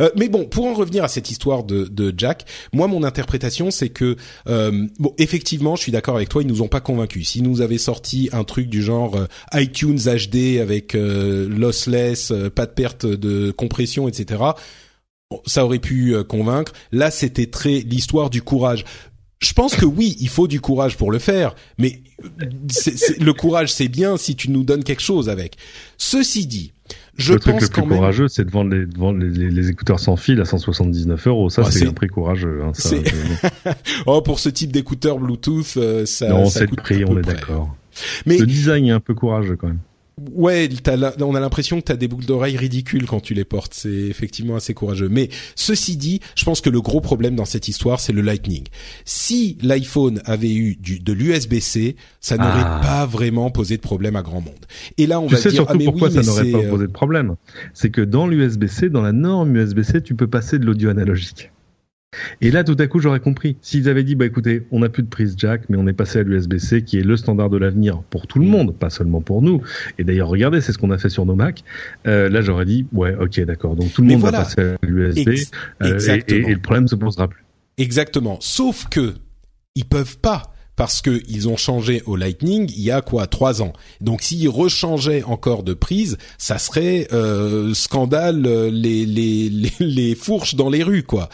Euh, 0.00 0.10
mais 0.16 0.28
bon, 0.28 0.44
pour 0.44 0.66
en 0.66 0.74
revenir 0.74 1.04
à 1.04 1.08
cette 1.08 1.30
histoire 1.30 1.64
de, 1.64 1.84
de 1.84 2.14
Jack, 2.16 2.44
moi 2.72 2.86
mon 2.86 3.02
interprétation 3.02 3.70
c'est 3.70 3.88
que 3.88 4.16
euh, 4.46 4.86
bon 4.98 5.14
effectivement, 5.18 5.76
je 5.76 5.82
suis 5.82 5.92
d'accord 5.92 6.16
avec 6.16 6.28
toi, 6.28 6.42
ils 6.42 6.48
nous 6.48 6.62
ont 6.62 6.68
pas 6.68 6.80
convaincus. 6.80 7.28
S'ils 7.28 7.42
nous 7.42 7.60
avaient 7.60 7.78
sorti 7.78 8.28
un 8.32 8.44
truc 8.44 8.68
du 8.68 8.82
genre 8.82 9.16
euh, 9.16 9.26
iTunes 9.54 9.98
HD 9.98 10.60
avec 10.60 10.94
euh, 10.94 11.48
lossless, 11.48 12.30
euh, 12.30 12.50
pas 12.50 12.66
de 12.66 12.72
perte 12.72 13.06
de 13.06 13.50
compression, 13.50 14.08
etc. 14.08 14.42
ça 15.46 15.64
aurait 15.64 15.78
pu 15.78 16.14
euh, 16.14 16.24
convaincre. 16.24 16.72
Là, 16.92 17.10
c'était 17.10 17.46
très 17.46 17.80
l'histoire 17.80 18.30
du 18.30 18.42
courage. 18.42 18.84
Je 19.40 19.52
pense 19.52 19.76
que 19.76 19.84
oui, 19.84 20.16
il 20.20 20.28
faut 20.28 20.48
du 20.48 20.60
courage 20.60 20.96
pour 20.96 21.10
le 21.10 21.18
faire, 21.18 21.54
mais 21.76 22.02
le 23.18 23.32
courage 23.32 23.72
c'est 23.72 23.88
bien 23.88 24.16
si 24.16 24.36
tu 24.36 24.50
nous 24.50 24.64
donnes 24.64 24.84
quelque 24.84 25.02
chose 25.02 25.28
avec. 25.28 25.56
Ceci 25.98 26.46
dit, 26.46 26.72
je 27.16 27.32
le 27.34 27.38
truc 27.40 27.54
pense 27.54 27.62
le 27.62 27.68
plus 27.68 27.82
même. 27.82 27.90
courageux, 27.98 28.28
c'est 28.28 28.44
de 28.44 28.50
vendre 28.50 28.74
les, 28.74 28.86
de 28.86 28.98
vendre 28.98 29.18
les, 29.18 29.28
les- 29.30 29.50
les 29.50 29.70
écouteurs 29.70 30.00
sans 30.00 30.16
fil 30.16 30.40
à 30.40 30.44
179 30.44 31.26
euros. 31.26 31.50
Ça, 31.50 31.62
Ah, 31.66 31.70
c'est 31.70 31.86
un 31.86 31.92
prix 31.92 32.08
courageux. 32.08 32.60
Hein, 32.64 32.72
ça, 32.74 32.96
Oh, 34.06 34.20
pour 34.22 34.38
ce 34.38 34.48
type 34.48 34.72
d'écouteurs 34.72 35.18
Bluetooth, 35.18 35.74
euh, 35.76 36.06
ça, 36.06 36.28
non, 36.28 36.46
ça 36.46 36.60
c'est 36.60 36.70
le 36.70 36.76
prix, 36.76 37.04
on 37.04 37.16
est 37.18 37.22
d'accord. 37.22 37.74
Mais 38.26 38.38
Le 38.38 38.46
design 38.46 38.86
est 38.86 38.90
un 38.90 39.00
peu 39.00 39.14
courageux 39.14 39.56
quand 39.56 39.68
même. 39.68 39.78
Ouais, 40.32 40.68
on 41.20 41.34
a 41.34 41.40
l'impression 41.40 41.80
que 41.80 41.84
t'as 41.86 41.96
des 41.96 42.08
boucles 42.08 42.26
d'oreilles 42.26 42.56
ridicules 42.56 43.06
quand 43.06 43.20
tu 43.20 43.34
les 43.34 43.44
portes. 43.44 43.74
C'est 43.74 43.88
effectivement 43.88 44.56
assez 44.56 44.74
courageux. 44.74 45.08
Mais 45.08 45.28
ceci 45.54 45.96
dit, 45.96 46.20
je 46.36 46.44
pense 46.44 46.60
que 46.60 46.70
le 46.70 46.80
gros 46.80 47.00
problème 47.00 47.36
dans 47.36 47.44
cette 47.44 47.68
histoire, 47.68 48.00
c'est 48.00 48.12
le 48.12 48.22
Lightning. 48.22 48.64
Si 49.04 49.58
l'iPhone 49.62 50.20
avait 50.24 50.52
eu 50.54 50.76
du, 50.76 51.00
de 51.00 51.12
l'USB-C, 51.12 51.96
ça 52.20 52.36
n'aurait 52.36 52.62
Ah. 52.64 52.80
pas 52.82 53.06
vraiment 53.06 53.50
posé 53.50 53.76
de 53.76 53.82
problème 53.82 54.16
à 54.16 54.22
grand 54.22 54.40
monde. 54.40 54.54
Et 54.98 55.06
là, 55.06 55.20
on 55.20 55.26
Tu 55.26 55.34
va 55.34 55.40
sais 55.40 55.48
dire 55.50 55.56
surtout 55.58 55.72
ah 55.74 55.78
mais 55.78 55.84
pourquoi 55.84 56.08
oui, 56.08 56.14
ça 56.14 56.22
n'aurait 56.22 56.50
pas 56.50 56.58
euh, 56.58 56.70
posé 56.70 56.86
de 56.86 56.92
problème. 56.92 57.34
C'est 57.72 57.90
que 57.90 58.00
dans 58.00 58.26
l'USB-C, 58.26 58.90
dans 58.90 59.02
la 59.02 59.12
norme 59.12 59.56
USB-C, 59.56 60.02
tu 60.02 60.14
peux 60.14 60.26
passer 60.26 60.58
de 60.58 60.64
l'audio 60.64 60.90
analogique. 60.90 61.50
Et 62.40 62.50
là, 62.50 62.64
tout 62.64 62.76
à 62.78 62.86
coup, 62.86 62.98
j'aurais 63.00 63.20
compris. 63.20 63.56
S'ils 63.62 63.88
avaient 63.88 64.04
dit, 64.04 64.14
bah 64.14 64.26
écoutez, 64.26 64.62
on 64.70 64.80
n'a 64.80 64.88
plus 64.88 65.02
de 65.02 65.08
prise 65.08 65.34
jack, 65.36 65.62
mais 65.68 65.76
on 65.76 65.86
est 65.86 65.92
passé 65.92 66.18
à 66.20 66.22
l'USB-C, 66.22 66.82
qui 66.82 66.98
est 66.98 67.02
le 67.04 67.16
standard 67.16 67.50
de 67.50 67.56
l'avenir 67.56 68.02
pour 68.10 68.26
tout 68.26 68.38
le 68.38 68.46
monde, 68.46 68.74
pas 68.76 68.90
seulement 68.90 69.20
pour 69.20 69.42
nous. 69.42 69.62
Et 69.98 70.04
d'ailleurs, 70.04 70.28
regardez, 70.28 70.60
c'est 70.60 70.72
ce 70.72 70.78
qu'on 70.78 70.90
a 70.90 70.98
fait 70.98 71.08
sur 71.10 71.26
nos 71.26 71.34
Mac. 71.34 71.62
Euh, 72.06 72.28
là, 72.28 72.40
j'aurais 72.42 72.64
dit, 72.66 72.86
ouais, 72.92 73.14
ok, 73.20 73.40
d'accord. 73.40 73.76
Donc 73.76 73.92
tout 73.92 74.02
le 74.02 74.08
Mais 74.08 74.14
monde 74.14 74.20
voilà. 74.22 74.38
va 74.38 74.44
passer 74.44 74.60
à 74.60 74.76
l'USB, 74.86 75.28
euh, 75.28 75.32
et- 75.32 75.86
et, 75.86 75.90
exactement. 75.92 76.48
et 76.48 76.52
le 76.54 76.60
problème 76.60 76.88
se 76.88 76.94
posera 76.96 77.28
plus. 77.28 77.44
Exactement. 77.78 78.38
Sauf 78.40 78.86
que 78.88 79.14
ils 79.74 79.84
peuvent 79.84 80.18
pas 80.18 80.52
parce 80.76 81.02
que 81.02 81.22
ils 81.28 81.48
ont 81.48 81.56
changé 81.56 82.02
au 82.06 82.16
Lightning 82.16 82.68
il 82.76 82.82
y 82.82 82.90
a 82.90 83.00
quoi 83.00 83.26
trois 83.26 83.62
ans. 83.62 83.72
Donc 84.00 84.22
s'ils 84.22 84.48
rechangeaient 84.48 85.22
encore 85.24 85.62
de 85.62 85.72
prise, 85.74 86.16
ça 86.38 86.58
serait 86.58 87.08
euh, 87.12 87.74
scandale 87.74 88.42
les, 88.42 89.06
les 89.06 89.48
les 89.50 89.72
les 89.80 90.14
fourches 90.14 90.54
dans 90.56 90.70
les 90.70 90.82
rues 90.82 91.02
quoi. 91.04 91.28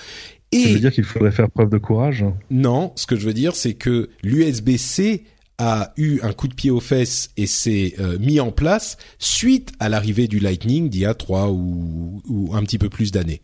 Tu 0.52 0.58
Et 0.58 0.72
veux 0.72 0.80
dire 0.80 0.92
qu'il 0.92 1.04
faudrait 1.04 1.30
faire 1.32 1.50
preuve 1.50 1.70
de 1.70 1.78
courage? 1.78 2.24
Non, 2.50 2.92
ce 2.96 3.06
que 3.06 3.16
je 3.16 3.26
veux 3.26 3.34
dire 3.34 3.54
c'est 3.54 3.74
que 3.74 4.10
l'USB-C 4.22 5.24
a 5.58 5.92
eu 5.96 6.20
un 6.22 6.32
coup 6.32 6.48
de 6.48 6.54
pied 6.54 6.70
aux 6.70 6.80
fesses 6.80 7.30
et 7.36 7.46
s'est 7.46 7.94
euh, 8.00 8.18
mis 8.18 8.40
en 8.40 8.50
place 8.50 8.96
suite 9.18 9.72
à 9.78 9.90
l'arrivée 9.90 10.26
du 10.26 10.38
Lightning 10.38 10.88
d'il 10.88 11.02
y 11.02 11.06
a 11.06 11.12
trois 11.14 11.50
ou, 11.50 12.22
ou 12.26 12.54
un 12.54 12.62
petit 12.62 12.78
peu 12.78 12.88
plus 12.88 13.12
d'années. 13.12 13.42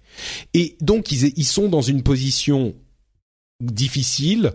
Et 0.55 0.77
donc 0.81 1.13
ils, 1.13 1.33
ils 1.37 1.45
sont 1.45 1.69
dans 1.69 1.83
une 1.83 2.03
position 2.03 2.75
difficile 3.61 4.53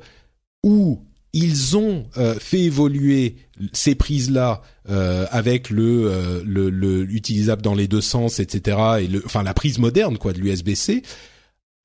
où 0.63 1.01
ils 1.33 1.77
ont 1.77 2.07
euh, 2.17 2.35
fait 2.39 2.59
évoluer 2.61 3.35
ces 3.73 3.95
prises-là 3.95 4.61
euh, 4.89 5.25
avec 5.29 5.69
le, 5.69 6.11
euh, 6.11 6.43
le, 6.45 6.69
le 6.69 7.09
utilisable 7.11 7.61
dans 7.61 7.75
les 7.75 7.87
deux 7.87 8.01
sens, 8.01 8.39
etc. 8.39 8.77
Et 9.01 9.07
le, 9.07 9.21
enfin 9.25 9.43
la 9.43 9.53
prise 9.53 9.79
moderne 9.79 10.17
quoi 10.17 10.33
de 10.33 10.39
l'USB-C. 10.39 11.03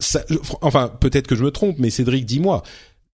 Ça- 0.00 0.24
Enfin 0.62 0.90
peut-être 1.00 1.26
que 1.26 1.34
je 1.36 1.44
me 1.44 1.50
trompe, 1.50 1.76
mais 1.78 1.90
Cédric, 1.90 2.24
dis-moi. 2.26 2.62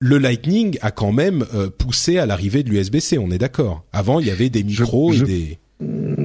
Le 0.01 0.19
Lightning 0.19 0.79
a 0.81 0.93
quand 0.93 1.11
même 1.11 1.45
euh, 1.55 1.71
poussé 1.77 2.19
à 2.19 2.27
l'arrivée 2.27 2.63
de 2.63 2.71
l'USB-C, 2.71 3.19
on 3.19 3.33
est 3.33 3.39
d'accord. 3.39 3.85
Avant, 3.93 4.21
il 4.21 4.27
y 4.29 4.31
avait 4.31 4.49
des 4.49 4.63
micros 4.63 5.13
je- 5.13 5.25
et 5.25 5.27
des. 5.27 5.59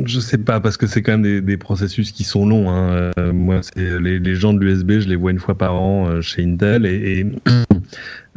Je 0.06 0.20
sais 0.20 0.38
pas 0.40 0.60
parce 0.60 0.78
que 0.78 0.86
c'est 0.88 1.02
quand 1.04 1.12
même 1.14 1.22
des, 1.24 1.42
des 1.42 1.58
processus 1.58 2.12
qui 2.12 2.24
sont 2.24 2.46
longs. 2.46 2.70
Hein. 2.72 3.12
Euh, 3.20 3.32
moi, 3.34 3.62
c'est 3.64 4.00
les, 4.00 4.20
les 4.20 4.36
gens 4.36 4.54
de 4.54 4.60
l'USB, 4.60 5.00
je 5.00 5.08
les 5.10 5.16
vois 5.16 5.32
une 5.32 5.40
fois 5.40 5.56
par 5.58 5.76
an 5.76 6.08
euh, 6.10 6.22
chez 6.22 6.44
Intel 6.44 6.86
et, 6.88 7.20
et 7.20 7.26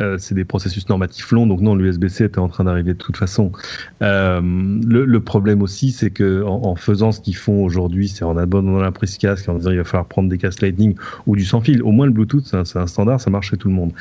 euh, 0.00 0.16
c'est 0.18 0.34
des 0.34 0.44
processus 0.44 0.88
normatifs 0.88 1.30
longs. 1.32 1.46
Donc 1.46 1.60
non, 1.60 1.74
l'USB-C 1.74 2.24
était 2.24 2.38
en 2.38 2.48
train 2.48 2.64
d'arriver 2.64 2.92
de 2.92 2.98
toute 2.98 3.16
façon. 3.16 3.52
Euh, 4.02 4.40
le, 4.42 5.04
le 5.04 5.20
problème 5.20 5.62
aussi, 5.62 5.90
c'est 5.90 6.10
que 6.10 6.42
en, 6.42 6.62
en 6.66 6.76
faisant 6.76 7.12
ce 7.12 7.20
qu'ils 7.20 7.36
font 7.36 7.64
aujourd'hui, 7.64 8.08
c'est 8.08 8.24
en 8.24 8.36
abandonnant 8.36 8.80
la 8.80 8.92
prise 8.92 9.16
casque, 9.18 9.48
en 9.48 9.54
disant 9.54 9.70
il 9.70 9.78
va 9.78 9.84
falloir 9.84 10.06
prendre 10.06 10.28
des 10.28 10.38
casques 10.38 10.62
Lightning 10.62 10.94
ou 11.26 11.36
du 11.36 11.44
sans 11.44 11.60
fil. 11.60 11.82
Au 11.82 11.90
moins 11.92 12.06
le 12.06 12.12
Bluetooth, 12.12 12.44
c'est 12.46 12.56
un, 12.78 12.86
standard, 12.86 13.20
ça 13.20 13.30
marche 13.30 13.50
chez 13.50 13.56
tout 13.56 13.68
le 13.68 13.74
monde. 13.74 13.92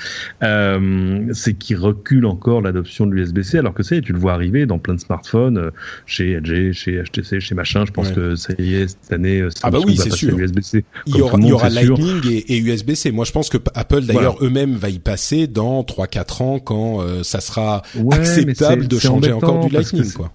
Euh, 0.44 1.28
c'est 1.34 1.54
qu'ils 1.54 1.78
reculent 1.78 2.26
encore 2.26 2.62
l'adoption 2.62 3.06
de 3.08 3.14
l'USB-C, 3.14 3.58
alors 3.58 3.74
que 3.74 3.84
c'est, 3.84 4.02
tu 4.02 4.14
le 4.14 4.20
vois 4.20 4.34
arriver 4.34 4.66
dans 4.66 4.80
plein 4.80 4.94
de 4.96 5.00
smartphones, 5.00 5.72
chez 6.06 6.40
LG, 6.40 6.74
chez 6.74 7.02
HTC, 7.04 7.40
chez 7.40 7.56
machin. 7.56 7.86
Je 7.86 7.92
pense 7.92 8.06
Ouais. 8.10 8.14
que 8.16 8.36
ça 8.36 8.54
y 8.60 8.76
est, 8.76 8.88
cette 8.88 9.12
année, 9.14 9.44
Ah 9.64 9.72
bah 9.72 9.80
oui, 9.86 9.98
c'est 9.98 10.12
sûr. 10.12 10.34
à 10.36 10.38
l'USB-C. 10.38 10.86
Il 11.08 11.18
y 11.18 11.22
aura, 11.22 11.38
il 11.40 11.46
y 11.46 11.48
sûr. 11.48 11.64
Lightning 11.98 12.22
et, 12.32 12.56
et 12.56 12.60
USB-C. 12.60 13.12
Moi, 13.12 13.26
je 13.26 13.32
pense 13.32 13.50
que 13.50 13.58
Apple, 13.74 14.02
d'ailleurs, 14.04 14.38
eux-mêmes 14.44 14.76
va 14.76 14.90
y 14.90 15.00
passer 15.00 15.35
dans 15.48 15.82
3-4 15.84 16.42
ans 16.44 16.60
quand 16.60 17.02
euh, 17.02 17.24
ça 17.24 17.42
sera 17.42 17.82
Ouais, 17.98 18.16
acceptable 18.16 18.88
de 18.88 18.98
changer 19.00 19.32
encore 19.32 19.66
du 19.68 19.74
Lightning, 19.74 20.04
c'est- 20.04 20.16
quoi. 20.18 20.32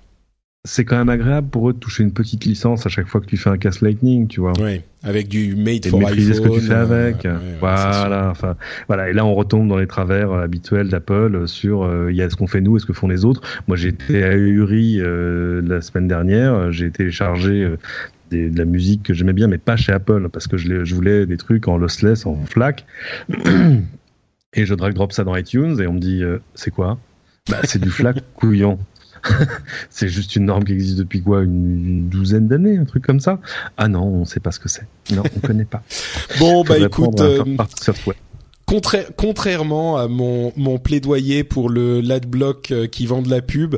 C'est 0.66 0.84
quand 0.84 0.98
même 0.98 1.09
agréable 1.09 1.48
pour 1.48 1.70
eux 1.70 1.72
de 1.72 1.78
toucher 1.78 2.03
une 2.03 2.12
petite 2.12 2.44
licence 2.44 2.84
à 2.84 2.90
chaque 2.90 3.07
fois 3.07 3.22
que 3.22 3.26
tu 3.26 3.38
fais 3.38 3.48
un 3.48 3.57
casque 3.57 3.80
Lightning, 3.80 4.28
tu 4.28 4.40
vois. 4.40 4.53
Ouais, 4.61 4.84
avec 5.03 5.28
du 5.28 5.57
made 5.57 5.86
et 5.86 5.88
for 5.88 6.01
maîtriser 6.01 6.32
iPhone. 6.32 6.44
ce 6.44 6.48
que 6.51 6.61
tu 6.61 6.66
fais 6.66 6.74
euh, 6.74 6.82
avec. 6.82 7.24
ouais, 7.24 7.30
ouais, 7.30 7.38
voilà, 7.61 8.28
enfin, 8.30 8.57
voilà. 8.86 9.09
Et 9.09 9.14
là, 9.14 9.24
on 9.24 9.34
retombe 9.34 9.66
dans 9.68 9.78
les 9.78 9.86
travers 9.86 10.32
euh, 10.32 10.42
habituels 10.44 10.88
d'Apple 10.90 11.48
sur 11.48 11.82
euh, 11.84 12.09
il 12.11 12.16
y 12.18 12.20
a 12.20 12.28
ce 12.28 12.36
qu'on 12.36 12.46
fait 12.46 12.61
nous 12.61 12.76
et 12.76 12.80
ce 12.80 12.84
que 12.84 12.92
font 12.92 13.09
les 13.09 13.24
autres. 13.24 13.40
Moi, 13.68 13.78
j'étais 13.78 14.22
à 14.22 14.34
Uri 14.34 15.01
euh, 15.01 15.62
la 15.66 15.80
semaine 15.80 16.09
dernière. 16.09 16.70
J'ai 16.72 16.90
téléchargé 16.90 17.66
des- 18.30 18.51
de 18.51 18.59
la 18.59 18.66
musique 18.66 19.03
que 19.05 19.14
j'aimais 19.14 19.32
bien, 19.32 19.46
mais 19.48 19.57
pas 19.57 19.76
chez 19.78 19.92
Apple, 19.92 20.28
parce 20.30 20.46
que 20.46 20.59
je, 20.59 20.84
je 20.84 20.94
voulais 20.94 21.24
des 21.24 21.38
trucs 21.38 21.68
en 21.68 21.78
lossless, 21.78 22.26
en 22.26 22.36
FLAC. 22.44 22.84
Et 24.55 24.66
je 24.66 24.74
drag 24.74 24.94
drop 24.94 25.12
ça 25.12 25.24
dans 25.24 25.36
iTunes 25.36 25.80
et 25.80 25.86
on 25.86 25.92
me 25.92 26.01
dit 26.01 26.22
euh, 26.22 26.40
c'est 26.55 26.70
quoi? 26.70 26.98
Bah 27.48 27.59
c'est 27.64 27.80
du 27.80 27.90
FLAC 27.90 28.22
couillon. 28.34 28.78
c'est 29.90 30.09
juste 30.09 30.34
une 30.34 30.46
norme 30.46 30.64
qui 30.64 30.72
existe 30.72 30.98
depuis 30.98 31.22
quoi? 31.22 31.42
Une, 31.42 31.86
une 31.86 32.09
douzaine 32.09 32.48
d'années, 32.48 32.78
un 32.78 32.84
truc 32.84 33.05
comme 33.05 33.20
ça? 33.20 33.38
Ah 33.76 33.86
non, 33.86 34.03
on 34.03 34.24
sait 34.24 34.40
pas 34.40 34.51
ce 34.51 34.59
que 34.59 34.68
c'est. 34.68 34.86
Non, 35.12 35.22
on 35.36 35.40
connaît 35.40 35.64
pas. 35.64 35.82
Bon, 36.38 36.64
bah 36.64 36.78
écoute, 36.78 37.20
euh. 37.20 37.44
Contra- 38.71 39.03
contrairement 39.16 39.97
à 39.97 40.07
mon, 40.07 40.53
mon 40.57 40.79
plaidoyer 40.79 41.43
pour 41.43 41.68
le 41.68 42.01
l'adblock 42.01 42.71
euh, 42.71 42.87
qui 42.87 43.05
vend 43.07 43.21
de 43.21 43.29
la 43.29 43.43
pub, 43.43 43.75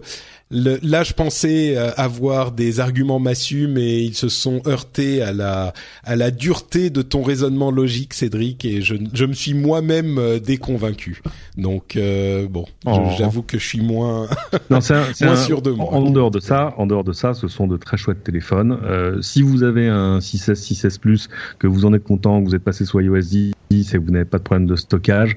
le- 0.50 0.78
là 0.82 1.02
je 1.02 1.14
pensais 1.14 1.78
euh, 1.78 1.90
avoir 1.96 2.52
des 2.52 2.78
arguments 2.78 3.18
massus, 3.18 3.68
mais 3.68 4.04
ils 4.04 4.14
se 4.14 4.28
sont 4.28 4.60
heurtés 4.66 5.22
à 5.22 5.32
la 5.32 5.72
à 6.04 6.14
la 6.14 6.30
dureté 6.30 6.90
de 6.90 7.00
ton 7.00 7.22
raisonnement 7.22 7.70
logique, 7.70 8.12
Cédric, 8.12 8.66
et 8.66 8.82
je, 8.82 8.96
je 9.14 9.24
me 9.24 9.32
suis 9.32 9.54
moi-même 9.54 10.18
euh, 10.18 10.38
déconvaincu. 10.38 11.22
Donc 11.56 11.96
euh, 11.96 12.46
bon, 12.46 12.66
Oh. 12.84 12.98
j'avoue 13.16 13.42
que 13.42 13.58
je 13.58 13.66
suis 13.66 13.80
moins. 13.80 14.28
Non, 14.70 14.82
c'est 14.82 14.94
un- 14.94 15.06
c'est 15.14 15.24
Moins 15.24 15.34
un- 15.34 15.44
sûr 15.44 15.62
de 15.62 15.70
moi. 15.70 15.86
En, 15.92 16.04
en 16.06 16.10
dehors 16.10 16.30
de 16.30 16.40
ça, 16.40 16.74
en 16.76 16.86
dehors 16.86 17.04
de 17.04 17.12
ça, 17.14 17.32
ce 17.32 17.48
sont 17.48 17.66
de 17.66 17.78
très 17.78 17.96
chouettes 17.96 18.22
téléphones. 18.24 18.78
Euh, 18.84 19.22
si 19.22 19.40
vous 19.40 19.62
avez 19.62 19.88
un 19.88 20.18
6S, 20.18 20.60
6S 20.60 20.98
Plus, 20.98 21.28
que 21.58 21.66
vous 21.66 21.86
en 21.86 21.94
êtes 21.94 22.04
content, 22.04 22.40
que 22.42 22.46
vous 22.48 22.54
êtes 22.54 22.62
passé 22.64 22.84
sur 22.84 23.00
iOS 23.00 23.20
10 23.20 23.52
et 23.80 23.84
que 23.84 23.98
vous 23.98 24.10
n'avez 24.10 24.24
pas 24.24 24.38
de 24.38 24.42
problème 24.42 24.66
de 24.66 24.76
stockage, 24.76 25.36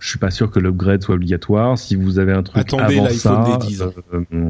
je 0.00 0.08
suis 0.08 0.18
pas 0.18 0.30
sûr 0.30 0.50
que 0.50 0.58
l'upgrade 0.58 1.02
soit 1.02 1.14
obligatoire. 1.14 1.78
Si 1.78 1.96
vous 1.96 2.18
avez 2.18 2.32
un 2.32 2.42
truc 2.42 2.58
Attendez 2.58 2.98
avant 2.98 3.04
l'iPhone 3.04 3.44
ça, 3.46 3.58
des 3.60 3.66
10 3.66 3.82
ans. 3.82 3.92
euh, 4.32 4.48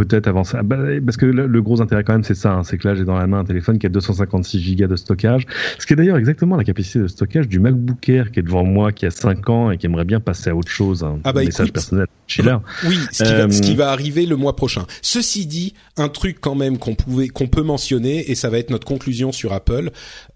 Peut-être 0.00 0.28
avant 0.28 0.44
ça, 0.44 0.62
Bah, 0.62 0.78
parce 1.04 1.16
que 1.16 1.26
le, 1.26 1.60
gros 1.62 1.82
intérêt 1.82 2.04
quand 2.04 2.12
même 2.14 2.24
c'est 2.24 2.34
ça, 2.34 2.52
hein, 2.52 2.64
c'est 2.64 2.78
que 2.78 2.88
là 2.88 2.94
j'ai 2.94 3.04
dans 3.04 3.18
la 3.18 3.26
main 3.26 3.40
un 3.40 3.44
téléphone 3.44 3.78
qui 3.78 3.86
a 3.86 3.90
256 3.90 4.76
Go 4.76 4.86
de 4.86 4.96
stockage, 4.96 5.46
ce 5.78 5.84
qui 5.86 5.92
est 5.92 5.96
d'ailleurs 5.96 6.16
exactement 6.16 6.56
la 6.56 6.64
capacité 6.64 7.00
de 7.00 7.06
stockage 7.08 7.48
du 7.48 7.60
MacBook 7.60 8.08
Air 8.08 8.30
qui 8.30 8.40
est 8.40 8.42
devant 8.42 8.64
moi, 8.64 8.92
qui 8.92 9.04
a 9.06 9.10
5 9.10 9.48
ans 9.50 9.70
et 9.70 9.76
qui 9.78 9.86
aimerait 9.86 10.04
bien 10.04 10.20
passer 10.20 10.50
à 10.50 10.56
autre 10.56 10.70
chose. 10.70 11.04
Un 11.04 11.18
Ah 11.24 11.32
bah, 11.32 11.44
message 11.44 11.66
écoute. 11.66 11.74
personnel, 11.74 12.06
chiller. 12.26 12.56
Oui, 12.86 12.96
ce 13.12 13.24
qui, 13.24 13.32
va, 13.32 13.50
ce 13.50 13.60
qui 13.60 13.72
Euh, 13.72 13.76
va 13.76 13.90
arriver 13.90 14.24
le 14.26 14.36
mois 14.36 14.56
prochain. 14.56 14.86
Ceci 15.02 15.44
dit, 15.46 15.74
un 15.96 16.08
truc 16.08 16.38
quand 16.40 16.54
même 16.54 16.78
qu'on 16.78 16.94
pouvait, 16.94 17.28
qu'on 17.28 17.46
peut 17.48 17.62
mentionner, 17.62 18.30
et 18.30 18.34
ça 18.34 18.48
va 18.48 18.58
être 18.58 18.70
notre 18.70 18.86
conclusion 18.86 19.32
sur 19.32 19.52
Apple. 19.52 19.90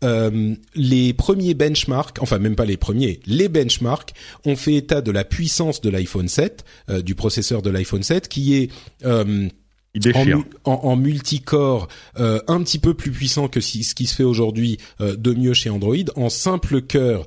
euh, 0.05 0.55
les 0.75 1.13
premiers 1.15 1.55
benchmarks, 1.55 2.19
enfin 2.21 2.39
même 2.39 2.57
pas 2.57 2.65
les 2.67 2.77
premiers, 2.77 3.21
les 3.27 3.49
benchmarks 3.49 4.13
ont 4.45 4.57
fait 4.57 4.75
état 4.75 5.01
de 5.01 5.11
la 5.11 5.25
puissance 5.25 5.81
de 5.81 5.89
l'iPhone 5.89 6.29
7, 6.29 6.65
euh, 6.91 7.01
du 7.03 7.15
processeur 7.15 7.63
de 7.63 7.71
l'iPhone 7.71 8.03
7, 8.03 8.29
qui 8.29 8.55
est 8.57 8.71
euh, 9.05 9.49
Il 9.95 10.01
en, 10.01 10.13
déchire. 10.13 10.39
mu- 10.39 10.45
en, 10.65 10.73
en 10.73 10.97
multicore 10.97 11.89
euh, 12.19 12.41
un 12.49 12.63
petit 12.63 12.79
peu 12.79 12.95
plus 12.95 13.11
puissant 13.13 13.49
que 13.49 13.61
si- 13.61 13.85
ce 13.85 13.95
qui 13.95 14.07
se 14.07 14.15
fait 14.15 14.25
aujourd'hui 14.25 14.79
euh, 15.01 15.17
de 15.17 15.33
mieux 15.35 15.55
chez 15.55 15.71
Android, 15.71 15.95
en 16.17 16.29
simple 16.29 16.83
cœur 16.83 17.27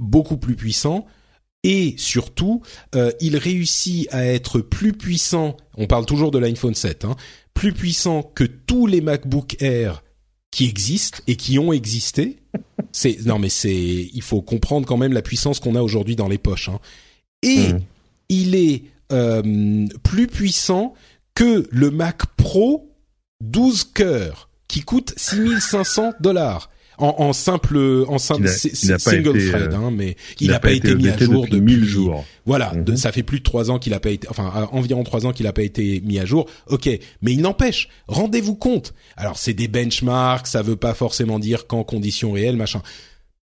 beaucoup 0.00 0.36
plus 0.36 0.56
puissant. 0.56 1.06
Et 1.62 1.94
surtout, 1.98 2.62
euh, 2.94 3.10
il 3.20 3.36
réussit 3.36 4.06
à 4.12 4.24
être 4.24 4.60
plus 4.60 4.92
puissant. 4.92 5.56
On 5.76 5.86
parle 5.86 6.06
toujours 6.06 6.30
de 6.30 6.38
l'iPhone 6.38 6.74
7, 6.74 7.04
hein, 7.04 7.16
plus 7.54 7.72
puissant 7.72 8.22
que 8.22 8.44
tous 8.44 8.86
les 8.86 9.00
MacBook 9.00 9.56
Air 9.60 10.02
qui 10.52 10.66
existent 10.66 11.18
et 11.26 11.34
qui 11.36 11.58
ont 11.58 11.72
existé. 11.72 12.38
C'est 12.92 13.18
non 13.26 13.38
mais 13.38 13.48
c'est 13.50 13.74
il 13.74 14.22
faut 14.22 14.40
comprendre 14.42 14.86
quand 14.86 14.96
même 14.96 15.12
la 15.12 15.22
puissance 15.22 15.58
qu'on 15.60 15.74
a 15.74 15.82
aujourd'hui 15.82 16.16
dans 16.16 16.28
les 16.28 16.38
poches. 16.38 16.68
Hein. 16.70 16.78
Et 17.42 17.68
Mhm. 17.72 17.80
il 18.28 18.54
est 18.54 18.84
euh, 19.12 19.86
plus 20.02 20.28
puissant 20.28 20.94
que 21.36 21.68
le 21.70 21.90
Mac 21.92 22.22
Pro 22.36 22.90
12 23.40 23.84
cœurs 23.94 24.48
qui 24.66 24.80
coûte 24.80 25.14
6500 25.16 26.14
dollars 26.20 26.70
en, 26.98 27.14
en 27.18 27.32
simple 27.34 27.76
en 28.08 28.16
simple 28.16 28.44
Il 28.44 28.48
a- 28.48 28.52
si- 28.52 28.70
il 28.82 28.90
a 28.90 28.94
pas 28.94 28.98
single 29.10 29.36
été, 29.36 29.48
thread 29.50 29.72
euh, 29.74 29.76
hein, 29.76 29.90
mais 29.90 30.16
il 30.40 30.48
n'a 30.48 30.58
pas, 30.58 30.72
été 30.72 30.94
mis 30.94 31.08
à 31.08 31.18
jour 31.18 31.42
depuis 31.44 31.60
depuis 31.60 31.76
1000 31.76 31.84
jours. 31.84 32.24
voilà, 32.46 32.72
de- 32.74 32.92
Mhm. 32.92 32.96
ça 32.96 33.12
fait 33.12 33.22
plus 33.22 33.38
de 33.40 33.44
trois 33.44 33.70
ans 33.70 33.78
qu'il 33.78 33.92
a 33.92 34.00
pas 34.00 34.08
été, 34.08 34.26
enfin 34.30 34.50
euh, 34.56 34.64
environ 34.72 35.04
trois 35.04 35.26
ans 35.26 35.32
qu'il 35.32 35.46
a 35.46 35.52
pas 35.52 35.62
été 35.62 36.00
mis 36.00 36.18
à 36.18 36.24
jour. 36.24 36.48
Ok, 36.68 36.88
mais 37.20 37.32
il 37.34 37.42
n'empêche, 37.42 37.88
rendez-vous 38.08 38.54
compte. 38.54 38.94
Alors 39.16 39.36
c'est 39.36 39.52
des 39.52 39.68
benchmarks, 39.68 40.46
ça 40.46 40.62
veut 40.62 40.76
pas 40.76 40.94
forcément 40.94 41.38
dire 41.38 41.66
qu'en 41.66 41.84
conditions 41.84 42.32
réelles, 42.32 42.56
machin. 42.56 42.80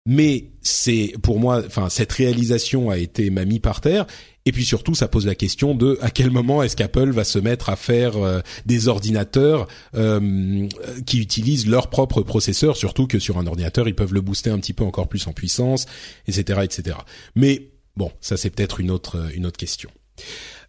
Mais 0.06 0.46
c'est 0.62 1.12
pour 1.22 1.38
moi, 1.38 1.62
enfin 1.66 1.88
cette 1.90 2.10
réalisation 2.12 2.88
a 2.90 2.96
été 2.96 3.28
m'a 3.30 3.44
mis 3.44 3.60
par 3.60 3.80
terre. 3.82 4.06
Et 4.44 4.52
puis 4.52 4.64
surtout, 4.64 4.94
ça 4.94 5.06
pose 5.08 5.24
la 5.26 5.34
question 5.36 5.74
de 5.74 5.98
à 6.00 6.10
quel 6.10 6.30
moment 6.30 6.62
est-ce 6.62 6.74
qu'Apple 6.76 7.10
va 7.10 7.22
se 7.24 7.38
mettre 7.38 7.68
à 7.68 7.76
faire 7.76 8.16
euh, 8.16 8.40
des 8.66 8.88
ordinateurs 8.88 9.68
euh, 9.94 10.66
qui 11.06 11.20
utilisent 11.20 11.68
leur 11.68 11.90
propre 11.90 12.22
processeur, 12.22 12.76
surtout 12.76 13.06
que 13.06 13.18
sur 13.18 13.38
un 13.38 13.46
ordinateur 13.46 13.86
ils 13.88 13.94
peuvent 13.94 14.14
le 14.14 14.20
booster 14.20 14.50
un 14.50 14.58
petit 14.58 14.72
peu 14.72 14.84
encore 14.84 15.08
plus 15.08 15.26
en 15.28 15.32
puissance, 15.32 15.86
etc., 16.26 16.60
etc. 16.64 16.96
Mais 17.36 17.68
bon, 17.96 18.10
ça 18.20 18.36
c'est 18.36 18.50
peut-être 18.50 18.80
une 18.80 18.90
autre 18.90 19.30
une 19.34 19.46
autre 19.46 19.58
question. 19.58 19.90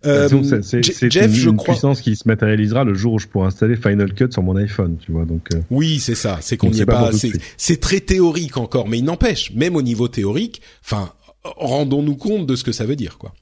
Euh, 0.05 0.27
c'est- 0.61 1.01
une, 1.15 1.31
je 1.33 1.49
crois. 1.51 1.73
puissance 1.73 2.01
qui 2.01 2.15
se 2.15 2.27
matérialisera 2.27 2.83
le 2.83 2.93
jour 2.93 3.13
où 3.13 3.19
je 3.19 3.27
pourrai 3.27 3.47
installer 3.47 3.75
Final 3.77 4.13
Cut 4.13 4.27
sur 4.31 4.43
mon 4.43 4.55
iPhone, 4.57 4.97
tu 5.03 5.13
vois. 5.13 5.23
Donc, 5.25 5.47
euh, 5.53 5.59
Oui, 5.71 5.99
c'est 5.99 6.15
ça. 6.15 6.39
C'est 6.41 6.57
qu'on 6.57 6.67
On 6.67 6.71
n'y 6.71 6.81
est 6.81 6.85
pas 6.85 7.09
c'est 7.57 7.79
très 7.79 8.01
théorique 8.01 8.57
encore, 8.57 8.89
mais 8.89 8.97
il 8.97 9.05
n'empêche, 9.05 9.51
même 9.53 9.75
au 9.77 9.81
niveau 9.81 10.09
théorique, 10.09 10.61
enfin, 10.83 11.13
rendons-nous 11.43 12.15
compte 12.17 12.45
de 12.47 12.55
ce 12.55 12.63
que 12.65 12.73
ça 12.73 12.85
veut 12.85 12.97
dire, 12.97 13.17
quoi. 13.17 13.33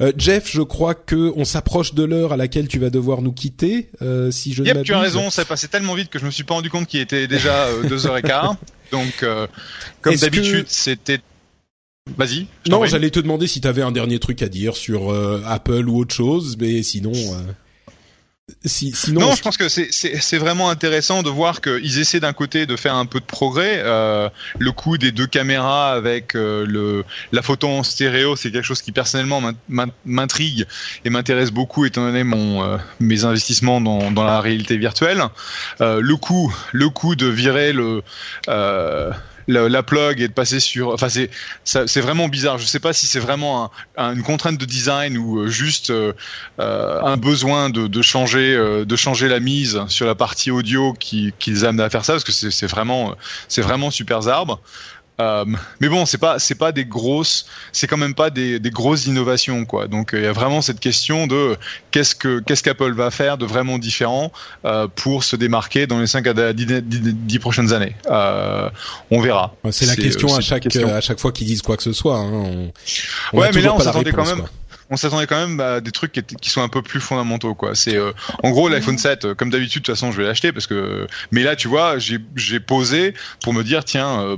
Euh, 0.00 0.12
Jeff, 0.16 0.50
je 0.50 0.62
crois 0.62 0.94
que 0.94 1.32
on 1.36 1.44
s'approche 1.44 1.94
de 1.94 2.02
l'heure 2.02 2.32
à 2.32 2.36
laquelle 2.36 2.68
tu 2.68 2.78
vas 2.78 2.90
devoir 2.90 3.22
nous 3.22 3.32
quitter. 3.32 3.90
Euh, 4.02 4.30
si 4.30 4.52
je 4.52 4.62
yep, 4.64 4.82
tu 4.82 4.92
as 4.92 5.00
raison, 5.00 5.30
ça 5.30 5.44
passait 5.44 5.68
tellement 5.68 5.94
vite 5.94 6.10
que 6.10 6.18
je 6.18 6.24
me 6.24 6.30
suis 6.30 6.44
pas 6.44 6.54
rendu 6.54 6.70
compte 6.70 6.86
qu'il 6.86 7.00
était 7.00 7.26
déjà 7.28 7.66
euh, 7.66 7.88
deux 7.88 8.06
heures 8.06 8.16
et 8.16 8.22
quart. 8.22 8.56
Donc, 8.90 9.22
euh, 9.22 9.46
comme 10.00 10.16
d'habitude, 10.16 10.66
c'était. 10.68 11.20
Vas-y. 12.16 12.46
Non, 12.68 12.84
j'allais 12.84 13.10
te 13.10 13.20
demander 13.20 13.46
si 13.46 13.60
tu 13.60 13.68
avais 13.68 13.82
un 13.82 13.92
dernier 13.92 14.18
truc 14.18 14.42
à 14.42 14.48
dire 14.48 14.76
sur 14.76 15.14
Apple 15.46 15.88
ou 15.88 15.98
autre 15.98 16.14
chose, 16.14 16.56
mais 16.58 16.82
sinon. 16.82 17.12
Si, 18.64 18.92
sinon, 18.92 19.20
non, 19.20 19.34
je 19.34 19.42
pense 19.42 19.56
que 19.56 19.68
c'est 19.68 20.38
vraiment 20.38 20.68
intéressant 20.68 21.22
de 21.22 21.30
voir 21.30 21.60
qu'ils 21.60 22.00
essaient 22.00 22.18
d'un 22.18 22.32
côté 22.32 22.66
de 22.66 22.74
faire 22.74 22.96
un 22.96 23.06
peu 23.06 23.20
de 23.20 23.24
progrès. 23.24 23.82
Euh, 23.84 24.28
le 24.58 24.72
coup 24.72 24.98
des 24.98 25.12
deux 25.12 25.28
caméras 25.28 25.92
avec 25.92 26.34
euh, 26.34 26.66
le, 26.66 27.04
la 27.30 27.42
photo 27.42 27.68
en 27.68 27.84
stéréo, 27.84 28.34
c'est 28.34 28.50
quelque 28.50 28.64
chose 28.64 28.82
qui 28.82 28.90
personnellement 28.90 29.40
m'intrigue 30.04 30.66
et 31.04 31.10
m'intéresse 31.10 31.52
beaucoup 31.52 31.84
étant 31.84 32.04
donné 32.04 32.24
mon, 32.24 32.64
euh, 32.64 32.78
mes 32.98 33.24
investissements 33.24 33.80
dans, 33.80 34.10
dans, 34.10 34.24
la 34.24 34.40
réalité 34.40 34.76
virtuelle. 34.76 35.22
Euh, 35.80 36.00
le 36.00 36.16
coup, 36.16 36.52
le 36.72 36.88
coup 36.88 37.14
de 37.14 37.26
virer 37.26 37.72
le 37.72 38.02
la, 39.48 39.82
plug 39.82 40.20
et 40.20 40.28
de 40.28 40.32
passer 40.32 40.60
sur. 40.60 40.88
Enfin, 40.88 41.08
c'est 41.08 41.30
c'est 41.64 42.00
vraiment 42.00 42.28
bizarre. 42.28 42.58
Je 42.58 42.66
sais 42.66 42.80
pas 42.80 42.92
si 42.92 43.06
c'est 43.06 43.20
vraiment 43.20 43.70
une 43.96 44.22
contrainte 44.22 44.58
de 44.58 44.64
design 44.64 45.16
ou 45.18 45.40
euh, 45.40 45.48
juste 45.48 45.90
euh, 45.90 46.12
euh, 46.60 47.00
un 47.02 47.16
besoin 47.16 47.70
de, 47.70 47.86
de 47.86 48.02
changer 48.02 48.56
de 48.84 48.96
changer 48.96 49.28
la 49.28 49.40
mise 49.40 49.80
sur 49.88 50.06
la 50.06 50.14
partie 50.14 50.50
audio 50.50 50.92
qui, 50.92 51.32
qui 51.38 51.50
les 51.50 51.64
amène 51.64 51.80
à 51.80 51.90
faire 51.90 52.04
ça 52.04 52.14
parce 52.14 52.24
que 52.24 52.32
c'est 52.32 52.66
vraiment 52.66 53.14
c'est 53.48 53.62
vraiment 53.62 53.90
super 53.90 54.22
zarbe. 54.22 54.58
Euh, 55.20 55.44
mais 55.80 55.88
bon, 55.88 56.06
c'est 56.06 56.18
pas 56.18 56.38
c'est 56.38 56.54
pas 56.54 56.72
des 56.72 56.84
grosses, 56.84 57.46
c'est 57.72 57.86
quand 57.86 57.96
même 57.96 58.14
pas 58.14 58.30
des, 58.30 58.58
des 58.58 58.70
grosses 58.70 59.06
innovations 59.06 59.64
quoi. 59.64 59.86
Donc 59.86 60.10
il 60.14 60.22
y 60.22 60.26
a 60.26 60.32
vraiment 60.32 60.62
cette 60.62 60.80
question 60.80 61.26
de 61.26 61.56
qu'est-ce 61.90 62.14
que 62.14 62.40
qu'est-ce 62.40 62.62
qu'Apple 62.62 62.92
va 62.92 63.10
faire 63.10 63.36
de 63.36 63.44
vraiment 63.44 63.78
différent 63.78 64.32
euh, 64.64 64.88
pour 64.94 65.22
se 65.22 65.36
démarquer 65.36 65.86
dans 65.86 66.00
les 66.00 66.06
5 66.06 66.26
à 66.26 66.52
10, 66.52 67.38
prochaines 67.40 67.72
années. 67.72 67.94
Euh, 68.10 68.70
on 69.10 69.20
verra. 69.20 69.54
C'est 69.70 69.86
la 69.86 69.96
question 69.96 70.34
à 70.34 70.40
chaque 70.40 70.74
à 70.76 71.00
chaque 71.00 71.20
fois 71.20 71.32
qu'ils 71.32 71.46
disent 71.46 71.62
quoi 71.62 71.76
que 71.76 71.82
ce 71.82 71.92
soit. 71.92 72.16
Hein. 72.16 72.70
ouais, 73.32 73.50
mais 73.54 73.60
là 73.60 73.74
on 73.74 73.80
s'attendait 73.80 74.12
quand 74.12 74.26
même 74.26 74.46
on 74.92 74.96
s'attendait 74.96 75.26
quand 75.26 75.48
même 75.48 75.58
à 75.58 75.80
des 75.80 75.90
trucs 75.90 76.12
qui, 76.12 76.50
sont 76.50 76.60
un 76.60 76.68
peu 76.68 76.82
plus 76.82 77.00
fondamentaux 77.00 77.54
quoi. 77.54 77.74
C'est 77.74 77.96
euh, 77.96 78.12
en 78.42 78.50
gros 78.50 78.68
l'iPhone 78.68 78.98
7 78.98 79.24
euh, 79.24 79.34
comme 79.34 79.48
d'habitude 79.48 79.80
de 79.80 79.86
toute 79.86 79.94
façon 79.94 80.12
je 80.12 80.18
vais 80.18 80.24
l'acheter 80.24 80.52
parce 80.52 80.66
que 80.66 81.06
mais 81.30 81.42
là 81.42 81.56
tu 81.56 81.66
vois 81.66 81.96
j'ai 81.98 82.60
posé 82.60 83.14
pour 83.42 83.54
me 83.54 83.64
dire 83.64 83.84
tiens 83.84 84.20
euh, 84.20 84.36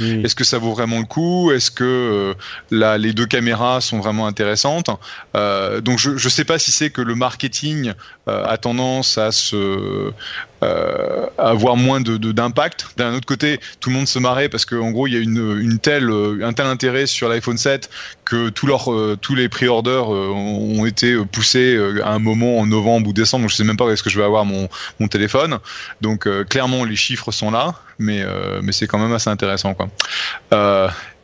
est-ce 0.00 0.36
que 0.36 0.44
ça 0.44 0.58
vaut 0.58 0.72
vraiment 0.72 1.00
le 1.00 1.04
coup? 1.04 1.50
Est-ce 1.50 1.72
que 1.72 2.36
là 2.70 2.96
les 2.96 3.12
deux 3.12 3.26
caméras 3.26 3.80
sont 3.80 3.98
vraiment 3.98 4.28
intéressantes? 4.28 4.90
Donc 5.34 5.98
je 5.98 6.16
je 6.16 6.28
sais 6.28 6.44
pas 6.44 6.60
si 6.60 6.70
c'est 6.70 6.90
que 6.90 7.02
le 7.02 7.16
marketing 7.16 7.92
a 8.28 8.56
tendance 8.58 9.18
à 9.18 9.32
se 9.32 10.12
avoir 10.60 11.76
moins 11.76 12.00
de 12.00 12.16
d'impact. 12.16 12.88
D'un 12.96 13.14
autre 13.14 13.26
côté, 13.26 13.60
tout 13.80 13.90
le 13.90 13.96
monde 13.96 14.08
se 14.08 14.18
marrait 14.18 14.48
parce 14.48 14.64
qu'en 14.64 14.90
gros, 14.90 15.06
il 15.06 15.14
y 15.14 15.16
a 15.16 15.20
une, 15.20 15.58
une 15.60 15.78
telle, 15.78 16.10
un 16.42 16.52
tel 16.52 16.66
intérêt 16.66 17.06
sur 17.06 17.28
l'iPhone 17.28 17.58
7 17.58 17.88
que 18.24 18.48
tous 18.50 18.66
leurs, 18.66 18.90
tous 19.20 19.34
les 19.34 19.48
pré-orders 19.48 20.12
euh, 20.12 20.28
ont 20.28 20.86
été 20.86 21.16
poussés 21.32 21.74
euh, 21.74 22.04
à 22.04 22.12
un 22.12 22.18
moment 22.18 22.58
en 22.58 22.66
novembre 22.66 23.08
ou 23.08 23.12
décembre. 23.12 23.48
Je 23.48 23.54
sais 23.56 23.64
même 23.64 23.76
pas 23.76 23.84
où 23.84 23.90
est-ce 23.90 24.02
que 24.02 24.10
je 24.10 24.18
vais 24.18 24.24
avoir 24.24 24.44
mon, 24.44 24.68
mon 25.00 25.08
téléphone. 25.08 25.58
Donc 26.00 26.26
euh, 26.26 26.44
clairement 26.44 26.84
les 26.84 26.96
chiffres 26.96 27.32
sont 27.32 27.50
là, 27.50 27.74
mais 27.98 28.24
mais 28.62 28.72
c'est 28.72 28.86
quand 28.86 28.98
même 28.98 29.12
assez 29.12 29.30
intéressant 29.30 29.74
quoi. 29.74 29.88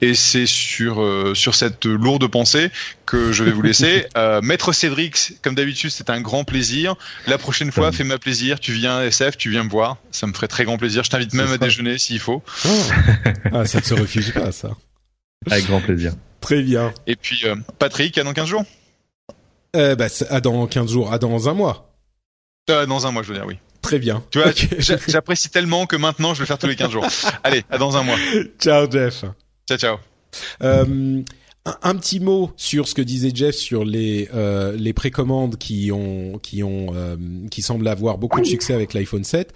et 0.00 0.14
c'est 0.14 0.46
sur 0.46 1.02
sur 1.34 1.54
cette 1.54 1.84
lourde 1.84 2.26
pensée 2.28 2.70
que 3.06 3.32
je 3.32 3.44
vais 3.44 3.52
vous 3.52 3.62
laisser. 3.62 4.06
Maître 4.42 4.72
Cédric, 4.72 5.34
comme 5.42 5.54
d'habitude, 5.54 5.90
c'est 5.90 6.10
un 6.10 6.20
grand 6.20 6.44
plaisir. 6.44 6.94
La 7.26 7.38
prochaine 7.38 7.72
fois, 7.72 7.92
fais-moi 7.92 8.18
plaisir. 8.18 8.60
Tu 8.60 8.72
viens 8.72 9.02
SF, 9.02 9.36
tu 9.36 9.50
viens 9.50 9.64
me 9.64 9.70
voir. 9.70 9.98
Ça 10.10 10.26
me 10.26 10.32
ferait 10.32 10.48
très 10.48 10.64
grand 10.64 10.78
plaisir. 10.78 11.04
Je 11.04 11.10
t'invite 11.10 11.34
même 11.34 11.52
à 11.52 11.58
déjeuner 11.58 11.98
s'il 11.98 12.20
faut. 12.20 12.42
ah, 13.52 13.64
ça 13.64 13.78
ne 13.78 13.84
se 13.84 13.94
refuse 13.94 14.30
pas, 14.32 14.52
ça. 14.52 14.70
Avec 15.50 15.66
grand 15.66 15.80
plaisir. 15.80 16.12
Très 16.40 16.62
bien. 16.62 16.92
Et 17.06 17.16
puis, 17.16 17.40
euh, 17.44 17.56
Patrick, 17.78 18.18
à 18.18 18.24
dans 18.24 18.32
15 18.32 18.46
jours? 18.46 18.64
Euh, 19.76 19.94
bah, 19.94 20.06
À 20.30 20.40
dans 20.40 20.66
15 20.66 20.92
jours, 20.92 21.12
à 21.12 21.18
dans 21.18 21.48
un 21.48 21.54
mois. 21.54 21.90
Euh, 22.70 22.86
dans 22.86 23.06
un 23.06 23.12
mois, 23.12 23.22
je 23.22 23.28
veux 23.28 23.34
dire, 23.34 23.46
oui. 23.46 23.58
Très 23.84 23.98
bien. 23.98 24.24
Tu 24.30 24.40
vois, 24.40 24.50
j'apprécie 25.06 25.50
tellement 25.50 25.84
que 25.84 25.96
maintenant, 25.96 26.32
je 26.32 26.40
vais 26.40 26.46
faire 26.46 26.58
tous 26.58 26.66
les 26.66 26.74
15 26.76 26.90
jours. 26.90 27.06
Allez, 27.44 27.64
à 27.70 27.76
dans 27.76 27.96
un 27.98 28.02
mois. 28.02 28.16
Ciao, 28.58 28.90
Jeff. 28.90 29.24
Ciao, 29.68 29.78
ciao. 29.78 29.96
Euh, 30.62 31.22
un, 31.82 31.94
petit 31.96 32.18
mot 32.18 32.50
sur 32.56 32.88
ce 32.88 32.94
que 32.94 33.02
disait 33.02 33.30
Jeff 33.32 33.54
sur 33.54 33.84
les 33.84 34.28
euh, 34.34 34.74
les 34.76 34.92
précommandes 34.92 35.56
qui 35.58 35.92
ont 35.92 36.38
qui 36.42 36.62
ont 36.62 36.88
euh, 36.94 37.16
qui 37.50 37.62
semblent 37.62 37.86
avoir 37.86 38.18
beaucoup 38.18 38.40
de 38.40 38.46
succès 38.46 38.74
avec 38.74 38.94
l'iPhone 38.94 39.22
7. 39.22 39.52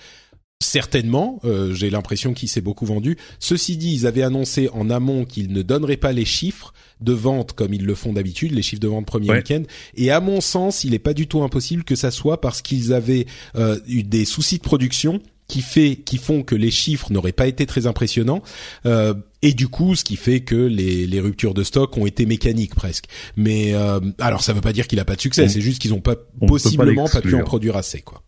Certainement, 0.61 1.39
euh, 1.45 1.73
j'ai 1.73 1.89
l'impression 1.89 2.35
qu'il 2.35 2.49
s'est 2.49 2.61
beaucoup 2.61 2.85
vendu. 2.85 3.17
Ceci 3.39 3.77
dit, 3.77 3.95
ils 3.95 4.07
avaient 4.09 4.25
annoncé 4.25 4.69
en 4.73 4.91
amont 4.91 5.25
qu'ils 5.25 5.53
ne 5.53 5.63
donneraient 5.63 5.97
pas 5.97 6.11
les 6.11 6.25
chiffres 6.25 6.75
de 7.01 7.13
vente 7.13 7.53
comme 7.53 7.73
ils 7.73 7.87
le 7.87 7.95
font 7.95 8.13
d'habitude, 8.13 8.51
les 8.51 8.63
chiffres 8.63 8.83
de 8.83 8.89
vente 8.89 9.07
premier 9.07 9.31
week-end. 9.31 9.63
Et 9.95 10.11
à 10.11 10.19
mon 10.19 10.41
sens, 10.41 10.83
il 10.83 10.91
n'est 10.91 10.99
pas 10.99 11.15
du 11.15 11.29
tout 11.29 11.45
impossible 11.45 11.85
que 11.85 11.95
ça 11.95 12.11
soit 12.11 12.41
parce 12.41 12.61
qu'ils 12.61 12.93
avaient 12.93 13.27
euh, 13.55 13.79
eu 13.87 14.03
des 14.03 14.25
soucis 14.25 14.59
de 14.59 14.63
production 14.63 15.23
qui 15.47 15.63
fait 15.63 15.95
qui 15.95 16.19
font 16.19 16.43
que 16.43 16.57
les 16.57 16.73
chiffres 16.73 17.13
n'auraient 17.13 17.31
pas 17.31 17.47
été 17.47 17.65
très 17.65 17.87
impressionnants. 17.87 18.43
Euh, 18.85 19.15
et 19.43 19.53
du 19.53 19.69
coup 19.69 19.95
ce 19.95 20.03
qui 20.03 20.17
fait 20.17 20.41
que 20.41 20.57
les, 20.57 21.07
les 21.07 21.21
ruptures 21.21 21.55
de 21.55 21.63
stock 21.63 21.97
ont 21.97 22.05
été 22.05 22.27
mécaniques 22.27 22.75
presque. 22.75 23.05
Mais 23.37 23.75
alors 24.19 24.43
ça 24.43 24.53
veut 24.53 24.61
pas 24.61 24.73
dire 24.73 24.89
qu'il 24.89 24.99
a 24.99 25.05
pas 25.05 25.15
de 25.15 25.21
succès 25.21 25.49
c'est 25.49 25.61
juste 25.61 25.81
qu'ils 25.81 25.95
ont 25.95 26.01
pas 26.01 26.17
possiblement 26.47 27.07
pas 27.09 27.21
pu 27.23 27.35
en 27.37 27.45
produire 27.45 27.77
assez 27.77 28.03
quoi 28.03 28.25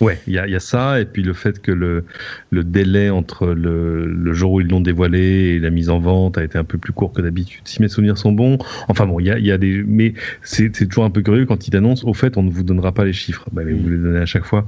Ouais, 0.00 0.20
il 0.26 0.34
y 0.34 0.38
a, 0.38 0.46
y 0.46 0.54
a, 0.54 0.60
ça, 0.60 1.00
et 1.00 1.04
puis 1.04 1.22
le 1.22 1.32
fait 1.32 1.60
que 1.60 1.72
le, 1.72 2.04
le 2.50 2.62
délai 2.62 3.10
entre 3.10 3.48
le, 3.48 4.06
le 4.06 4.32
jour 4.32 4.52
où 4.52 4.60
ils 4.60 4.68
l'ont 4.68 4.80
dévoilé 4.80 5.54
et 5.54 5.58
la 5.58 5.70
mise 5.70 5.90
en 5.90 5.98
vente 5.98 6.38
a 6.38 6.44
été 6.44 6.56
un 6.56 6.64
peu 6.64 6.78
plus 6.78 6.92
court 6.92 7.12
que 7.12 7.20
d'habitude, 7.20 7.62
si 7.64 7.82
mes 7.82 7.88
souvenirs 7.88 8.16
sont 8.16 8.30
bons. 8.32 8.58
Enfin 8.86 9.06
bon, 9.06 9.18
il 9.18 9.26
y 9.26 9.30
a, 9.30 9.38
y 9.38 9.50
a 9.50 9.58
des... 9.58 9.82
Mais 9.86 10.14
c'est 10.42 10.70
toujours 10.70 11.04
un 11.04 11.10
peu 11.10 11.22
curieux 11.22 11.46
quand 11.46 11.66
ils 11.66 11.76
annoncent, 11.76 12.06
au 12.06 12.14
fait, 12.14 12.36
on 12.36 12.42
ne 12.42 12.50
vous 12.50 12.62
donnera 12.62 12.92
pas 12.92 13.04
les 13.04 13.12
chiffres. 13.12 13.48
Bah, 13.52 13.62
mais 13.64 13.72
vous 13.72 13.88
les 13.88 13.98
donnez 13.98 14.20
à 14.20 14.26
chaque 14.26 14.44
fois. 14.44 14.66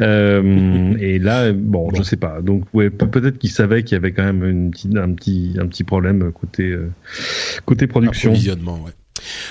Euh, 0.00 0.94
et 0.98 1.18
là, 1.18 1.52
bon, 1.52 1.90
je 1.94 2.02
sais 2.02 2.16
pas. 2.16 2.40
Donc, 2.40 2.64
ouais, 2.72 2.90
peut-être 2.90 3.38
qu'ils 3.38 3.50
savaient 3.50 3.84
qu'il 3.84 3.94
y 3.94 3.98
avait 3.98 4.12
quand 4.12 4.24
même 4.24 4.44
une 4.44 4.70
petite, 4.70 4.96
un, 4.96 5.12
petit, 5.12 5.56
un 5.60 5.66
petit 5.66 5.84
problème 5.84 6.32
côté, 6.32 6.70
euh, 6.70 6.90
côté 7.66 7.86
production. 7.86 8.30
Approvisionnement, 8.30 8.82
ouais. 8.84 8.92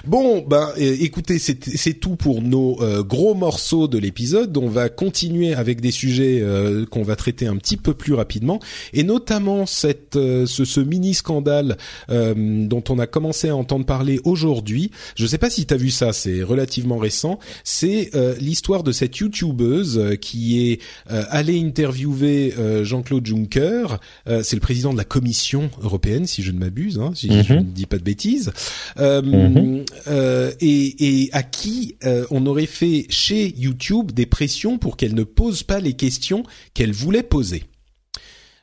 Bon, 0.05 0.43
ben 0.47 0.71
écoutez, 0.77 1.39
c'est 1.39 1.93
tout 1.93 2.15
pour 2.15 2.41
nos 2.41 2.81
euh, 2.81 3.03
gros 3.03 3.33
morceaux 3.35 3.87
de 3.87 3.97
l'épisode. 3.97 4.55
On 4.57 4.67
va 4.67 4.89
continuer 4.89 5.53
avec 5.53 5.81
des 5.81 5.91
sujets 5.91 6.39
euh, 6.41 6.85
qu'on 6.85 7.03
va 7.03 7.15
traiter 7.15 7.47
un 7.47 7.57
petit 7.57 7.77
peu 7.77 7.93
plus 7.93 8.13
rapidement, 8.13 8.59
et 8.93 9.03
notamment 9.03 9.65
cette, 9.65 10.15
euh, 10.15 10.45
ce, 10.45 10.65
ce, 10.65 10.81
mini 10.81 11.13
scandale 11.13 11.77
dont 12.09 12.83
on 12.89 12.99
a 12.99 13.07
commencé 13.07 13.49
à 13.49 13.55
entendre 13.55 13.85
parler 13.85 14.19
aujourd'hui. 14.23 14.91
Je 15.15 15.25
sais 15.25 15.37
pas 15.37 15.49
si 15.49 15.65
tu 15.65 15.73
as 15.73 15.77
vu 15.77 15.89
ça, 15.89 16.11
c'est 16.11 16.43
relativement 16.43 16.97
récent. 16.97 17.39
C'est 17.63 18.11
l'histoire 18.39 18.83
de 18.83 18.91
cette 18.91 19.17
youtubeuse 19.17 20.17
qui 20.19 20.71
est 20.71 20.79
allée 21.07 21.59
interviewer 21.61 22.53
Jean-Claude 22.83 23.25
Juncker. 23.25 23.99
c'est 24.25 24.55
le 24.55 24.59
président 24.59 24.91
de 24.91 24.97
la 24.97 25.03
Commission 25.03 25.69
européenne, 25.81 26.25
si 26.25 26.41
je 26.43 26.51
ne 26.51 26.59
m'abuse, 26.59 26.99
hein, 26.99 27.11
si 27.13 27.27
je 27.27 27.53
mhm. 27.53 27.59
ne 27.59 27.63
dis 27.63 27.85
pas 27.85 27.97
de 27.97 28.03
bêtises. 28.03 28.51
Mhm. 28.97 29.60
Euh, 29.61 29.83
euh, 30.07 30.51
et, 30.59 31.23
et, 31.23 31.29
à 31.33 31.43
qui 31.43 31.95
euh, 32.03 32.25
on 32.31 32.45
aurait 32.45 32.65
fait 32.65 33.05
chez 33.09 33.53
YouTube 33.57 34.11
des 34.11 34.25
pressions 34.25 34.77
pour 34.77 34.97
qu'elle 34.97 35.15
ne 35.15 35.23
pose 35.23 35.63
pas 35.63 35.79
les 35.79 35.93
questions 35.93 36.43
qu'elle 36.73 36.91
voulait 36.91 37.23
poser. 37.23 37.63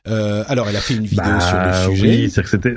alors, 0.05 0.67
elle 0.67 0.75
a 0.75 0.81
fait 0.81 0.95
une 0.95 1.05
vidéo 1.05 1.23
bah 1.23 1.39
sur 1.39 1.57
le 1.91 1.95
sujet. 1.95 2.23
Oui, 2.23 2.29
c'est 2.31 2.41
que 2.41 2.49
c'était 2.49 2.75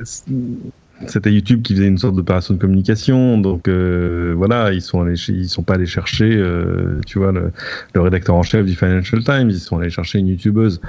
c'était 1.07 1.33
YouTube 1.33 1.63
qui 1.63 1.75
faisait 1.75 1.87
une 1.87 1.99
sorte 1.99 2.15
d'opération 2.15 2.55
de 2.55 2.59
communication. 2.59 3.39
Donc 3.39 3.69
euh, 3.69 4.35
voilà, 4.37 4.73
ils 4.73 4.81
sont 4.81 5.01
allés, 5.03 5.19
ils 5.29 5.49
sont 5.49 5.63
pas 5.63 5.75
allés 5.75 5.87
chercher, 5.87 6.31
euh, 6.37 7.01
tu 7.07 7.19
vois, 7.19 7.33
le, 7.33 7.53
le, 7.95 8.01
rédacteur 8.01 8.35
en 8.37 8.43
chef 8.43 8.65
du 8.65 8.75
Financial 8.75 9.23
Times. 9.23 9.51
Ils 9.51 9.61
sont 9.61 9.79
allés 9.79 9.91
chercher 9.91 10.19
une 10.19 10.29
YouTubeuse. 10.29 10.81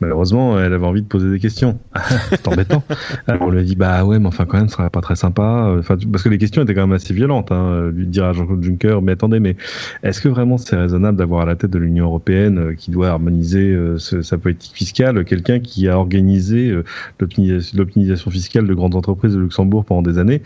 Malheureusement, 0.00 0.58
elle 0.58 0.72
avait 0.72 0.86
envie 0.86 1.02
de 1.02 1.06
poser 1.06 1.30
des 1.30 1.38
questions. 1.38 1.78
C'est 2.30 2.48
embêtant. 2.48 2.82
Alors 3.26 3.42
on 3.42 3.50
lui 3.50 3.60
a 3.60 3.62
dit 3.62 3.76
bah 3.76 4.04
ouais, 4.04 4.18
mais 4.18 4.26
enfin 4.26 4.44
quand 4.44 4.58
même, 4.58 4.68
ce 4.68 4.76
serait 4.76 4.90
pas 4.90 5.00
très 5.00 5.16
sympa. 5.16 5.74
Enfin 5.78 5.96
parce 6.10 6.24
que 6.24 6.28
les 6.28 6.38
questions 6.38 6.62
étaient 6.62 6.74
quand 6.74 6.86
même 6.86 6.96
assez 6.96 7.14
violentes. 7.14 7.52
Hein, 7.52 7.90
lui 7.94 8.06
dire 8.06 8.24
à 8.24 8.32
Jean-Claude 8.32 8.62
Juncker, 8.62 9.00
mais 9.02 9.12
attendez, 9.12 9.40
mais 9.40 9.56
est-ce 10.02 10.20
que 10.20 10.28
vraiment 10.28 10.58
c'est 10.58 10.76
raisonnable 10.76 11.18
d'avoir 11.18 11.42
à 11.42 11.46
la 11.46 11.56
tête 11.56 11.70
de 11.70 11.78
l'Union 11.78 12.06
européenne 12.06 12.58
euh, 12.58 12.74
qui 12.74 12.90
doit 12.90 13.08
harmoniser 13.08 13.70
euh, 13.70 13.98
sa 13.98 14.38
politique 14.38 14.74
fiscale 14.74 15.24
quelqu'un 15.24 15.60
qui 15.60 15.88
a 15.88 15.98
organisé 15.98 16.74
l'optimisation 17.18 18.30
fiscale 18.30 18.66
de 18.66 18.74
grandes 18.74 18.94
entreprises 18.94 19.34
de 19.34 19.40
Luxembourg 19.40 19.59
Pendant 19.86 20.02
des 20.02 20.18
années, 20.18 20.42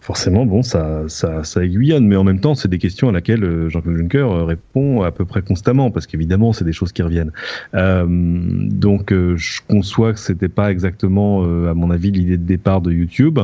forcément, 0.00 0.46
bon, 0.46 0.62
ça, 0.62 1.02
ça, 1.08 1.44
ça 1.44 1.64
aiguillonne. 1.64 2.06
Mais 2.06 2.16
en 2.16 2.24
même 2.24 2.40
temps, 2.40 2.54
c'est 2.54 2.68
des 2.68 2.78
questions 2.78 3.08
à 3.08 3.12
laquelle 3.12 3.68
Jean-Claude 3.68 3.96
Juncker 3.96 4.26
répond 4.46 5.02
à 5.02 5.10
peu 5.10 5.24
près 5.24 5.42
constamment, 5.42 5.90
parce 5.90 6.06
qu'évidemment, 6.06 6.52
c'est 6.52 6.64
des 6.64 6.72
choses 6.72 6.92
qui 6.92 7.02
reviennent. 7.02 7.32
donc, 7.72 9.12
je 9.12 9.60
conçois 9.68 10.12
que 10.12 10.18
c'était 10.18 10.48
pas 10.48 10.70
exactement, 10.70 11.42
à 11.42 11.74
mon 11.74 11.90
avis, 11.90 12.10
l'idée 12.10 12.36
de 12.36 12.44
départ 12.44 12.80
de 12.80 12.92
YouTube. 12.92 13.38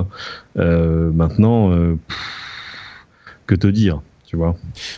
maintenant, 0.57 1.73
que 3.47 3.55
te 3.55 3.67
dire? 3.67 4.03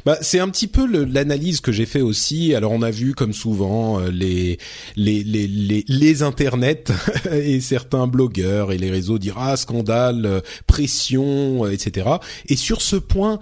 Bah, 0.04 0.18
c'est 0.20 0.40
un 0.40 0.48
petit 0.48 0.66
peu 0.66 0.86
l'analyse 1.04 1.60
que 1.60 1.72
j'ai 1.72 1.86
fait 1.86 2.00
aussi. 2.00 2.54
Alors, 2.54 2.72
on 2.72 2.82
a 2.82 2.90
vu 2.90 3.14
comme 3.14 3.32
souvent 3.32 4.00
euh, 4.00 4.10
les 4.10 4.58
les 4.96 5.22
les 5.22 5.46
les, 5.46 5.84
les 5.86 6.22
internets 6.22 6.84
et 7.32 7.60
certains 7.60 8.06
blogueurs 8.06 8.72
et 8.72 8.78
les 8.78 8.90
réseaux 8.90 9.18
dire 9.18 9.36
ah 9.38 9.56
scandale, 9.56 10.26
euh, 10.26 10.40
pression, 10.66 11.64
euh, 11.64 11.70
etc. 11.70 12.08
Et 12.48 12.56
sur 12.56 12.82
ce 12.82 12.96
point, 12.96 13.38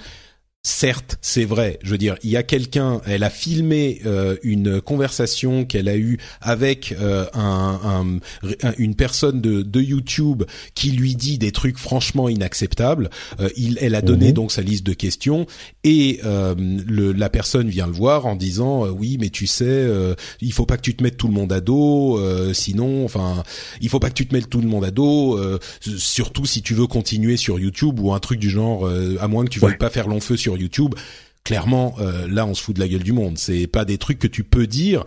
Certes, 0.71 1.17
c'est 1.23 1.47
vrai. 1.47 1.79
Je 1.83 1.93
veux 1.93 1.99
dire, 1.99 2.17
il 2.23 2.29
y 2.29 2.37
a 2.37 2.43
quelqu'un. 2.43 3.01
Elle 3.07 3.25
a 3.25 3.31
filmé 3.31 4.03
euh, 4.05 4.37
une 4.43 4.83
conversation 4.83 5.65
qu'elle 5.65 5.89
a 5.89 5.97
eue 5.97 6.19
avec 6.43 6.95
euh, 7.01 7.25
un, 7.33 8.21
un, 8.63 8.73
une 8.77 8.95
personne 8.95 9.41
de, 9.41 9.63
de, 9.63 9.81
YouTube 9.81 10.43
qui 10.75 10.91
lui 10.91 11.17
dit 11.17 11.39
des 11.39 11.53
trucs 11.53 11.79
franchement 11.79 12.29
inacceptables. 12.29 13.09
Euh, 13.41 13.49
il, 13.57 13.79
elle 13.81 13.95
a 13.95 14.03
donné 14.03 14.29
mhm. 14.29 14.35
donc 14.35 14.53
sa 14.53 14.61
liste 14.61 14.85
de 14.85 14.93
questions 14.93 15.47
et 15.85 16.21
le, 16.23 17.13
la 17.13 17.31
personne 17.31 17.71
vient 17.71 17.87
le 17.87 17.95
voir 17.95 18.27
en 18.27 18.37
disant 18.37 18.87
oui, 18.89 19.17
mais 19.19 19.31
tu 19.31 19.47
sais, 19.47 19.89
il 20.43 20.53
faut 20.53 20.67
pas 20.67 20.77
que 20.77 20.83
tu 20.83 20.95
te 20.95 21.03
mettes 21.03 21.17
tout 21.17 21.29
le 21.29 21.33
monde 21.33 21.53
à 21.53 21.63
dos. 21.63 22.21
sinon, 22.53 23.07
enfin, 23.07 23.43
il 23.81 23.89
faut 23.89 24.01
pas 24.01 24.11
que 24.11 24.15
tu 24.15 24.27
te 24.27 24.35
mettes 24.35 24.51
tout 24.51 24.61
le 24.61 24.69
monde 24.69 24.85
à 24.85 24.91
dos. 24.91 25.41
surtout 25.97 26.45
si 26.45 26.61
tu 26.61 26.75
veux 26.75 26.87
continuer 26.87 27.39
sur 27.39 27.59
YouTube 27.59 27.99
ou 28.01 28.13
un 28.13 28.21
truc 28.21 28.39
du 28.39 28.51
genre, 28.51 28.87
à 29.19 29.29
moins 29.29 29.47
que 29.47 29.51
tu 29.51 29.61
veuilles 29.61 29.79
pas 29.79 29.89
faire 29.89 30.09
long 30.09 30.21
feu 30.21 30.37
sur 30.37 30.58
YouTube, 30.61 30.95
clairement, 31.45 31.95
euh, 32.01 32.27
là, 32.29 32.47
on 32.47 32.55
se 32.55 32.63
fout 32.63 32.75
de 32.75 32.81
la 32.81 32.89
gueule 32.89 33.03
du 33.03 33.13
monde. 33.13 33.39
C'est 33.39 33.67
pas 33.67 33.85
des 33.85 33.99
trucs 33.99 34.19
que 34.19 34.27
tu 34.27 34.45
peux 34.45 34.67
dire 34.67 35.05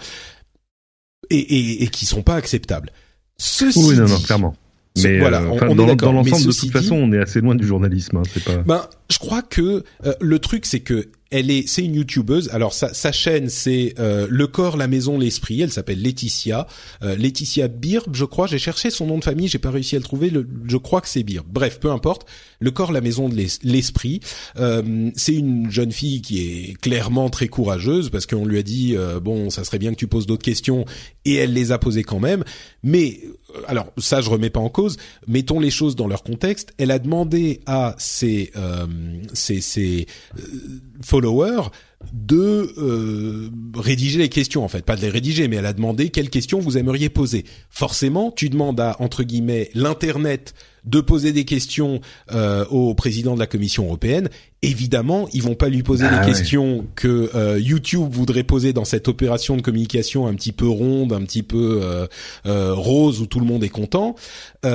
et, 1.29 1.37
et, 1.37 1.83
et 1.83 1.87
qui 1.87 2.05
sont 2.05 2.23
pas 2.23 2.35
acceptables. 2.35 2.91
Ceci 3.37 3.79
oui, 3.79 3.95
non, 3.95 4.07
non, 4.07 4.19
clairement. 4.19 4.55
Mais 4.97 5.19
voilà, 5.19 5.41
euh, 5.41 5.57
on, 5.69 5.75
dans, 5.75 5.95
dans 5.95 6.11
l'ensemble, 6.11 6.45
de 6.45 6.51
toute 6.51 6.71
façon, 6.71 6.95
on 6.95 7.13
est 7.13 7.19
assez 7.19 7.39
loin 7.39 7.55
du 7.55 7.65
journalisme. 7.65 8.17
Hein, 8.17 8.23
c'est 8.33 8.43
pas. 8.43 8.57
Ben, 8.57 8.87
je 9.09 9.19
crois 9.19 9.41
que 9.41 9.83
euh, 10.05 10.13
le 10.19 10.39
truc, 10.39 10.65
c'est 10.65 10.81
que 10.81 11.09
elle 11.31 11.49
est, 11.49 11.67
c'est 11.67 11.83
une 11.83 11.95
youtubeuse. 11.95 12.49
Alors 12.49 12.73
sa, 12.73 13.11
chaîne, 13.11 13.49
c'est 13.49 13.95
euh, 13.99 14.27
le 14.29 14.47
corps, 14.47 14.77
la 14.77 14.87
maison, 14.87 15.17
l'esprit. 15.17 15.61
Elle 15.61 15.71
s'appelle 15.71 16.01
Laetitia, 16.01 16.67
euh, 17.03 17.15
Laetitia 17.15 17.69
Birb, 17.69 18.13
je 18.13 18.25
crois. 18.25 18.47
J'ai 18.47 18.59
cherché 18.59 18.89
son 18.89 19.07
nom 19.07 19.17
de 19.17 19.23
famille, 19.23 19.47
j'ai 19.47 19.57
pas 19.57 19.71
réussi 19.71 19.95
à 19.95 19.99
le 19.99 20.03
trouver. 20.03 20.31
Je 20.67 20.77
crois 20.77 20.99
que 20.99 21.07
c'est 21.07 21.23
Birb. 21.23 21.45
Bref, 21.49 21.79
peu 21.79 21.89
importe. 21.89 22.27
Le 22.59 22.69
corps, 22.69 22.91
la 22.91 23.01
maison, 23.01 23.29
l'esprit. 23.63 24.19
Euh, 24.57 25.09
c'est 25.15 25.33
une 25.33 25.71
jeune 25.71 25.91
fille 25.91 26.21
qui 26.21 26.41
est 26.41 26.79
clairement 26.79 27.29
très 27.29 27.47
courageuse 27.47 28.09
parce 28.09 28.25
qu'on 28.25 28.45
lui 28.45 28.59
a 28.59 28.63
dit 28.63 28.95
bon, 29.21 29.49
ça 29.49 29.63
serait 29.63 29.79
bien 29.79 29.91
que 29.91 29.97
tu 29.97 30.07
poses 30.07 30.27
d'autres 30.27 30.43
questions 30.43 30.85
et 31.25 31.35
elle 31.35 31.53
les 31.53 31.71
a 31.71 31.77
posées 31.77 32.03
quand 32.03 32.19
même. 32.19 32.43
Mais 32.83 33.19
alors 33.67 33.87
ça, 33.97 34.21
je 34.21 34.29
remets 34.29 34.49
pas 34.49 34.59
en 34.59 34.69
cause. 34.69 34.97
Mettons 35.27 35.59
les 35.59 35.69
choses 35.69 35.95
dans 35.95 36.07
leur 36.07 36.23
contexte. 36.23 36.73
Elle 36.77 36.91
a 36.91 36.99
demandé 36.99 37.61
à 37.65 37.95
ses 37.97 38.51
ses, 39.33 39.61
ses 39.61 40.07
followers 41.03 41.69
de 42.13 42.73
euh, 42.77 43.49
rédiger 43.75 44.19
les 44.19 44.29
questions 44.29 44.63
en 44.63 44.67
fait, 44.67 44.83
pas 44.83 44.95
de 44.95 45.01
les 45.01 45.09
rédiger, 45.09 45.47
mais 45.47 45.57
elle 45.57 45.65
a 45.65 45.73
demandé 45.73 46.09
quelles 46.09 46.29
questions 46.29 46.59
vous 46.59 46.77
aimeriez 46.77 47.09
poser. 47.09 47.45
Forcément, 47.69 48.31
tu 48.31 48.49
demandes 48.49 48.79
à 48.79 48.95
entre 48.99 49.23
guillemets 49.23 49.69
l'internet 49.73 50.53
de 50.85 51.01
poser 51.01 51.31
des 51.33 51.45
questions 51.45 52.01
euh, 52.31 52.65
au 52.65 52.93
président 52.95 53.35
de 53.35 53.39
la 53.39 53.47
Commission 53.47 53.85
européenne. 53.85 54.29
Évidemment, 54.63 55.27
ils 55.33 55.41
vont 55.41 55.55
pas 55.55 55.69
lui 55.69 55.81
poser 55.81 56.07
les 56.07 56.17
ah 56.17 56.25
questions 56.25 56.85
que 56.95 57.31
euh, 57.33 57.59
YouTube 57.59 58.07
voudrait 58.11 58.43
poser 58.43 58.73
dans 58.73 58.85
cette 58.85 59.07
opération 59.07 59.57
de 59.57 59.61
communication 59.61 60.27
un 60.27 60.35
petit 60.35 60.51
peu 60.51 60.67
ronde, 60.67 61.13
un 61.13 61.23
petit 61.23 61.41
peu 61.43 62.07
rose 62.45 63.21
où 63.21 63.25
tout 63.25 63.39
le 63.39 63.45
monde 63.45 63.63
est 63.63 63.69
content. 63.69 64.15
Et, 64.63 64.69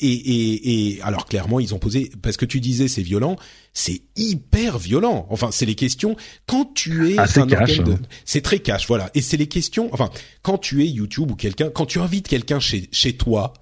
et, 0.00 0.90
et 0.96 1.02
alors 1.02 1.26
clairement, 1.26 1.60
ils 1.60 1.72
ont 1.72 1.78
posé 1.78 2.10
parce 2.20 2.36
que 2.36 2.46
tu 2.46 2.60
disais 2.60 2.88
c'est 2.88 3.02
violent 3.02 3.36
c'est 3.74 4.02
hyper 4.16 4.78
violent. 4.78 5.26
Enfin, 5.30 5.50
c'est 5.50 5.66
les 5.66 5.74
questions 5.74 6.16
quand 6.46 6.72
tu 6.74 7.10
es 7.10 7.16
ah, 7.18 7.24
hein. 7.24 7.98
c'est 8.24 8.40
très 8.40 8.60
cash, 8.60 8.86
voilà. 8.86 9.10
Et 9.14 9.20
c'est 9.20 9.36
les 9.36 9.48
questions. 9.48 9.88
Enfin, 9.92 10.10
quand 10.42 10.58
tu 10.58 10.82
es 10.82 10.86
YouTube 10.86 11.32
ou 11.32 11.34
quelqu'un, 11.34 11.70
quand 11.70 11.84
tu 11.84 11.98
invites 11.98 12.28
quelqu'un 12.28 12.60
chez 12.60 12.88
chez 12.92 13.14
toi 13.14 13.52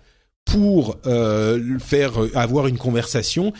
pour 0.44 0.98
euh, 1.06 1.78
faire 1.78 2.12
avoir 2.34 2.66
une 2.66 2.78
conversation, 2.78 3.52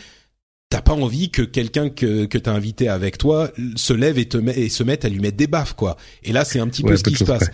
t'as 0.69 0.81
pas 0.81 0.93
envie 0.93 1.29
que 1.29 1.41
quelqu'un 1.41 1.89
que 1.89 2.25
que 2.25 2.37
t'as 2.37 2.51
invité 2.51 2.87
avec 2.89 3.17
toi 3.17 3.51
se 3.75 3.93
lève 3.93 4.17
et 4.17 4.27
te 4.27 4.37
met, 4.37 4.57
et 4.57 4.69
se 4.69 4.83
mette 4.83 5.05
à 5.05 5.09
lui 5.09 5.19
mettre 5.19 5.37
des 5.37 5.47
baffes 5.47 5.73
quoi. 5.73 5.97
Et 6.23 6.33
là, 6.33 6.45
c'est 6.45 6.59
un 6.59 6.67
petit 6.67 6.83
peu 6.83 6.97
ce 6.97 7.03
qui 7.03 7.15
se 7.15 7.23
passe. 7.23 7.49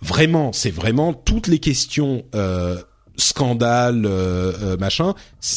Vraiment, 0.00 0.52
c'est 0.52 0.70
vraiment 0.70 1.12
toutes 1.12 1.48
les 1.48 1.58
questions. 1.58 2.24
Euh, 2.34 2.80
scandale, 3.16 4.06
euh, 4.06 4.52
euh, 4.62 4.76
machin, 4.76 5.14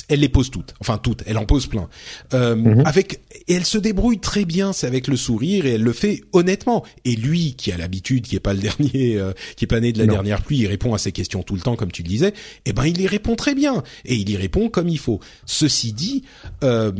elle 0.09 0.19
les 0.19 0.29
pose 0.29 0.51
toutes. 0.51 0.73
Enfin 0.79 0.97
toutes, 0.97 1.23
elle 1.25 1.37
en 1.37 1.45
pose 1.45 1.67
plein. 1.67 1.87
Euh, 2.33 2.55
mhm. 2.55 2.83
Avec 2.85 3.21
et 3.47 3.53
elle 3.53 3.65
se 3.65 3.77
débrouille 3.77 4.19
très 4.19 4.45
bien, 4.45 4.73
c'est 4.73 4.87
avec 4.87 5.07
le 5.07 5.15
sourire 5.15 5.65
et 5.65 5.73
elle 5.73 5.83
le 5.83 5.93
fait 5.93 6.21
honnêtement. 6.33 6.83
Et 7.05 7.15
lui, 7.15 7.55
qui 7.55 7.71
a 7.71 7.77
l'habitude, 7.77 8.25
qui 8.25 8.35
est 8.35 8.39
pas 8.39 8.53
le 8.53 8.59
dernier, 8.61 9.19
qui 9.55 9.65
est 9.65 9.67
pas 9.67 9.79
né 9.79 9.93
de 9.93 9.99
la 9.99 10.07
dernière 10.07 10.41
pluie, 10.41 10.59
il 10.59 10.67
répond 10.67 10.93
à 10.93 10.97
ces 10.97 11.11
questions 11.11 11.43
tout 11.43 11.55
le 11.55 11.61
temps, 11.61 11.75
comme 11.75 11.91
tu 11.91 12.03
le 12.03 12.07
disais. 12.07 12.33
Eh 12.65 12.73
ben, 12.73 12.85
il 12.85 12.99
y 12.99 13.07
répond 13.07 13.35
très 13.35 13.55
bien 13.55 13.83
et 14.05 14.15
il 14.15 14.29
y 14.29 14.37
répond 14.37 14.69
comme 14.69 14.89
il 14.89 14.99
faut. 14.99 15.19
Ceci 15.45 15.93
dit, 15.93 16.23
euh, 16.63 16.91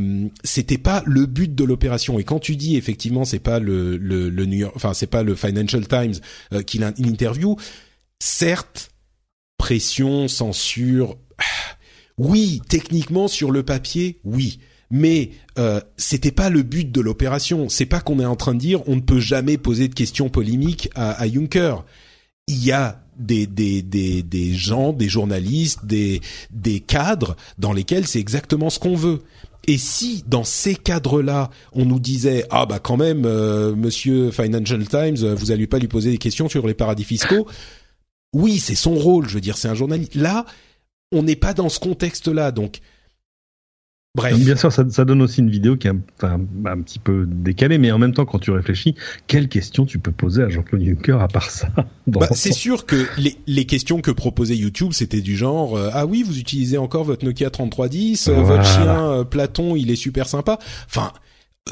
c'était 0.44 0.78
pas 0.78 1.04
le 1.06 1.26
but 1.26 1.54
de 1.54 1.64
l'opération. 1.64 2.20
Et 2.20 2.24
quand 2.24 2.40
tu 2.40 2.56
dis 2.56 2.76
effectivement, 2.78 3.26
c'est 3.26 3.40
pas 3.40 3.60
le, 3.60 3.98
le, 3.98 4.30
le 4.30 4.46
New 4.46 4.58
York, 4.60 4.74
enfin 4.76 4.94
c'est 4.94 5.08
pas 5.08 5.24
le 5.24 5.36
Financial 5.36 5.86
Times 5.88 6.16
qui 6.66 6.78
l'interview. 6.78 7.58
Certes, 8.20 8.90
pression, 9.58 10.28
censure. 10.28 11.18
Oui, 12.18 12.62
techniquement 12.70 13.28
sur 13.28 13.52
le 13.52 13.64
papier, 13.64 14.20
oui. 14.24 14.60
Mais 14.92 15.32
euh, 15.58 15.82
c'était 15.98 16.32
pas 16.32 16.50
le 16.50 16.62
but 16.62 16.92
de 16.92 17.02
l'opération. 17.02 17.70
C'est 17.70 17.86
pas 17.86 18.00
qu'on 18.00 18.20
est 18.20 18.26
en 18.26 18.36
train 18.36 18.54
de 18.54 18.60
dire 18.60 18.88
on 18.88 18.96
ne 18.96 19.02
peut 19.02 19.20
jamais 19.20 19.58
poser 19.58 19.88
de 19.88 19.94
questions 19.94 20.30
polémiques 20.30 20.90
à, 20.96 21.12
à 21.12 21.28
Juncker. 21.28 21.84
Il 22.48 22.64
y 22.64 22.72
a 22.72 23.02
des, 23.18 23.48
des, 23.48 23.82
des, 23.82 24.22
des 24.22 24.54
gens, 24.54 24.94
des 24.94 25.10
journalistes, 25.10 25.86
des, 25.86 26.22
des 26.52 26.80
cadres 26.80 27.36
dans 27.58 27.74
lesquels 27.74 28.06
c'est 28.06 28.20
exactement 28.20 28.70
ce 28.70 28.80
qu'on 28.80 28.96
veut. 28.96 29.22
Et 29.68 29.80
si 29.80 30.24
dans 30.28 30.44
ces 30.44 30.76
cadres-là, 30.76 31.50
on 31.74 31.86
nous 31.86 32.00
disait 32.00 32.46
ah 32.52 32.68
bah 32.68 32.80
quand 32.80 32.98
même, 32.98 33.26
euh, 33.26 33.76
Monsieur 33.76 34.30
Financial 34.30 34.88
Times, 34.88 35.34
vous 35.34 35.50
allez 35.52 35.66
pas 35.66 35.80
lui 35.80 35.88
poser 35.88 36.12
des 36.12 36.20
questions 36.20 36.48
sur 36.48 36.68
les 36.68 36.76
paradis 36.76 37.04
fiscaux, 37.04 37.48
oui, 38.36 38.60
c'est 38.60 38.76
son 38.76 38.96
rôle, 38.96 39.30
je 39.30 39.36
veux 39.36 39.42
dire, 39.42 39.58
c'est 39.58 39.70
un 39.70 39.74
journaliste. 39.74 40.16
Là, 40.16 40.46
on 41.14 41.24
n'est 41.24 41.38
pas 41.38 41.54
dans 41.54 41.70
ce 41.70 41.80
contexte-là, 41.80 42.52
donc. 42.52 42.82
Bref. 44.14 44.38
Bien 44.38 44.56
sûr, 44.56 44.72
ça, 44.72 44.84
donne 44.84 45.22
aussi 45.22 45.42
une 45.42 45.50
vidéo 45.50 45.76
qui 45.76 45.88
est 45.88 45.92
un, 45.92 46.40
un, 46.66 46.82
petit 46.82 47.00
peu 47.00 47.26
décalée, 47.28 47.78
mais 47.78 47.92
en 47.92 47.98
même 47.98 48.14
temps, 48.14 48.26
quand 48.26 48.40
tu 48.40 48.52
réfléchis, 48.52 48.96
quelles 49.28 49.50
questions 49.50 49.86
tu 49.86 50.00
peux 50.00 50.14
poser 50.14 50.42
à 50.42 50.48
Jean-Claude 50.48 50.82
Juncker 50.82 51.22
à 51.22 51.28
part 51.28 51.50
ça 51.50 51.68
bah, 52.08 52.28
C'est 52.32 52.54
sûr 52.54 52.86
que 52.86 53.06
les, 53.18 53.38
les, 53.46 53.66
questions 53.66 54.00
que 54.00 54.12
proposait 54.12 54.56
YouTube, 54.56 54.92
c'était 54.94 55.20
du 55.20 55.36
genre 55.36 55.78
euh, 55.78 55.90
ah 55.94 56.06
oui, 56.06 56.24
vous 56.24 56.40
utilisez 56.40 56.78
encore 56.78 57.04
votre 57.04 57.26
Nokia 57.26 57.50
3310, 57.50 58.30
euh, 58.30 58.36
votre 58.36 58.66
chien 58.66 59.12
euh, 59.12 59.24
Platon, 59.26 59.76
il 59.76 59.92
est 59.92 59.98
super 59.98 60.30
sympa. 60.30 60.60
Enfin, 60.88 61.12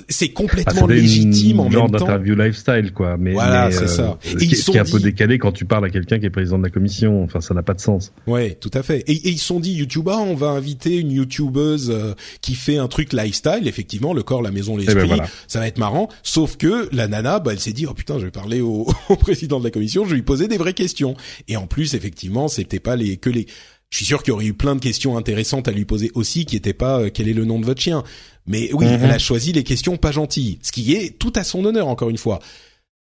c'est 0.09 0.29
complètement 0.29 0.87
ah, 0.89 0.91
légitime 0.91 1.59
en 1.59 1.69
genre 1.69 1.83
même 1.83 1.99
temps. 1.99 2.07
d'interview 2.07 2.33
lifestyle 2.35 2.91
quoi. 2.93 3.15
Mais 3.19 3.33
voilà 3.33 3.71
c'est 3.71 3.87
ça. 3.87 4.17
euh, 4.25 4.39
et 4.39 4.43
ils 4.43 4.55
sont 4.55 4.71
qui 4.71 4.79
est 4.79 4.81
un 4.81 4.85
peu 4.85 4.99
décalé 4.99 5.37
quand 5.37 5.51
tu 5.51 5.65
parles 5.65 5.85
à 5.85 5.91
quelqu'un 5.91 6.17
qui 6.17 6.25
est 6.25 6.31
président 6.31 6.57
de 6.57 6.63
la 6.63 6.71
commission. 6.71 7.23
Enfin 7.23 7.41
ça 7.41 7.53
n'a 7.53 7.61
pas 7.61 7.75
de 7.75 7.79
sens. 7.79 8.11
Ouais 8.25 8.55
tout 8.59 8.71
à 8.73 8.81
fait. 8.81 9.03
Et, 9.07 9.11
et 9.13 9.29
ils 9.29 9.37
se 9.37 9.45
sont 9.45 9.59
dit 9.59 9.71
YouTube 9.73 10.09
ah, 10.11 10.17
on 10.17 10.33
va 10.33 10.47
inviter 10.49 10.97
une 10.97 11.11
youtubeuse 11.11 11.91
euh, 11.91 12.15
qui 12.41 12.55
fait 12.55 12.77
un 12.77 12.87
truc 12.87 13.13
lifestyle. 13.13 13.67
Effectivement 13.67 14.15
le 14.15 14.23
corps 14.23 14.41
la 14.41 14.49
maison 14.49 14.79
eh 14.79 14.85
ben, 14.85 14.95
l'esprit 14.95 15.19
ça 15.47 15.59
va 15.59 15.67
être 15.67 15.77
marrant. 15.77 16.09
Sauf 16.23 16.57
que 16.57 16.89
la 16.91 17.07
nana 17.07 17.39
bah 17.39 17.51
elle 17.53 17.59
s'est 17.59 17.73
dit 17.73 17.85
oh 17.85 17.93
putain 17.93 18.17
je 18.17 18.25
vais 18.25 18.31
parler 18.31 18.61
au, 18.61 18.87
au 19.09 19.15
président 19.15 19.59
de 19.59 19.63
la 19.65 19.69
commission 19.71 20.05
je 20.05 20.09
vais 20.09 20.15
lui 20.15 20.23
poser 20.23 20.47
des 20.47 20.57
vraies 20.57 20.73
questions. 20.73 21.13
Et 21.47 21.55
en 21.55 21.67
plus 21.67 21.93
effectivement 21.93 22.47
c'était 22.47 22.79
pas 22.79 22.95
les 22.95 23.17
que 23.17 23.29
les 23.29 23.45
je 23.91 23.97
suis 23.97 24.05
sûr 24.07 24.23
qu'il 24.23 24.31
y 24.31 24.33
aurait 24.33 24.45
eu 24.47 24.55
plein 24.55 24.73
de 24.75 24.79
questions 24.81 25.17
intéressantes 25.17 25.67
à 25.67 25.71
lui 25.71 25.85
poser 25.85 26.09
aussi 26.15 26.45
qui 26.45 26.55
n'étaient 26.55 26.73
pas 26.73 26.99
euh, 26.99 27.09
quel 27.13 27.27
est 27.29 27.33
le 27.33 27.45
nom 27.45 27.59
de 27.59 27.65
votre 27.67 27.79
chien? 27.79 28.03
Mais 28.45 28.71
oui, 28.73 28.85
mhm. 28.85 28.99
elle 29.03 29.11
a 29.11 29.19
choisi 29.19 29.53
les 29.53 29.63
questions 29.63 29.97
pas 29.97 30.11
gentilles, 30.11 30.59
ce 30.61 30.71
qui 30.71 30.93
est 30.93 31.17
tout 31.17 31.33
à 31.35 31.43
son 31.43 31.63
honneur 31.65 31.87
encore 31.87 32.09
une 32.09 32.17
fois. 32.17 32.39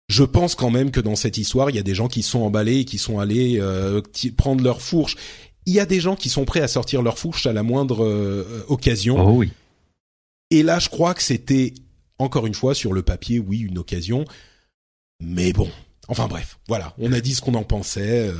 Je 0.08 0.24
pense 0.24 0.54
quand 0.54 0.70
même 0.70 0.90
que 0.90 1.00
dans 1.00 1.16
cette 1.16 1.38
histoire, 1.38 1.70
il 1.70 1.76
y 1.76 1.78
a 1.78 1.84
des 1.84 1.94
gens 1.94 2.08
qui 2.08 2.22
sont 2.22 2.40
emballés 2.40 2.80
et 2.80 2.84
qui 2.84 2.98
sont 2.98 3.20
allés 3.20 3.58
euh, 3.60 4.02
prendre 4.36 4.62
leur 4.62 4.82
fourche. 4.82 5.16
Il 5.66 5.72
y 5.72 5.80
a 5.80 5.86
des 5.86 6.00
gens 6.00 6.16
qui 6.16 6.28
sont 6.28 6.44
prêts 6.44 6.60
à 6.60 6.68
sortir 6.68 7.00
leur 7.00 7.18
fourche 7.18 7.46
à 7.46 7.52
la 7.52 7.62
moindre 7.62 8.04
euh, 8.04 8.64
occasion. 8.68 9.16
Oh 9.18 9.38
oui. 9.38 9.50
Et 10.50 10.62
là, 10.62 10.78
je 10.80 10.88
crois 10.88 11.14
que 11.14 11.22
c'était 11.22 11.74
encore 12.18 12.46
une 12.46 12.54
fois 12.54 12.74
sur 12.74 12.92
le 12.92 13.02
papier, 13.02 13.38
oui, 13.38 13.60
une 13.60 13.78
occasion. 13.78 14.24
Mais 15.22 15.52
bon, 15.52 15.68
enfin 16.08 16.26
bref, 16.26 16.58
voilà, 16.66 16.94
on 16.98 17.12
a 17.12 17.20
dit 17.20 17.34
ce 17.34 17.40
qu'on 17.40 17.54
en 17.54 17.62
pensait 17.62 18.30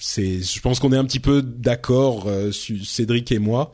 c'est, 0.00 0.42
je 0.42 0.60
pense 0.60 0.80
qu'on 0.80 0.92
est 0.92 0.96
un 0.96 1.04
petit 1.04 1.20
peu 1.20 1.42
d'accord, 1.42 2.28
euh, 2.28 2.52
Cédric 2.52 3.32
et 3.32 3.38
moi. 3.38 3.72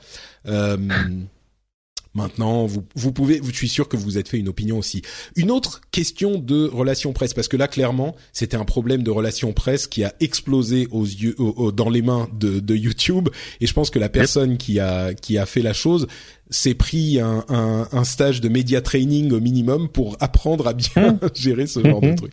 Maintenant, 2.14 2.64
vous, 2.66 2.84
vous 2.94 3.12
pouvez, 3.12 3.40
je 3.44 3.52
suis 3.52 3.68
sûr 3.68 3.88
que 3.88 3.96
vous 3.96 4.18
êtes 4.18 4.28
fait 4.28 4.38
une 4.38 4.48
opinion 4.48 4.78
aussi. 4.78 5.02
Une 5.34 5.50
autre 5.50 5.80
question 5.90 6.38
de 6.38 6.68
relation 6.68 7.12
presse, 7.12 7.34
parce 7.34 7.48
que 7.48 7.56
là, 7.56 7.66
clairement, 7.66 8.14
c'était 8.32 8.56
un 8.56 8.64
problème 8.64 9.02
de 9.02 9.10
relation 9.10 9.52
presse 9.52 9.88
qui 9.88 10.04
a 10.04 10.14
explosé 10.20 10.86
aux 10.92 11.04
yeux, 11.04 11.34
dans 11.74 11.90
les 11.90 12.02
mains 12.02 12.28
de, 12.32 12.60
de, 12.60 12.76
YouTube. 12.76 13.28
Et 13.60 13.66
je 13.66 13.72
pense 13.72 13.90
que 13.90 13.98
la 13.98 14.08
personne 14.08 14.58
qui 14.58 14.78
a 14.78 15.14
qui 15.14 15.38
a 15.38 15.46
fait 15.46 15.62
la 15.62 15.72
chose 15.72 16.06
s'est 16.50 16.74
pris 16.74 17.18
un, 17.18 17.44
un, 17.48 17.88
un, 17.90 18.04
stage 18.04 18.40
de 18.40 18.48
média 18.48 18.80
training 18.80 19.32
au 19.32 19.40
minimum 19.40 19.88
pour 19.88 20.16
apprendre 20.20 20.68
à 20.68 20.72
bien 20.72 21.18
gérer 21.34 21.66
ce 21.66 21.82
genre 21.82 22.00
de 22.00 22.14
truc. 22.14 22.32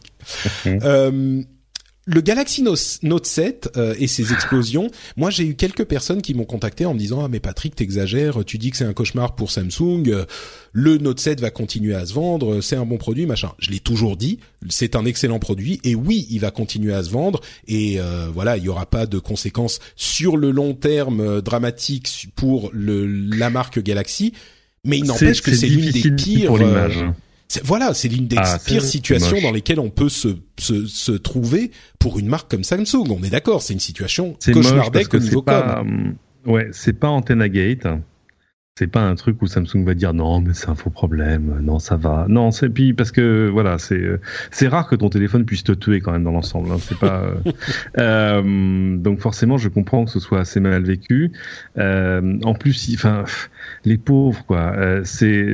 euh, 0.68 1.42
le 2.06 2.22
Galaxy 2.22 2.64
Note 2.64 3.26
7 3.26 3.74
euh, 3.78 3.94
et 4.00 4.08
ses 4.08 4.34
explosions, 4.34 4.90
moi 5.18 5.30
j'ai 5.30 5.46
eu 5.46 5.56
quelques 5.56 5.86
personnes 5.86 6.22
qui 6.22 6.34
m'ont 6.34 6.46
contacté 6.46 6.86
en 6.86 6.94
me 6.94 7.00
disant 7.00 7.24
ah 7.24 7.28
mais 7.28 7.40
Patrick 7.40 7.76
t'exagères, 7.76 8.44
tu 8.46 8.58
dis 8.58 8.72
que 8.72 8.78
c'est 8.78 8.86
un 8.86 8.94
cauchemar 8.94 9.36
pour 9.36 9.52
Samsung, 9.52 10.08
euh, 10.08 10.26
le 10.74 10.98
Note 10.98 11.20
7 11.20 11.40
va 11.42 11.52
continuer 11.52 11.94
à 11.94 12.06
se 12.06 12.14
vendre, 12.14 12.62
c'est 12.62 12.76
un 12.76 12.86
bon 12.86 12.98
produit 12.98 13.26
machin. 13.26 13.52
Je 13.60 13.70
l'ai 13.70 13.80
toujours 13.80 14.18
dit, 14.18 14.40
c'est 14.70 14.96
un 14.96 15.06
excellent 15.06 15.40
produit 15.40 15.80
et 15.84 15.94
oui 15.94 16.28
il 16.32 16.40
va 16.40 16.50
continuer 16.50 16.94
à 16.94 17.04
se 17.04 17.12
vendre 17.12 17.40
et 17.68 18.00
euh, 18.00 18.28
voilà 18.34 18.58
il 18.58 18.64
y 18.64 18.70
aura 18.70 18.88
pas 18.88 19.06
de 19.06 19.20
conséquences 19.20 19.80
sur 19.96 20.38
le 20.38 20.52
long 20.52 20.74
terme 20.74 21.42
dramatiques 21.42 22.30
pour 22.36 22.72
le, 22.74 23.06
la 23.06 23.50
marque 23.50 23.80
Galaxy, 23.80 24.34
mais 24.84 24.98
il 24.98 25.06
n'empêche 25.06 25.42
que 25.42 25.54
c'est 25.54 25.68
l'une 25.68 25.92
des 25.92 26.12
pires. 26.12 26.48
Pour 26.48 26.58
l'image 26.58 27.06
voilà, 27.64 27.94
c'est 27.94 28.08
l'une 28.08 28.28
des 28.28 28.38
ah, 28.40 28.58
pires 28.66 28.84
situations 28.84 29.42
dans 29.42 29.52
lesquelles 29.52 29.80
on 29.80 29.90
peut 29.90 30.10
se, 30.10 30.30
se, 30.60 30.86
se, 30.86 31.12
trouver 31.12 31.72
pour 32.00 32.20
une 32.20 32.28
marque 32.28 32.50
comme 32.50 32.64
Samsung. 32.64 33.08
On 33.10 33.24
est 33.24 33.30
d'accord, 33.30 33.62
c'est 33.62 33.74
une 33.74 33.80
situation 33.80 34.38
cauchemardesque 34.46 35.14
au 35.14 35.20
niveau 35.20 35.42
pas, 35.42 35.84
Ouais, 36.46 36.70
c'est 36.72 36.94
pas 36.94 37.10
Antenna 37.10 37.50
Gate. 37.50 37.88
C'est 38.80 38.88
pas 38.88 39.02
un 39.02 39.16
truc 39.16 39.42
où 39.42 39.48
Samsung 39.48 39.84
va 39.84 39.94
dire 39.94 40.14
non 40.14 40.40
mais 40.40 40.54
c'est 40.54 40.70
un 40.70 40.76
faux 40.76 40.90
problème, 40.90 41.60
non 41.62 41.78
ça 41.78 41.98
va. 41.98 42.26
Non 42.30 42.52
c'est 42.52 42.70
puis 42.70 42.94
parce 42.94 43.12
que 43.12 43.50
voilà 43.50 43.78
c'est 43.78 44.02
c'est 44.50 44.70
rare 44.70 44.88
que 44.88 44.96
ton 44.96 45.10
téléphone 45.10 45.46
puisse 45.46 45.64
te 45.64 45.74
tuer 45.74 46.00
quand 46.00 46.14
même 46.14 46.24
dans 46.24 46.32
l'ensemble. 46.32 46.72
Hein, 46.72 46.78
c'est 46.80 46.98
pas 46.98 47.22
euh, 47.98 48.98
donc 48.98 49.20
forcément 49.20 49.58
je 49.58 49.68
comprends 49.68 50.06
que 50.06 50.12
ce 50.12 50.22
soit 50.22 50.40
assez 50.40 50.62
mal 50.62 50.84
vécu. 50.84 51.32
Euh, 51.78 52.40
en 52.44 52.54
plus 52.54 52.92
enfin 52.94 53.26
les 53.84 53.98
pauvres 53.98 54.46
quoi. 54.46 54.74
Euh, 54.78 55.02
c'est 55.04 55.46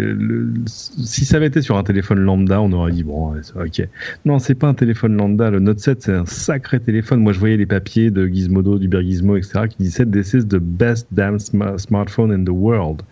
si 0.67 1.25
ça 1.25 1.37
avait 1.37 1.47
été 1.47 1.61
sur 1.61 1.77
un 1.77 1.83
téléphone 1.83 2.19
lambda, 2.19 2.61
on 2.61 2.71
aurait 2.71 2.91
dit 2.91 3.03
bon, 3.03 3.33
ok. 3.55 3.87
Non, 4.25 4.39
c'est 4.39 4.55
pas 4.55 4.67
un 4.67 4.73
téléphone 4.73 5.15
lambda. 5.15 5.49
Le 5.49 5.59
Note 5.59 5.79
7, 5.79 6.01
c'est 6.01 6.13
un 6.13 6.25
sacré 6.25 6.79
téléphone. 6.79 7.21
Moi, 7.21 7.33
je 7.33 7.39
voyais 7.39 7.57
les 7.57 7.65
papiers 7.65 8.11
de 8.11 8.27
Gizmodo, 8.27 8.77
du 8.77 8.87
Bergizmo, 8.87 9.37
etc., 9.37 9.67
qui 9.69 9.77
disaient 9.79 10.05
this 10.05 10.33
is 10.33 10.45
the 10.45 10.59
best 10.59 11.07
damn 11.11 11.39
smartphone 11.39 12.31
in 12.31 12.43
the 12.43 12.49
world. 12.49 13.03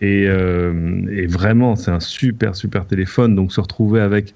Et, 0.00 0.26
euh, 0.28 1.06
et 1.10 1.26
vraiment, 1.26 1.76
c'est 1.76 1.90
un 1.90 2.00
super 2.00 2.56
super 2.56 2.86
téléphone. 2.86 3.34
Donc 3.34 3.52
se 3.52 3.60
retrouver 3.60 4.00
avec 4.00 4.34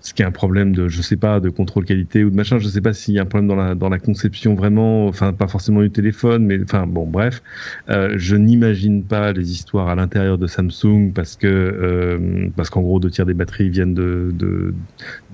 ce 0.00 0.14
qui 0.14 0.22
est 0.22 0.24
un 0.24 0.30
problème 0.30 0.74
de, 0.74 0.88
je 0.88 1.02
sais 1.02 1.16
pas, 1.16 1.40
de 1.40 1.50
contrôle 1.50 1.84
qualité 1.84 2.24
ou 2.24 2.30
de 2.30 2.36
machin. 2.36 2.58
Je 2.58 2.68
sais 2.68 2.80
pas 2.80 2.92
s'il 2.92 3.14
y 3.14 3.18
a 3.18 3.22
un 3.22 3.26
problème 3.26 3.76
dans 3.76 3.88
la 3.88 3.98
conception 3.98 4.54
vraiment. 4.54 5.06
Enfin, 5.06 5.32
pas 5.32 5.48
forcément 5.48 5.82
du 5.82 5.90
téléphone, 5.90 6.46
mais 6.46 6.58
enfin 6.62 6.86
bon, 6.86 7.06
bref. 7.06 7.42
Euh, 7.88 8.14
je 8.16 8.36
n'imagine 8.36 9.04
pas 9.04 9.32
les 9.32 9.52
histoires 9.52 9.88
à 9.88 9.94
l'intérieur 9.94 10.38
de 10.38 10.46
Samsung 10.46 11.12
parce 11.14 11.36
que 11.36 11.46
euh, 11.46 12.48
parce 12.56 12.70
qu'en 12.70 12.82
gros 12.82 12.98
deux 13.00 13.10
tiers 13.10 13.26
des 13.26 13.34
batteries 13.34 13.68
viennent 13.68 13.94
de, 13.94 14.30
de 14.32 14.74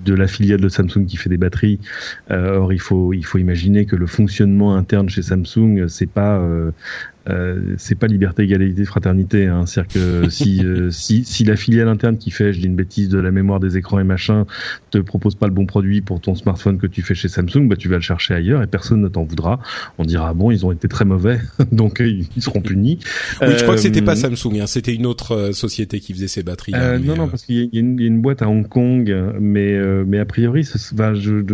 de 0.05 0.15
la 0.15 0.27
filiale 0.27 0.61
de 0.61 0.69
Samsung 0.69 1.07
qui 1.07 1.17
fait 1.17 1.31
des 1.31 1.37
batteries. 1.37 1.81
Euh, 2.31 2.57
or 2.57 2.73
il 2.73 2.81
faut 2.81 3.13
il 3.13 3.25
faut 3.25 3.39
imaginer 3.39 3.87
que 3.87 3.97
le 3.97 4.07
fonctionnement 4.07 4.75
interne 4.75 5.09
chez 5.09 5.23
Samsung 5.23 5.89
c'est 5.89 6.11
pas 6.11 6.43
euh, 7.29 7.47
euh, 7.47 7.75
c'est 7.79 7.95
pas 7.95 8.07
liberté, 8.07 8.43
égalité, 8.43 8.85
fraternité. 8.85 9.47
Hein. 9.47 9.67
C'est-à-dire 9.67 9.93
que 9.93 10.31
si, 10.31 10.65
euh, 10.65 10.91
si, 10.91 11.25
si 11.25 11.45
la 11.45 11.57
filiale 11.57 11.89
interne 11.89 12.19
qui 12.19 12.31
fait, 12.31 12.53
je 12.53 12.61
dis 12.61 12.67
une 12.67 12.77
bêtise, 12.77 13.09
de 13.09 13.19
la 13.19 13.31
mémoire 13.31 13.61
des 13.61 13.77
écrans 13.77 13.99
et 13.99 14.05
machin, 14.05 14.47
te 14.91 14.99
propose 14.99 15.35
pas 15.35 15.47
le 15.47 15.53
bon 15.53 15.67
produit 15.67 16.01
pour 16.01 16.21
ton 16.21 16.35
smartphone 16.35 16.79
que 16.79 16.87
tu 16.87 17.03
fais 17.03 17.15
chez 17.15 17.29
Samsung, 17.29 17.69
bah 17.69 17.77
tu 17.77 17.89
vas 17.89 17.97
le 17.97 18.03
chercher 18.03 18.35
ailleurs 18.35 18.63
et 18.63 18.67
personne 18.67 19.01
ne 19.01 19.09
t'en 19.09 19.25
voudra. 19.25 19.61
On 19.99 20.05
dira 20.05 20.35
bon, 20.35 20.51
ils 20.51 20.65
ont 20.67 20.73
été 20.73 20.89
très 20.89 21.05
mauvais, 21.05 21.41
donc 21.73 22.01
euh, 22.01 22.23
ils 22.37 22.43
seront 22.43 22.61
punis. 22.61 22.99
Oui, 23.41 23.49
je 23.57 23.63
crois 23.63 23.75
que 23.75 23.81
c'était 23.81 24.03
pas 24.03 24.17
Samsung, 24.17 24.61
hein. 24.61 24.67
c'était 24.67 24.95
une 24.95 25.07
autre 25.07 25.53
société 25.53 26.01
qui 26.01 26.13
faisait 26.15 26.29
ces 26.29 26.43
batteries. 26.43 26.73
Hein, 26.75 26.99
non, 26.99 27.17
non, 27.17 27.29
parce 27.29 27.45
qu'il 27.45 27.57
y, 27.57 27.69
y, 27.73 27.79
a 27.79 27.81
une 27.81 28.21
boîte 28.21 28.43
à 28.43 28.49
Hong 28.49 28.67
Kong, 28.67 29.15
mais 29.41 29.77
mais 30.07 30.19
a 30.19 30.25
priori, 30.25 30.69
bah, 30.93 31.15
je, 31.15 31.45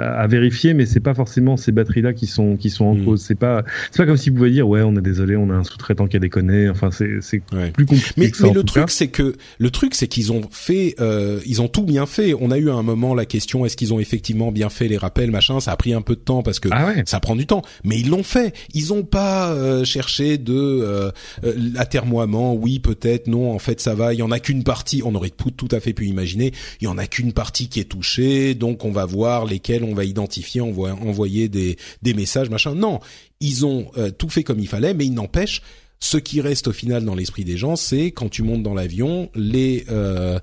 à 0.00 0.26
vérifier, 0.26 0.74
mais 0.74 0.86
c'est 0.86 1.00
pas 1.00 1.14
forcément 1.14 1.56
ces 1.56 1.72
batteries-là 1.72 2.12
qui 2.12 2.26
sont 2.26 2.56
qui 2.56 2.70
sont 2.70 2.86
en 2.86 2.94
hmm. 2.94 3.04
cause. 3.04 3.22
C'est 3.22 3.38
pas 3.38 3.64
c'est 3.90 3.98
pas 3.98 4.06
comme 4.06 4.16
si 4.16 4.30
vous 4.30 4.36
pouviez 4.36 4.52
dire 4.52 4.68
ouais, 4.68 4.82
on 4.82 4.96
a 4.96 5.00
des 5.00 5.17
désolé, 5.18 5.36
on 5.36 5.50
a 5.50 5.54
un 5.54 5.64
sous-traitant 5.64 6.06
qui 6.06 6.16
a 6.16 6.20
déconné. 6.20 6.68
Enfin, 6.68 6.90
c'est 6.90 7.40
plus 7.72 7.86
compliqué. 7.86 8.12
Mais, 8.16 8.30
que 8.30 8.36
ça, 8.36 8.46
mais 8.46 8.52
le 8.52 8.62
truc, 8.62 8.90
c'est 8.90 9.08
que 9.08 9.34
le 9.58 9.70
truc, 9.70 9.94
c'est 9.94 10.08
qu'ils 10.08 10.32
ont 10.32 10.42
fait, 10.50 10.94
euh, 11.00 11.40
ils 11.46 11.60
ont 11.60 11.68
tout 11.68 11.84
bien 11.84 12.06
fait. 12.06 12.34
On 12.34 12.50
a 12.50 12.58
eu 12.58 12.70
à 12.70 12.74
un 12.74 12.82
moment 12.82 13.14
la 13.14 13.26
question 13.26 13.64
est-ce 13.64 13.76
qu'ils 13.76 13.92
ont 13.92 14.00
effectivement 14.00 14.52
bien 14.52 14.68
fait 14.68 14.88
les 14.88 14.96
rappels, 14.96 15.30
machin. 15.30 15.60
Ça 15.60 15.72
a 15.72 15.76
pris 15.76 15.92
un 15.92 16.02
peu 16.02 16.14
de 16.14 16.20
temps 16.20 16.42
parce 16.42 16.60
que 16.60 16.68
ah 16.72 16.92
ça 17.06 17.20
prend 17.20 17.36
du 17.36 17.46
temps, 17.46 17.62
mais 17.84 17.98
ils 17.98 18.08
l'ont 18.08 18.22
fait. 18.22 18.54
Ils 18.74 18.92
ont 18.92 19.02
pas 19.02 19.52
euh, 19.52 19.84
cherché 19.84 20.38
de 20.38 20.54
euh, 20.54 21.10
euh 21.44 21.54
l'atermoiement. 21.56 22.54
Oui, 22.54 22.78
peut-être. 22.78 23.26
Non, 23.26 23.52
en 23.52 23.58
fait, 23.58 23.80
ça 23.80 23.94
va. 23.94 24.14
Il 24.14 24.18
y 24.18 24.22
en 24.22 24.30
a 24.30 24.38
qu'une 24.38 24.64
partie. 24.64 25.02
On 25.04 25.14
aurait 25.14 25.30
tout 25.30 25.68
à 25.70 25.80
fait 25.80 25.92
pu 25.92 26.06
imaginer. 26.06 26.52
Il 26.80 26.84
y 26.84 26.88
en 26.88 26.98
a 26.98 27.06
qu'une 27.06 27.32
partie 27.32 27.68
qui 27.68 27.80
est 27.80 27.84
touchée, 27.84 28.54
donc 28.54 28.84
on 28.84 28.92
va 28.92 29.04
voir 29.04 29.44
lesquelles 29.44 29.84
on 29.84 29.94
va 29.94 30.04
identifier, 30.04 30.60
on 30.60 30.72
va 30.72 30.94
envoyer 30.94 31.48
des 31.48 31.76
des 32.02 32.14
messages, 32.14 32.50
machin. 32.50 32.74
Non, 32.74 33.00
ils 33.40 33.66
ont 33.66 33.90
euh, 33.96 34.10
tout 34.10 34.28
fait 34.28 34.42
comme 34.42 34.58
il 34.58 34.68
fallait, 34.68 34.94
mais 34.94 35.06
il 35.06 35.14
n'empêche, 35.14 35.62
ce 36.00 36.16
qui 36.16 36.40
reste 36.40 36.68
au 36.68 36.72
final 36.72 37.04
dans 37.04 37.14
l'esprit 37.14 37.44
des 37.44 37.56
gens, 37.56 37.76
c'est 37.76 38.10
quand 38.10 38.28
tu 38.28 38.42
montes 38.42 38.62
dans 38.62 38.74
l'avion, 38.74 39.30
les 39.34 39.84
euh, 39.90 40.38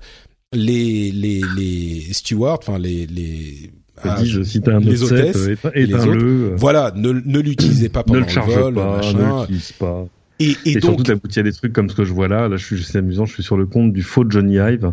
les 0.52 1.10
les 1.10 1.42
les 1.56 2.12
stewards, 2.12 2.58
enfin 2.62 2.78
les 2.78 3.06
les 3.06 3.70
ah, 4.02 4.22
je 4.22 4.42
cite 4.42 4.68
un 4.68 4.78
les 4.80 5.02
hôtesses, 5.02 5.48
les 5.74 5.94
autres, 5.94 6.54
voilà, 6.56 6.92
ne, 6.94 7.12
ne 7.12 7.38
l'utilisez 7.40 7.88
pas 7.88 8.02
pendant 8.02 8.20
ne 8.20 8.26
le, 8.26 8.34
le 8.34 8.52
vol, 8.52 8.74
pas, 8.74 8.96
machin. 8.96 9.18
ne 9.18 9.40
l'utilise 9.40 9.72
pas. 9.72 10.06
Et, 10.38 10.50
et, 10.50 10.72
et 10.72 10.74
donc, 10.74 11.06
surtout, 11.06 11.28
il 11.28 11.36
y 11.36 11.38
a 11.38 11.42
des 11.42 11.52
trucs 11.52 11.72
comme 11.72 11.88
ce 11.88 11.94
que 11.94 12.04
je 12.04 12.12
vois 12.12 12.28
là. 12.28 12.48
Là, 12.48 12.56
je 12.56 12.64
suis, 12.64 12.82
c'est 12.82 12.98
amusant. 12.98 13.24
Je 13.24 13.32
suis 13.32 13.42
sur 13.42 13.56
le 13.56 13.66
compte 13.66 13.92
du 13.92 14.02
faux 14.02 14.24
Johnny 14.28 14.56
Ive. 14.56 14.92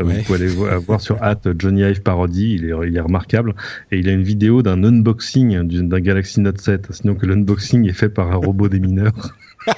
Euh, 0.00 0.04
ouais. 0.04 0.18
Vous 0.18 0.22
pouvez 0.24 0.38
aller 0.38 0.78
voir 0.78 1.00
sur 1.00 1.22
at 1.22 1.40
Johnny 1.56 1.82
Ive 1.82 2.02
parodie. 2.02 2.54
Il 2.54 2.64
est, 2.64 2.72
il 2.88 2.96
est 2.96 3.00
remarquable. 3.00 3.54
Et 3.92 3.98
il 3.98 4.08
a 4.08 4.12
une 4.12 4.24
vidéo 4.24 4.62
d'un 4.62 4.82
unboxing 4.82 5.62
d'un 5.88 6.00
Galaxy 6.00 6.40
Note 6.40 6.60
7. 6.60 6.88
Sinon 6.90 7.14
que 7.14 7.26
l'unboxing 7.26 7.88
est 7.88 7.92
fait 7.92 8.08
par 8.08 8.32
un 8.32 8.36
robot 8.36 8.68
des 8.68 8.80
mineurs. 8.80 9.36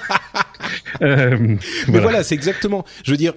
euh, 1.03 1.37
Mais 1.39 1.59
voilà, 1.89 2.03
voilà 2.03 2.23
c'est 2.23 2.35
exactement. 2.35 2.85
Je 3.05 3.11
veux 3.11 3.19
dire, 3.19 3.35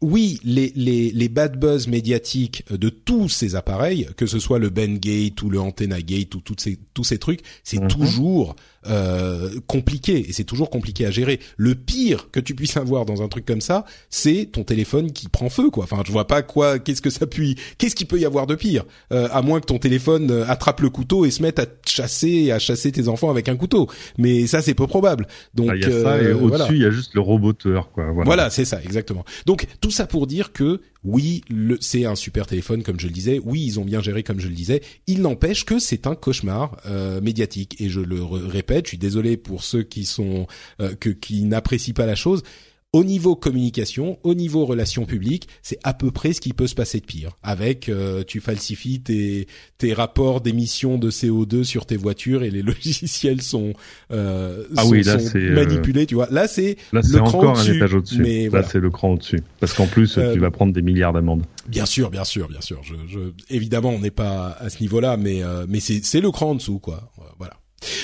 oui, 0.00 0.40
les, 0.44 0.72
les, 0.76 1.10
les 1.10 1.28
bad 1.28 1.58
buzz 1.58 1.86
médiatiques 1.86 2.64
de 2.70 2.88
tous 2.88 3.28
ces 3.28 3.54
appareils, 3.54 4.08
que 4.16 4.24
ce 4.24 4.38
soit 4.38 4.58
le 4.58 4.70
Ben 4.70 4.98
Gate 4.98 5.42
ou 5.42 5.50
le 5.50 5.60
Antenna 5.60 6.00
Gate 6.00 6.34
ou 6.34 6.40
toutes 6.40 6.60
ces, 6.60 6.78
tous 6.94 7.04
ces 7.04 7.18
trucs, 7.18 7.40
c'est 7.64 7.78
mm 7.78 7.84
-hmm. 7.84 7.88
toujours 7.88 8.56
euh, 8.86 9.50
compliqué 9.66 10.28
et 10.28 10.32
c'est 10.32 10.44
toujours 10.44 10.70
compliqué 10.70 11.06
à 11.06 11.10
gérer. 11.10 11.40
Le 11.56 11.74
pire 11.74 12.30
que 12.30 12.40
tu 12.40 12.54
puisses 12.54 12.76
avoir 12.76 13.04
dans 13.04 13.22
un 13.22 13.28
truc 13.28 13.44
comme 13.44 13.60
ça, 13.60 13.84
c'est 14.08 14.48
ton 14.50 14.64
téléphone 14.64 15.12
qui 15.12 15.28
prend 15.28 15.48
feu, 15.50 15.70
quoi. 15.70 15.84
Enfin, 15.84 16.02
je 16.06 16.12
vois 16.12 16.26
pas 16.26 16.42
quoi, 16.42 16.78
qu'est-ce 16.78 17.02
que 17.02 17.10
ça 17.10 17.26
puis, 17.26 17.56
qu'est-ce 17.78 17.94
qu'il 17.94 18.06
peut 18.06 18.18
y 18.18 18.24
avoir 18.24 18.46
de 18.46 18.54
pire, 18.54 18.84
euh, 19.12 19.28
à 19.32 19.42
moins 19.42 19.60
que 19.60 19.66
ton 19.66 19.78
téléphone 19.78 20.30
euh, 20.30 20.44
attrape 20.48 20.80
le 20.80 20.90
couteau 20.90 21.24
et 21.24 21.30
se 21.30 21.42
mette 21.42 21.58
à 21.58 21.66
chasser, 21.86 22.50
à 22.50 22.58
chasser 22.58 22.92
tes 22.92 23.08
enfants 23.08 23.30
avec 23.30 23.48
un 23.48 23.56
couteau. 23.56 23.88
Mais 24.18 24.46
ça, 24.46 24.62
c'est 24.62 24.74
peu 24.74 24.86
probable. 24.86 25.26
Donc, 25.54 25.68
ah, 25.70 25.76
y 25.76 25.84
a 25.84 26.02
ça, 26.02 26.22
et 26.22 26.26
euh, 26.26 26.34
au-dessus, 26.34 26.48
voilà. 26.48 26.68
il 26.70 26.80
y 26.80 26.84
a 26.84 26.90
juste 26.90 27.14
le 27.14 27.20
roboteur, 27.20 27.90
quoi. 27.92 28.04
Voilà, 28.04 28.24
voilà 28.24 28.50
c'est 28.50 28.64
ça, 28.64 28.82
exactement. 28.82 29.24
Donc, 29.46 29.66
tout 29.80 29.90
ça 29.90 30.06
pour 30.06 30.26
dire 30.26 30.52
que 30.52 30.80
oui, 31.02 31.42
c'est 31.80 32.04
un 32.04 32.14
super 32.14 32.46
téléphone, 32.46 32.82
comme 32.82 33.00
je 33.00 33.06
le 33.06 33.12
disais. 33.12 33.40
Oui, 33.42 33.64
ils 33.64 33.80
ont 33.80 33.84
bien 33.84 34.02
géré, 34.02 34.22
comme 34.22 34.38
je 34.38 34.48
le 34.48 34.54
disais. 34.54 34.82
Il 35.06 35.22
n'empêche 35.22 35.64
que 35.64 35.78
c'est 35.78 36.06
un 36.06 36.14
cauchemar 36.14 36.76
euh, 36.86 37.20
médiatique. 37.22 37.80
Et 37.80 37.88
je 37.88 38.00
le 38.00 38.22
répète, 38.22 38.86
je 38.86 38.90
suis 38.90 38.98
désolé 38.98 39.36
pour 39.38 39.64
ceux 39.64 39.82
qui 39.82 40.04
sont 40.04 40.46
euh, 40.80 40.94
que 40.94 41.08
qui 41.08 41.44
n'apprécient 41.44 41.94
pas 41.94 42.06
la 42.06 42.16
chose 42.16 42.42
au 42.92 43.04
niveau 43.04 43.36
communication, 43.36 44.18
au 44.24 44.34
niveau 44.34 44.66
relations 44.66 45.06
publiques, 45.06 45.48
c'est 45.62 45.78
à 45.84 45.94
peu 45.94 46.10
près 46.10 46.32
ce 46.32 46.40
qui 46.40 46.52
peut 46.52 46.66
se 46.66 46.74
passer 46.74 46.98
de 46.98 47.06
pire. 47.06 47.36
Avec, 47.42 47.88
euh, 47.88 48.24
tu 48.26 48.40
falsifies 48.40 49.00
tes, 49.00 49.46
tes 49.78 49.92
rapports 49.94 50.40
d'émissions 50.40 50.98
de 50.98 51.08
CO2 51.08 51.62
sur 51.62 51.86
tes 51.86 51.96
voitures 51.96 52.42
et 52.42 52.50
les 52.50 52.62
logiciels 52.70 53.42
sont, 53.42 53.74
euh, 54.10 54.64
ah 54.76 54.82
sont, 54.82 54.90
oui, 54.90 55.02
là, 55.04 55.20
sont 55.20 55.36
euh, 55.36 55.54
manipulés. 55.54 56.06
Tu 56.06 56.16
vois, 56.16 56.26
là 56.32 56.48
c'est 56.48 56.76
là 56.92 57.02
c'est 57.02 57.20
encore 57.20 57.58
un 57.58 57.64
étage 57.64 57.94
au-dessus. 57.94 58.20
Mais 58.20 58.44
là 58.44 58.50
voilà. 58.50 58.68
c'est 58.68 58.80
le 58.80 58.90
cran 58.90 59.12
au-dessus, 59.12 59.40
parce 59.60 59.72
qu'en 59.72 59.86
plus 59.86 60.18
Euh, 60.18 60.32
tu 60.32 60.40
vas 60.40 60.50
prendre 60.50 60.72
des 60.72 60.82
milliards 60.82 61.12
d'amendes. 61.12 61.44
Bien 61.68 61.86
sûr, 61.86 62.10
bien 62.10 62.24
sûr, 62.24 62.48
bien 62.48 62.60
sûr. 62.60 62.80
Je, 62.82 62.94
je, 63.08 63.20
évidemment, 63.50 63.90
on 63.90 64.00
n'est 64.00 64.10
pas 64.10 64.56
à 64.58 64.68
ce 64.68 64.80
niveau-là, 64.80 65.16
mais 65.16 65.44
euh, 65.44 65.64
mais 65.68 65.78
c'est 65.78 66.04
c'est 66.04 66.20
le 66.20 66.32
cran 66.32 66.50
en 66.50 66.54
dessous, 66.56 66.80
quoi. 66.80 67.12
Voilà. 67.38 67.54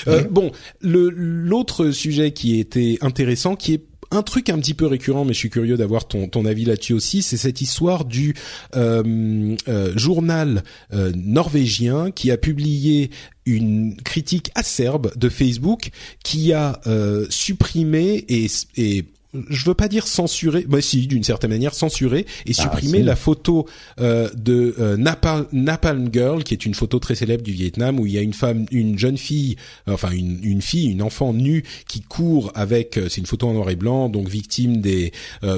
Euh, 0.07 0.23
Bon, 0.29 0.51
le 0.81 1.09
l'autre 1.09 1.91
sujet 1.91 2.31
qui 2.31 2.59
était 2.59 2.97
intéressant, 3.01 3.55
qui 3.55 3.73
est 3.73 3.83
un 4.11 4.23
truc 4.23 4.49
un 4.49 4.57
petit 4.59 4.73
peu 4.73 4.85
récurrent, 4.85 5.25
mais 5.25 5.33
je 5.33 5.39
suis 5.39 5.49
curieux 5.49 5.77
d'avoir 5.77 6.07
ton, 6.07 6.45
avis 6.45 6.65
là-dessus 6.65 6.93
aussi, 6.93 7.21
c'est 7.21 7.37
cette 7.37 7.61
histoire 7.61 8.05
du 8.05 8.35
euh, 8.75 9.55
euh, 9.67 9.97
journal 9.97 10.63
euh, 10.93 11.11
norvégien 11.15 12.11
qui 12.11 12.31
a 12.31 12.37
publié 12.37 13.09
une 13.45 13.95
critique 13.97 14.51
acerbe 14.55 15.11
de 15.17 15.29
Facebook 15.29 15.89
qui 16.23 16.53
a 16.53 16.81
supprimé 17.29 18.25
et 18.27 19.05
je 19.49 19.65
veux 19.65 19.73
pas 19.73 19.87
dire 19.87 20.07
censurer, 20.07 20.65
mais 20.69 20.81
si 20.81 21.07
d'une 21.07 21.23
certaine 21.23 21.51
manière 21.51 21.73
censurer 21.73 22.25
et 22.45 22.51
ah, 22.57 22.61
supprimer 22.61 23.03
la 23.03 23.15
photo 23.15 23.67
euh, 23.99 24.29
de 24.35 24.75
euh, 24.79 24.97
Napalm, 24.97 26.09
Girl, 26.11 26.43
qui 26.43 26.53
est 26.53 26.65
une 26.65 26.73
photo 26.73 26.99
très 26.99 27.15
célèbre 27.15 27.43
du 27.43 27.51
Vietnam 27.51 27.99
où 27.99 28.05
il 28.05 28.13
y 28.13 28.17
a 28.17 28.21
une 28.21 28.33
femme, 28.33 28.65
une 28.71 28.97
jeune 28.97 29.17
fille, 29.17 29.55
euh, 29.87 29.93
enfin 29.93 30.11
une, 30.11 30.39
une 30.43 30.61
fille, 30.61 30.89
une 30.91 31.01
enfant 31.01 31.33
nue 31.33 31.63
qui 31.87 32.01
court 32.01 32.51
avec, 32.55 32.99
c'est 33.09 33.17
une 33.17 33.25
photo 33.25 33.47
en 33.47 33.53
noir 33.53 33.69
et 33.69 33.75
blanc, 33.75 34.09
donc 34.09 34.29
victime 34.29 34.77
des 34.77 35.11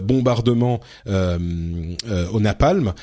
bombardements 0.04 0.80
au 1.08 2.40
napalm 2.40 2.94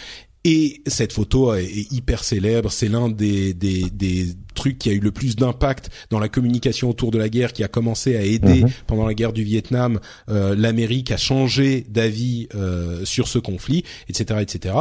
et 0.46 0.80
cette 0.86 1.12
photo 1.12 1.54
est, 1.54 1.92
hyper 1.92 2.22
célèbre. 2.22 2.70
C'est 2.70 2.88
l'un 2.88 3.08
des, 3.08 3.52
des, 3.52 3.90
des, 3.90 4.28
trucs 4.54 4.78
qui 4.78 4.88
a 4.88 4.92
eu 4.92 5.00
le 5.00 5.10
plus 5.10 5.34
d'impact 5.34 5.90
dans 6.08 6.20
la 6.20 6.28
communication 6.28 6.88
autour 6.88 7.10
de 7.10 7.18
la 7.18 7.28
guerre, 7.28 7.52
qui 7.52 7.64
a 7.64 7.68
commencé 7.68 8.16
à 8.16 8.22
aider 8.22 8.62
mhm. 8.62 8.70
pendant 8.86 9.06
la 9.06 9.12
guerre 9.12 9.32
du 9.32 9.42
Vietnam 9.42 9.98
euh, 10.30 10.54
l'Amérique 10.56 11.10
à 11.10 11.16
changer 11.16 11.84
d'avis 11.90 12.48
euh, 12.54 13.04
sur 13.04 13.26
ce 13.26 13.38
conflit, 13.40 13.82
etc., 14.08 14.40
etc. 14.40 14.74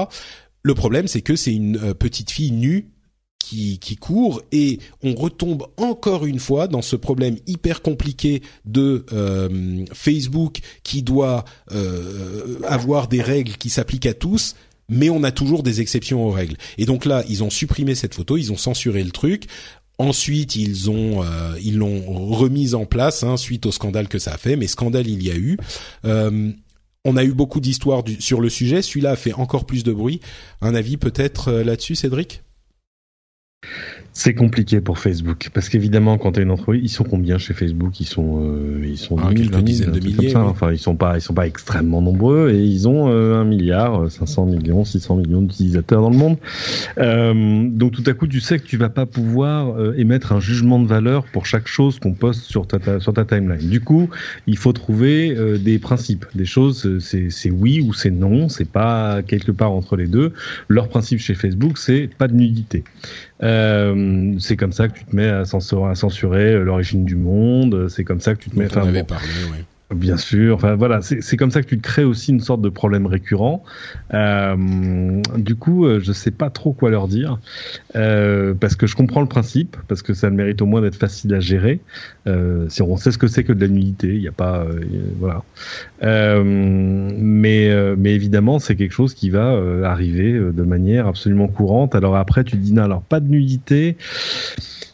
Le 0.62 0.76
problème, 0.76 1.08
c'est 1.08 1.22
que 1.22 1.36
c'est 1.36 1.54
une 1.54 1.78
euh, 1.78 1.94
petite 1.96 2.30
fille 2.30 2.52
nue 2.52 2.92
qui, 3.46 3.78
qui, 3.78 3.96
court 3.96 4.42
et 4.52 4.80
on 5.04 5.14
retombe 5.14 5.68
encore 5.78 6.26
une 6.26 6.40
fois 6.40 6.68
dans 6.68 6.82
ce 6.82 6.96
problème 6.96 7.38
hyper 7.46 7.84
compliqué 7.84 8.42
de 8.66 9.06
euh, 9.14 9.86
Facebook 9.94 10.62
qui 10.82 11.04
doit 11.04 11.46
euh, 11.72 12.58
avoir 12.64 13.08
des 13.08 13.22
règles 13.22 13.54
qui 13.54 13.70
s'appliquent 13.70 14.08
à 14.08 14.16
tous 14.16 14.56
mais 14.90 15.10
on 15.10 15.24
a 15.24 15.32
toujours 15.32 15.64
des 15.64 15.82
exceptions 15.82 16.26
aux 16.26 16.32
règles. 16.32 16.58
Et 16.78 16.86
donc 16.86 17.06
là, 17.06 17.24
ils 17.28 17.44
ont 17.44 17.50
supprimé 17.50 17.96
cette 17.96 18.16
photo, 18.16 18.38
ils 18.38 18.52
ont 18.52 18.58
censuré 18.58 19.04
le 19.04 19.12
truc. 19.12 19.46
Ensuite, 19.98 20.56
ils 20.56 20.90
ont 20.90 21.24
euh, 21.24 21.58
ils 21.62 21.78
l'ont 21.78 22.02
remise 22.30 22.76
en 22.76 22.86
place 22.86 23.24
hein, 23.24 23.38
suite 23.38 23.66
au 23.66 23.72
scandale 23.72 24.08
que 24.08 24.20
ça 24.20 24.34
a 24.34 24.38
fait. 24.38 24.56
Mais 24.58 24.68
scandale, 24.68 25.08
il 25.08 25.24
y 25.24 25.32
a 25.32 25.36
eu. 25.36 25.58
Euh, 26.04 26.52
on 27.06 27.18
a 27.18 27.24
eu 27.24 27.34
beaucoup 27.34 27.60
d'histoires 27.60 28.04
sur 28.20 28.42
le 28.42 28.50
sujet. 28.50 28.82
Celui-là 28.82 29.12
a 29.12 29.16
fait 29.16 29.34
encore 29.34 29.66
plus 29.66 29.84
de 29.84 29.94
bruit. 29.94 30.20
Un 30.60 30.76
avis 30.76 30.98
peut-être 30.98 31.50
euh, 31.50 31.64
là-dessus, 31.64 31.96
Cédric? 31.96 32.42
C'est 34.18 34.34
compliqué 34.34 34.80
pour 34.80 34.98
Facebook 34.98 35.50
parce 35.54 35.68
qu'évidemment 35.68 36.18
quand 36.18 36.32
tu 36.32 36.40
es 36.40 36.44
une 36.44 36.52
entreprise, 36.52 36.82
ils 36.82 36.90
sont 36.90 37.04
combien 37.04 37.38
chez 37.38 37.54
Facebook? 37.54 38.00
Ils 38.00 38.06
sont 38.06 38.46
euh, 38.46 38.80
ils 38.82 38.98
sont 38.98 39.18
ah, 39.22 39.34
de 39.34 40.00
milliers. 40.00 40.34
Enfin, 40.38 40.72
ils 40.72 40.80
sont 40.80 40.96
pas 40.96 41.18
ils 41.18 41.22
sont 41.22 41.34
pas 41.34 41.46
extrêmement 41.46 42.02
nombreux 42.02 42.50
et 42.50 42.64
ils 42.64 42.88
ont 42.88 43.10
euh, 43.10 43.36
un 43.36 43.44
milliard, 43.44 44.10
500 44.10 44.46
millions, 44.46 44.86
600 44.86 45.18
millions 45.18 45.42
d'utilisateurs 45.42 46.02
dans 46.02 46.10
le 46.10 46.16
monde. 46.16 46.38
Euh, 46.98 47.68
donc 47.70 47.92
tout 47.92 48.04
à 48.06 48.14
coup, 48.14 48.26
tu 48.28 48.40
sais 48.40 48.58
que 48.58 48.66
tu 48.66 48.78
vas 48.78 48.88
pas 48.88 49.06
pouvoir 49.06 49.78
euh, 49.78 49.94
émettre 49.98 50.32
un 50.32 50.40
jugement 50.40 50.80
de 50.80 50.88
valeur 50.88 51.26
pour 51.26 51.46
chaque 51.46 51.68
chose 51.68 52.00
qu'on 52.00 52.14
poste 52.14 52.44
sur 52.44 52.68
ta, 52.68 53.02
sur 53.02 53.14
ta 53.14 53.26
timeline. 53.26 53.70
Du 53.70 53.82
coup, 53.82 54.10
il 54.48 54.58
faut 54.58 54.72
trouver 54.72 55.36
des 55.60 55.78
principes, 55.78 56.26
des 56.36 56.46
choses 56.46 57.00
c'est 57.00 57.30
c'est 57.32 57.52
oui 57.52 57.82
ou 57.82 57.94
c'est 57.94 58.12
non, 58.12 58.48
c'est 58.48 58.70
pas 58.70 59.22
quelque 59.24 59.52
part 59.52 59.74
entre 59.74 59.98
les 59.98 60.08
deux. 60.08 60.32
Leur 60.70 60.88
principe 60.88 61.20
chez 61.20 61.34
Facebook, 61.34 61.78
c'est 61.78 62.10
pas 62.18 62.30
de 62.30 62.36
nudité. 62.36 62.86
Euh, 63.44 64.36
c'est 64.40 64.56
comme 64.56 64.72
ça 64.72 64.88
que 64.88 64.98
tu 64.98 65.06
te 65.06 65.16
mets 65.16 65.28
à 65.28 65.46
censurer, 65.46 65.92
à 65.92 65.96
censurer 65.96 66.54
euh, 66.54 66.64
l'origine 66.64 67.04
du 67.04 67.16
monde. 67.16 67.90
C'est 67.90 68.04
comme 68.04 68.22
ça 68.22 68.34
que 68.34 68.40
tu 68.40 68.50
te 68.50 68.58
mets. 68.58 68.68
On 68.78 68.88
avait 68.88 69.04
parlé, 69.04 69.28
ouais. 69.52 69.64
Bien 69.96 70.18
sûr. 70.18 70.56
Enfin 70.56 70.76
voilà, 70.76 71.02
c'est 71.02 71.38
comme 71.38 71.52
ça 71.52 71.62
que 71.62 71.68
tu 71.68 71.78
te 71.78 71.84
crées 71.84 72.04
aussi 72.04 72.32
une 72.32 72.42
sorte 72.42 72.62
de 72.62 72.70
problème 72.70 73.06
récurrent. 73.06 73.64
Euh, 74.14 75.22
du 75.38 75.56
coup, 75.56 75.86
euh, 75.86 76.02
je 76.02 76.12
sais 76.12 76.32
pas 76.32 76.50
trop 76.50 76.74
quoi 76.74 76.90
leur 76.90 77.08
dire 77.08 77.40
euh, 77.96 78.54
parce 78.54 78.76
que 78.76 78.88
je 78.88 78.96
comprends 78.96 79.22
le 79.22 79.28
principe, 79.28 79.78
parce 79.88 80.02
que 80.02 80.14
ça 80.14 80.30
le 80.30 80.36
mérite 80.36 80.62
au 80.62 80.66
moins 80.66 80.82
d'être 80.82 80.98
facile 80.98 81.34
à 81.34 81.40
gérer. 81.40 81.80
Euh, 82.28 82.66
si 82.68 82.82
on 82.82 82.98
sait 82.98 83.12
ce 83.12 83.18
que 83.18 83.28
c'est 83.28 83.46
que 83.46 83.54
de 83.54 83.62
la 83.62 83.70
nudité, 83.72 84.10
il 84.10 84.20
n'y 84.20 84.28
a 84.28 84.34
pas, 84.34 84.66
euh, 84.66 84.82
voilà. 85.20 85.44
mais 86.02 87.96
mais 87.98 88.14
évidemment, 88.14 88.60
c'est 88.60 88.76
quelque 88.76 88.94
chose 88.94 89.14
qui 89.14 89.30
va 89.30 89.58
arriver 89.86 90.34
de 90.34 90.64
manière 90.64 91.08
absolument 91.08 91.48
courante. 91.48 91.96
Alors 91.96 92.18
après, 92.18 92.44
tu 92.44 92.58
dis 92.58 92.74
non, 92.74 92.84
alors 92.84 93.02
pas 93.02 93.22
de 93.22 93.30
nudité 93.30 93.96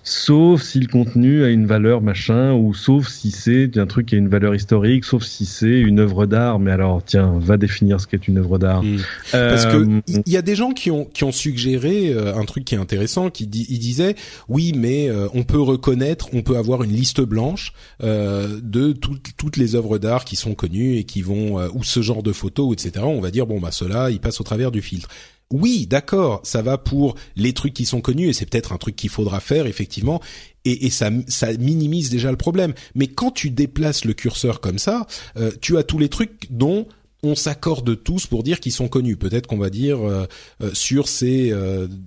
sauf 0.03 0.63
si 0.63 0.79
le 0.79 0.87
contenu 0.87 1.43
a 1.43 1.49
une 1.49 1.65
valeur 1.65 2.01
machin, 2.01 2.53
ou 2.53 2.73
sauf 2.73 3.07
si 3.07 3.31
c'est 3.31 3.77
un 3.77 3.85
truc 3.85 4.07
qui 4.07 4.15
a 4.15 4.17
une 4.17 4.29
valeur 4.29 4.55
historique, 4.55 5.05
sauf 5.05 5.23
si 5.23 5.45
c'est 5.45 5.79
une 5.79 5.99
œuvre 5.99 6.25
d'art. 6.25 6.59
Mais 6.59 6.71
alors, 6.71 7.03
tiens, 7.03 7.33
va 7.39 7.57
définir 7.57 7.99
ce 8.01 8.07
qu'est 8.07 8.27
une 8.27 8.37
œuvre 8.37 8.57
d'art. 8.57 8.83
Hmm. 8.83 8.97
Parce 9.31 9.65
que 9.65 9.77
euh, 9.77 10.01
il 10.07 10.31
y 10.31 10.37
a 10.37 10.41
des 10.41 10.55
gens 10.55 10.71
qui 10.71 10.91
ont 10.91 11.05
qui 11.05 11.23
ont 11.23 11.31
suggéré 11.31 12.13
euh, 12.13 12.35
un 12.35 12.45
truc 12.45 12.65
qui 12.65 12.75
est 12.75 12.79
intéressant, 12.79 13.29
qui 13.29 13.47
dit, 13.47 13.65
ils 13.69 13.79
disaient 13.79 14.15
oui, 14.49 14.73
mais 14.75 15.09
euh, 15.09 15.27
on 15.33 15.43
peut 15.43 15.61
reconnaître, 15.61 16.29
on 16.33 16.41
peut 16.41 16.57
avoir 16.57 16.83
une 16.83 16.91
liste 16.91 17.21
blanche 17.21 17.73
de 18.01 18.93
toutes 18.93 19.57
les 19.57 19.75
œuvres 19.75 19.97
d'art 19.97 20.25
qui 20.25 20.35
sont 20.35 20.55
connues 20.55 20.95
et 20.95 21.03
qui 21.03 21.21
vont 21.21 21.57
ou 21.73 21.83
ce 21.83 22.01
genre 22.01 22.23
de 22.23 22.31
photos, 22.31 22.73
etc. 22.73 23.05
On 23.05 23.21
va 23.21 23.31
dire 23.31 23.45
bon 23.45 23.59
bah 23.59 23.71
cela, 23.71 24.09
il 24.09 24.19
passe 24.19 24.41
au 24.41 24.43
travers 24.43 24.71
du 24.71 24.81
filtre 24.81 25.09
oui, 25.51 25.87
d'accord, 25.87 26.41
ça 26.43 26.61
va 26.61 26.77
pour 26.77 27.15
les 27.35 27.53
trucs 27.53 27.73
qui 27.73 27.85
sont 27.85 28.01
connus 28.01 28.29
et 28.29 28.33
c'est 28.33 28.45
peut-être 28.45 28.71
un 28.71 28.77
truc 28.77 28.95
qu'il 28.95 29.09
faudra 29.09 29.39
faire 29.39 29.65
effectivement 29.65 30.21
et, 30.65 30.89
ça, 30.89 31.09
ça 31.27 31.53
minimise 31.53 32.09
déjà 32.09 32.29
le 32.29 32.37
problème. 32.37 32.73
Mais 32.95 33.07
quand 33.07 33.31
tu 33.31 33.49
déplaces 33.49 34.05
le 34.05 34.13
curseur 34.13 34.61
comme 34.61 34.77
ça, 34.77 35.07
euh, 35.37 35.51
tu 35.59 35.77
as 35.77 35.83
tous 35.83 35.97
les 35.97 36.09
trucs 36.09 36.47
dont 36.51 36.87
on 37.23 37.35
s'accorde 37.35 38.03
tous 38.03 38.27
pour 38.27 38.43
dire 38.43 38.59
qu'ils 38.59 38.71
sont 38.71 38.87
connus. 38.87 39.15
Peut-être 39.17 39.47
qu'on 39.47 39.57
va 39.57 39.69
dire 39.69 39.99
euh, 39.99 40.25
euh, 40.61 40.71
sur 40.73 41.07
ces, 41.07 41.53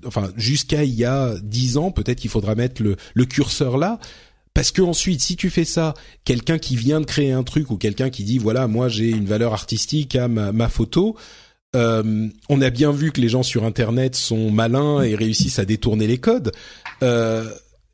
enfin 0.07 0.31
jusqu'à 0.37 0.85
il 0.85 0.95
y 0.95 1.05
a 1.05 1.35
dix 1.43 1.77
ans, 1.77 1.91
peut-être 1.91 2.21
qu'il 2.21 2.31
faudra 2.31 2.55
mettre 2.55 2.83
le, 2.83 2.97
le 3.15 3.25
curseur 3.25 3.77
là. 3.77 3.99
Parce 4.55 4.71
que 4.71 4.83
ensuite, 4.83 5.21
si 5.21 5.35
tu 5.35 5.51
fais 5.51 5.65
ça, 5.65 5.95
quelqu'un 6.25 6.59
qui 6.59 6.77
vient 6.77 7.01
de 7.01 7.07
créer 7.07 7.33
un 7.33 7.43
truc 7.43 7.73
ou 7.73 7.77
quelqu'un 7.77 8.09
qui 8.09 8.23
dit 8.23 8.39
voilà, 8.39 8.69
moi 8.69 8.89
j'ai 8.89 9.11
une 9.11 9.27
valeur 9.27 9.53
artistique 9.53 10.15
à 10.15 10.29
ma, 10.29 10.53
ma 10.53 10.69
photo, 10.69 11.17
euh, 11.75 12.29
on 12.49 12.61
a 12.61 12.71
bien 12.71 12.93
vu 12.93 13.13
que 13.13 13.21
les 13.21 13.29
gens 13.29 13.43
sur 13.43 13.65
Internet 13.65 14.15
sont 14.15 14.51
malins 14.51 15.03
et 15.03 15.15
réussissent 15.15 15.59
à 15.59 15.65
détourner 15.65 16.07
les 16.07 16.19
codes. 16.19 16.53
Euh, 17.03 17.45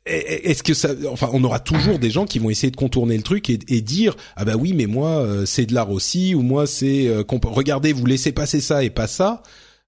est-ce 0.05 0.63
que 0.63 0.73
ça, 0.73 0.89
enfin, 1.09 1.29
on 1.31 1.43
aura 1.43 1.59
toujours 1.59 1.99
des 1.99 2.09
gens 2.09 2.25
qui 2.25 2.39
vont 2.39 2.49
essayer 2.49 2.71
de 2.71 2.75
contourner 2.75 3.15
le 3.15 3.23
truc 3.23 3.49
et, 3.49 3.81
dire 3.81 4.15
ah 4.35 4.45
bah 4.45 4.55
oui 4.57 4.73
mais 4.73 4.87
moi 4.87 5.21
euh, 5.21 5.45
c'est 5.45 5.67
de 5.67 5.75
l'art 5.75 5.91
aussi 5.91 6.33
ou 6.33 6.41
moi 6.41 6.65
c'est 6.65 7.07
regardez 7.43 7.93
vous 7.93 8.07
laissez 8.07 8.31
passer 8.31 8.61
ça 8.61 8.83
et 8.83 8.89
pas 8.89 9.05
ça. 9.07 9.43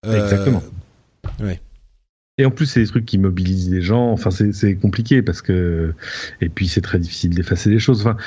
Exactement. 0.06 0.62
Ouais. 1.40 1.60
Et 2.38 2.46
en 2.46 2.52
plus, 2.52 2.66
c'est 2.66 2.82
des 2.82 2.88
trucs 2.88 3.06
qui 3.06 3.20
mobilisent 3.20 3.70
les 3.70 3.82
gens. 3.82 4.12
Enfin, 4.12 4.32
c'est 4.32 4.76
compliqué 4.76 5.22
parce 5.22 5.42
que, 5.42 5.94
et 6.42 6.50
puis 6.50 6.68
c'est 6.68 6.82
très 6.82 6.98
difficile 6.98 7.36
d'effacer 7.36 7.70
les 7.70 7.80
choses. 7.80 8.02
Enfin, 8.02 8.18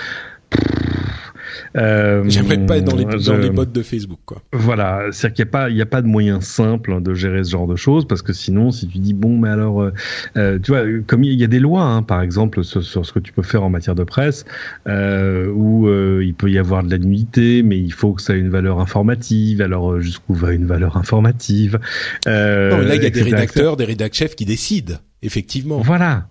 euh, 1.76 2.24
J'aimerais 2.28 2.58
pas 2.58 2.78
être 2.78 2.84
dans 2.84 2.96
les, 2.96 3.04
dans 3.04 3.36
les 3.36 3.50
bots 3.50 3.64
de 3.64 3.82
Facebook, 3.82 4.18
quoi. 4.24 4.42
Voilà, 4.52 5.02
c'est-à-dire 5.10 5.34
qu'il 5.34 5.44
n'y 5.44 5.48
a 5.48 5.52
pas, 5.52 5.70
il 5.70 5.76
y 5.76 5.82
a 5.82 5.86
pas 5.86 6.02
de 6.02 6.06
moyen 6.06 6.40
simple 6.40 7.00
de 7.02 7.14
gérer 7.14 7.44
ce 7.44 7.50
genre 7.50 7.66
de 7.66 7.76
choses 7.76 8.06
parce 8.06 8.22
que 8.22 8.32
sinon, 8.32 8.70
si 8.70 8.88
tu 8.88 8.98
dis 8.98 9.14
bon, 9.14 9.38
mais 9.38 9.48
alors, 9.48 9.82
euh, 9.82 9.92
euh 10.36 10.58
tu 10.62 10.72
vois, 10.72 10.82
comme 11.06 11.24
il 11.24 11.38
y 11.38 11.44
a 11.44 11.48
des 11.48 11.60
lois, 11.60 11.82
hein, 11.82 12.02
par 12.02 12.22
exemple, 12.22 12.64
sur, 12.64 12.82
ce 12.82 13.12
que 13.12 13.18
tu 13.18 13.32
peux 13.32 13.42
faire 13.42 13.62
en 13.62 13.70
matière 13.70 13.94
de 13.94 14.04
presse, 14.04 14.44
euh, 14.86 15.50
où 15.50 15.88
il 16.20 16.34
peut 16.34 16.50
y 16.50 16.58
avoir 16.58 16.82
de 16.82 16.90
la 16.90 16.98
nullité, 16.98 17.62
mais 17.62 17.78
il 17.78 17.92
faut 17.92 18.12
que 18.12 18.22
ça 18.22 18.36
ait 18.36 18.40
une 18.40 18.50
valeur 18.50 18.80
informative. 18.80 19.60
Alors 19.60 20.00
jusqu'où 20.00 20.34
va 20.34 20.52
une 20.52 20.66
valeur 20.66 20.96
informative 20.96 21.78
Non, 22.26 22.32
là, 22.32 22.94
il 22.94 23.02
y 23.02 23.06
a 23.06 23.10
des 23.10 23.22
rédacteurs, 23.22 23.76
des 23.76 23.84
rédacteurs 23.84 24.06
chefs 24.16 24.36
qui 24.36 24.44
décident 24.44 24.94
effectivement. 25.22 25.80
Voilà. 25.80 26.28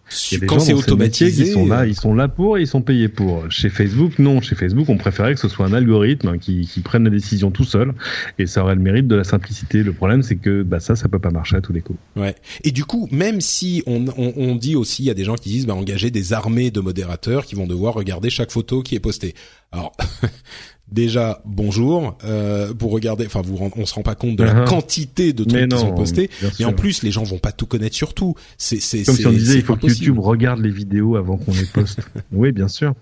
Quand 0.47 0.59
c'est 0.59 0.73
automatisé, 0.73 1.47
ils 1.47 1.51
sont 1.51 1.65
là, 1.65 1.85
ils 1.85 1.95
sont 1.95 2.13
là 2.13 2.27
pour 2.27 2.57
et 2.57 2.61
ils 2.61 2.67
sont 2.67 2.81
payés 2.81 3.07
pour. 3.07 3.49
Chez 3.51 3.69
Facebook, 3.69 4.19
non. 4.19 4.41
Chez 4.41 4.55
Facebook, 4.55 4.89
on 4.89 4.97
préférait 4.97 5.33
que 5.33 5.39
ce 5.39 5.49
soit 5.49 5.65
un 5.65 5.73
algorithme 5.73 6.37
qui, 6.37 6.67
qui 6.67 6.79
prenne 6.81 7.03
la 7.03 7.09
décision 7.09 7.51
tout 7.51 7.63
seul, 7.63 7.93
et 8.39 8.45
ça 8.45 8.63
aurait 8.63 8.75
le 8.75 8.81
mérite 8.81 9.07
de 9.07 9.15
la 9.15 9.23
simplicité. 9.23 9.83
Le 9.83 9.93
problème, 9.93 10.23
c'est 10.23 10.35
que 10.35 10.63
bah 10.63 10.79
ça, 10.79 10.95
ça 10.95 11.07
peut 11.09 11.19
pas 11.19 11.31
marcher 11.31 11.55
à 11.55 11.61
tous 11.61 11.73
les 11.73 11.81
coups. 11.81 11.99
Ouais. 12.15 12.35
Et 12.63 12.71
du 12.71 12.85
coup, 12.85 13.07
même 13.11 13.41
si 13.41 13.83
on, 13.85 14.05
on, 14.17 14.33
on 14.35 14.55
dit 14.55 14.75
aussi, 14.75 15.03
il 15.03 15.07
y 15.07 15.11
a 15.11 15.15
des 15.15 15.25
gens 15.25 15.35
qui 15.35 15.49
disent, 15.49 15.65
bah 15.65 15.75
engager 15.75 16.11
des 16.11 16.33
armées 16.33 16.71
de 16.71 16.79
modérateurs 16.79 17.45
qui 17.45 17.55
vont 17.55 17.67
devoir 17.67 17.93
regarder 17.93 18.29
chaque 18.29 18.51
photo 18.51 18.81
qui 18.81 18.95
est 18.95 18.99
postée. 18.99 19.33
Alors, 19.71 19.93
déjà 20.91 21.41
bonjour 21.45 22.17
euh, 22.23 22.73
pour 22.73 22.91
regarder 22.91 23.25
enfin 23.25 23.41
vous 23.41 23.57
on 23.75 23.85
se 23.85 23.93
rend 23.93 24.03
pas 24.03 24.15
compte 24.15 24.35
de 24.35 24.43
la 24.43 24.53
uh-huh. 24.53 24.67
quantité 24.67 25.33
de 25.33 25.43
trucs 25.43 25.69
qui 25.69 25.77
sont 25.77 25.93
postés. 25.93 26.29
et 26.59 26.65
en 26.65 26.73
plus 26.73 27.03
les 27.03 27.11
gens 27.11 27.23
vont 27.23 27.39
pas 27.39 27.51
tout 27.51 27.65
connaître 27.65 27.95
sur 27.95 28.13
tout. 28.13 28.35
C'est 28.57 28.79
c'est 28.79 29.03
comme 29.03 29.15
si 29.15 29.27
on 29.27 29.31
disait 29.31 29.55
il 29.59 29.63
faut 29.63 29.75
que 29.75 29.87
YouTube 29.87 30.19
regarde 30.19 30.59
les 30.59 30.71
vidéos 30.71 31.15
avant 31.15 31.37
qu'on 31.37 31.53
les 31.53 31.65
poste. 31.65 31.99
Oui 32.31 32.51
bien 32.51 32.67
sûr. 32.67 32.93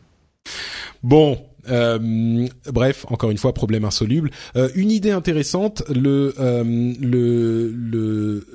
Bon 1.01 1.39
euh, 1.69 2.47
bref, 2.71 3.05
encore 3.09 3.31
une 3.31 3.37
fois, 3.37 3.53
problème 3.53 3.85
insoluble. 3.85 4.31
Euh, 4.57 4.69
une 4.75 4.91
idée 4.91 5.11
intéressante, 5.11 5.83
le 5.89 6.35
euh, 6.39 6.93
le 6.99 7.71
le 7.71 8.45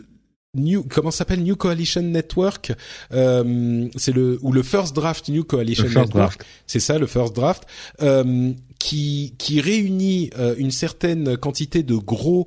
New, 0.54 0.82
comment 0.88 1.10
s'appelle? 1.10 1.42
New 1.42 1.56
Coalition 1.56 2.02
Network 2.02 2.72
euh, 3.12 3.86
c'est 3.96 4.12
le 4.12 4.38
ou 4.42 4.50
le 4.50 4.62
First 4.62 4.94
Draft 4.94 5.28
New 5.28 5.44
Coalition 5.44 5.88
Network. 5.88 6.42
C'est 6.66 6.80
ça 6.80 6.98
le 6.98 7.06
First 7.06 7.34
Draft. 7.34 7.64
Euh, 8.02 8.52
qui 8.78 9.34
qui 9.38 9.60
réunit 9.60 10.30
une 10.56 10.70
certaine 10.70 11.36
quantité 11.36 11.82
de 11.82 11.96
gros 11.96 12.46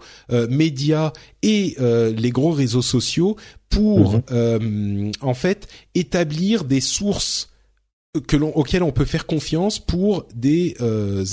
médias 0.49 1.13
et 1.41 1.75
les 1.79 2.29
gros 2.29 2.51
réseaux 2.51 2.81
sociaux 2.81 3.35
pour 3.69 4.21
mhm. 4.31 5.11
en 5.21 5.33
fait 5.33 5.67
établir 5.95 6.63
des 6.63 6.81
sources 6.81 7.49
que 8.27 8.35
l'on, 8.37 8.55
auxquelles 8.55 8.83
on 8.83 8.91
peut 8.91 9.05
faire 9.05 9.25
confiance 9.25 9.79
pour 9.79 10.25
des 10.35 10.75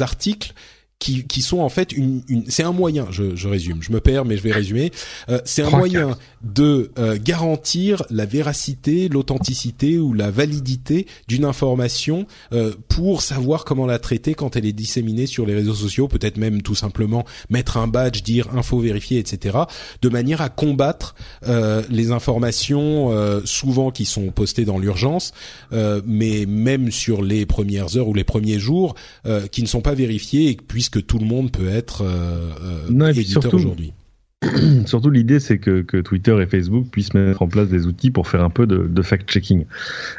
articles 0.01 0.53
qui, 0.99 1.25
qui 1.27 1.43
sont 1.43 1.61
en 1.61 1.69
fait 1.69 1.93
une, 1.93 2.23
une 2.29 2.45
c'est 2.49 2.65
un 2.65 2.73
moyen, 2.73 3.07
je, 3.11 3.37
je, 3.37 3.49
résume, 3.49 3.83
je 3.83 3.93
me 3.93 4.01
perds 4.01 4.25
mais 4.25 4.37
je 4.37 4.43
vais 4.43 4.53
résumer, 4.53 4.91
euh, 5.29 5.41
c'est 5.45 5.63
un 5.63 5.71
moyen 5.71 6.17
de 6.43 6.91
euh, 6.99 7.19
garantir 7.23 8.03
la 8.11 8.27
véracité, 8.27 9.09
l'authenticité 9.09 9.99
ou 9.99 10.13
la 10.13 10.31
validité 10.31 11.07
d'une 11.29 11.45
information 11.45 12.27
euh, 12.53 12.75
pour 12.89 13.23
savoir 13.23 13.65
comment 13.65 13.87
la 13.87 13.99
traiter 13.99 14.35
quand 14.35 14.57
elle 14.57 14.67
est 14.67 14.73
disséminée 14.73 15.27
sur 15.27 15.47
les 15.47 15.55
réseaux 15.55 15.75
sociaux, 15.75 16.09
peut-être 16.09 16.37
même 16.37 16.63
tout 16.63 16.75
simplement 16.75 17.25
mettre 17.51 17.77
un 17.77 17.87
badge, 17.87 18.23
dire 18.23 18.49
info 18.57 18.81
vérifiée, 18.81 19.19
etc., 19.19 19.59
de 20.03 20.09
manière 20.09 20.41
à 20.41 20.49
combattre 20.49 21.15
euh, 21.47 21.83
les 21.91 22.11
informations 22.11 22.89
souvent 23.45 23.91
qui 23.91 24.05
sont 24.05 24.31
postées 24.31 24.65
dans 24.65 24.79
l'urgence, 24.79 25.33
mais 25.73 26.47
même 26.47 26.91
sur 26.91 27.23
les 27.23 27.47
premières 27.47 27.97
heures 27.97 28.09
ou 28.09 28.15
les 28.15 28.25
premiers 28.25 28.59
jours, 28.59 28.95
qui 29.51 29.63
ne 29.63 29.67
sont 29.67 29.81
pas 29.81 29.95
vérifiées 29.95 30.49
et 30.49 30.57
puisque 30.91 31.05
que 31.05 31.07
tout 31.07 31.19
le 31.19 31.27
monde 31.27 31.51
peut 31.51 31.69
être 31.69 32.03
euh, 32.03 32.51
euh 32.91 33.13
éditeur 33.13 33.53
aujourd'hui. 33.53 33.93
surtout 34.87 35.11
l'idée 35.11 35.41
c'est 35.41 35.59
que, 35.59 35.83
que, 35.83 35.97
Twitter 35.97 36.37
et 36.41 36.47
Facebook 36.47 36.87
puissent 36.93 37.13
mettre 37.13 37.43
en 37.43 37.49
place 37.49 37.69
des 37.69 37.87
outils 37.87 38.13
pour 38.13 38.29
faire 38.29 38.45
un 38.45 38.51
peu 38.51 38.67
de, 38.67 38.87
de 38.87 39.03
fact-checking, 39.03 39.65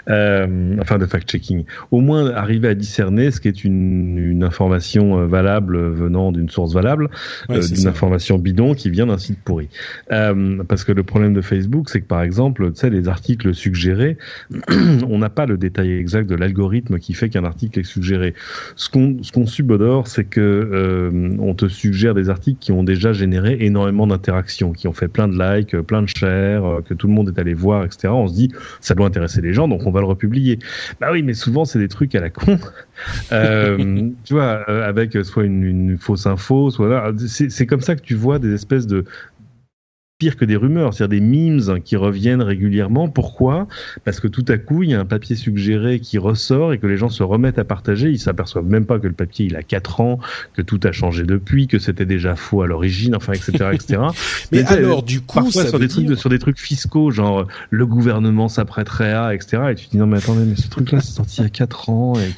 euh, 0.09 0.75
enfin 0.81 0.97
de 0.97 1.05
fact-checking. 1.05 1.63
Au 1.91 2.01
moins 2.01 2.29
arriver 2.31 2.67
à 2.67 2.75
discerner 2.75 3.31
ce 3.31 3.39
qui 3.39 3.47
est 3.47 3.63
une, 3.63 4.17
une 4.17 4.43
information 4.43 5.19
euh, 5.19 5.25
valable 5.25 5.79
venant 5.79 6.33
d'une 6.33 6.49
source 6.49 6.73
valable, 6.73 7.09
euh, 7.49 7.61
d'une 7.65 7.87
information 7.87 8.37
bidon 8.37 8.73
qui 8.73 8.89
vient 8.89 9.05
d'un 9.05 9.17
site 9.17 9.39
pourri. 9.39 9.69
Euh, 10.11 10.63
parce 10.67 10.83
que 10.83 10.91
le 10.91 11.03
problème 11.03 11.33
de 11.33 11.41
Facebook, 11.41 11.89
c'est 11.89 12.01
que 12.01 12.07
par 12.07 12.21
exemple, 12.21 12.71
tu 12.73 12.79
sais, 12.79 12.89
les 12.89 13.07
articles 13.07 13.53
suggérés, 13.53 14.17
on 15.07 15.17
n'a 15.17 15.29
pas 15.29 15.45
le 15.45 15.57
détail 15.57 15.93
exact 15.93 16.29
de 16.29 16.35
l'algorithme 16.35 16.99
qui 16.99 17.13
fait 17.13 17.29
qu'un 17.29 17.45
article 17.45 17.79
est 17.79 17.83
suggéré. 17.83 18.33
Ce 18.75 18.89
qu'on 18.89 19.23
ce 19.23 19.31
qu'on 19.31 19.45
subodore, 19.45 20.07
c'est 20.07 20.25
que 20.25 20.41
euh, 20.41 21.37
on 21.39 21.53
te 21.53 21.69
suggère 21.69 22.13
des 22.13 22.29
articles 22.29 22.59
qui 22.59 22.73
ont 22.73 22.83
déjà 22.83 23.13
généré 23.13 23.57
énormément 23.61 24.08
d'interactions, 24.09 24.73
qui 24.73 24.87
ont 24.87 24.93
fait 24.93 25.07
plein 25.07 25.27
de 25.27 25.37
likes, 25.37 25.73
euh, 25.73 25.81
plein 25.81 26.01
de 26.01 26.07
shares, 26.07 26.65
euh, 26.65 26.81
que 26.81 26.93
tout 26.93 27.07
le 27.07 27.13
monde 27.13 27.29
est 27.29 27.39
allé 27.39 27.53
voir, 27.53 27.85
etc. 27.85 28.09
On 28.09 28.27
se 28.27 28.33
dit, 28.33 28.51
ça 28.81 28.95
doit 28.95 29.07
intéresser 29.07 29.41
les 29.41 29.53
gens, 29.53 29.67
donc 29.67 29.85
on 29.85 29.91
va 29.91 30.01
le 30.01 30.07
republier. 30.07 30.59
Bah 30.99 31.09
oui, 31.11 31.23
mais 31.23 31.33
souvent 31.33 31.65
c'est 31.65 31.79
des 31.79 31.87
trucs 31.87 32.13
à 32.15 32.19
la 32.19 32.29
con. 32.29 32.59
Euh, 33.31 34.09
tu 34.25 34.33
vois, 34.33 34.67
avec 34.67 35.17
soit 35.23 35.45
une, 35.45 35.63
une, 35.63 35.97
fausse 35.97 36.27
info, 36.27 36.69
soit 36.69 37.13
c'est 37.15 37.65
comme 37.65 37.79
ça 37.79 37.95
que 37.95 38.01
tu 38.01 38.13
vois 38.13 38.39
des 38.39 38.53
espèces 38.53 38.87
de, 38.87 39.05
pire 40.19 40.35
que 40.35 40.43
des 40.43 40.57
rumeurs, 40.57 40.93
c'est-à-dire 40.93 41.19
des 41.19 41.25
memes 41.25 41.81
qui 41.81 41.95
reviennent 41.95 42.41
régulièrement. 42.41 43.07
Pourquoi? 43.07 43.67
Parce 44.03 44.19
que 44.19 44.27
tout 44.27 44.43
à 44.49 44.57
coup, 44.57 44.83
il 44.83 44.89
y 44.89 44.93
a 44.93 44.99
un 44.99 45.05
papier 45.05 45.37
suggéré 45.37 46.01
qui 46.01 46.17
ressort 46.17 46.73
et 46.73 46.77
que 46.77 46.87
les 46.87 46.97
gens 46.97 47.07
se 47.07 47.23
remettent 47.23 47.57
à 47.57 47.63
partager. 47.63 48.09
Ils 48.09 48.19
s'aperçoivent 48.19 48.65
même 48.65 48.85
pas 48.85 48.99
que 48.99 49.07
le 49.07 49.13
papier 49.13 49.45
il 49.45 49.55
a 49.55 49.63
4 49.63 50.01
ans, 50.01 50.19
que 50.53 50.61
tout 50.61 50.79
a 50.83 50.91
changé 50.91 51.23
depuis, 51.23 51.67
que 51.67 51.79
c'était 51.79 52.05
déjà 52.05 52.35
faux 52.35 52.61
à 52.61 52.67
l'origine, 52.67 53.15
enfin, 53.15 53.31
etc., 53.31 53.69
etc. 53.73 54.01
mais, 54.51 54.65
alors, 54.65 55.03
du 55.03 55.21
coup, 55.21 55.39
parfois 55.39 55.65
sur 55.65 55.79
des 55.79 55.87
trucs, 55.87 56.17
sur 56.17 56.29
des 56.29 56.39
trucs 56.39 56.59
fiscaux, 56.59 57.11
genre 57.11 57.47
le 57.69 57.85
gouvernement 57.85 58.49
s'apprêterait 58.49 59.13
à, 59.13 59.33
etc. 59.33 59.63
Et 59.71 59.75
tu 59.75 59.85
te 59.85 59.91
dis 59.91 59.97
non 59.97 60.05
mais 60.05 60.17
attendez, 60.17 60.43
mais 60.45 60.57
ce 60.57 60.67
truc-là 60.67 60.99
c'est 60.99 61.13
sorti 61.13 61.37
il 61.39 61.43
y 61.43 61.47
a 61.47 61.49
4 61.49 61.89
ans. 61.89 62.13
Et, 62.19 62.33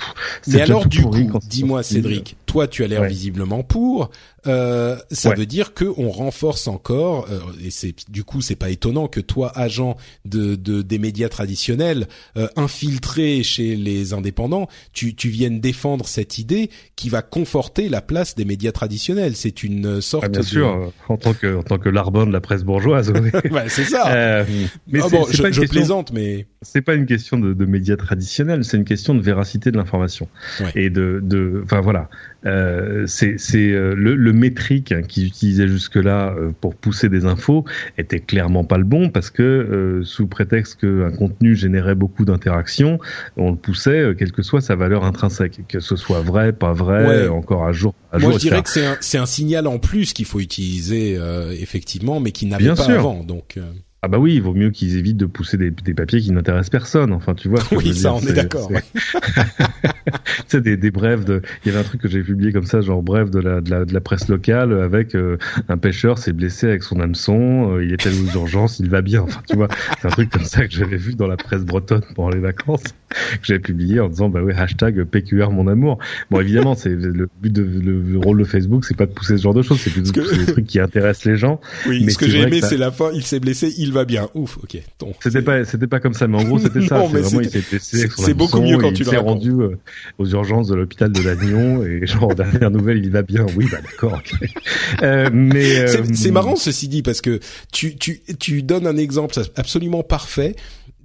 mais 0.48 0.62
alors 0.62 0.86
du 0.86 1.02
coup, 1.02 1.40
dis-moi 1.50 1.82
Cédric, 1.82 2.38
toi 2.46 2.68
tu 2.68 2.84
as 2.84 2.88
l'air 2.88 3.06
visiblement 3.06 3.64
pour. 3.64 4.12
Euh, 4.48 4.98
ça 5.12 5.34
veut 5.34 5.46
dire 5.46 5.74
que 5.74 5.86
on 5.98 6.10
renforce 6.10 6.68
encore, 6.68 7.28
euh, 7.30 7.40
et 7.64 7.70
c'est 7.72 7.96
du 8.10 8.24
coup 8.24 8.42
c'est 8.42 8.56
pas 8.56 8.70
étonnant 8.70 9.08
que 9.08 9.20
toi 9.20 9.52
agent 9.58 9.98
de, 10.26 10.56
de 10.56 10.82
des 10.82 11.00
médias 11.00 11.30
traditionnels 11.30 12.08
euh, 12.38 12.48
infiltré 12.56 13.44
chez 13.44 13.76
les 13.76 14.14
indépendants, 14.14 14.68
tu 14.94 15.16
tu 15.16 15.30
viennes 15.30 15.60
défendre 15.60 16.08
cette 16.08 16.38
idée 16.38 16.70
qui 16.96 17.10
va 17.10 17.22
conforter 17.22 17.90
la 17.90 18.02
place 18.02 18.36
des 18.36 18.46
médias 18.46 18.72
traditionnels. 18.72 19.36
C'est 19.36 19.64
une 19.64 20.02
sorte 20.02 20.26
ah, 20.26 20.30
bien 20.30 20.42
sûr 20.42 20.94
en 21.08 21.18
tant 21.18 21.34
que 21.34 21.56
en 21.56 21.64
tant 21.64 21.78
que 21.78 21.90
larbin 21.90 22.26
de 22.26 22.32
la 22.32 22.42
presse 22.42 22.64
bourgeoise. 22.64 23.12
ouais, 23.12 23.66
c'est 23.68 23.86
ça. 23.86 24.14
Euh, 24.14 24.46
mais 24.88 25.00
ah 25.04 25.10
bon, 25.10 25.26
je, 25.30 25.52
je 25.52 25.62
plaisante, 25.62 26.12
mais 26.14 26.48
c'est 26.62 26.82
pas 26.82 26.94
une 26.94 27.06
question 27.06 27.38
de, 27.38 27.54
de 27.54 27.66
médias 27.66 27.96
traditionnels, 27.98 28.64
c'est 28.64 28.78
une 28.78 28.86
question 28.86 29.16
de 29.16 29.22
véracité 29.22 29.72
de 29.72 29.78
l'information 29.78 30.28
et 30.76 30.90
de 30.90 31.20
de 31.24 31.62
enfin 31.64 31.82
voilà. 31.82 32.10
Euh, 32.46 33.06
c'est 33.06 33.38
euh, 33.56 33.94
le, 33.96 34.16
le, 34.16 34.34
métrique 34.34 34.96
qu'ils 35.08 35.28
utilisaient 35.28 35.68
jusque-là 35.68 36.34
euh, 36.36 36.52
pour 36.60 36.74
pousser 36.74 37.08
des 37.08 37.26
infos 37.26 37.66
était 38.00 38.20
clairement 38.20 38.64
pas 38.64 38.80
le 38.80 38.84
bon 38.84 39.10
parce 39.10 39.30
que 39.30 40.02
sous 40.04 40.26
prétexte 40.26 40.82
qu'un 40.82 41.12
contenu 41.12 41.56
générait 41.56 41.94
beaucoup 41.94 42.26
d'interactions, 42.26 43.00
on 43.38 43.52
le 43.52 43.58
poussait 43.58 44.16
quelle 44.18 44.32
que 44.32 44.42
soit 44.42 44.62
sa 44.62 44.76
valeur 44.76 45.04
intrinsèque, 45.04 45.62
que 45.68 45.80
ce 45.80 45.96
soit 45.96 46.22
vrai, 46.22 46.52
pas 46.52 46.74
vrai, 46.74 47.28
encore 47.28 47.66
à 47.66 47.74
jour. 47.74 47.94
À 48.12 48.18
Moi, 48.18 48.32
je 48.32 48.38
dirais 48.38 48.64
que 48.64 48.70
c'est 48.70 49.18
un, 49.18 49.22
un, 49.22 49.26
signal 49.26 49.68
en 49.68 49.78
plus 49.78 50.14
qu'il 50.14 50.26
faut 50.26 50.40
utiliser 50.40 51.20
effectivement, 51.60 52.20
mais 52.20 52.32
qui 52.32 52.48
n'avait 52.48 52.74
pas 52.74 52.90
avant. 52.90 53.24
Donc 53.24 53.60
ah 54.04 54.08
bah 54.08 54.18
oui, 54.18 54.34
il 54.34 54.42
vaut 54.42 54.56
mieux 54.56 54.72
qu'ils 54.72 54.98
évitent 54.98 55.18
de 55.18 55.28
pousser 55.28 55.58
des, 55.58 55.70
des 55.70 55.94
papiers 55.94 56.22
qui 56.22 56.32
n'intéressent 56.32 56.72
personne. 56.72 57.14
Enfin, 57.14 57.36
tu 57.36 57.50
vois. 57.50 57.60
oui, 57.72 57.94
ça, 57.94 58.16
on 58.16 58.20
est, 58.22 58.34
d'accord. 58.34 58.72
tu 58.72 58.82
sais, 60.48 60.60
des, 60.60 60.76
des 60.76 60.90
brèves 60.90 61.24
de. 61.24 61.44
Il 61.64 61.68
y 61.68 61.72
avait 61.72 61.82
un 61.82 61.88
truc 61.88 62.02
que 62.02 62.08
j'ai 62.08 62.24
publié 62.24 62.52
comme 62.52 62.66
ça, 62.66 62.82
genre 62.82 63.04
bref 63.04 63.30
de 63.30 63.40
la, 63.40 63.62
de 63.62 63.70
la, 63.70 63.86
de 63.86 63.94
la 63.94 64.02
presse 64.02 64.28
locale 64.28 64.74
avec 64.82 65.14
euh, 65.14 65.38
un 65.70 65.78
pêcheur 65.78 66.18
s'est 66.18 66.34
blessé 66.34 66.66
avec 66.66 66.82
son 66.82 67.00
hameçon, 67.00 67.76
euh, 67.76 67.86
il 67.86 67.94
est 67.94 68.08
allé 68.08 68.18
aux 68.20 68.40
urgences, 68.40 68.80
il 68.80 68.90
va 68.90 69.04
bien. 69.04 69.22
Enfin, 69.22 69.44
tu 69.48 69.56
vois, 69.56 69.68
c'est 70.02 70.08
un 70.08 70.12
truc 70.12 70.32
comme 70.32 70.46
ça 70.46 70.66
que 70.66 70.74
j'avais 70.74 70.98
vu 70.98 71.14
dans 71.14 71.28
la 71.28 71.38
presse 71.38 71.64
bretonne 71.64 72.02
pendant 72.16 72.32
les 72.32 72.40
vacances, 72.40 72.82
que 73.12 73.44
j'avais 73.44 73.60
publié 73.60 74.00
en 74.00 74.10
disant 74.10 74.30
bah 74.30 74.42
oui 74.44 74.54
hashtag 74.58 75.04
PQR 75.04 75.52
mon 75.52 75.68
amour. 75.68 76.00
Bon, 76.32 76.42
évidemment, 76.42 76.74
c'est 76.74 76.90
le 76.90 77.30
but 77.40 77.54
de 77.54 77.62
le, 77.62 78.18
rôle 78.18 78.40
de 78.40 78.46
Facebook, 78.46 78.84
c'est 78.84 78.98
pas 78.98 79.06
de 79.06 79.14
pousser 79.14 79.38
ce 79.38 79.44
genre 79.44 79.54
de 79.54 79.62
choses, 79.62 79.80
c'est 79.80 79.92
plutôt 79.92 80.12
de 80.12 80.22
pousser 80.22 80.38
des 80.38 80.52
trucs 80.52 80.66
qui 80.66 80.80
intéressent 80.80 81.26
les 81.26 81.38
gens. 81.38 81.62
Oui, 81.88 82.02
mais 82.04 82.12
ce 82.12 82.18
que 82.18 82.28
j'ai 82.28 82.40
aimé, 82.40 82.62
c'est 82.62 82.78
la 82.78 82.90
fin. 82.90 83.12
Il 83.14 83.24
s'est 83.24 83.40
blessé, 83.40 83.72
il 83.78 83.91
va 83.92 84.06
bien. 84.06 84.30
Ouf, 84.34 84.58
ok. 84.64 84.82
C'était 85.22 85.42
pas, 85.42 85.66
c'était 85.66 85.88
pas 85.88 86.00
comme 86.00 86.14
ça, 86.14 86.28
mais 86.28 86.38
en 86.38 86.44
gros, 86.44 86.60
c'était 86.60 86.82
ça. 86.88 87.02
C'est 87.12 87.20
vraiment, 87.20 87.42
il 87.42 87.50
s'est 87.50 87.64
blessé 87.70 88.08
C'est 88.18 88.34
beaucoup 88.34 88.62
mieux 88.62 88.78
quand 88.78 88.94
tu 88.94 89.04
Il 89.04 89.10
s'est 89.10 89.18
rendu 89.18 89.52
euh, 89.52 89.78
aux 90.18 90.28
urgences 90.28 90.68
de 90.68 90.76
l'hôpital 90.76 91.12
de 91.12 91.22
Lannion 91.22 91.86
et 91.86 92.06
genre 92.06 92.34
dernière 92.36 92.72
nouvelle, 92.72 92.98
il 92.98 93.12
va 93.12 93.22
bien. 93.22 93.46
Oui, 93.56 93.68
bah 93.72 93.80
d'accord. 93.82 94.22
euh, 95.04 95.30
mais 95.32 95.80
euh, 95.80 96.04
c'est 96.14 96.32
marrant 96.32 96.56
ceci 96.56 96.88
dit 96.88 97.02
parce 97.02 97.22
que 97.22 97.40
tu 97.72 97.96
tu 97.96 98.22
tu 98.40 98.64
donnes 98.64 98.88
un 98.88 98.98
exemple 98.98 99.36
absolument 99.56 100.04
parfait 100.04 100.56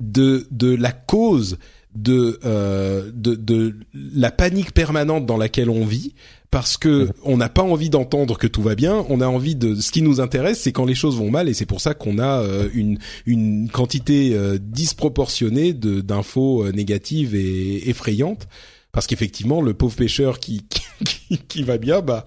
de 0.00 0.46
de 0.50 0.74
la 0.74 0.92
cause 0.92 1.58
de, 1.96 2.38
euh, 2.44 3.10
de 3.14 3.34
de 3.34 3.74
la 3.94 4.30
panique 4.30 4.72
permanente 4.72 5.26
dans 5.26 5.36
laquelle 5.36 5.70
on 5.70 5.84
vit 5.84 6.14
parce 6.50 6.76
que 6.76 7.10
on 7.24 7.36
n'a 7.36 7.48
pas 7.48 7.62
envie 7.62 7.90
d'entendre 7.90 8.38
que 8.38 8.46
tout 8.46 8.62
va 8.62 8.74
bien, 8.74 9.04
on 9.08 9.20
a 9.20 9.26
envie 9.26 9.56
de 9.56 9.74
ce 9.74 9.92
qui 9.92 10.02
nous 10.02 10.20
intéresse 10.20 10.60
c'est 10.60 10.72
quand 10.72 10.84
les 10.84 10.94
choses 10.94 11.16
vont 11.16 11.30
mal 11.30 11.48
et 11.48 11.54
c'est 11.54 11.66
pour 11.66 11.80
ça 11.80 11.94
qu'on 11.94 12.18
a 12.18 12.40
euh, 12.40 12.68
une 12.74 12.98
une 13.26 13.68
quantité 13.68 14.34
euh, 14.34 14.58
disproportionnée 14.60 15.72
de 15.72 16.00
d'infos 16.00 16.64
euh, 16.64 16.72
négatives 16.72 17.34
et 17.34 17.88
effrayantes 17.88 18.48
parce 18.96 19.06
qu'effectivement 19.06 19.60
le 19.60 19.74
pauvre 19.74 19.94
pêcheur 19.94 20.40
qui, 20.40 20.64
qui, 21.04 21.36
qui 21.36 21.62
va 21.62 21.76
bien 21.76 22.00
bah 22.00 22.24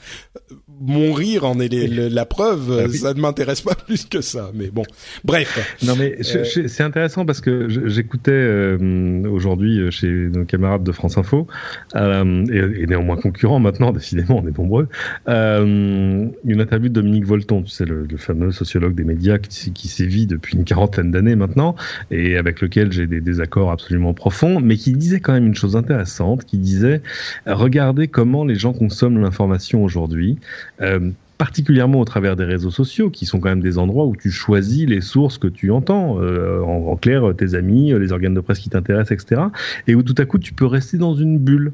mon 0.81 1.13
rire 1.13 1.45
en 1.45 1.59
est 1.59 1.69
la 1.69 2.25
preuve. 2.25 2.85
Ah 2.85 2.89
ça 2.89 3.13
ne 3.13 3.19
m'intéresse 3.19 3.61
pas 3.61 3.75
plus 3.85 4.05
que 4.05 4.21
ça. 4.21 4.51
Mais 4.53 4.69
bon, 4.69 4.83
bref. 5.23 5.77
Non 5.85 5.95
mais 5.97 6.17
euh, 6.35 6.43
c'est 6.43 6.83
intéressant 6.83 7.25
parce 7.25 7.41
que 7.41 7.67
j'écoutais 7.87 8.31
euh, 8.31 9.23
aujourd'hui 9.29 9.79
euh, 9.79 9.91
chez 9.91 10.07
nos 10.07 10.45
camarades 10.45 10.83
de 10.83 10.91
France 10.91 11.17
Info 11.17 11.47
euh, 11.95 12.45
et, 12.51 12.83
et, 12.83 12.87
néanmoins 12.87 13.17
concurrents 13.17 13.59
maintenant. 13.59 13.91
Décidément, 13.99 14.41
on 14.43 14.47
est 14.47 14.57
nombreux. 14.57 14.87
une 15.27 16.31
interview 16.45 16.89
de 16.89 16.93
Dominique 16.93 17.25
Volton, 17.25 17.63
tu 17.63 17.71
sais 17.71 17.85
le, 17.85 18.05
le 18.09 18.17
fameux 18.17 18.51
sociologue 18.51 18.95
des 18.95 19.03
médias 19.03 19.37
qui, 19.37 19.71
qui, 19.73 19.87
sévit 19.87 20.27
depuis 20.27 20.55
une 20.55 20.63
quarantaine 20.63 21.11
d'années 21.11 21.35
maintenant 21.35 21.75
et 22.11 22.37
avec 22.37 22.61
lequel 22.61 22.91
j'ai 22.91 23.07
des 23.07 23.21
désaccords 23.21 23.71
absolument 23.71 24.13
profonds, 24.13 24.59
mais 24.59 24.77
qui 24.77 24.93
disait 24.93 25.19
quand 25.19 25.33
même 25.33 25.47
une 25.47 25.55
chose 25.55 25.75
intéressante, 25.75 26.45
qui 26.45 26.58
disait 26.59 27.01
regardez 27.45 28.07
comment 28.07 28.45
les 28.45 28.55
gens 28.55 28.73
consomment 28.73 29.19
l'information 29.21 29.83
aujourd'hui. 29.83 30.37
Euh, 30.81 31.11
particulièrement 31.37 32.01
au 32.01 32.05
travers 32.05 32.35
des 32.35 32.43
réseaux 32.43 32.69
sociaux, 32.69 33.09
qui 33.09 33.25
sont 33.25 33.39
quand 33.39 33.47
même 33.47 33.61
des 33.61 33.77
endroits 33.77 34.05
où 34.05 34.13
tu 34.13 34.29
choisis 34.29 34.85
les 34.85 34.99
sources 34.99 35.37
que 35.37 35.47
tu 35.47 35.71
entends, 35.71 36.17
euh, 36.19 36.59
en, 36.61 36.97
clair, 36.97 37.33
tes 37.37 37.55
amis, 37.55 37.93
les 37.97 38.11
organes 38.11 38.33
de 38.33 38.41
presse 38.41 38.59
qui 38.59 38.69
t'intéressent, 38.69 39.13
etc. 39.13 39.43
Et 39.87 39.95
où 39.95 40.03
tout 40.03 40.15
à 40.17 40.25
coup, 40.25 40.37
tu 40.37 40.51
peux 40.51 40.65
rester 40.65 40.97
dans 40.97 41.15
une 41.15 41.39
bulle. 41.39 41.71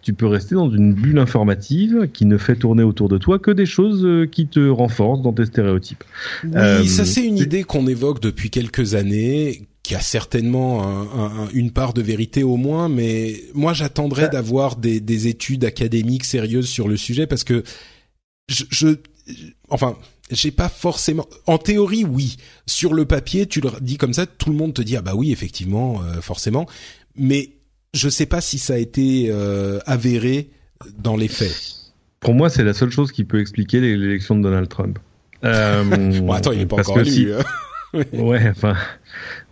Tu 0.00 0.14
peux 0.14 0.26
rester 0.26 0.54
dans 0.54 0.70
une 0.70 0.94
bulle 0.94 1.18
informative 1.18 2.08
qui 2.14 2.24
ne 2.24 2.38
fait 2.38 2.56
tourner 2.56 2.82
autour 2.82 3.10
de 3.10 3.18
toi 3.18 3.38
que 3.38 3.50
des 3.50 3.66
choses 3.66 4.04
euh, 4.04 4.26
qui 4.26 4.46
te 4.46 4.68
renforcent 4.68 5.22
dans 5.22 5.32
tes 5.32 5.44
stéréotypes. 5.44 6.04
Oui, 6.44 6.88
ça 6.88 7.04
c'est 7.04 7.26
une 7.26 7.38
idée 7.38 7.62
qu'on 7.62 7.86
évoque 7.86 8.20
depuis 8.20 8.48
quelques 8.48 8.94
années 8.94 9.66
qui 9.84 9.94
a 9.94 10.00
certainement 10.00 11.06
une 11.52 11.70
part 11.70 11.92
de 11.92 12.00
vérité 12.00 12.42
au 12.42 12.56
moins, 12.56 12.88
mais 12.88 13.42
moi 13.52 13.74
j'attendrais 13.74 14.30
d'avoir 14.30 14.76
des, 14.76 14.98
des, 14.98 15.28
études 15.28 15.64
académiques 15.64 16.24
sérieuses 16.24 16.68
sur 16.68 16.88
le 16.88 16.96
sujet 16.96 17.26
parce 17.26 17.44
que 17.44 17.62
je, 18.48 18.64
je 18.70 18.88
enfin 19.68 19.96
j'ai 20.30 20.50
pas 20.50 20.68
forcément 20.68 21.26
en 21.46 21.58
théorie 21.58 22.04
oui. 22.04 22.36
Sur 22.66 22.94
le 22.94 23.04
papier 23.04 23.46
tu 23.46 23.60
le 23.60 23.70
dis 23.80 23.98
comme 23.98 24.14
ça 24.14 24.26
tout 24.26 24.50
le 24.50 24.56
monde 24.56 24.74
te 24.74 24.82
dit 24.82 24.96
ah 24.96 25.02
bah 25.02 25.14
oui 25.14 25.32
effectivement 25.32 26.00
euh, 26.02 26.20
forcément. 26.20 26.66
Mais 27.16 27.50
je 27.92 28.08
sais 28.08 28.26
pas 28.26 28.40
si 28.40 28.58
ça 28.58 28.74
a 28.74 28.78
été 28.78 29.28
euh, 29.30 29.80
avéré 29.86 30.50
dans 30.98 31.16
les 31.16 31.28
faits. 31.28 31.54
Pour 32.20 32.34
moi 32.34 32.48
c'est 32.48 32.64
la 32.64 32.72
seule 32.72 32.90
chose 32.90 33.12
qui 33.12 33.24
peut 33.24 33.40
expliquer 33.40 33.80
l'élection 33.80 34.36
de 34.36 34.42
Donald 34.42 34.68
Trump. 34.68 34.98
Euh, 35.44 35.84
bon 36.20 36.32
attends 36.32 36.52
il 36.52 36.62
est 36.62 36.66
pas 36.66 36.76
encore 36.76 37.00
élu 37.00 37.34
hein. 37.34 37.44
ouais 38.14 38.48
enfin 38.48 38.74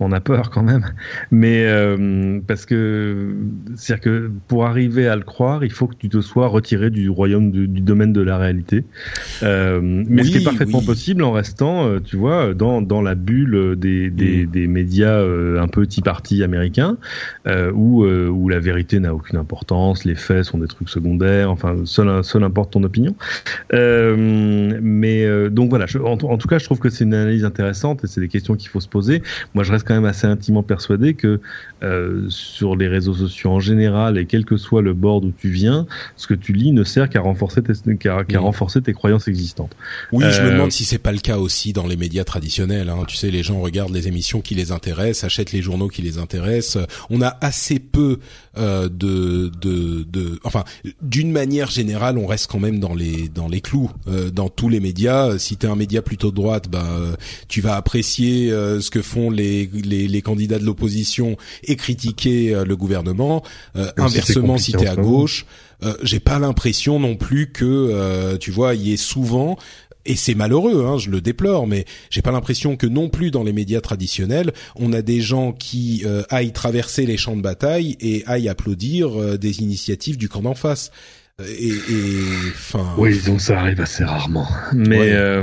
on 0.00 0.12
a 0.12 0.20
peur 0.20 0.50
quand 0.50 0.62
même. 0.62 0.84
Mais 1.30 1.64
euh, 1.66 2.40
parce 2.46 2.66
que 2.66 3.34
c'est-à-dire 3.76 4.02
que 4.02 4.30
pour 4.48 4.66
arriver 4.66 5.08
à 5.08 5.16
le 5.16 5.22
croire, 5.22 5.64
il 5.64 5.72
faut 5.72 5.86
que 5.86 5.96
tu 5.96 6.08
te 6.08 6.20
sois 6.20 6.48
retiré 6.48 6.90
du 6.90 7.08
royaume 7.08 7.50
du, 7.50 7.66
domaine 7.66 8.12
de 8.12 8.22
la 8.22 8.38
réalité. 8.38 8.84
Euh, 9.42 9.80
mais 9.82 10.24
ce 10.24 10.30
qui 10.30 10.38
est 10.38 10.44
parfaitement 10.44 10.82
possible 10.82 11.22
en 11.22 11.32
restant, 11.32 11.86
euh, 11.86 12.00
tu 12.00 12.16
vois, 12.16 12.54
dans 12.54 12.82
dans 12.82 13.02
la 13.02 13.14
bulle 13.14 13.76
des 13.76 14.10
des, 14.10 14.46
mm. 14.46 14.50
des 14.50 14.66
médias 14.66 15.22
un 15.22 15.68
peu 15.68 15.86
tea 15.86 16.02
party 16.02 16.42
américains, 16.42 16.96
où 17.74 18.04
où 18.04 18.48
la 18.48 18.60
vérité 18.60 19.00
n'a 19.00 19.14
aucune 19.14 19.38
importance, 19.38 20.04
les 20.04 20.14
faits 20.14 20.44
sont 20.44 20.58
des 20.58 20.68
trucs 20.68 20.88
secondaires. 20.88 21.50
Enfin, 21.50 21.76
seul 21.84 22.24
seul 22.24 22.44
importe 22.44 22.72
ton 22.72 22.82
opinion. 22.82 23.14
mais 23.72 25.50
donc 25.50 25.70
voilà, 25.70 25.86
en, 26.02 26.12
en, 26.12 26.38
tout 26.38 26.48
cas, 26.48 26.58
je 26.58 26.64
trouve 26.64 26.78
que 26.78 26.90
c'est 26.90 27.04
une 27.04 27.14
analyse 27.14 27.44
intéressante 27.44 28.04
et 28.04 28.06
c'est 28.06 28.20
des 28.20 28.28
questions 28.28 28.56
qu'il 28.56 28.68
faut 28.68 28.80
se 28.80 28.88
poser. 28.88 29.22
Moi, 29.54 29.64
je 29.64 29.72
reste 29.72 29.86
quand 29.86 29.94
même 29.94 30.04
assez 30.04 30.26
intimement 30.26 30.62
persuadé 30.62 31.14
que 31.14 31.40
euh, 31.82 32.24
sur 32.28 32.76
les 32.76 32.88
réseaux 32.88 33.14
sociaux 33.14 33.50
en 33.50 33.60
général 33.60 34.18
et 34.18 34.26
quel 34.26 34.44
que 34.44 34.56
soit 34.56 34.82
le 34.82 34.94
bord 34.94 35.20
d'où 35.20 35.32
tu 35.36 35.50
viens, 35.50 35.86
ce 36.16 36.26
que 36.26 36.34
tu 36.34 36.52
lis 36.52 36.72
ne 36.72 36.84
sert 36.84 37.08
qu'à 37.08 37.20
renforcer 37.20 37.62
tes, 37.62 37.96
qu'à, 37.96 38.24
renforcer 38.38 38.80
tes 38.80 38.92
croyances 38.92 39.28
existantes. 39.28 39.76
Oui, 40.12 40.24
je 40.30 40.42
me 40.42 40.48
euh, 40.48 40.52
demande 40.52 40.72
si 40.72 40.84
c'est 40.84 40.98
pas 40.98 41.12
le 41.12 41.18
cas 41.18 41.38
aussi 41.38 41.72
dans 41.72 41.86
les 41.86 41.96
médias 41.96 42.24
traditionnels. 42.24 42.88
Hein. 42.88 43.04
Tu 43.06 43.16
sais, 43.16 43.30
les 43.30 43.42
gens 43.42 43.60
regardent 43.60 43.94
les 43.94 44.08
émissions 44.08 44.40
qui 44.40 44.54
les 44.54 44.72
intéressent, 44.72 45.24
achètent 45.24 45.52
les 45.52 45.62
journaux 45.62 45.88
qui 45.88 46.02
les 46.02 46.18
intéressent. 46.18 46.86
On 47.10 47.20
a 47.20 47.36
assez 47.40 47.78
peu 47.78 48.18
euh, 48.58 48.88
de, 48.88 49.50
de, 49.60 50.04
de, 50.04 50.38
enfin, 50.44 50.64
d'une 51.00 51.32
manière 51.32 51.70
générale, 51.70 52.18
on 52.18 52.26
reste 52.26 52.50
quand 52.50 52.60
même 52.60 52.78
dans 52.78 52.94
les 52.94 53.28
dans 53.28 53.48
les 53.48 53.60
clous 53.60 53.90
euh, 54.08 54.30
dans 54.30 54.48
tous 54.48 54.68
les 54.68 54.80
médias. 54.80 55.38
Si 55.38 55.56
tu 55.56 55.66
es 55.66 55.68
un 55.68 55.76
média 55.76 56.02
plutôt 56.02 56.30
de 56.30 56.36
droite, 56.36 56.68
bah, 56.68 56.86
tu 57.48 57.60
vas 57.60 57.76
apprécier 57.76 58.50
ce 58.50 58.90
que 58.90 59.02
font 59.02 59.30
les 59.30 59.66
les, 59.66 60.08
les, 60.08 60.22
candidats 60.22 60.58
de 60.58 60.64
l'opposition 60.64 61.36
et 61.64 61.76
critiquer 61.76 62.54
euh, 62.54 62.64
le 62.64 62.76
gouvernement. 62.76 63.42
Euh, 63.76 63.90
inversement, 63.96 64.58
si 64.58 64.72
t'es 64.72 64.86
à 64.86 64.96
gauche, 64.96 65.46
euh, 65.82 65.94
j'ai 66.02 66.20
pas 66.20 66.38
l'impression 66.38 66.98
non 66.98 67.16
plus 67.16 67.50
que 67.50 68.36
tu 68.38 68.50
vois, 68.50 68.74
il 68.74 68.82
y 68.88 68.92
ait 68.92 68.96
souvent 68.96 69.58
et 70.04 70.16
c'est 70.16 70.34
malheureux, 70.34 70.84
hein, 70.86 70.98
je 70.98 71.10
le 71.10 71.20
déplore, 71.20 71.66
mais 71.66 71.84
j'ai 72.10 72.22
pas 72.22 72.32
l'impression 72.32 72.76
que 72.76 72.86
non 72.86 73.08
plus 73.08 73.30
dans 73.30 73.42
les 73.42 73.52
médias 73.52 73.80
traditionnels, 73.80 74.52
on 74.76 74.92
a 74.92 75.02
des 75.02 75.20
gens 75.20 75.52
qui 75.52 76.04
aillent 76.30 76.52
traverser 76.52 77.06
les 77.06 77.16
champs 77.16 77.36
de 77.36 77.42
bataille 77.42 77.96
et 78.00 78.24
aillent 78.26 78.48
applaudir 78.48 79.38
des 79.38 79.60
initiatives 79.60 80.16
du 80.16 80.28
camp 80.28 80.42
d'en 80.42 80.54
face 80.54 80.90
et, 81.58 81.72
enfin. 82.50 82.84
Oui, 82.98 83.20
donc 83.26 83.40
ça 83.40 83.58
arrive 83.58 83.80
assez 83.80 84.04
rarement. 84.04 84.46
Mais 84.74 85.12
euh, 85.12 85.42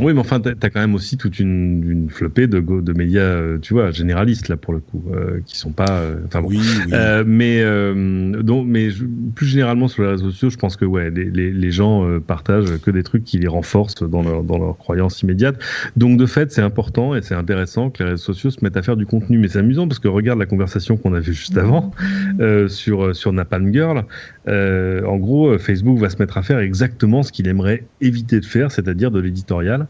oui, 0.00 0.12
mais 0.12 0.20
enfin, 0.20 0.40
t'as 0.40 0.50
as 0.50 0.70
quand 0.70 0.80
même 0.80 0.94
aussi 0.94 1.16
toute 1.16 1.38
une, 1.38 1.88
une 1.90 2.10
flopée 2.10 2.46
de, 2.46 2.60
de 2.60 2.92
médias, 2.92 3.20
euh, 3.20 3.58
tu 3.58 3.74
vois, 3.74 3.90
généralistes 3.90 4.48
là 4.48 4.56
pour 4.56 4.74
le 4.74 4.80
coup, 4.80 5.02
euh, 5.12 5.40
qui 5.46 5.56
sont 5.56 5.72
pas. 5.72 6.02
Enfin 6.26 6.42
bon. 6.42 6.48
Oui, 6.48 6.60
oui. 6.60 6.92
mais 7.26 7.62
donc, 8.42 8.66
mais 8.66 8.88
plus 9.34 9.46
généralement 9.46 9.88
sur 9.88 10.02
les 10.02 10.10
réseaux 10.10 10.30
sociaux, 10.30 10.50
je 10.50 10.56
pense 10.56 10.76
que 10.76 10.84
ouais, 10.84 11.10
les, 11.10 11.24
les, 11.24 11.52
les 11.52 11.70
gens 11.70 12.06
partagent 12.26 12.78
que 12.78 12.90
des 12.90 13.02
trucs 13.02 13.24
qui 13.24 13.38
les 13.38 13.48
renforcent 13.48 14.02
dans 14.02 14.22
leur 14.22 14.42
dans 14.42 14.58
leur 14.58 14.76
croyance 14.76 15.22
immédiate. 15.22 15.56
Donc 15.96 16.18
de 16.18 16.26
fait, 16.26 16.52
c'est 16.52 16.62
important 16.62 17.14
et 17.14 17.22
c'est 17.22 17.34
intéressant 17.34 17.90
que 17.90 18.02
les 18.02 18.10
réseaux 18.10 18.32
sociaux 18.32 18.50
se 18.50 18.62
mettent 18.62 18.76
à 18.76 18.82
faire 18.82 18.96
du 18.96 19.06
contenu. 19.06 19.38
Mais 19.38 19.48
c'est 19.48 19.60
amusant 19.60 19.88
parce 19.88 19.98
que 19.98 20.08
regarde 20.08 20.38
la 20.38 20.46
conversation 20.46 20.96
qu'on 20.96 21.14
avait 21.14 21.32
juste 21.32 21.56
avant 21.56 21.92
sur 22.68 23.14
sur 23.14 23.32
Napalm 23.32 23.72
Girl. 23.72 24.04
en 24.46 25.16
gros 25.16 25.37
euh, 25.46 25.58
Facebook 25.58 25.98
va 25.98 26.10
se 26.10 26.16
mettre 26.18 26.36
à 26.36 26.42
faire 26.42 26.58
exactement 26.58 27.22
ce 27.22 27.32
qu'il 27.32 27.46
aimerait 27.46 27.84
éviter 28.00 28.40
de 28.40 28.44
faire, 28.44 28.72
c'est-à-dire 28.72 29.10
de 29.10 29.20
l'éditorial, 29.20 29.86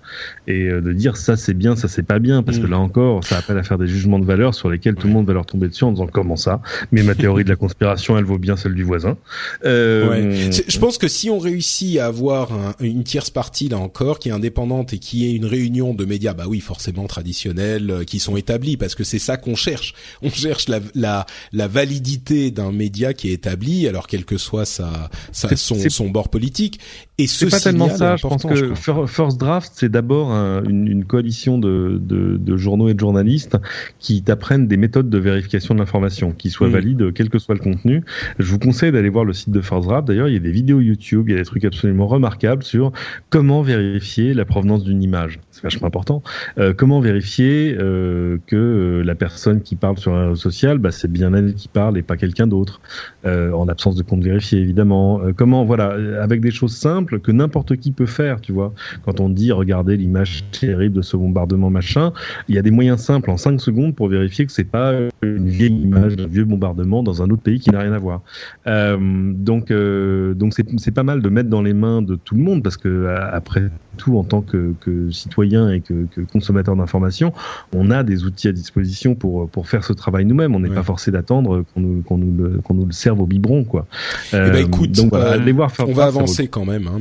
et 0.47 0.65
euh, 0.65 0.81
de 0.81 0.93
dire 0.93 1.17
ça 1.17 1.37
c'est 1.37 1.55
bien, 1.55 1.77
ça 1.77 1.89
c'est 1.89 2.03
pas 2.03 2.19
bien, 2.19 2.43
parce 2.43 2.59
que 2.59 2.67
mm. 2.67 2.71
là 2.71 2.79
encore, 2.79 3.25
ça 3.25 3.39
appelle 3.39 3.59
à 3.59 3.63
faire 3.63 3.79
des 3.79 3.89
jugements 3.89 4.19
de 4.19 4.27
valeur 4.27 4.55
sur 4.55 4.69
lesquels 4.69 4.95
tout 4.95 5.07
le 5.07 5.13
monde 5.13 5.27
va 5.27 5.33
leur 5.33 5.47
tomber 5.47 5.69
dessus 5.69 5.85
en 5.85 5.93
disant 5.93 6.07
comment 6.07 6.37
ça, 6.37 6.61
mais 6.93 7.03
ma 7.03 7.15
théorie 7.15 7.45
de 7.45 7.49
la 7.49 7.57
conspiration, 7.57 8.19
elle 8.19 8.25
vaut 8.25 8.39
bien 8.39 8.57
celle 8.57 8.75
du 8.75 8.85
voisin. 8.85 9.17
Euh... 9.65 10.51
Je 10.69 10.79
pense 10.79 10.99
que 10.99 11.09
si 11.09 11.31
on 11.31 11.39
réussit 11.39 11.99
à 11.99 12.07
avoir 12.07 12.51
une 12.81 13.05
tierce 13.05 13.31
partie 13.31 13.69
là 13.69 13.79
encore 13.79 14.19
qui 14.19 14.29
est 14.29 14.33
indépendante 14.33 14.93
et 14.93 14.99
qui 14.99 15.27
est 15.27 15.33
une 15.33 15.47
réunion 15.47 15.95
de 15.95 16.05
médias, 16.05 16.35
bah 16.35 16.45
oui, 16.47 16.61
forcément 16.61 17.07
traditionnels, 17.07 17.91
euh, 17.91 18.05
qui 18.05 18.19
sont 18.19 18.37
établis, 18.37 18.77
parce 18.77 18.95
que 18.95 19.05
c'est 19.05 19.19
ça 19.19 19.37
qu'on 19.37 19.55
cherche. 19.55 19.95
On 20.23 20.31
cherche 20.31 20.69
la, 20.69 20.81
la, 20.95 21.27
la 21.53 21.69
validité 21.69 22.51
d'un 22.51 22.73
média 22.73 23.13
qui 23.15 23.31
est 23.31 23.35
établi, 23.35 23.87
alors 23.89 24.07
quel 24.07 24.25
que 24.25 24.39
soit 24.39 24.65
sa, 24.65 25.11
son, 25.33 25.77
son 25.89 26.09
bord 26.09 26.29
politique. 26.29 26.81
Et 27.19 27.27
c'est 27.27 27.51
pas 27.51 27.61
tellement 27.61 27.89
ça. 27.89 28.17
Je 28.17 28.27
pense 28.27 28.45
que 28.45 28.75
First 28.75 29.39
Draft, 29.39 29.73
c'est 29.75 29.89
d'abord 29.89 30.31
une, 30.31 30.87
une, 30.87 31.05
coalition 31.05 31.59
de, 31.59 31.99
de, 32.01 32.37
de, 32.37 32.57
journaux 32.57 32.89
et 32.89 32.95
de 32.95 33.01
journalistes 33.01 33.57
qui 33.99 34.23
t'apprennent 34.23 34.69
des 34.69 34.77
méthodes 34.77 35.11
de 35.11 35.19
vérification 35.19 35.75
de 35.75 35.81
l'information, 35.81 36.33
qui 36.33 36.51
soient 36.51 36.69
mm. 36.69 36.73
valides, 36.73 37.13
quel 37.13 37.29
que 37.29 37.39
soit 37.39 37.55
le 37.55 37.61
contenu. 37.61 38.05
Je 38.39 38.51
vous 38.51 38.59
conseille 38.59 38.93
d'aller 38.93 39.09
voir 39.09 39.25
le 39.25 39.33
site 39.33 39.51
de 39.51 39.61
First 39.61 39.89
Draft. 39.89 40.07
D'ailleurs, 40.07 40.29
il 40.29 40.35
y 40.35 40.37
a 40.37 40.41
des 40.41 40.53
vidéos 40.53 40.81
YouTube, 40.81 41.29
il 41.29 41.33
y 41.33 41.35
a 41.35 41.39
des 41.39 41.45
trucs 41.45 41.65
absolument 41.65 42.07
remarquables 42.07 42.63
sur 42.63 42.93
comment 43.31 43.63
vérifier 43.63 44.35
la 44.35 44.45
provenance 44.45 44.85
d'une 44.85 45.03
image. 45.03 45.41
C'est 45.51 45.63
vachement 45.63 45.89
important. 45.89 46.23
Euh, 46.59 46.73
comment 46.77 47.01
vérifier 47.01 47.77
euh, 47.79 48.39
que 48.47 48.57
euh, 48.57 49.03
la 49.03 49.15
personne 49.15 49.63
qui 49.63 49.77
parle 49.77 49.99
sur 49.99 50.15
un 50.15 50.29
réseau 50.29 50.37
social, 50.37 50.79
bah, 50.79 50.91
c'est 50.91 51.11
bien 51.11 51.35
elle 51.35 51.55
qui 51.55 51.69
parle 51.69 51.99
et 51.99 52.03
pas 52.03 52.17
quelqu'un 52.17 52.47
d'autre, 52.47 52.81
euh, 53.25 53.53
en 53.53 53.69
absence 53.69 53.97
de 53.97 54.03
compte 54.03 54.23
vérifié 54.23 54.61
évidemment. 54.61 55.18
Euh, 55.19 55.33
comment, 55.35 55.65
voilà, 55.65 55.97
avec 56.23 56.41
des 56.41 56.51
choses 56.51 56.75
simples 56.75 57.21
que 57.21 57.33
n'importe 57.33 57.77
qui 57.77 57.93
peut 57.93 58.07
faire, 58.07 58.41
tu 58.41 58.53
vois. 58.53 58.73
Quand 59.05 59.21
on 59.21 59.29
dit 59.29 59.53
regardez 59.53 59.97
l'image 59.97 60.45
terrible 60.51 60.97
de 60.97 61.03
ce 61.03 61.17
bombardement 61.17 61.71
machin, 61.71 62.13
il 62.49 62.55
y 62.55 62.59
a 62.59 62.63
des 62.63 62.71
moyens 62.71 63.01
simples 63.01 63.31
en 63.31 63.37
5 63.37 63.61
secondes 63.61 63.95
pour 63.95 64.09
vérifier 64.09 64.47
que 64.47 64.53
c'est 64.53 64.65
pas 64.65 64.95
une 65.23 65.49
vieille 65.49 65.81
image 65.81 66.17
d'un 66.17 66.27
vieux 66.27 66.45
bombardement 66.45 67.03
dans 67.03 67.23
un 67.23 67.31
autre 67.31 67.43
pays 67.43 67.61
qui 67.61 67.71
n'a 67.71 67.81
rien 67.81 67.93
à 67.93 67.99
voir. 67.99 68.23
Euh, 68.67 68.97
donc 69.35 69.71
euh, 69.71 70.35
donc 70.35 70.55
c'est 70.55 70.91
pas 70.93 71.03
mal 71.03 71.23
de 71.23 71.29
mettre 71.29 71.49
dans 71.49 71.63
les 71.63 71.75
mains 71.75 72.03
de 72.03 72.17
tout 72.17 72.35
le 72.35 72.43
monde 72.43 72.63
parce 72.63 72.77
que 72.77 73.07
après 73.33 73.71
tout 73.99 74.17
en 74.17 74.25
tant 74.25 74.41
que, 74.41 74.73
citoyen 75.11 75.71
et 75.71 75.81
que, 75.81 76.07
consommateur 76.33 76.75
d'informations, 76.77 77.35
on 77.75 77.91
a 77.91 78.03
des 78.03 78.25
outils 78.25 78.49
à 78.49 78.53
disposition 78.53 79.15
pour 79.15 79.51
pour 79.51 79.69
faire 79.69 79.85
ce 79.85 79.93
travail 79.93 80.25
nous-mêmes. 80.25 80.55
On 80.55 80.61
n'est 80.61 80.71
pas 80.71 80.83
forcé 80.83 81.11
d'attendre 81.11 81.67
qu'on 81.75 81.81
nous 81.81 82.01
qu'on 82.03 82.17
nous 82.17 82.35
le 82.35 82.63
qu'on 82.63 82.73
nous 82.75 82.87
le 82.87 82.93
serve 82.93 83.21
au 83.21 83.27
biberon 83.27 83.65
quoi. 83.65 83.87
Eh 84.33 84.37
ben, 84.37 84.57
écoute, 84.57 84.93
donc 84.93 85.13
allez 85.13 85.53
voir 85.53 85.71
on 85.81 85.93
va 85.93 86.07
avancer 86.07 86.49
quand 86.49 86.65
même. 86.65 86.89
Hein. 86.89 86.99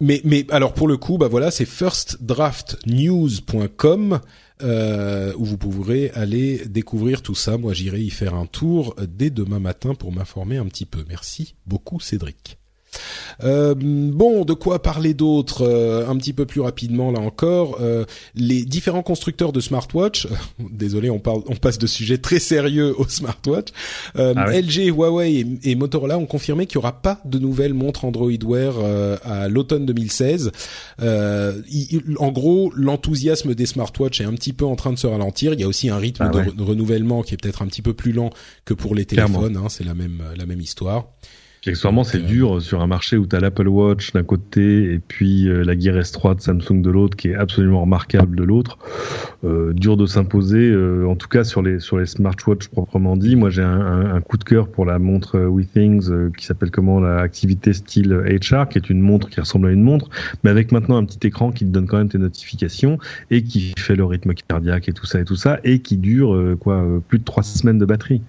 Mais 0.00 0.46
alors 0.50 0.74
pour 0.74 0.88
le 0.88 0.96
coup, 0.96 1.18
bah 1.18 1.28
voilà, 1.28 1.52
c'est 1.52 1.66
firstdraftnews.com. 1.66 4.18
Euh, 4.60 5.32
où 5.36 5.44
vous 5.44 5.56
pourrez 5.56 6.10
aller 6.14 6.66
découvrir 6.66 7.22
tout 7.22 7.36
ça. 7.36 7.58
Moi, 7.58 7.74
j'irai 7.74 8.00
y 8.00 8.10
faire 8.10 8.34
un 8.34 8.46
tour 8.46 8.96
dès 9.08 9.30
demain 9.30 9.60
matin 9.60 9.94
pour 9.94 10.10
m'informer 10.10 10.56
un 10.56 10.66
petit 10.66 10.84
peu. 10.84 11.04
Merci 11.08 11.54
beaucoup, 11.64 12.00
Cédric. 12.00 12.58
Euh, 13.44 13.74
bon, 13.76 14.44
de 14.44 14.52
quoi 14.52 14.82
parler 14.82 15.14
d'autre 15.14 15.62
euh, 15.62 16.08
Un 16.08 16.16
petit 16.16 16.32
peu 16.32 16.46
plus 16.46 16.60
rapidement 16.60 17.12
là 17.12 17.20
encore, 17.20 17.78
euh, 17.80 18.04
les 18.34 18.64
différents 18.64 19.02
constructeurs 19.02 19.52
de 19.52 19.60
smartwatch. 19.60 20.28
désolé, 20.58 21.10
on 21.10 21.18
parle, 21.18 21.42
on 21.46 21.54
passe 21.54 21.78
de 21.78 21.86
sujets 21.86 22.18
très 22.18 22.40
sérieux 22.40 22.94
au 22.98 23.06
smartwatch. 23.08 23.68
Ah 24.16 24.32
LG, 24.32 24.88
Huawei 24.88 25.46
et, 25.62 25.74
Motorola 25.74 26.18
ont 26.18 26.26
confirmé 26.26 26.66
qu'il 26.66 26.76
y 26.76 26.78
aura 26.78 27.00
pas 27.00 27.20
de 27.24 27.38
nouvelles 27.38 27.74
montres 27.74 28.04
Android 28.04 28.30
Wear 28.44 28.74
à 29.24 29.48
l'automne 29.48 29.86
2016. 29.86 30.50
en 30.98 32.32
gros, 32.32 32.72
l'enthousiasme 32.74 33.54
des 33.54 33.66
smartwatch 33.66 34.20
est 34.20 34.24
un 34.24 34.34
petit 34.34 34.52
peu 34.52 34.64
en 34.64 34.76
train 34.76 34.92
de 34.92 34.98
se 34.98 35.06
ralentir. 35.06 35.52
Il 35.54 35.60
y 35.60 35.64
a 35.64 35.68
aussi 35.68 35.88
un 35.88 35.98
rythme 35.98 36.30
ah 36.32 36.50
de, 36.50 36.62
renouvellement 36.62 37.22
qui 37.22 37.34
est 37.34 37.36
peut-être 37.36 37.62
un 37.62 37.66
petit 37.66 37.82
peu 37.82 37.94
plus 37.94 38.12
lent 38.12 38.30
que 38.64 38.74
pour 38.74 38.94
les 38.94 39.04
téléphones. 39.04 39.56
Hein, 39.56 39.68
c'est 39.68 39.84
la 39.84 39.94
même 39.94 40.22
la 40.36 40.46
même 40.46 40.60
histoire. 40.60 41.06
Accessoirement, 41.68 42.04
c'est 42.04 42.24
dur 42.24 42.62
sur 42.62 42.80
un 42.80 42.86
marché 42.86 43.16
où 43.16 43.26
tu 43.26 43.36
as 43.36 43.40
l'Apple 43.40 43.68
Watch 43.68 44.12
d'un 44.12 44.22
côté 44.22 44.94
et 44.94 44.98
puis 44.98 45.48
euh, 45.48 45.62
la 45.62 45.78
Gear 45.78 45.96
S3 45.96 46.36
de 46.36 46.40
Samsung 46.40 46.80
de 46.80 46.90
l'autre, 46.90 47.16
qui 47.16 47.28
est 47.28 47.34
absolument 47.34 47.82
remarquable 47.82 48.36
de 48.36 48.42
l'autre. 48.42 48.78
Euh, 49.44 49.72
dur 49.74 49.96
de 49.96 50.06
s'imposer, 50.06 50.70
euh, 50.70 51.06
en 51.06 51.14
tout 51.14 51.28
cas 51.28 51.44
sur 51.44 51.62
les 51.62 51.78
sur 51.78 51.98
les 51.98 52.06
smartwatches 52.06 52.68
proprement 52.68 53.16
dit. 53.16 53.36
Moi, 53.36 53.50
j'ai 53.50 53.62
un, 53.62 53.80
un, 53.80 54.14
un, 54.14 54.20
coup 54.20 54.38
de 54.38 54.44
cœur 54.44 54.68
pour 54.68 54.86
la 54.86 54.98
montre 54.98 55.38
WeThings 55.38 56.32
qui 56.36 56.46
s'appelle 56.46 56.70
comment 56.70 57.00
la 57.00 57.18
Activité 57.18 57.72
Style 57.72 58.14
HR, 58.14 58.68
qui 58.68 58.78
est 58.78 58.88
une 58.88 59.00
montre 59.00 59.28
qui 59.28 59.40
ressemble 59.40 59.68
à 59.68 59.70
une 59.70 59.82
montre, 59.82 60.08
mais 60.44 60.50
avec 60.50 60.72
maintenant 60.72 60.96
un 60.96 61.04
petit 61.04 61.26
écran 61.26 61.52
qui 61.52 61.64
te 61.64 61.70
donne 61.70 61.86
quand 61.86 61.98
même 61.98 62.08
tes 62.08 62.18
notifications 62.18 62.98
et 63.30 63.42
qui 63.42 63.74
fait 63.76 63.96
le 63.96 64.04
rythme 64.04 64.32
cardiaque 64.32 64.88
et 64.88 64.92
tout 64.92 65.06
ça 65.06 65.20
et 65.20 65.24
tout 65.24 65.36
ça 65.36 65.60
et 65.64 65.80
qui 65.80 65.98
dure 65.98 66.56
quoi 66.60 66.84
plus 67.08 67.18
de 67.18 67.24
trois 67.24 67.42
semaines 67.42 67.78
de 67.78 67.84
batterie. 67.84 68.22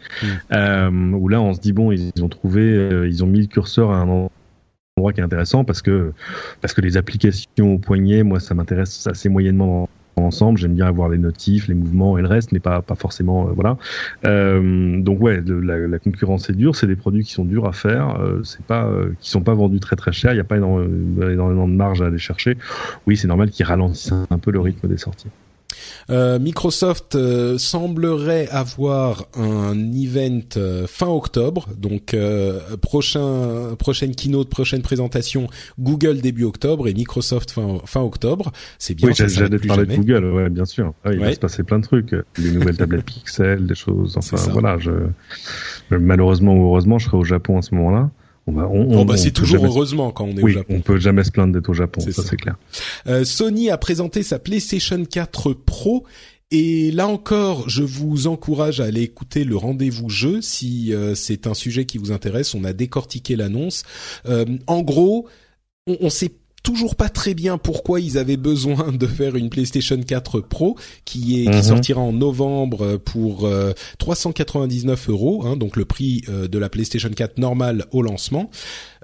Mmh. 0.52 1.14
où 1.14 1.28
là, 1.30 1.42
on 1.42 1.54
se 1.54 1.62
dit 1.62 1.72
bon, 1.72 1.92
ils 1.92 2.12
ont 2.22 2.30
trouvé, 2.30 3.06
ils 3.08 3.24
ont 3.24 3.29
mis 3.30 3.42
le 3.42 3.48
curseur 3.48 3.92
à 3.92 3.98
un 3.98 4.10
endroit 4.10 5.14
qui 5.14 5.22
est 5.22 5.24
intéressant 5.24 5.64
parce 5.64 5.82
que 5.82 6.14
parce 6.62 6.74
que 6.74 6.82
les 6.82 6.98
applications 6.98 7.74
au 7.74 7.80
poignet, 7.80 8.24
moi, 8.24 8.40
ça 8.40 8.54
m'intéresse 8.54 9.08
assez 9.08 9.30
moyennement 9.30 9.88
ensemble. 10.18 10.60
J'aime 10.60 10.76
bien 10.76 10.88
avoir 10.88 11.10
les 11.10 11.18
notifs, 11.18 11.68
les 11.68 11.74
mouvements 11.74 12.18
et 12.18 12.22
le 12.22 12.28
reste, 12.28 12.52
mais 12.52 12.60
pas 12.60 12.82
pas 12.82 12.96
forcément 12.96 13.48
euh, 13.48 13.52
voilà. 13.54 13.78
Euh, 14.26 15.00
donc 15.02 15.22
ouais, 15.22 15.42
la, 15.42 16.00
concurrence 16.00 16.50
est 16.50 16.54
dure. 16.54 16.76
C'est 16.76 16.88
des 16.88 16.96
produits 16.96 17.24
qui 17.24 17.34
sont 17.34 17.46
durs 17.46 17.66
à 17.66 17.74
faire. 17.74 18.20
Euh, 18.20 18.42
c'est 18.44 18.64
pas 18.64 18.90
qui 19.20 19.30
sont 19.30 19.42
pas 19.42 19.54
vendus 19.54 19.80
très 19.80 19.96
très 19.96 20.12
cher. 20.12 20.32
Il 20.32 20.36
n'y 20.36 20.42
a 20.42 20.46
pas 20.46 20.58
énormément 20.58 21.68
de 21.68 21.74
marge 21.74 22.02
à 22.02 22.08
aller 22.08 22.18
chercher. 22.18 22.58
Oui, 23.08 23.18
c'est 23.18 23.28
normal 23.28 23.50
qu'ils 23.50 23.66
ralentissent 23.66 24.14
un 24.30 24.38
peu 24.38 24.52
le 24.52 24.60
rythme 24.60 24.88
des 24.88 24.98
sorties. 24.98 25.30
Euh, 26.10 26.40
Microsoft 26.40 27.16
euh, 27.16 27.58
semblerait 27.58 28.48
avoir 28.50 29.26
un 29.36 29.76
event 29.94 30.42
euh, 30.58 30.88
fin 30.88 31.08
octobre, 31.08 31.68
donc 31.78 32.16
prochain 32.82 33.76
prochaine 33.78 34.16
keynote, 34.16 34.50
prochaine 34.50 34.82
présentation 34.82 35.48
Google 35.80 36.22
début 36.22 36.44
octobre 36.44 36.88
et 36.88 36.94
Microsoft 36.94 37.52
fin 37.52 37.78
fin 37.86 38.02
octobre. 38.02 38.52
C'est 38.78 38.96
bien. 38.96 39.10
Oui, 39.10 39.14
j'allais 39.16 39.60
parler 39.60 39.86
de 39.86 39.96
Google, 39.96 40.26
ouais, 40.26 40.50
bien 40.50 40.66
sûr. 40.66 40.94
Ah, 41.04 41.14
il 41.14 41.20
va 41.20 41.34
se 41.34 41.40
passer 41.40 41.64
plein 41.64 41.80
de 41.80 41.86
trucs, 41.86 42.16
les 42.38 42.52
nouvelles 42.52 42.78
tablettes 42.78 43.06
Pixel, 43.06 43.66
des 43.66 43.76
choses. 43.76 44.18
Enfin 44.18 44.38
voilà, 44.52 44.78
je 44.78 44.92
malheureusement 45.92 46.56
ou 46.56 46.66
heureusement, 46.66 47.00
je 47.00 47.06
serai 47.06 47.18
au 47.18 47.24
Japon 47.24 47.58
à 47.58 47.62
ce 47.62 47.76
moment-là. 47.76 48.10
On, 48.50 49.06
bah, 49.06 49.18
c'est 49.18 49.32
toujours 49.32 49.66
heureusement 49.66 50.12
quand 50.12 50.26
on 50.26 50.38
est 50.38 50.44
au 50.44 50.48
Japon. 50.48 50.76
On 50.78 50.82
peut 50.82 51.00
jamais 51.00 51.24
se 51.24 51.32
plaindre 51.32 51.54
d'être 51.54 51.70
au 51.70 51.74
Japon, 51.74 52.02
ça, 52.02 52.24
c'est 52.24 52.38
clair. 52.38 52.56
Euh, 53.08 53.24
Sony 53.24 53.70
a 53.70 53.78
présenté 53.78 54.24
sa 54.24 54.40
PlayStation 54.40 55.04
4 55.06 55.54
Pro 55.54 56.06
et 56.52 56.90
là 56.92 57.08
encore, 57.08 57.70
je 57.70 57.84
vous 57.84 58.26
encourage 58.26 58.82
à 58.82 58.86
aller 58.86 59.04
écouter 59.04 59.44
le 59.44 59.56
rendez-vous 59.56 60.10
jeu 60.10 60.42
si 60.42 60.94
euh, 60.94 61.14
c'est 61.14 61.46
un 61.46 61.54
sujet 61.54 61.86
qui 61.86 62.00
vous 62.00 62.12
intéresse. 62.12 62.56
On 62.56 62.64
a 62.64 62.74
décortiqué 62.74 63.36
l'annonce. 63.36 63.84
Euh, 64.26 64.46
en 64.66 64.82
gros, 64.82 65.28
on, 65.86 65.98
on 66.02 66.10
sait 66.10 66.32
toujours 66.64 66.96
pas 66.96 67.10
très 67.10 67.34
bien 67.34 67.58
pourquoi 67.58 68.00
ils 68.00 68.18
avaient 68.18 68.38
besoin 68.38 68.92
de 68.92 69.08
faire 69.08 69.36
une 69.36 69.50
PlayStation 69.50 70.00
4 70.02 70.42
Pro 70.42 70.78
qui 71.06 71.42
est 71.42 71.52
qui 71.52 71.58
mhm. 71.58 71.64
sortira 71.64 72.02
en 72.02 72.14
novembre 72.14 72.98
pour 72.98 73.50
399 73.98 75.10
euh, 75.10 75.12
euros, 75.12 75.44
hein, 75.46 75.58
donc 75.58 75.76
le 75.76 75.86
prix 75.86 76.24
euh, 76.30 76.48
de 76.48 76.58
la 76.58 76.70
PlayStation 76.70 77.10
4 77.10 77.38
normale 77.38 77.86
au 77.92 78.02
lancement. 78.02 78.50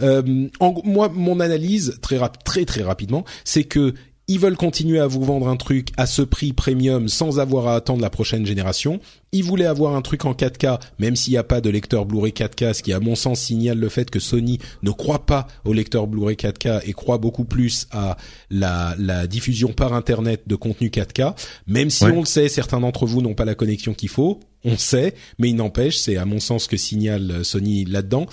Euh, 0.02 0.48
en, 0.60 0.82
moi, 0.84 1.10
mon 1.14 1.40
analyse 1.40 1.98
très 2.02 2.20
très 2.44 2.66
très 2.66 2.84
rapidement, 2.84 3.26
c'est 3.44 3.64
que 3.64 3.94
ils 4.28 4.40
veulent 4.40 4.58
continuer 4.58 5.00
à 5.00 5.08
vous 5.08 5.24
vendre 5.24 5.48
un 5.48 5.56
truc 5.56 5.90
à 5.98 6.08
ce 6.08 6.24
prix 6.24 6.52
premium 6.52 7.08
sans 7.08 7.40
avoir 7.40 7.68
à 7.68 7.76
attendre 7.76 8.02
la 8.02 8.10
prochaine 8.10 8.46
génération. 8.46 9.00
Ils 9.36 9.44
voulaient 9.44 9.66
avoir 9.66 9.98
un 9.98 10.02
truc 10.02 10.24
en 10.24 10.32
4K, 10.32 10.80
même 10.98 11.18
s'il 11.18 11.32
n'y 11.32 11.38
a 11.38 11.44
pas 11.44 11.60
de 11.60 11.70
lecteur 11.70 12.06
Blu-ray 12.06 12.32
4K, 12.32 12.74
ce 12.74 12.82
qui 12.82 12.94
à 12.94 13.02
mon 13.02 13.16
sens 13.16 13.42
signale 13.42 13.78
le 13.78 13.90
fait 13.90 14.10
que 14.10 14.20
Sony 14.20 14.60
ne 14.82 14.92
croit 14.92 15.26
pas 15.26 15.48
au 15.66 15.74
lecteur 15.74 16.08
Blu-ray 16.08 16.38
4K 16.38 16.84
et 16.86 16.94
croit 16.94 17.18
beaucoup 17.18 17.44
plus 17.44 17.88
à 17.92 18.16
la, 18.50 18.96
la 18.98 19.28
diffusion 19.28 19.74
par 19.74 19.92
Internet 19.92 20.44
de 20.48 20.56
contenu 20.56 20.88
4K. 20.88 21.36
Même 21.68 21.90
si 21.90 22.06
on 22.06 22.22
le 22.22 22.26
sait, 22.26 22.48
certains 22.48 22.80
d'entre 22.80 23.06
vous 23.06 23.22
n'ont 23.22 23.34
pas 23.34 23.44
la 23.44 23.56
connexion 23.56 23.94
qu'il 23.94 24.08
faut, 24.08 24.40
on 24.66 24.78
sait, 24.78 25.14
mais 25.38 25.50
il 25.50 25.56
n'empêche, 25.56 25.98
c'est 25.98 26.18
à 26.18 26.26
mon 26.26 26.40
sens 26.40 26.68
que 26.68 26.76
signale 26.76 27.32
euh, 27.32 27.44
Sony 27.44 27.86
là-dedans. 27.86 28.26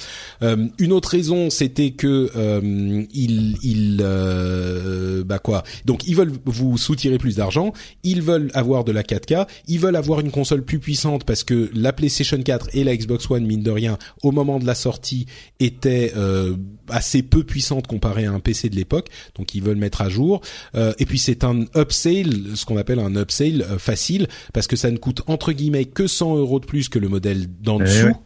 Euh, 0.43 0.67
une 0.79 0.93
autre 0.93 1.11
raison, 1.11 1.51
c'était 1.51 1.91
que 1.91 2.31
euh, 2.35 3.05
ils, 3.13 3.57
ils 3.63 3.99
euh, 4.01 5.23
bah 5.25 5.39
quoi 5.39 5.63
Donc 5.85 6.07
ils 6.09 6.17
veulent 6.17 6.33
vous 6.47 6.79
soutirer 6.79 7.19
plus 7.19 7.37
d'argent, 7.37 7.73
ils 8.03 8.23
veulent 8.23 8.51
avoir 8.55 8.85
de 8.85 8.93
la 8.93 9.03
4K, 9.03 9.47
ils 9.69 9.79
veulent 9.79 9.97
avoir 9.97 10.21
une 10.21 10.31
console 10.31 10.65
plus 10.65 10.79
puissante 10.79 10.92
parce 11.25 11.45
que 11.45 11.71
la 11.75 11.93
PlayStation 11.93 12.41
4 12.41 12.71
et 12.75 12.85
la 12.85 12.97
Xbox 12.97 13.31
One, 13.31 13.47
mine 13.47 13.63
de 13.63 13.71
rien, 13.71 13.99
au 14.23 14.33
moment 14.33 14.59
de 14.59 14.67
la 14.67 14.75
sortie, 14.75 15.27
étaient 15.61 16.13
euh, 16.17 16.57
assez 16.89 17.23
peu 17.23 17.45
puissantes 17.45 17.87
comparées 17.87 18.27
à 18.27 18.33
un 18.33 18.41
PC 18.41 18.69
de 18.69 18.77
l'époque. 18.77 19.09
Donc 19.37 19.55
ils 19.55 19.63
veulent 19.63 19.77
mettre 19.77 20.03
à 20.03 20.09
jour. 20.09 20.41
et 20.75 21.07
puis 21.07 21.19
c'est 21.19 21.45
un 21.45 21.65
upsale, 21.77 22.57
ce 22.57 22.65
qu'on 22.65 22.77
appelle 22.77 22.99
un 22.99 23.15
upsale 23.17 23.65
facile, 23.79 24.27
parce 24.53 24.67
que 24.67 24.77
ça 24.77 24.91
ne 24.91 24.97
coûte 24.97 25.23
entre 25.27 25.53
guillemets 25.53 25.85
que 25.85 26.07
100 26.07 26.37
euros 26.37 26.61
de 26.61 26.67
plus 26.67 26.89
que 26.89 26.99
le 26.99 27.09
modèle 27.09 27.47
d'en 27.61 27.81
eh 27.81 27.85
dessous. 27.85 28.17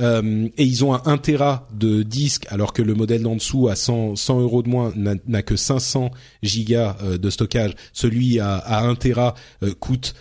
Euh, 0.00 0.48
et 0.56 0.64
ils 0.64 0.84
ont 0.84 0.94
un 0.94 1.02
1 1.06 1.18
Tera 1.18 1.68
de 1.72 2.02
disque 2.02 2.46
alors 2.50 2.72
que 2.72 2.82
le 2.82 2.94
modèle 2.94 3.22
d'en 3.22 3.34
dessous 3.34 3.68
à 3.68 3.76
100, 3.76 4.16
100 4.16 4.40
euros 4.40 4.62
de 4.62 4.68
moins 4.68 4.92
n'a 4.94 5.42
que 5.42 5.56
500 5.56 6.10
gigas 6.42 6.96
euh, 7.02 7.18
de 7.18 7.30
stockage. 7.30 7.72
Celui 7.92 8.38
à, 8.40 8.56
à 8.56 8.82
1 8.84 8.94
Tera 8.94 9.34
euh, 9.62 9.74
coûte 9.74 10.14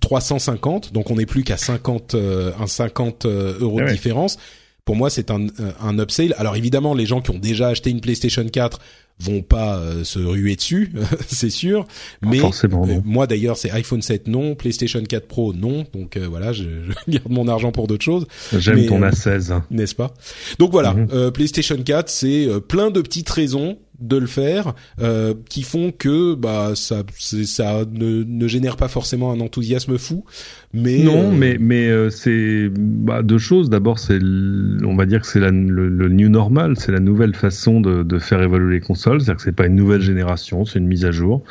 350, 0.00 0.92
donc 0.92 1.10
on 1.10 1.16
n'est 1.16 1.26
plus 1.26 1.44
qu'à 1.44 1.56
50 1.56 2.14
un 2.14 2.66
50 2.66 3.26
euros 3.26 3.80
de 3.80 3.86
eh 3.88 3.92
différence. 3.92 4.38
Pour 4.84 4.96
moi, 4.96 5.08
c'est 5.08 5.30
un, 5.30 5.46
un 5.80 5.98
upsale. 5.98 6.34
Alors 6.38 6.56
évidemment, 6.56 6.94
les 6.94 7.06
gens 7.06 7.20
qui 7.22 7.30
ont 7.30 7.38
déjà 7.38 7.68
acheté 7.68 7.90
une 7.90 8.00
PlayStation 8.00 8.46
4 8.46 8.80
vont 9.20 9.42
pas 9.42 9.76
euh, 9.78 10.04
se 10.04 10.18
ruer 10.18 10.56
dessus, 10.56 10.92
c'est 11.28 11.50
sûr. 11.50 11.86
Mais 12.22 12.40
euh, 12.40 13.00
moi 13.04 13.26
d'ailleurs, 13.26 13.56
c'est 13.56 13.70
iPhone 13.70 14.02
7 14.02 14.28
non, 14.28 14.54
PlayStation 14.54 15.02
4 15.02 15.26
Pro 15.26 15.52
non. 15.52 15.86
Donc 15.94 16.16
euh, 16.16 16.26
voilà, 16.28 16.52
je, 16.52 16.64
je, 17.06 17.12
garde 17.12 17.30
mon 17.30 17.48
argent 17.48 17.72
pour 17.72 17.86
d'autres 17.86 18.04
choses. 18.04 18.26
J'aime 18.56 18.86
ton 18.86 19.00
A16, 19.00 19.62
n'est-ce 19.70 19.94
pas? 19.94 20.12
Donc 20.58 20.72
voilà, 20.72 20.94
mhm. 20.94 21.30
PlayStation 21.32 21.76
4, 21.76 22.08
c'est 22.08 22.48
plein 22.68 22.90
de 22.90 23.00
petites 23.00 23.30
raisons 23.30 23.78
de 24.00 24.16
le 24.16 24.26
faire 24.26 24.74
euh, 25.00 25.34
qui 25.48 25.62
font 25.62 25.92
que 25.96 26.34
bah 26.34 26.72
ça 26.74 27.02
ça 27.18 27.84
ne, 27.90 28.24
ne, 28.24 28.48
génère 28.48 28.76
pas 28.76 28.88
forcément 28.88 29.32
un 29.32 29.40
enthousiasme 29.40 29.98
fou. 29.98 30.24
Mais 30.72 30.98
non 30.98 31.30
euh, 31.30 31.34
mais 31.36 31.56
mais 31.60 31.86
euh, 31.88 32.10
c'est 32.10 32.68
bah, 32.70 33.22
deux 33.22 33.38
choses. 33.38 33.70
D'abord 33.70 33.98
c'est 33.98 34.18
on 34.20 34.96
va 34.96 35.06
dire 35.06 35.20
que 35.20 35.26
c'est 35.26 35.38
le, 35.38 35.50
le, 35.88 36.08
new 36.08 36.28
normal. 36.28 36.74
C'est 36.76 36.92
la 36.92 37.00
nouvelle 37.00 37.34
façon 37.34 37.80
de, 37.80 38.02
de 38.02 38.18
faire 38.18 38.42
évoluer 38.42 38.74
les 38.74 38.80
consoles 38.80 39.03
c'est-à-dire 39.04 39.36
que 39.36 39.42
c'est 39.42 39.52
pas 39.52 39.66
une 39.66 39.76
nouvelle 39.76 40.02
génération 40.02 40.64
c'est 40.64 40.78
une 40.78 40.86
mise 40.86 41.04
à 41.04 41.10
jour 41.10 41.42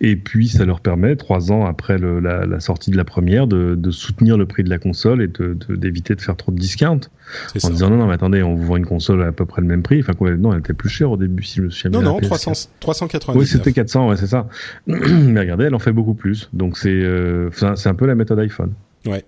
et 0.00 0.16
puis 0.16 0.48
ça 0.48 0.64
leur 0.64 0.80
permet 0.80 1.16
trois 1.16 1.52
ans 1.52 1.66
après 1.66 1.98
le, 1.98 2.20
la, 2.20 2.46
la, 2.46 2.60
sortie 2.60 2.90
de 2.90 2.96
la 2.96 3.04
première 3.04 3.46
de, 3.46 3.74
de, 3.74 3.90
soutenir 3.90 4.36
le 4.36 4.46
prix 4.46 4.64
de 4.64 4.70
la 4.70 4.78
console 4.78 5.22
et 5.22 5.28
de 5.28 5.56
d'éviter 5.74 6.14
de, 6.14 6.20
faire 6.20 6.36
trop 6.36 6.52
de 6.52 6.58
discount 6.58 7.00
en 7.62 7.70
disant 7.70 7.90
non 7.90 7.96
non 7.96 8.06
mais 8.06 8.14
attendez 8.14 8.42
on 8.42 8.54
vous 8.54 8.64
vend 8.64 8.76
une 8.76 8.86
console 8.86 9.22
à 9.22 9.32
peu 9.32 9.46
près 9.46 9.60
le 9.60 9.66
même 9.66 9.82
prix 9.82 10.00
enfin 10.00 10.12
quoi, 10.12 10.30
non 10.36 10.52
elle 10.52 10.60
était 10.60 10.74
plus 10.74 10.88
chère 10.88 11.10
au 11.10 11.16
début 11.16 11.42
si 11.42 11.56
je 11.56 11.62
me 11.62 11.68
non, 11.88 12.02
non, 12.02 12.20
300, 12.20 12.52
399. 12.80 13.40
Oui, 13.40 13.46
c'était 13.46 13.72
400, 13.72 14.08
ouais, 14.08 14.16
c'est 14.16 14.26
ça. 14.26 14.48
Mais 14.86 15.40
regardez, 15.40 15.64
elle 15.64 15.74
en 15.74 15.78
fait 15.78 15.92
beaucoup 15.92 16.14
plus. 16.14 16.48
Donc 16.52 16.76
c'est, 16.76 16.88
euh, 16.88 17.50
c'est 17.52 17.88
un 17.88 17.94
peu 17.94 18.06
la 18.06 18.14
méthode 18.14 18.38
iPhone. 18.38 18.72
Ouais. 19.06 19.24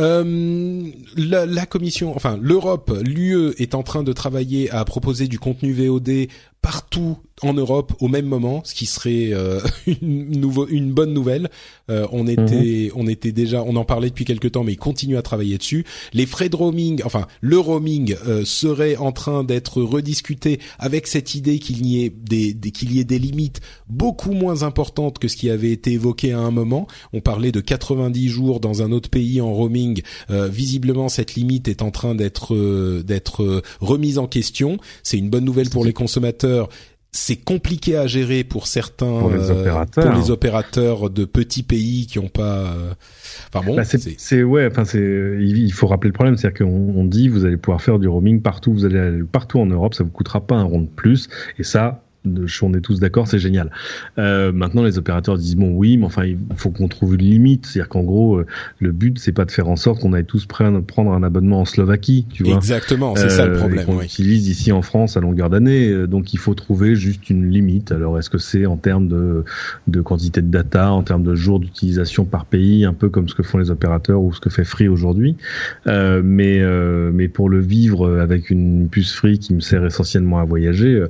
Euh, 0.00 0.90
la, 1.16 1.44
la, 1.44 1.66
commission, 1.66 2.16
enfin 2.16 2.38
l'Europe, 2.40 2.90
l'UE 3.04 3.52
est 3.58 3.74
en 3.74 3.82
train 3.82 4.02
de 4.02 4.12
travailler 4.14 4.70
à 4.70 4.82
proposer 4.86 5.28
du 5.28 5.38
contenu 5.38 5.72
VOD 5.72 6.28
partout 6.62 7.18
en 7.42 7.54
Europe 7.54 7.92
au 8.00 8.08
même 8.08 8.26
moment, 8.26 8.62
ce 8.64 8.74
qui 8.74 8.86
serait 8.86 9.30
euh, 9.32 9.60
une, 10.00 10.40
nouveau, 10.40 10.66
une 10.68 10.92
bonne 10.92 11.12
nouvelle. 11.12 11.50
Euh, 11.90 12.06
on 12.12 12.26
était, 12.26 12.90
mhm. 12.90 12.92
on 12.94 13.06
était 13.08 13.32
déjà, 13.32 13.62
on 13.62 13.76
en 13.76 13.84
parlait 13.84 14.08
depuis 14.08 14.24
quelques 14.24 14.52
temps, 14.52 14.64
mais 14.64 14.72
ils 14.72 14.78
continuent 14.78 15.16
à 15.16 15.22
travailler 15.22 15.58
dessus. 15.58 15.84
Les 16.12 16.26
frais 16.26 16.48
de 16.48 16.56
roaming, 16.56 17.02
enfin 17.04 17.26
le 17.40 17.58
roaming 17.58 18.14
euh, 18.26 18.44
serait 18.44 18.96
en 18.96 19.12
train 19.12 19.44
d'être 19.44 19.82
rediscuté 19.82 20.60
avec 20.78 21.06
cette 21.06 21.34
idée 21.34 21.58
qu'il 21.58 21.84
y 21.84 22.04
ait 22.04 22.10
des, 22.10 22.54
des 22.54 22.70
qu'il 22.70 22.92
y 22.92 23.00
ait 23.00 23.04
des 23.04 23.18
limites 23.18 23.60
beaucoup 23.88 24.32
moins 24.32 24.62
importantes 24.62 25.18
que 25.18 25.28
ce 25.28 25.36
qui 25.36 25.50
avait 25.50 25.72
été 25.72 25.92
évoqué 25.92 26.32
à 26.32 26.38
un 26.38 26.50
moment. 26.50 26.86
On 27.12 27.20
parlait 27.20 27.52
de 27.52 27.60
90 27.60 28.28
jours 28.28 28.60
dans 28.60 28.82
un 28.82 28.92
autre 28.92 29.10
pays 29.10 29.40
en 29.40 29.52
roaming. 29.52 30.02
Euh, 30.30 30.48
visiblement, 30.48 31.08
cette 31.08 31.34
limite 31.34 31.66
est 31.66 31.82
en 31.82 31.90
train 31.90 32.14
d'être 32.14 32.54
euh, 32.54 33.02
d'être 33.02 33.62
remise 33.80 34.18
en 34.18 34.28
question. 34.28 34.78
C'est 35.02 35.18
une 35.18 35.28
bonne 35.28 35.44
nouvelle 35.44 35.70
pour 35.70 35.84
les 35.84 35.92
consommateurs 35.92 36.51
c'est 37.14 37.36
compliqué 37.36 37.98
à 37.98 38.06
gérer 38.06 38.42
pour 38.42 38.66
certains 38.66 39.18
pour 39.18 39.30
les 39.30 39.50
opérateurs, 39.50 40.04
pour 40.04 40.14
les 40.14 40.30
opérateurs 40.30 41.10
de 41.10 41.26
petits 41.26 41.62
pays 41.62 42.06
qui 42.06 42.18
ont 42.18 42.28
pas 42.28 42.72
euh, 42.72 42.94
enfin 43.52 43.64
bon 43.66 43.76
bah 43.76 43.84
c'est 43.84 44.42
ouais 44.42 44.66
enfin 44.66 44.86
c'est 44.86 45.36
il 45.38 45.72
faut 45.72 45.86
rappeler 45.86 46.08
le 46.08 46.14
problème 46.14 46.38
c'est-à-dire 46.38 46.66
qu'on 46.66 46.94
on 46.96 47.04
dit 47.04 47.28
vous 47.28 47.44
allez 47.44 47.58
pouvoir 47.58 47.82
faire 47.82 47.98
du 47.98 48.08
roaming 48.08 48.40
partout 48.40 48.72
vous 48.72 48.86
allez 48.86 48.98
aller 48.98 49.22
partout 49.30 49.60
en 49.60 49.66
Europe 49.66 49.92
ça 49.92 50.04
vous 50.04 50.10
coûtera 50.10 50.40
pas 50.40 50.56
un 50.56 50.64
rond 50.64 50.80
de 50.80 50.88
plus 50.88 51.28
et 51.58 51.64
ça 51.64 52.02
on 52.24 52.74
est 52.74 52.80
tous 52.80 53.00
d'accord, 53.00 53.26
c'est 53.28 53.38
génial. 53.38 53.70
Euh, 54.18 54.52
maintenant, 54.52 54.82
les 54.82 54.98
opérateurs 54.98 55.36
disent 55.38 55.56
bon, 55.56 55.72
oui, 55.72 55.96
mais 55.96 56.04
enfin, 56.06 56.24
il 56.24 56.38
faut 56.56 56.70
qu'on 56.70 56.88
trouve 56.88 57.14
une 57.14 57.22
limite. 57.22 57.66
C'est-à-dire 57.66 57.88
qu'en 57.88 58.02
gros, 58.02 58.36
euh, 58.36 58.46
le 58.80 58.92
but, 58.92 59.18
c'est 59.18 59.32
pas 59.32 59.44
de 59.44 59.50
faire 59.50 59.68
en 59.68 59.76
sorte 59.76 60.00
qu'on 60.00 60.12
aille 60.12 60.24
tous 60.24 60.46
prendre, 60.46 60.80
prendre 60.82 61.12
un 61.12 61.22
abonnement 61.22 61.60
en 61.60 61.64
Slovaquie, 61.64 62.26
tu 62.30 62.44
vois. 62.44 62.56
Exactement, 62.56 63.14
c'est 63.16 63.28
ça 63.30 63.46
le 63.46 63.54
Euh, 63.54 63.58
problème. 63.58 63.86
Qu'on 63.86 63.98
oui. 63.98 64.04
utilise 64.04 64.48
ici 64.48 64.72
en 64.72 64.82
France 64.82 65.16
à 65.16 65.20
longueur 65.20 65.50
d'année. 65.50 65.88
Euh, 65.90 66.06
Donc, 66.06 66.32
il 66.34 66.38
faut 66.38 66.54
trouver 66.54 66.94
juste 66.94 67.30
une 67.30 67.48
limite. 67.50 67.92
Alors, 67.92 68.18
est-ce 68.18 68.30
que 68.30 68.38
c'est 68.38 68.66
en 68.66 68.76
termes 68.76 69.08
de, 69.08 69.44
de 69.88 70.00
quantité 70.00 70.42
de 70.42 70.48
data, 70.48 70.92
en 70.92 71.02
termes 71.02 71.22
de 71.22 71.34
jours 71.34 71.58
d'utilisation 71.60 72.24
par 72.24 72.44
pays, 72.46 72.84
un 72.84 72.92
peu 72.92 73.08
comme 73.08 73.28
ce 73.28 73.34
que 73.34 73.42
font 73.42 73.58
les 73.58 73.70
opérateurs 73.70 74.20
ou 74.22 74.32
ce 74.32 74.40
que 74.40 74.50
fait 74.50 74.64
Free 74.64 74.88
aujourd'hui. 74.88 75.36
Euh, 75.86 76.22
mais, 76.24 76.60
euh, 76.60 77.10
mais 77.12 77.28
pour 77.28 77.48
le 77.48 77.60
vivre 77.60 78.18
avec 78.20 78.50
une 78.50 78.88
puce 78.88 79.12
Free 79.12 79.38
qui 79.38 79.54
me 79.54 79.60
sert 79.60 79.84
essentiellement 79.84 80.38
à 80.38 80.44
voyager, 80.44 80.94
euh, 80.94 81.08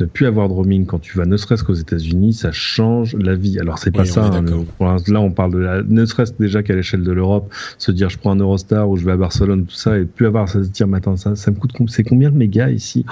ne 0.00 0.06
plus 0.06 0.26
avoir 0.26 0.48
de 0.48 0.53
roaming 0.54 0.86
quand 0.86 0.98
tu 1.00 1.18
vas 1.18 1.26
ne 1.26 1.36
serait-ce 1.36 1.64
qu'aux 1.64 1.74
États-Unis, 1.74 2.32
ça 2.32 2.52
change 2.52 3.14
la 3.16 3.34
vie. 3.34 3.58
Alors 3.60 3.78
c'est 3.78 3.90
pas 3.90 4.02
Oui, 4.02 4.08
ça. 4.08 4.24
hein, 4.26 4.96
là, 5.08 5.20
on 5.20 5.30
parle 5.30 5.52
de 5.52 5.58
la, 5.58 5.82
ne 5.82 6.04
serait-ce 6.06 6.32
déjà 6.38 6.62
qu'à 6.62 6.74
l'échelle 6.74 7.02
de 7.02 7.12
l'Europe, 7.12 7.52
se 7.78 7.92
dire 7.92 8.08
je 8.08 8.18
prends 8.18 8.30
un 8.32 8.36
Eurostar 8.36 8.88
ou 8.88 8.96
je 8.96 9.04
vais 9.04 9.12
à 9.12 9.16
Barcelone, 9.16 9.66
tout 9.66 9.74
ça, 9.74 9.98
et 9.98 10.04
plus 10.04 10.26
avoir 10.26 10.48
ça 10.48 10.62
se 10.64 10.68
dire 10.68 10.86
attends 10.94 11.16
ça, 11.16 11.36
ça 11.36 11.50
me 11.50 11.56
coûte 11.56 11.72
c'est 11.88 12.04
combien 12.04 12.30
le 12.30 12.36
méga 12.36 12.70
ici? 12.70 13.04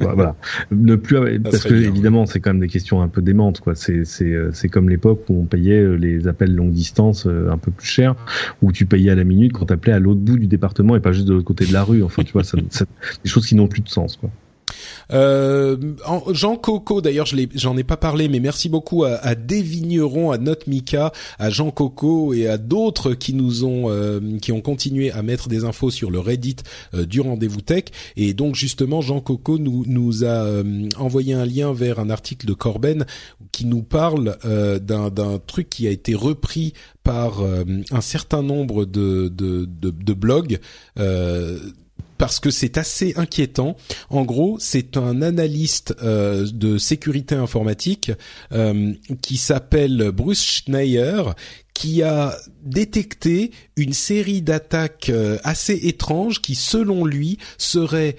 Voilà. 0.00 0.34
Ne 0.70 0.96
plus 0.96 1.16
avoir- 1.16 1.30
parce 1.42 1.62
que 1.64 1.74
bien, 1.74 1.88
évidemment 1.88 2.26
c'est 2.26 2.40
quand 2.40 2.50
même 2.50 2.60
des 2.60 2.68
questions 2.68 3.00
un 3.02 3.08
peu 3.08 3.22
démentes 3.22 3.60
quoi. 3.60 3.74
C'est 3.74 4.04
c'est 4.04 4.32
euh, 4.32 4.50
c'est 4.52 4.68
comme 4.68 4.88
l'époque 4.88 5.24
où 5.28 5.40
on 5.40 5.44
payait 5.44 5.80
euh, 5.80 5.94
les 5.94 6.26
appels 6.28 6.54
longue 6.54 6.72
distance 6.72 7.26
euh, 7.26 7.50
un 7.50 7.56
peu 7.58 7.70
plus 7.70 7.86
cher, 7.86 8.14
où 8.62 8.72
tu 8.72 8.86
payais 8.86 9.10
à 9.10 9.14
la 9.14 9.24
minute 9.24 9.52
quand 9.52 9.66
t'appelais 9.66 9.92
à 9.92 9.98
l'autre 9.98 10.20
bout 10.20 10.38
du 10.38 10.46
département 10.46 10.96
et 10.96 11.00
pas 11.00 11.12
juste 11.12 11.26
de 11.28 11.32
l'autre 11.34 11.44
côté 11.44 11.66
de 11.66 11.72
la 11.72 11.82
rue. 11.84 12.02
Enfin 12.02 12.22
tu 12.24 12.32
vois, 12.32 12.44
ça, 12.44 12.58
ça- 12.70 12.84
des 13.24 13.30
choses 13.30 13.46
qui 13.46 13.54
n'ont 13.54 13.68
plus 13.68 13.80
de 13.82 13.88
sens 13.88 14.16
quoi. 14.16 14.30
Euh, 15.12 15.76
Jean 16.32 16.56
Coco, 16.56 17.00
d'ailleurs, 17.00 17.26
je 17.26 17.36
j'en 17.54 17.76
ai 17.76 17.84
pas 17.84 17.96
parlé, 17.96 18.28
mais 18.28 18.40
merci 18.40 18.68
beaucoup 18.68 19.04
à, 19.04 19.14
à 19.14 19.34
des 19.34 19.62
vignerons, 19.62 20.30
à 20.30 20.38
Note 20.38 20.66
Mika, 20.66 21.12
à 21.38 21.50
Jean 21.50 21.70
Coco 21.70 22.32
et 22.34 22.46
à 22.46 22.58
d'autres 22.58 23.14
qui 23.14 23.34
nous 23.34 23.64
ont, 23.64 23.90
euh, 23.90 24.20
qui 24.40 24.52
ont 24.52 24.60
continué 24.60 25.10
à 25.10 25.22
mettre 25.22 25.48
des 25.48 25.64
infos 25.64 25.90
sur 25.90 26.10
le 26.10 26.18
Reddit 26.18 26.56
euh, 26.94 27.06
du 27.06 27.20
rendez-vous 27.20 27.60
tech. 27.60 27.84
Et 28.16 28.34
donc 28.34 28.54
justement, 28.54 29.00
Jean 29.00 29.20
Coco 29.20 29.58
nous 29.58 30.24
a 30.24 30.62
envoyé 30.96 31.34
un 31.34 31.44
lien 31.44 31.72
vers 31.72 31.98
un 31.98 32.10
article 32.10 32.46
de 32.46 32.52
Corben 32.52 33.06
qui 33.52 33.64
nous 33.64 33.82
parle 33.82 34.36
d'un 34.42 35.38
truc 35.46 35.68
qui 35.68 35.86
a 35.86 35.90
été 35.90 36.14
repris 36.14 36.72
par 37.02 37.42
un 37.42 38.00
certain 38.00 38.42
nombre 38.42 38.84
de 38.84 40.12
blogs. 40.12 40.58
Parce 42.20 42.38
que 42.38 42.50
c'est 42.50 42.76
assez 42.76 43.14
inquiétant. 43.16 43.76
En 44.10 44.26
gros, 44.26 44.58
c'est 44.60 44.98
un 44.98 45.22
analyste 45.22 45.94
euh, 46.02 46.46
de 46.52 46.76
sécurité 46.76 47.34
informatique 47.34 48.12
euh, 48.52 48.92
qui 49.22 49.38
s'appelle 49.38 50.10
Bruce 50.10 50.44
Schneier 50.44 51.22
qui 51.72 52.02
a 52.02 52.36
détecté 52.62 53.52
une 53.78 53.94
série 53.94 54.42
d'attaques 54.42 55.08
euh, 55.08 55.38
assez 55.44 55.72
étranges 55.88 56.42
qui, 56.42 56.56
selon 56.56 57.06
lui, 57.06 57.38
seraient 57.56 58.16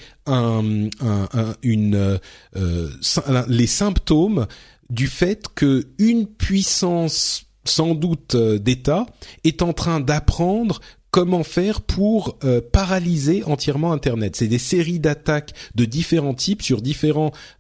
les 3.48 3.68
symptômes 3.68 4.48
du 4.90 5.06
fait 5.06 5.46
que 5.54 5.86
une 6.00 6.26
puissance 6.26 7.46
sans 7.66 7.94
doute 7.94 8.36
d'État 8.36 9.06
est 9.44 9.62
en 9.62 9.74
train 9.74 10.00
d'apprendre 10.00 10.82
comment 11.12 11.44
faire 11.44 11.82
pour 11.82 12.38
euh, 12.46 12.62
paralyser 12.62 13.44
entièrement 13.44 13.92
Internet. 13.92 14.38
C'est 14.38 14.48
des 14.48 14.58
séries 14.58 15.00
d'attaques 15.00 15.52
de 15.76 15.84
différents 15.84 16.34
types 16.34 16.62
sur 16.62 16.82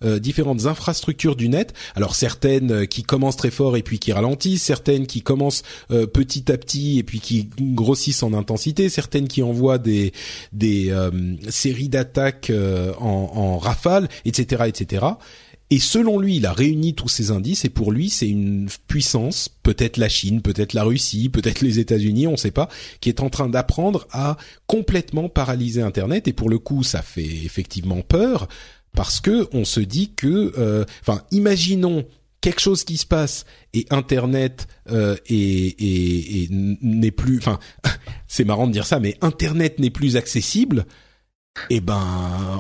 euh, 0.04 0.20
différentes 0.20 0.66
infrastructures 0.66 1.36
du 1.36 1.50
net. 1.50 1.74
Alors 1.96 2.16
certaines 2.16 2.72
euh, 2.72 2.86
qui 2.86 3.04
commencent 3.04 3.36
très 3.36 3.52
fort 3.52 3.76
et 3.76 3.84
puis 3.84 4.00
qui 4.00 4.14
ralentissent, 4.14 4.64
certaines 4.64 5.06
qui 5.06 5.22
commencent 5.22 5.64
petit 5.90 6.52
à 6.52 6.58
petit 6.58 7.00
et 7.00 7.04
puis 7.04 7.20
qui 7.20 7.50
grossissent 7.60 8.24
en 8.24 8.34
intensité, 8.34 8.88
certaines 8.88 9.28
qui 9.28 9.44
envoient 9.44 9.78
des 9.78 10.14
des 10.54 10.94
séries 11.50 11.90
d'attaques 11.90 12.52
en, 13.00 13.32
en 13.36 13.58
rafale, 13.58 14.08
etc., 14.26 14.64
etc. 14.68 15.06
Et 15.74 15.80
selon 15.80 16.20
lui, 16.20 16.36
il 16.36 16.46
a 16.46 16.52
réuni 16.52 16.94
tous 16.94 17.08
ces 17.08 17.32
indices 17.32 17.64
et 17.64 17.70
pour 17.70 17.94
lui, 17.94 18.10
c'est 18.10 18.28
une 18.28 18.68
puissance, 18.88 19.48
peut-être 19.64 19.96
la 19.96 20.10
Chine, 20.10 20.42
peut-être 20.42 20.74
la 20.74 20.84
Russie, 20.84 21.30
peut-être 21.30 21.62
les 21.62 21.80
États-Unis, 21.80 22.28
on 22.28 22.32
ne 22.34 22.38
sait 22.38 22.52
pas, 22.52 22.68
qui 23.00 23.08
est 23.08 23.22
en 23.22 23.30
train 23.30 23.48
d'apprendre 23.48 24.06
à 24.12 24.36
complètement 24.68 25.30
paralyser 25.30 25.82
Internet. 25.82 26.28
Et 26.28 26.34
pour 26.34 26.50
le 26.50 26.60
coup, 26.60 26.84
ça 26.84 27.02
fait 27.02 27.24
effectivement 27.24 28.02
peur 28.02 28.50
parce 28.94 29.22
que 29.22 29.48
on 29.54 29.64
se 29.64 29.80
dit 29.80 30.12
que, 30.14 30.52
euh, 30.58 30.84
enfin, 31.02 31.22
imaginons 31.32 32.06
quelque 32.42 32.60
chose 32.60 32.84
qui 32.84 32.98
se 32.98 33.06
passe 33.06 33.46
et 33.74 33.86
Internet 33.92 34.68
euh, 34.90 35.16
est- 35.28 36.50
n'est 36.52 37.12
plus, 37.12 37.38
enfin, 37.38 37.60
c'est 38.28 38.44
marrant 38.44 38.68
de 38.68 38.74
dire 38.74 38.86
ça, 38.86 39.00
mais 39.00 39.16
Internet 39.22 39.80
n'est 39.80 39.90
plus 39.90 40.18
accessible 40.18 40.86
eh 41.70 41.82
ben 41.82 42.02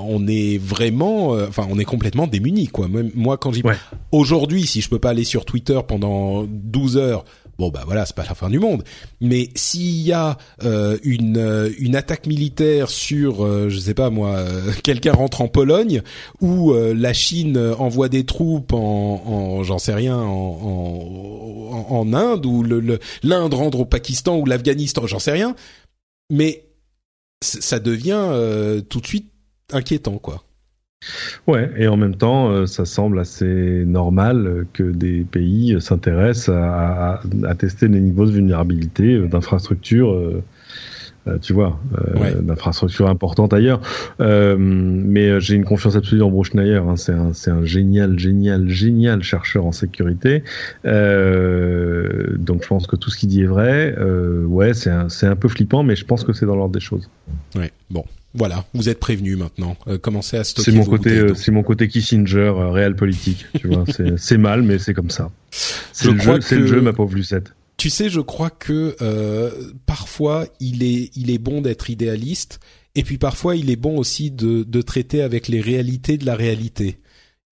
on 0.05 0.27
est 0.27 0.57
vraiment 0.57 1.33
euh, 1.33 1.47
enfin 1.47 1.65
on 1.69 1.79
est 1.79 1.85
complètement 1.85 2.27
démunis 2.27 2.67
quoi. 2.67 2.87
Même 2.89 3.09
moi 3.15 3.37
quand 3.37 3.51
j'y 3.53 3.61
Ouais. 3.63 3.75
aujourd'hui 4.11 4.67
si 4.67 4.81
je 4.81 4.89
peux 4.89 4.99
pas 4.99 5.11
aller 5.11 5.23
sur 5.23 5.45
Twitter 5.45 5.79
pendant 5.87 6.43
12 6.43 6.97
heures 6.97 7.23
bon 7.57 7.69
bah 7.69 7.83
voilà 7.85 8.05
c'est 8.05 8.15
pas 8.15 8.25
la 8.27 8.35
fin 8.35 8.49
du 8.49 8.59
monde. 8.59 8.83
Mais 9.21 9.49
s'il 9.55 10.01
y 10.01 10.11
a 10.11 10.37
euh, 10.63 10.97
une 11.03 11.37
euh, 11.37 11.69
une 11.79 11.95
attaque 11.95 12.27
militaire 12.27 12.89
sur 12.89 13.45
euh, 13.45 13.69
je 13.69 13.79
sais 13.79 13.93
pas 13.93 14.09
moi 14.09 14.31
euh, 14.35 14.71
quelqu'un 14.83 15.13
rentre 15.13 15.39
en 15.41 15.47
Pologne 15.47 16.01
ou 16.41 16.73
euh, 16.73 16.93
la 16.93 17.13
Chine 17.13 17.57
envoie 17.79 18.09
des 18.09 18.25
troupes 18.25 18.73
en, 18.73 18.77
en 19.25 19.63
j'en 19.63 19.79
sais 19.79 19.93
rien 19.93 20.17
en, 20.17 20.25
en, 20.29 21.95
en 21.95 22.13
Inde 22.13 22.45
ou 22.45 22.61
le- 22.61 22.81
le- 22.81 22.99
l'Inde 23.23 23.53
rentre 23.53 23.79
au 23.79 23.85
Pakistan 23.85 24.37
ou 24.37 24.45
l'Afghanistan 24.45 25.07
j'en 25.07 25.19
sais 25.19 25.31
rien. 25.31 25.55
Mais 26.29 26.63
ça 27.41 27.79
devient 27.79 28.27
euh, 28.29 28.81
tout 28.81 28.99
de 28.99 29.07
suite 29.07 29.31
inquiétant 29.71 30.17
quoi. 30.17 30.43
Ouais, 31.47 31.71
et 31.77 31.87
en 31.87 31.97
même 31.97 32.15
temps, 32.15 32.51
euh, 32.51 32.67
ça 32.67 32.85
semble 32.85 33.19
assez 33.19 33.83
normal 33.85 34.67
que 34.71 34.83
des 34.83 35.23
pays 35.23 35.81
s'intéressent 35.81 36.55
à, 36.55 37.21
tester 37.57 37.87
les 37.87 37.99
niveaux 37.99 38.27
de 38.27 38.31
vulnérabilité 38.31 39.15
euh, 39.15 39.27
d'infrastructures, 39.27 40.43
euh, 41.27 41.37
tu 41.39 41.53
vois, 41.53 41.79
euh, 41.97 42.19
Ouais. 42.19 42.33
d'infrastructures 42.41 43.07
importantes 43.07 43.53
ailleurs. 43.53 43.79
Euh, 44.19 44.55
mais 44.57 45.39
j'ai 45.39 45.55
une 45.55 45.65
confiance 45.65 45.95
absolue 45.95 46.23
en 46.23 46.31
Bruce 46.31 46.49
Schneier. 46.49 46.77
Hein, 46.77 46.95
c'est 46.95 47.51
un, 47.51 47.65
génial, 47.65 48.17
génial, 48.17 48.67
génial 48.67 49.21
chercheur 49.21 49.65
en 49.65 49.71
sécurité. 49.71 50.43
Donc 50.83 52.63
je 52.63 52.67
pense 52.67 52.87
que 52.87 52.95
tout 52.95 53.09
ce 53.09 53.17
qu'il 53.17 53.29
dit 53.29 53.41
est 53.43 53.47
vrai. 53.47 53.95
Ouais, 54.47 54.73
c'est 54.73 54.89
un, 54.89 55.07
un 55.23 55.35
peu 55.35 55.47
flippant, 55.47 55.83
mais 55.83 55.95
je 55.95 56.05
pense 56.05 56.23
que 56.23 56.33
c'est 56.33 56.45
dans 56.45 56.55
l'ordre 56.55 56.73
des 56.73 56.79
choses. 56.79 57.09
Ouais. 57.55 57.71
Bon, 57.89 58.05
voilà, 58.33 58.65
vous 58.73 58.89
êtes 58.89 58.99
prévenus 58.99 59.37
maintenant. 59.37 59.75
Commencez 60.01 60.37
à 60.37 60.43
stocker 60.43 60.71
C'est 60.71 60.77
mon 60.77 60.83
vos 60.83 60.91
côté, 60.91 61.35
c'est 61.35 61.51
mon 61.51 61.63
côté 61.63 61.87
Kissinger, 61.87 62.53
réel 62.71 62.95
politique. 62.95 63.45
Tu 63.59 63.67
vois, 63.67 63.83
c'est 64.17 64.37
mal, 64.37 64.63
mais 64.63 64.79
c'est 64.79 64.93
comme 64.93 65.11
ça. 65.11 65.29
C'est 65.91 66.11
le 66.11 66.65
jeu, 66.67 66.81
ma 66.81 66.93
pauvre 66.93 67.13
Lucette. 67.15 67.53
Tu 67.81 67.89
sais, 67.89 68.09
je 68.11 68.19
crois 68.19 68.51
que 68.51 68.95
euh, 69.01 69.49
parfois 69.87 70.45
il 70.59 70.83
est 70.83 71.09
il 71.15 71.31
est 71.31 71.39
bon 71.39 71.61
d'être 71.61 71.89
idéaliste 71.89 72.59
et 72.93 73.01
puis 73.01 73.17
parfois 73.17 73.55
il 73.55 73.71
est 73.71 73.75
bon 73.75 73.97
aussi 73.97 74.29
de 74.29 74.61
de 74.61 74.81
traiter 74.83 75.23
avec 75.23 75.47
les 75.47 75.61
réalités 75.61 76.19
de 76.19 76.25
la 76.27 76.35
réalité. 76.35 76.99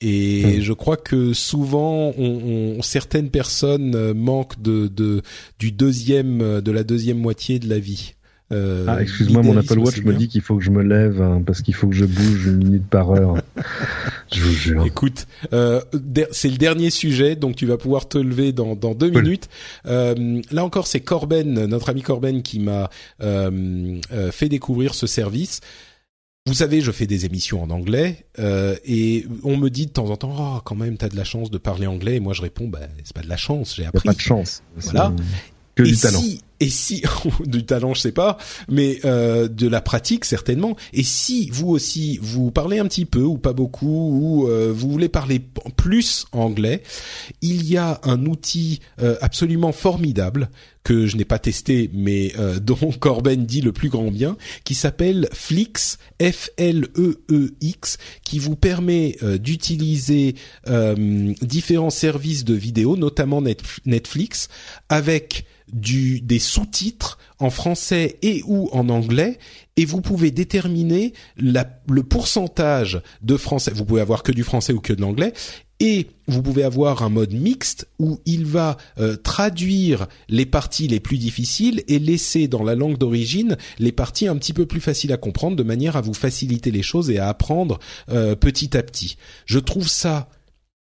Et 0.02 0.60
Hmm. 0.60 0.62
je 0.62 0.74
crois 0.74 0.98
que 0.98 1.34
souvent, 1.34 2.14
on, 2.16 2.78
on- 2.78 2.82
certaines 2.84 3.32
personnes 3.32 3.96
euh, 3.96 4.14
manquent 4.14 4.62
de, 4.62 4.88
de 4.88 5.24
du 5.58 5.72
deuxième 5.72 6.42
euh, 6.42 6.62
de 6.62 6.72
la 6.72 6.84
deuxième 6.84 7.18
moitié 7.18 7.58
de 7.58 7.68
la 7.68 7.80
vie. 7.80 8.14
Euh, 8.52 8.86
Ah, 8.88 9.02
excuse-moi, 9.02 9.44
mon 9.44 9.56
Apple 9.58 9.78
Watch 9.80 10.02
me 10.04 10.14
dit 10.14 10.28
qu'il 10.28 10.42
faut 10.42 10.58
que 10.58 10.64
je 10.64 10.72
me 10.72 10.82
lève 10.82 11.22
hein, 11.22 11.42
parce 11.46 11.62
qu'il 11.62 11.76
faut 11.76 11.88
que 11.88 11.96
je 11.96 12.06
bouge 12.06 12.48
une 12.48 12.58
minute 12.58 12.88
par 12.88 13.12
heure. 13.12 13.36
je 14.34 14.42
vous 14.42 14.52
jure. 14.54 14.86
Écoute, 14.86 15.28
euh, 15.54 15.82
c'est 16.32 16.50
le 16.50 16.58
dernier 16.58 16.90
sujet, 16.90 17.36
donc 17.36 17.56
tu 17.56 17.66
vas 17.66 17.78
pouvoir 17.78 18.08
te 18.08 18.18
lever 18.18 18.52
dans, 18.52 18.76
dans 18.76 18.96
deux 18.96 19.12
Cool. 19.12 19.24
minutes. 19.24 19.50
Euh, 19.86 20.42
là 20.52 20.64
encore, 20.66 20.88
c'est 20.88 21.00
Corben, 21.00 21.66
notre 21.68 21.90
ami 21.90 22.02
Corben, 22.02 22.42
qui 22.42 22.60
m'a 22.60 22.90
euh, 23.22 24.00
euh, 24.12 24.32
fait 24.32 24.50
découvrir 24.50 24.94
ce 24.96 25.06
service. 25.08 25.62
Vous 26.48 26.54
savez, 26.56 26.82
je 26.82 26.92
fais 26.92 27.06
des 27.06 27.26
émissions 27.26 27.62
en 27.62 27.70
anglais 27.70 28.26
euh, 28.40 28.76
et 28.84 29.28
on 29.44 29.58
me 29.58 29.70
dit 29.70 29.86
de 29.86 29.92
temps 29.92 30.10
en 30.10 30.18
temps, 30.18 30.36
oh, 30.58 30.62
quand 30.66 30.74
même, 30.76 30.98
t'as 30.98 31.10
de 31.10 31.16
la 31.16 31.24
chance 31.26 31.52
de 31.52 31.58
parler 31.60 31.86
anglais. 31.86 32.16
Et 32.16 32.20
moi, 32.20 32.34
je 32.34 32.42
réponds, 32.42 32.68
bah, 32.68 32.80
c'est 33.04 33.14
pas 33.14 33.22
de 33.22 33.30
la 33.30 33.38
chance, 33.38 33.76
j'ai 33.76 33.84
Y 33.84 33.86
a 33.86 33.90
appris. 33.90 34.08
pas 34.08 34.14
de 34.16 34.20
chance. 34.22 34.64
Voilà. 34.78 35.14
Que 35.76 35.84
et 35.84 35.88
du 35.88 35.98
talent. 35.98 36.20
Et 36.60 36.70
si 36.70 37.04
du 37.46 37.66
talent, 37.66 37.94
je 37.94 38.02
sais 38.02 38.12
pas, 38.12 38.38
mais 38.68 39.00
euh, 39.06 39.48
de 39.48 39.68
la 39.68 39.82
pratique 39.82 40.26
certainement. 40.26 40.76
Et 40.94 41.04
si 41.04 41.50
vous 41.52 41.70
aussi 41.70 42.20
vous 42.22 42.52
parlez 42.52 42.80
un 42.80 42.86
petit 42.86 43.06
peu 43.06 43.22
ou 43.22 43.38
pas 43.38 43.54
beaucoup 43.54 43.88
ou 43.88 44.48
euh, 44.48 44.72
vous 44.76 44.90
voulez 44.90 45.10
parler 45.10 45.42
plus 45.76 46.26
anglais, 46.32 46.84
il 47.42 47.66
y 47.66 47.78
a 47.78 48.00
un 48.04 48.26
outil 48.26 48.80
euh, 49.02 49.16
absolument 49.22 49.72
formidable 49.72 50.50
que 50.84 51.06
je 51.06 51.18
n'ai 51.18 51.26
pas 51.26 51.40
testé, 51.40 51.90
mais 51.94 52.34
euh, 52.40 52.60
dont 52.62 52.92
Corben 53.00 53.46
dit 53.46 53.62
le 53.62 53.72
plus 53.72 53.90
grand 53.90 54.12
bien, 54.12 54.38
qui 54.64 54.76
s'appelle 54.76 55.30
Flix, 55.34 55.98
F-L-E-E-X, 56.22 57.98
qui 58.24 58.40
vous 58.40 58.56
permet 58.56 59.18
euh, 59.24 59.38
d'utiliser 59.38 60.36
euh, 60.68 61.34
différents 61.42 61.90
services 61.90 62.44
de 62.44 62.54
vidéo, 62.54 62.98
notamment 62.98 63.42
Netflix, 63.86 64.50
avec 64.90 65.46
du, 65.72 66.22
des 66.22 66.40
sous-titres 66.50 67.18
en 67.40 67.50
français 67.50 68.18
et 68.22 68.42
ou 68.46 68.70
en 68.72 68.90
anglais 68.90 69.38
et 69.78 69.86
vous 69.86 70.02
pouvez 70.02 70.32
déterminer 70.32 71.14
le 71.38 72.02
pourcentage 72.02 73.02
de 73.22 73.38
français. 73.38 73.72
Vous 73.74 73.86
pouvez 73.86 74.02
avoir 74.02 74.24
que 74.24 74.32
du 74.32 74.44
français 74.44 74.74
ou 74.74 74.82
que 74.82 74.94
de 74.94 75.02
l'anglais 75.02 75.34
et 75.80 76.08
vous 76.28 76.42
pouvez 76.42 76.64
avoir 76.64 77.04
un 77.04 77.10
mode 77.10 77.34
mixte 77.34 77.88
où 78.00 78.20
il 78.26 78.46
va 78.46 78.78
euh, 79.00 79.16
traduire 79.16 80.08
les 80.28 80.46
parties 80.46 80.88
les 80.88 81.00
plus 81.00 81.18
difficiles 81.18 81.84
et 81.88 82.00
laisser 82.00 82.48
dans 82.50 82.64
la 82.64 82.76
langue 82.76 82.98
d'origine 82.98 83.58
les 83.80 83.94
parties 83.94 84.28
un 84.28 84.36
petit 84.36 84.52
peu 84.52 84.66
plus 84.66 84.82
faciles 84.82 85.14
à 85.14 85.18
comprendre 85.18 85.56
de 85.56 85.64
manière 85.64 85.96
à 85.96 86.02
vous 86.02 86.14
faciliter 86.14 86.72
les 86.72 86.84
choses 86.84 87.10
et 87.10 87.18
à 87.18 87.30
apprendre 87.30 87.80
euh, 88.10 88.36
petit 88.36 88.76
à 88.76 88.84
petit. 88.84 89.16
Je 89.46 89.60
trouve 89.60 89.88
ça 89.88 90.30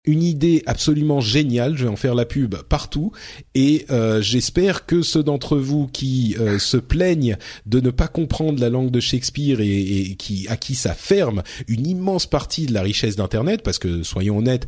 une 0.06 0.22
idée 0.22 0.64
absolument 0.66 1.22
géniale. 1.22 1.78
Je 1.78 1.84
vais 1.84 1.90
en 1.90 1.96
faire 1.96 2.16
la 2.16 2.26
pub 2.26 2.56
partout 2.56 3.12
et 3.56 3.86
euh, 3.90 4.22
j'espère 4.22 4.86
que 4.86 5.02
ceux 5.02 5.24
d'entre 5.24 5.58
vous 5.58 5.88
qui 5.88 6.36
euh, 6.40 6.60
se 6.60 6.78
plaignent 6.78 7.38
de 7.66 7.80
ne 7.80 7.90
pas 7.90 8.08
comprendre 8.08 8.60
la 8.60 8.70
langue 8.70 8.92
de 8.92 9.00
Shakespeare 9.00 9.62
et, 9.62 10.16
qui 10.18 10.46
à 10.50 10.58
qui 10.58 10.76
ça 10.76 10.94
ferme 10.94 11.42
une 11.68 11.88
immense 11.88 12.26
partie 12.26 12.66
de 12.66 12.74
la 12.74 12.82
richesse 12.82 13.16
d'Internet, 13.16 13.62
parce 13.64 13.80
que 13.80 14.04
soyons 14.04 14.40
honnêtes, 14.40 14.68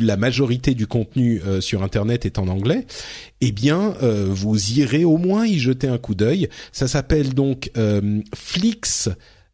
la 0.00 0.16
majorité 0.16 0.74
du 0.74 0.86
contenu 0.86 1.42
euh, 1.46 1.60
sur 1.60 1.82
Internet 1.82 2.24
est 2.24 2.38
en 2.38 2.48
anglais. 2.48 2.86
Eh 3.42 3.52
bien, 3.52 3.94
vous 4.00 4.72
irez 4.72 5.04
au 5.04 5.16
moins 5.16 5.46
y 5.46 5.58
jeter 5.58 5.88
un 5.88 5.96
coup 5.98 6.14
d'œil. 6.14 6.48
Ça 6.72 6.88
s'appelle 6.88 7.32
donc 7.32 7.70
Flix, 8.34 9.08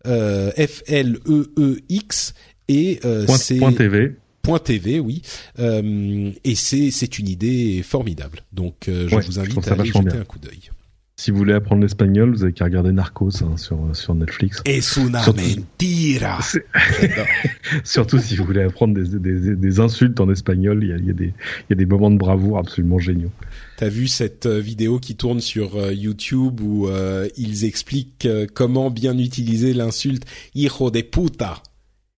F 0.05 0.83
L 0.87 1.19
E 1.29 1.53
E 1.57 1.79
X 1.89 2.35
et 2.69 3.01
c'est 3.29 3.61
.tv 3.77 4.17
TV, 4.59 5.01
oui. 5.01 5.23
Euh, 5.59 6.31
et 6.45 6.55
c'est 6.55 6.91
c'est 6.91 7.19
une 7.19 7.29
idée 7.29 7.83
formidable. 7.83 8.41
Donc 8.53 8.89
euh, 8.89 9.09
je 9.09 9.17
vous 9.17 9.39
invite 9.39 9.67
à 9.69 9.73
aller 9.73 9.87
jeter 9.87 10.17
un 10.17 10.25
coup 10.25 10.39
d'œil. 10.39 10.71
Si 11.19 11.31
vous 11.31 11.39
voulez 11.39 11.55
apprendre 11.55 11.81
l'espagnol, 11.81 12.31
vous 12.31 12.45
avez 12.45 12.53
qu'à 12.53 12.67
regarder 12.67 12.93
Narcos 12.93 13.43
hein, 13.43 13.57
sur 13.57 13.79
sur 13.95 14.15
Netflix. 14.15 14.61
Es 14.67 14.99
una 14.99 15.23
Surtout... 15.23 15.41
mentira. 15.41 16.41
Surtout 17.85 18.19
si 18.19 18.37
vous 18.37 18.45
voulez 18.45 18.63
apprendre 18.63 19.01
des, 19.01 19.19
des, 19.19 19.57
des 19.57 19.81
insultes 19.81 20.21
en 20.21 20.31
espagnol, 20.31 20.81
il 20.83 20.91
y 20.91 20.93
a, 20.93 20.97
il 20.97 21.07
y 21.07 21.11
a 21.11 21.15
des 21.15 21.33
y 21.71 21.73
a 21.73 21.77
des 21.77 21.87
moments 21.87 22.11
de 22.11 22.19
bravoure 22.19 22.59
absolument 22.59 22.99
géniaux. 22.99 23.33
T'as 23.79 23.89
vu 23.89 24.09
cette 24.09 24.45
euh, 24.45 24.61
vidéo 24.61 24.99
qui 24.99 25.17
tourne 25.17 25.41
sur 25.41 25.91
YouTube 25.91 26.61
où 26.61 26.89
euh, 26.89 27.29
ils 27.39 27.65
expliquent 27.65 28.29
comment 28.53 28.91
bien 28.91 29.17
utiliser 29.17 29.73
l'insulte 29.73 30.27
hijo 30.55 30.91
de 30.91 31.01
puta. 31.01 31.63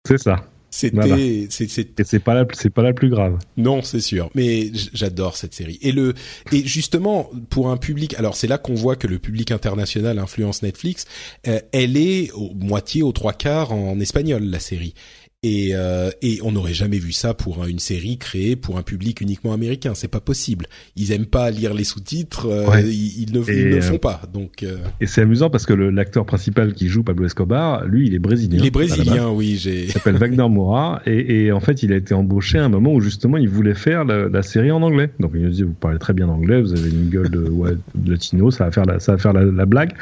C'est 0.05 0.19
ça. 0.19 0.45
C'était, 0.71 1.49
c'est 1.51 2.19
pas 2.19 2.35
la, 2.35 2.47
c'est 2.53 2.71
pas 2.71 2.83
la 2.83 2.93
plus 2.93 3.09
grave. 3.09 3.39
Non, 3.57 3.83
c'est 3.83 4.01
sûr. 4.01 4.31
Mais 4.35 4.71
j'adore 4.93 5.37
cette 5.37 5.55
série. 5.55 5.79
Et 5.83 5.93
le, 5.93 6.15
et 6.53 6.65
justement 6.67 7.31
pour 7.49 7.71
un 7.71 7.77
public, 7.77 8.15
alors 8.19 8.37
c'est 8.37 8.47
là 8.47 8.59
qu'on 8.59 8.75
voit 8.75 8.97
que 8.97 9.07
le 9.07 9.19
public 9.19 9.51
international 9.51 10.19
influence 10.19 10.63
Netflix. 10.63 11.07
Euh, 11.47 11.61
elle 11.73 11.97
est 11.97 12.31
au 12.33 12.53
moitié, 12.55 13.03
aux 13.03 13.13
trois 13.13 13.33
quarts 13.33 13.73
en 13.73 13.99
espagnol 14.01 14.45
la 14.45 14.61
série. 14.61 14.95
Et, 15.45 15.71
euh, 15.73 16.11
et 16.21 16.41
on 16.43 16.51
n'aurait 16.51 16.75
jamais 16.75 16.99
vu 16.99 17.13
ça 17.13 17.33
pour 17.33 17.65
une 17.65 17.79
série 17.79 18.19
créée 18.19 18.57
pour 18.57 18.77
un 18.77 18.83
public 18.83 19.21
uniquement 19.21 19.53
américain. 19.53 19.93
C'est 19.95 20.09
pas 20.09 20.19
possible. 20.19 20.67
Ils 20.97 21.13
aiment 21.13 21.27
pas 21.27 21.53
lire 21.53 21.75
les 21.75 21.85
sous-titres. 21.85 22.47
Euh, 22.47 22.81
ils, 22.81 23.33
ne, 23.33 23.41
ils, 23.49 23.71
le 23.71 23.81
font 23.81 23.99
pas. 23.99 24.23
Donc. 24.33 24.65
Euh, 24.65 24.79
et 25.01 25.07
c'est 25.07 25.21
amusant 25.21 25.49
parce 25.49 25.65
que 25.65 25.75
l'acteur 25.75 26.27
principal 26.27 26.75
qui 26.75 26.89
joue 26.89 27.05
Pablo 27.05 27.25
Escobar, 27.25 27.87
lui, 27.87 28.09
il 28.09 28.15
est 28.15 28.19
brésilien. 28.19 28.59
Il 28.59 28.67
est 28.67 28.73
brésilien, 28.73 29.31
oui. 29.31 29.59
J'ai. 29.59 29.85
Il 29.85 29.93
s'appelle 29.93 30.17
Wagner 30.17 30.49
Moura 30.49 31.03
et, 31.07 31.45
et, 31.45 31.53
en 31.53 31.61
fait, 31.61 31.85
il 31.85 31.93
a 31.93 31.97
été 31.97 32.15
embauché 32.15 32.59
à 32.59 32.65
un 32.65 32.69
moment 32.69 32.93
où 32.93 33.01
justement 33.01 33.37
il 33.37 33.49
voulait 33.49 33.75
faire 33.75 34.05
la, 34.05 34.29
la 34.29 34.43
série 34.43 34.73
en 34.73 34.83
anglais. 34.83 35.11
Donc 35.21 35.31
il 35.35 35.43
nous 35.43 35.51
dit 35.51 35.63
vous 35.63 35.73
parlez 35.73 36.01
très 36.01 36.15
bien 36.15 36.29
anglais, 36.29 36.61
vous 36.61 36.73
avez 36.73 36.91
une 36.91 37.11
gueule 37.11 37.31
de, 37.31 37.49
ouais, 37.49 37.77
de 37.95 38.11
latino, 38.11 38.51
ça 38.51 38.65
va 38.65 38.73
faire 38.73 38.87
la, 38.87 38.99
ça 38.99 39.13
va 39.13 39.19
faire 39.19 39.33
la, 39.33 39.45
la, 39.45 39.67
blague. 39.67 39.93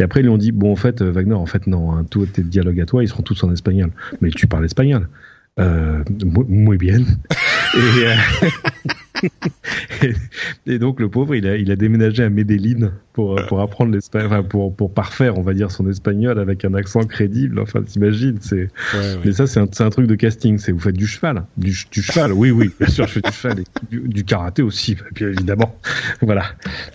Et 0.00 0.02
après 0.02 0.18
ils 0.18 0.24
lui 0.24 0.30
ont 0.30 0.36
dit 0.36 0.50
bon 0.50 0.72
en 0.72 0.76
fait 0.76 1.00
Wagner, 1.00 1.34
en 1.34 1.46
fait 1.46 1.68
non, 1.68 1.92
hein, 1.92 2.04
tous 2.10 2.26
tes 2.26 2.42
dialogues 2.42 2.80
à 2.80 2.86
toi, 2.86 3.04
ils 3.04 3.08
seront 3.08 3.22
tous 3.22 3.44
en 3.44 3.52
espagnol. 3.52 3.92
Mais 4.20 4.30
tu 4.30 4.48
parles 4.48 4.64
espagnol 4.64 4.79
euh, 5.58 6.02
muy 6.48 6.78
bien. 6.78 7.00
et, 7.74 8.06
euh, 8.06 8.16
et, 10.66 10.78
donc 10.78 11.00
le 11.00 11.08
pauvre, 11.08 11.34
il 11.34 11.46
a, 11.46 11.56
il 11.56 11.70
a 11.70 11.76
déménagé 11.76 12.22
à 12.22 12.30
Medellin 12.30 12.92
pour, 13.12 13.36
pour 13.46 13.60
apprendre 13.60 13.92
l'espagnol, 13.92 14.28
enfin 14.28 14.42
pour, 14.42 14.74
pour 14.74 14.92
parfaire, 14.92 15.36
on 15.36 15.42
va 15.42 15.52
dire, 15.52 15.70
son 15.70 15.88
espagnol 15.88 16.38
avec 16.38 16.64
un 16.64 16.74
accent 16.74 17.02
crédible. 17.04 17.58
Enfin, 17.58 17.82
t'imagines, 17.82 18.38
c'est. 18.40 18.68
Mais 19.24 19.32
ça, 19.32 19.46
c'est 19.46 19.60
un, 19.60 19.68
un, 19.78 19.90
truc 19.90 20.06
de 20.06 20.14
casting. 20.14 20.58
C'est 20.58 20.72
vous 20.72 20.78
faites 20.78 20.96
du 20.96 21.06
cheval, 21.06 21.44
du, 21.56 21.76
du 21.90 22.02
cheval. 22.02 22.32
Oui, 22.32 22.50
oui, 22.50 22.70
bien 22.78 22.88
sûr, 22.88 23.06
je 23.06 23.14
fais 23.14 23.20
du 23.20 23.32
cheval, 23.32 23.60
et 23.60 23.64
du, 23.90 24.00
du, 24.08 24.24
karaté 24.24 24.62
aussi, 24.62 24.96
bien 25.14 25.28
évidemment. 25.28 25.76
Voilà. 26.20 26.44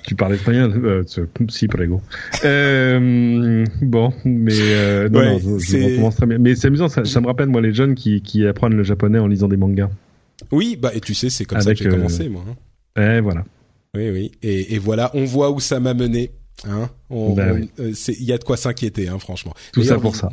Tu 0.03 0.15
parles 0.15 0.33
espagnol, 0.33 0.71
euh, 0.83 1.03
si 1.49 1.67
prego. 1.67 2.01
Euh, 2.43 3.65
bon, 3.81 4.13
mais 4.23 4.53
euh, 4.55 5.09
non, 5.09 5.19
ouais, 5.19 5.39
non, 5.39 5.59
je, 5.59 5.77
je 5.77 5.83
recommence 5.83 6.15
très 6.15 6.25
bien. 6.25 6.37
Mais 6.37 6.55
c'est 6.55 6.67
amusant, 6.67 6.87
ça, 6.87 7.05
ça 7.05 7.21
me 7.21 7.27
rappelle 7.27 7.49
moi 7.49 7.61
les 7.61 7.73
jeunes 7.73 7.95
qui, 7.95 8.21
qui 8.21 8.45
apprennent 8.47 8.75
le 8.75 8.83
japonais 8.83 9.19
en 9.19 9.27
lisant 9.27 9.47
des 9.47 9.57
mangas. 9.57 9.89
Oui, 10.51 10.77
bah 10.79 10.91
et 10.93 10.99
tu 10.99 11.13
sais, 11.13 11.29
c'est 11.29 11.45
comme 11.45 11.57
Avec, 11.57 11.77
ça 11.77 11.83
que 11.83 11.89
j'ai 11.89 11.95
commencé, 11.95 12.29
moi. 12.29 12.43
Et 12.97 13.19
voilà. 13.19 13.43
Oui, 13.95 14.09
oui. 14.09 14.31
Et 14.41 14.77
voilà, 14.79 15.11
on 15.13 15.25
voit 15.25 15.51
où 15.51 15.59
ça 15.59 15.79
m'a 15.79 15.93
mené. 15.93 16.31
Hein 16.63 16.89
ben 17.09 17.51
oui. 17.53 17.69
euh, 17.79 17.93
il 18.07 18.23
y 18.23 18.31
a 18.31 18.37
de 18.37 18.43
quoi 18.43 18.57
s'inquiéter, 18.57 19.07
hein, 19.07 19.19
franchement. 19.19 19.53
Tout 19.73 19.83
ça 19.83 19.97
pour 19.97 20.15
ça. 20.15 20.29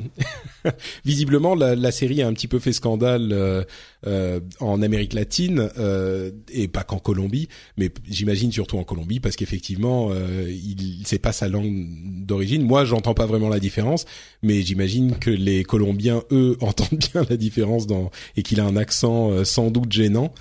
visiblement, 1.05 1.55
la, 1.55 1.75
la, 1.75 1.91
série 1.91 2.23
a 2.23 2.29
un 2.29 2.33
petit 2.33 2.49
peu 2.49 2.59
fait 2.59 2.73
scandale 2.73 3.31
euh, 3.33 3.65
euh, 4.07 4.41
en 4.59 4.83
Amérique 4.83 5.13
latine 5.13 5.71
euh, 5.79 6.33
et 6.53 6.67
pas 6.67 6.83
qu'en 6.83 6.99
Colombie, 6.99 7.49
mais 7.77 7.91
j'imagine 8.09 8.51
surtout 8.51 8.79
en 8.79 8.85
Colombie 8.85 9.21
parce 9.21 9.37
qu'effectivement, 9.37 10.09
euh, 10.11 10.51
il 10.51 11.03
c'est 11.05 11.19
pas 11.21 11.33
sa 11.33 11.49
langue 11.49 11.87
d'origine. 12.25 12.63
Moi, 12.63 12.85
j'entends 12.85 13.15
pas 13.15 13.27
vraiment 13.27 13.49
la 13.49 13.61
différence, 13.61 14.05
mais 14.43 14.63
j'imagine 14.63 15.19
que 15.19 15.31
les 15.31 15.63
Colombiens, 15.63 16.23
eux, 16.33 16.57
entendent 16.63 16.99
bien 17.13 17.25
la 17.29 17.37
différence 17.37 17.87
dans 17.87 18.11
et 18.37 18.43
qu'il 18.43 18.61
a 18.61 18.65
un 18.65 18.77
accent 18.77 19.45
sans 19.45 19.71
doute 19.71 19.93
gênant. 19.93 20.33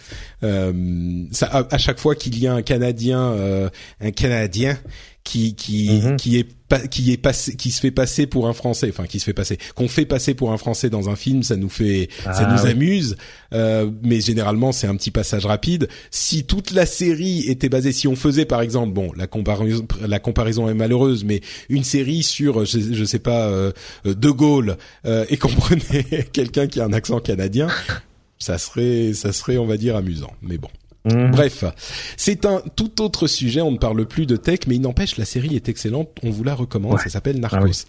ça, 0.41 1.47
à, 1.47 1.75
à, 1.75 1.77
chaque 1.77 1.99
fois 1.99 2.15
qu'il 2.15 2.39
y 2.39 2.47
a 2.47 2.53
un 2.53 2.61
Canadien, 2.61 3.69
un 3.99 4.11
Canadien 4.11 4.77
qui 5.23 5.55
qui 5.55 5.89
-hmm. 5.89 6.15
qui 6.15 6.37
est 6.37 6.47
qui 6.89 7.11
est 7.11 7.17
passé 7.17 7.55
qui 7.55 7.71
se 7.71 7.79
fait 7.81 7.91
passer 7.91 8.27
pour 8.27 8.47
un 8.47 8.53
français. 8.53 8.87
Enfin 8.89 9.05
qui 9.05 9.19
se 9.19 9.25
fait 9.25 9.33
passer. 9.33 9.57
Qu'on 9.75 9.87
fait 9.87 10.05
passer 10.05 10.33
pour 10.33 10.51
un 10.51 10.57
français 10.57 10.89
dans 10.89 11.09
un 11.09 11.15
film 11.15 11.43
ça 11.43 11.55
nous 11.55 11.69
fait 11.69 12.09
ah, 12.25 12.33
ça 12.33 12.47
nous 12.47 12.63
oui. 12.63 12.71
amuse. 12.71 13.17
Euh, 13.53 13.89
mais 14.03 14.21
généralement 14.21 14.71
c'est 14.71 14.87
un 14.87 14.95
petit 14.95 15.11
passage 15.11 15.45
rapide. 15.45 15.87
Si 16.09 16.43
toute 16.43 16.71
la 16.71 16.85
série 16.85 17.45
était 17.47 17.69
basée 17.69 17.91
si 17.91 18.07
on 18.07 18.15
faisait 18.15 18.45
par 18.45 18.61
exemple 18.61 18.93
bon 18.93 19.11
la 19.15 19.27
comparaison 19.27 19.85
la 20.05 20.19
comparaison 20.19 20.69
est 20.69 20.73
malheureuse 20.73 21.23
mais 21.23 21.41
une 21.69 21.83
série 21.83 22.23
sur 22.23 22.65
je, 22.65 22.79
je 22.93 23.03
sais 23.03 23.19
pas 23.19 23.47
euh, 23.47 23.71
de 24.05 24.29
Gaulle 24.29 24.77
euh, 25.05 25.25
et 25.29 25.37
qu'on 25.37 25.49
prenait 25.63 26.25
quelqu'un 26.31 26.67
qui 26.67 26.79
a 26.79 26.85
un 26.85 26.93
accent 26.93 27.19
canadien 27.19 27.67
ça 28.39 28.57
serait 28.57 29.13
ça 29.13 29.33
serait 29.33 29.57
on 29.57 29.67
va 29.67 29.77
dire 29.77 29.95
amusant. 29.95 30.31
Mais 30.41 30.57
bon 30.57 30.69
Mmh. 31.05 31.31
Bref, 31.31 31.63
c'est 32.15 32.45
un 32.45 32.61
tout 32.75 33.01
autre 33.01 33.27
sujet. 33.27 33.61
On 33.61 33.71
ne 33.71 33.77
parle 33.77 34.05
plus 34.05 34.25
de 34.27 34.35
tech, 34.35 34.59
mais 34.67 34.75
il 34.75 34.81
n'empêche, 34.81 35.17
la 35.17 35.25
série 35.25 35.55
est 35.55 35.67
excellente. 35.67 36.09
On 36.21 36.29
vous 36.29 36.43
la 36.43 36.53
recommande. 36.53 36.93
Ouais. 36.93 36.99
Ça 36.99 37.09
s'appelle 37.09 37.39
Narcos. 37.39 37.57
Ah 37.57 37.63
oui. 37.63 37.85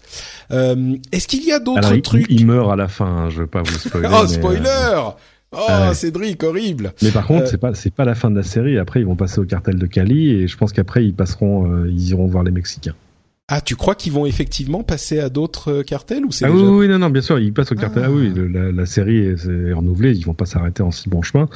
euh, 0.51 0.95
Est-ce 1.11 1.27
qu'il 1.27 1.43
y 1.43 1.51
a 1.51 1.59
d'autres 1.59 1.95
trucs 1.97 2.25
il, 2.29 2.41
il, 2.41 2.45
meurt 2.47 2.71
à 2.71 2.75
la 2.75 2.87
fin. 2.87 3.05
Hein, 3.05 3.29
je 3.29 3.41
veux 3.41 3.47
pas 3.47 3.61
vous 3.61 3.77
spoiler. 3.77 4.09
oh 4.11 4.27
spoiler 4.27 4.61
euh... 4.67 5.09
Oh 5.55 5.57
ouais. 5.69 5.93
Cédric, 5.93 6.41
horrible. 6.43 6.93
Mais 7.03 7.11
par 7.11 7.27
contre, 7.27 7.43
euh... 7.43 7.47
c'est 7.47 7.59
pas 7.59 7.75
c'est 7.75 7.93
pas 7.93 8.05
la 8.05 8.15
fin 8.15 8.31
de 8.31 8.35
la 8.37 8.43
série. 8.43 8.79
Après, 8.79 9.01
ils 9.01 9.05
vont 9.05 9.15
passer 9.15 9.39
au 9.39 9.45
cartel 9.45 9.77
de 9.77 9.85
Cali 9.85 10.29
et 10.31 10.47
je 10.47 10.57
pense 10.57 10.73
qu'après 10.73 11.05
ils 11.05 11.13
passeront, 11.13 11.71
euh, 11.71 11.87
ils 11.89 12.09
iront 12.09 12.25
voir 12.25 12.43
les 12.43 12.51
Mexicains. 12.51 12.95
Ah, 13.49 13.59
tu 13.59 13.75
crois 13.75 13.93
qu'ils 13.93 14.13
vont 14.13 14.25
effectivement 14.25 14.83
passer 14.83 15.19
à 15.19 15.27
d'autres 15.27 15.71
euh, 15.71 15.83
cartels 15.83 16.23
ou 16.23 16.31
c'est 16.31 16.45
ah 16.45 16.49
déjà... 16.49 16.63
oui, 16.63 16.69
oui, 16.69 16.87
non, 16.87 16.97
non, 16.97 17.09
bien 17.09 17.21
sûr, 17.21 17.39
ils 17.39 17.53
passent 17.53 17.73
au 17.73 17.75
cartel. 17.75 18.03
Ah, 18.05 18.07
ah 18.09 18.11
oui, 18.11 18.29
le, 18.33 18.47
la, 18.47 18.71
la, 18.71 18.85
série 18.85 19.17
est, 19.17 19.45
est, 19.45 19.73
renouvelée, 19.73 20.13
ils 20.13 20.25
vont 20.25 20.33
pas 20.33 20.45
s'arrêter 20.45 20.81
en 20.81 20.91
si 20.91 21.09
bon 21.09 21.21
chemin. 21.21 21.49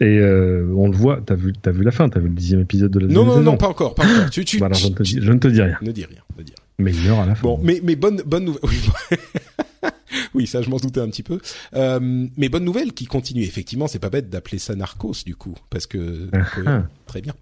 Et 0.00 0.18
euh, 0.18 0.66
on 0.76 0.88
le 0.88 0.96
voit. 0.96 1.20
T'as 1.24 1.36
vu, 1.36 1.52
t'as 1.52 1.70
vu 1.70 1.84
la 1.84 1.92
fin, 1.92 2.08
t'as 2.08 2.18
vu 2.18 2.26
le 2.26 2.34
dixième 2.34 2.60
épisode 2.60 2.90
de 2.90 2.98
la 2.98 3.06
non, 3.06 3.24
non, 3.24 3.36
non, 3.36 3.42
non, 3.42 3.56
pas 3.56 3.68
encore, 3.68 3.94
pas 3.94 4.04
encore. 4.04 4.30
Tu, 4.30 4.44
tu, 4.44 4.58
bah, 4.58 4.66
alors, 4.66 4.78
je, 4.78 4.88
ne 4.88 5.38
te, 5.38 5.46
dis 5.46 5.62
rien. 5.62 5.78
Ne 5.80 5.92
dis 5.92 6.04
rien, 6.04 6.18
ne 6.36 6.42
dis 6.42 6.52
rien. 6.56 6.64
Mais 6.80 6.92
il 6.92 7.08
meurt 7.08 7.20
à 7.20 7.26
la 7.26 7.34
fin. 7.36 7.42
Bon, 7.46 7.60
mais 7.62 7.80
mais 7.84 7.94
bonne 7.94 8.20
bonne 8.26 8.44
nouvelle. 8.44 8.62
Oui. 8.64 9.16
oui, 10.34 10.46
ça 10.46 10.62
je 10.62 10.70
m'en 10.70 10.76
doutais 10.78 11.00
un 11.00 11.08
petit 11.08 11.22
peu. 11.22 11.38
Euh, 11.74 12.26
mais 12.36 12.48
bonne 12.48 12.64
nouvelle 12.64 12.92
qui 12.92 13.06
continue. 13.06 13.42
Effectivement, 13.42 13.86
c'est 13.88 13.98
pas 13.98 14.10
bête 14.10 14.30
d'appeler 14.30 14.58
ça 14.58 14.74
Narcos 14.74 15.24
du 15.24 15.34
coup, 15.36 15.54
parce 15.70 15.86
que 15.86 16.28
Ah. 16.66 16.84
très 17.06 17.20
bien. 17.20 17.34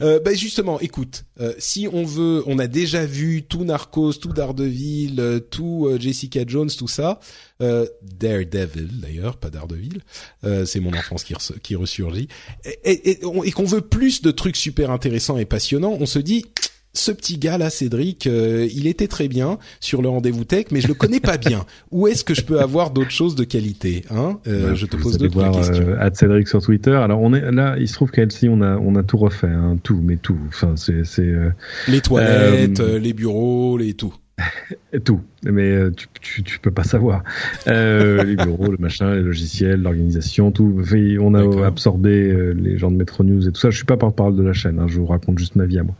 Euh, 0.00 0.20
bah 0.20 0.34
justement, 0.34 0.80
écoute, 0.80 1.24
euh, 1.40 1.52
si 1.58 1.88
on 1.92 2.04
veut, 2.04 2.42
on 2.46 2.58
a 2.58 2.66
déjà 2.66 3.04
vu 3.06 3.42
tout 3.42 3.64
Narcos, 3.64 4.14
tout 4.14 4.32
Daredevil, 4.32 5.16
euh, 5.20 5.40
tout 5.40 5.86
euh, 5.88 5.98
Jessica 5.98 6.40
Jones, 6.46 6.70
tout 6.76 6.88
ça. 6.88 7.20
Euh, 7.60 7.86
Daredevil 8.02 9.00
d'ailleurs, 9.00 9.36
pas 9.36 9.50
Daredevil. 9.50 10.00
Euh, 10.44 10.64
c'est 10.64 10.80
mon 10.80 10.92
enfance 10.94 11.24
qui, 11.24 11.34
qui 11.62 11.76
ressurgit. 11.76 12.28
Et, 12.64 12.78
et- 12.84 13.10
et 13.20 13.24
on- 13.24 13.42
et 13.44 13.50
qu'on 13.52 13.64
veut 13.64 13.80
plus 13.82 14.22
de 14.22 14.30
trucs 14.30 14.56
super 14.56 14.90
intéressants 14.90 15.38
et 15.38 15.44
passionnants, 15.44 15.96
on 16.00 16.06
se 16.06 16.18
dit. 16.18 16.46
Ce 16.94 17.10
petit 17.10 17.38
gars 17.38 17.56
là, 17.56 17.70
Cédric, 17.70 18.26
euh, 18.26 18.68
il 18.74 18.86
était 18.86 19.08
très 19.08 19.26
bien 19.28 19.58
sur 19.80 20.02
le 20.02 20.08
rendez-vous 20.08 20.44
tech, 20.44 20.66
mais 20.70 20.80
je 20.82 20.88
le 20.88 20.94
connais 20.94 21.20
pas 21.20 21.38
bien. 21.38 21.64
Où 21.90 22.06
est-ce 22.06 22.22
que 22.22 22.34
je 22.34 22.42
peux 22.42 22.60
avoir 22.60 22.90
d'autres 22.90 23.10
choses 23.10 23.34
de 23.34 23.44
qualité 23.44 24.04
hein? 24.10 24.38
Euh, 24.46 24.70
Ouais, 24.70 24.76
Je 24.76 24.86
te 24.86 24.96
pose 24.96 25.16
voir, 25.32 25.52
questions. 25.52 25.86
euh, 25.88 26.10
Cédric 26.12 26.48
sur 26.48 26.60
Twitter. 26.60 26.92
Alors 26.94 27.20
on 27.22 27.32
est 27.32 27.50
là, 27.50 27.76
il 27.78 27.88
se 27.88 27.94
trouve 27.94 28.10
qu'à 28.10 28.26
on 28.48 28.60
a 28.60 28.76
on 28.76 28.94
a 28.96 29.02
tout 29.02 29.16
refait, 29.16 29.46
hein, 29.46 29.78
tout, 29.82 30.00
mais 30.02 30.16
tout. 30.16 30.38
Enfin 30.48 30.74
c'est 30.76 31.04
c'est 31.04 31.22
euh, 31.22 31.50
Les 31.88 32.00
toilettes, 32.00 32.80
les 32.80 33.12
bureaux, 33.14 33.78
les 33.78 33.94
tout. 33.94 34.14
tout. 35.04 35.20
Mais 35.44 35.70
euh, 35.70 35.90
tu, 35.90 36.06
tu 36.20 36.42
tu 36.42 36.58
peux 36.58 36.70
pas 36.70 36.84
savoir. 36.84 37.22
Euh, 37.68 38.22
les 38.24 38.36
bureaux, 38.36 38.70
le 38.70 38.78
machin, 38.78 39.14
les 39.14 39.22
logiciels, 39.22 39.82
l'organisation, 39.82 40.50
tout. 40.50 40.82
Fait, 40.84 41.18
On 41.18 41.34
a 41.34 41.66
absorbé 41.66 42.30
euh, 42.30 42.52
les 42.52 42.78
gens 42.78 42.90
de 42.90 42.96
Metro 42.96 43.24
News 43.24 43.46
et 43.48 43.52
tout 43.52 43.60
ça. 43.60 43.70
Je 43.70 43.76
suis 43.76 43.84
pas 43.84 43.96
porte-parole 43.96 44.36
de 44.36 44.42
la 44.42 44.52
chaîne. 44.52 44.78
Hein, 44.78 44.86
je 44.88 44.98
vous 44.98 45.06
raconte 45.06 45.38
juste 45.38 45.56
ma 45.56 45.66
vie 45.66 45.78
à 45.78 45.82
moi. 45.84 45.94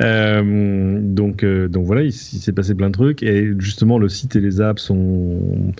Euh, 0.00 1.00
donc 1.02 1.42
euh, 1.42 1.68
donc 1.68 1.86
voilà, 1.86 2.02
il, 2.02 2.12
s'est 2.12 2.52
passé 2.52 2.74
plein 2.74 2.88
de 2.88 2.94
trucs 2.94 3.22
et 3.22 3.52
justement 3.58 3.98
le 3.98 4.08
site 4.08 4.36
et 4.36 4.40
les 4.40 4.60
apps 4.60 4.82
sont 4.82 5.72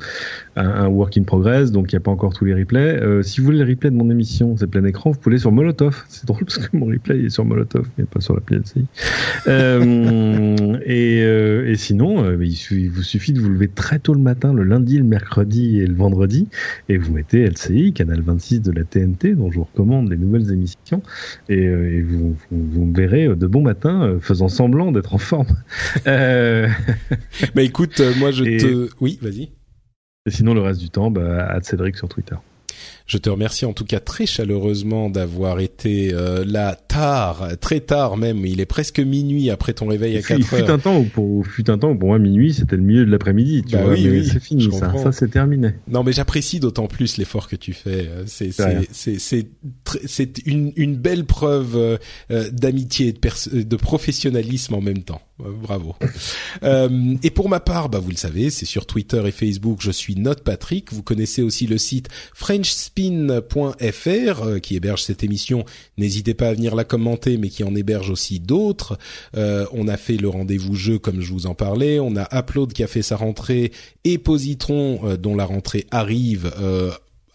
un, 0.57 0.69
un 0.69 0.89
work 0.89 1.17
in 1.17 1.23
progress, 1.23 1.71
donc 1.71 1.93
il 1.93 1.95
n'y 1.95 1.99
a 1.99 2.01
pas 2.01 2.11
encore 2.11 2.35
tous 2.35 2.45
les 2.45 2.55
replays. 2.55 3.01
Euh, 3.01 3.23
si 3.23 3.41
vous 3.41 3.47
voulez 3.47 3.59
les 3.59 3.73
replays 3.73 3.91
de 3.91 3.97
mon 3.97 4.11
émission, 4.11 4.57
c'est 4.57 4.67
plein 4.67 4.85
écran, 4.85 5.11
vous 5.11 5.19
pouvez 5.19 5.35
aller 5.35 5.41
sur 5.41 5.53
Molotov. 5.53 6.05
C'est 6.09 6.27
drôle 6.27 6.45
parce 6.45 6.59
que 6.59 6.77
mon 6.77 6.87
replay 6.87 7.25
est 7.25 7.31
sur 7.31 7.45
Molotov, 7.45 7.87
mais 7.97 8.05
pas 8.05 8.21
sur 8.21 8.35
la. 8.35 8.41
Euh, 9.47 10.79
et, 10.85 11.23
euh, 11.23 11.71
et 11.71 11.77
sinon, 11.77 12.25
euh, 12.25 12.45
il 12.45 12.91
vous 12.91 13.03
suffit 13.09 13.33
de 13.33 13.41
vous 13.41 13.49
lever 13.49 13.69
très 13.69 13.99
tôt 13.99 14.15
le 14.15 14.21
matin, 14.21 14.53
le 14.53 14.63
lundi, 14.65 14.99
le 14.99 15.05
mercredi 15.05 15.81
et 15.81 15.87
le 15.87 15.95
vendredi, 15.95 16.49
et 16.89 16.97
vous 16.99 17.13
mettez 17.13 17.45
LCI, 17.49 17.93
canal 17.93 18.21
26 18.21 18.61
de 18.61 18.73
la 18.73 18.85
TNT, 18.85 19.35
dont 19.35 19.51
je 19.51 19.57
vous 19.59 19.65
recommande 19.65 20.09
les 20.11 20.17
nouvelles 20.17 20.53
émissions, 20.53 21.03
et, 21.49 21.67
euh, 21.67 21.91
et 21.97 22.03
vous, 22.03 22.37
vous, 22.51 22.67
vous 22.71 22.85
me 22.85 22.95
verrez 22.97 23.27
euh, 23.27 23.37
de 23.37 23.47
bon 23.47 23.63
matin 23.63 24.03
euh, 24.03 24.21
faisant 24.21 24.49
semblant 24.49 24.93
d'être 24.93 25.15
en 25.15 25.19
forme. 25.19 25.47
Euh, 26.07 26.69
Bah 27.55 27.63
écoute, 27.63 28.01
moi 28.19 28.31
je 28.31 28.45
Et- 28.45 28.57
te, 28.59 28.89
oui, 29.01 29.19
vas-y. 29.23 29.51
et 30.27 30.31
sinon, 30.31 30.55
le 30.55 30.61
reste 30.61 30.81
du 30.81 30.91
temps, 30.91 31.11
bah, 31.11 31.47
à 31.47 31.61
Cédric 31.63 31.97
sur 31.97 32.09
Twitter. 32.09 32.37
Je 33.07 33.19
te 33.19 33.31
remercie 33.31 33.65
en 33.65 33.73
tout 33.73 33.85
cas 33.85 34.01
très 34.01 34.27
chaleureusement 34.27 35.09
d'avoir 35.11 35.61
été 35.61 36.13
euh, 36.13 36.45
là 36.47 36.75
tard, 36.75 37.49
très 37.61 37.81
tard 37.81 38.17
même. 38.17 38.45
Il 38.45 38.61
est 38.61 38.67
presque 38.67 39.01
minuit 39.01 39.51
après 39.51 39.73
ton 39.73 39.87
réveil 39.87 40.17
à 40.17 40.19
Il 40.19 40.23
fut, 40.25 40.35
il 40.35 40.45
4 40.45 40.57
fut 40.65 40.71
un 40.71 40.79
temps 40.79 40.99
où 40.99 41.05
pour, 41.05 41.47
fut 41.47 41.71
un 41.71 41.79
temps 41.79 41.91
où 41.91 41.99
pour 41.99 42.09
moi 42.09 42.19
minuit 42.19 42.53
c'était 42.55 42.77
le 42.77 42.83
milieu 42.83 43.07
de 43.07 43.11
l'après-midi, 43.11 43.63
tu 43.67 43.77
Bah 43.77 43.85
vois. 43.85 43.93
oui, 43.95 44.09
oui, 44.11 44.29
c'est 44.31 44.43
fini 44.43 44.65
ça, 44.65 44.71
comprends. 44.89 45.03
ça 45.05 45.13
c'est 45.13 45.29
terminé. 45.29 45.71
Non, 45.89 46.03
mais 46.05 46.13
j'apprécie 46.13 46.61
d'autant 46.61 46.87
plus 46.87 47.17
l'effort 47.17 47.49
que 47.49 47.57
tu 47.57 47.73
fais. 47.73 48.09
C'est 48.27 48.51
une 50.47 50.73
une 50.77 50.97
belle 50.97 51.25
preuve 51.25 51.77
euh, 51.77 51.97
euh, 52.31 52.51
d'amitié 52.51 53.09
et 53.09 53.13
de, 53.13 53.63
de 53.63 53.77
professionnalisme 53.77 54.75
en 54.75 54.81
même 54.81 55.03
temps. 55.03 55.21
Euh, 55.41 55.45
bravo. 55.63 55.95
Euh, 56.65 57.15
et 57.23 57.31
pour 57.31 57.49
ma 57.49 57.61
part, 57.61 57.89
bah 57.89 58.01
vous 58.01 58.11
le 58.11 58.17
savez, 58.17 58.51
c'est 58.51 58.67
sur 58.67 58.85
Twitter 58.87 59.23
et 59.27 59.31
Facebook, 59.31 59.79
je 59.81 59.93
suis 59.93 60.17
Note 60.17 60.43
Patrick. 60.43 60.93
Vous 60.93 61.03
connaissez 61.05 61.41
aussi 61.43 61.67
le 61.69 61.79
site 61.79 62.09
FrenchSpin.fr 62.35 62.68
euh, 64.43 64.59
qui 64.59 64.77
héberge 64.77 65.03
cette 65.03 65.23
émission. 65.25 65.65
N'hésitez 65.97 66.35
pas 66.35 66.49
à 66.49 66.55
venir 66.55 66.75
la 66.75 66.85
commenter, 66.85 67.37
mais 67.37 67.49
qui 67.49 67.65
en 67.65 67.75
héberge 67.75 68.11
aussi 68.11 68.41
d'autres. 68.41 68.99
Euh, 69.37 69.67
on 69.73 69.89
a 69.89 69.97
fait 69.97 70.17
le 70.17 70.29
rendez-vous 70.29 70.75
jeu 70.75 70.99
comme 70.99 71.21
je 71.21 71.33
vous 71.33 71.47
en 71.47 71.55
parlais. 71.55 72.01
On 72.01 72.17
a 72.17 72.29
Upload 72.39 72.73
qui 72.73 72.83
a 72.83 72.87
fait 72.87 73.03
sa 73.03 73.17
rentrée 73.17 73.73
et 74.05 74.19
Positron 74.19 75.01
euh, 75.05 75.17
dont 75.17 75.37
la 75.37 75.45
rentrée 75.45 75.87
arrive. 75.91 76.53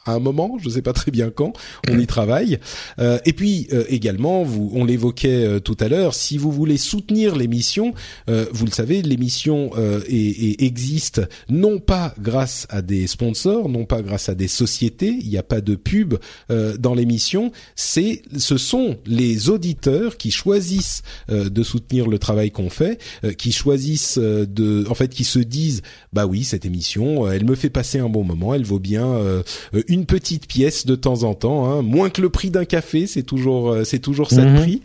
Euh, 0.08 0.12
à 0.12 0.16
un 0.16 0.20
moment, 0.20 0.58
je 0.62 0.70
sais 0.70 0.82
pas 0.82 0.94
très 0.94 1.12
bien 1.12 1.30
quand, 1.30 1.54
on 1.90 1.98
y 2.00 2.08
travaille. 2.08 2.60
Euh, 3.00 3.20
et 3.26 3.34
puis 3.34 3.68
euh, 3.74 3.84
également, 3.90 4.44
vous, 4.44 4.72
on 4.74 4.86
l'évoquait 4.86 5.46
euh, 5.46 5.60
tout 5.60 5.78
à 5.80 5.88
l'heure, 5.88 6.14
si 6.14 6.38
vous 6.38 6.52
voulez 6.52 6.78
soutenir 6.78 7.36
l'émission, 7.36 7.94
euh, 8.30 8.46
vous 8.52 8.66
le 8.66 8.72
savez, 8.72 9.02
l'émission 9.02 9.72
euh, 9.78 10.02
est- 10.08 10.14
est- 10.62 10.64
existe 10.64 11.22
non 11.50 11.80
pas 11.80 12.14
grâce 12.20 12.68
à 12.70 12.82
des 12.82 13.08
sponsors, 13.08 13.70
non 13.70 13.86
pas 13.86 14.02
grâce 14.02 14.30
à 14.30 14.36
des 14.36 14.48
sociétés, 14.48 15.18
il 15.22 15.30
n'y 15.30 15.38
a 15.38 15.44
pas 15.44 15.62
de 15.62 15.76
pub 15.76 16.16
euh, 16.52 16.78
dans 16.78 16.94
l'émission, 16.94 17.52
c'est, 17.76 18.22
ce 18.38 18.58
sont 18.58 18.98
les 19.06 19.50
auditeurs 19.50 20.18
qui 20.18 20.32
choisissent 20.32 21.02
euh, 21.30 21.50
de 21.50 21.64
soutenir 21.64 22.08
le 22.08 22.20
travail 22.20 22.52
qu'on 22.52 22.70
fait, 22.70 23.00
euh, 23.24 23.32
qui 23.34 23.52
choisissent 23.52 24.18
euh, 24.22 24.46
de, 24.46 24.86
en 24.90 24.94
fait, 24.96 25.10
qui 25.14 25.24
se 25.24 25.40
disent, 25.40 25.82
bah 26.12 26.26
oui, 26.26 26.44
cette 26.44 26.66
émission, 26.66 27.26
euh, 27.26 27.32
elle 27.32 27.46
me 27.46 27.56
fait 27.56 27.70
passer 27.70 28.00
un 28.00 28.10
bon 28.10 28.24
moment, 28.24 28.54
elle 28.54 28.64
vaut 28.66 28.80
bien 28.80 29.06
euh, 29.08 29.44
euh, 29.74 29.84
une 29.94 30.06
petite 30.06 30.48
pièce 30.48 30.86
de 30.86 30.96
temps 30.96 31.24
en 31.24 31.34
temps, 31.34 31.70
hein, 31.72 31.82
moins 31.82 32.10
que 32.10 32.22
le 32.22 32.30
prix 32.30 32.50
d'un 32.50 32.66
café, 32.66 33.08
c'est 33.08 33.24
toujours, 33.24 33.72
euh, 33.72 33.84
c'est 33.84 34.00
toujours 34.00 34.30
ça 34.32 34.44
Mhm. 34.46 34.54
le 34.56 34.62
prix. 34.62 34.82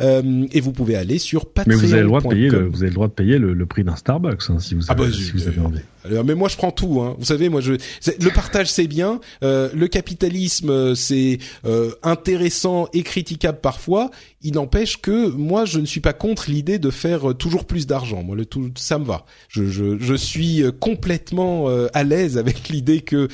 Euh, 0.00 0.46
et 0.52 0.60
vous 0.60 0.72
pouvez 0.72 0.96
aller 0.96 1.18
sur 1.18 1.44
Mais 1.44 1.50
Patreon. 1.64 1.78
vous 1.78 1.92
avez 1.92 2.02
le 2.02 2.06
droit 2.08 2.20
de 2.20 2.28
payer 2.28 2.48
le, 2.48 2.66
vous 2.66 2.78
avez 2.82 2.88
le 2.88 2.94
droit 2.94 3.08
de 3.08 3.12
payer 3.12 3.38
le, 3.38 3.52
le 3.54 3.66
prix 3.66 3.84
d'un 3.84 3.96
Starbucks 3.96 4.42
hein, 4.48 4.58
si 4.60 4.74
vous 4.74 4.82
Ah 4.88 4.92
avez, 4.92 5.06
bah, 5.06 5.12
si 5.12 5.30
vous 5.32 5.46
avez 5.48 5.60
envie. 5.60 5.78
Alors, 6.04 6.22
mais 6.24 6.34
moi 6.34 6.48
je 6.48 6.56
prends 6.56 6.70
tout. 6.70 7.00
Hein. 7.00 7.16
Vous 7.18 7.24
savez, 7.24 7.48
moi 7.48 7.62
je 7.62 7.72
le 7.72 8.30
partage 8.34 8.70
c'est 8.70 8.86
bien, 8.86 9.20
euh, 9.42 9.70
le 9.74 9.88
capitalisme 9.88 10.68
euh, 10.70 10.94
c'est 10.94 11.38
euh, 11.64 11.92
intéressant 12.02 12.88
et 12.92 13.02
critiquable 13.02 13.58
parfois. 13.60 14.10
Il 14.42 14.54
n'empêche 14.54 15.00
que 15.00 15.28
moi 15.30 15.64
je 15.64 15.80
ne 15.80 15.86
suis 15.86 16.00
pas 16.00 16.12
contre 16.12 16.50
l'idée 16.50 16.78
de 16.78 16.90
faire 16.90 17.30
euh, 17.30 17.34
toujours 17.34 17.64
plus 17.64 17.86
d'argent. 17.86 18.22
Moi 18.22 18.36
le 18.36 18.44
tout 18.44 18.70
ça 18.76 18.98
me 18.98 19.04
va. 19.06 19.24
Je 19.48 19.64
je, 19.64 19.98
je 19.98 20.14
suis 20.14 20.62
euh, 20.62 20.70
complètement 20.70 21.70
euh, 21.70 21.88
à 21.94 22.04
l'aise 22.04 22.36
avec 22.36 22.68
l'idée 22.68 23.00
que 23.00 23.28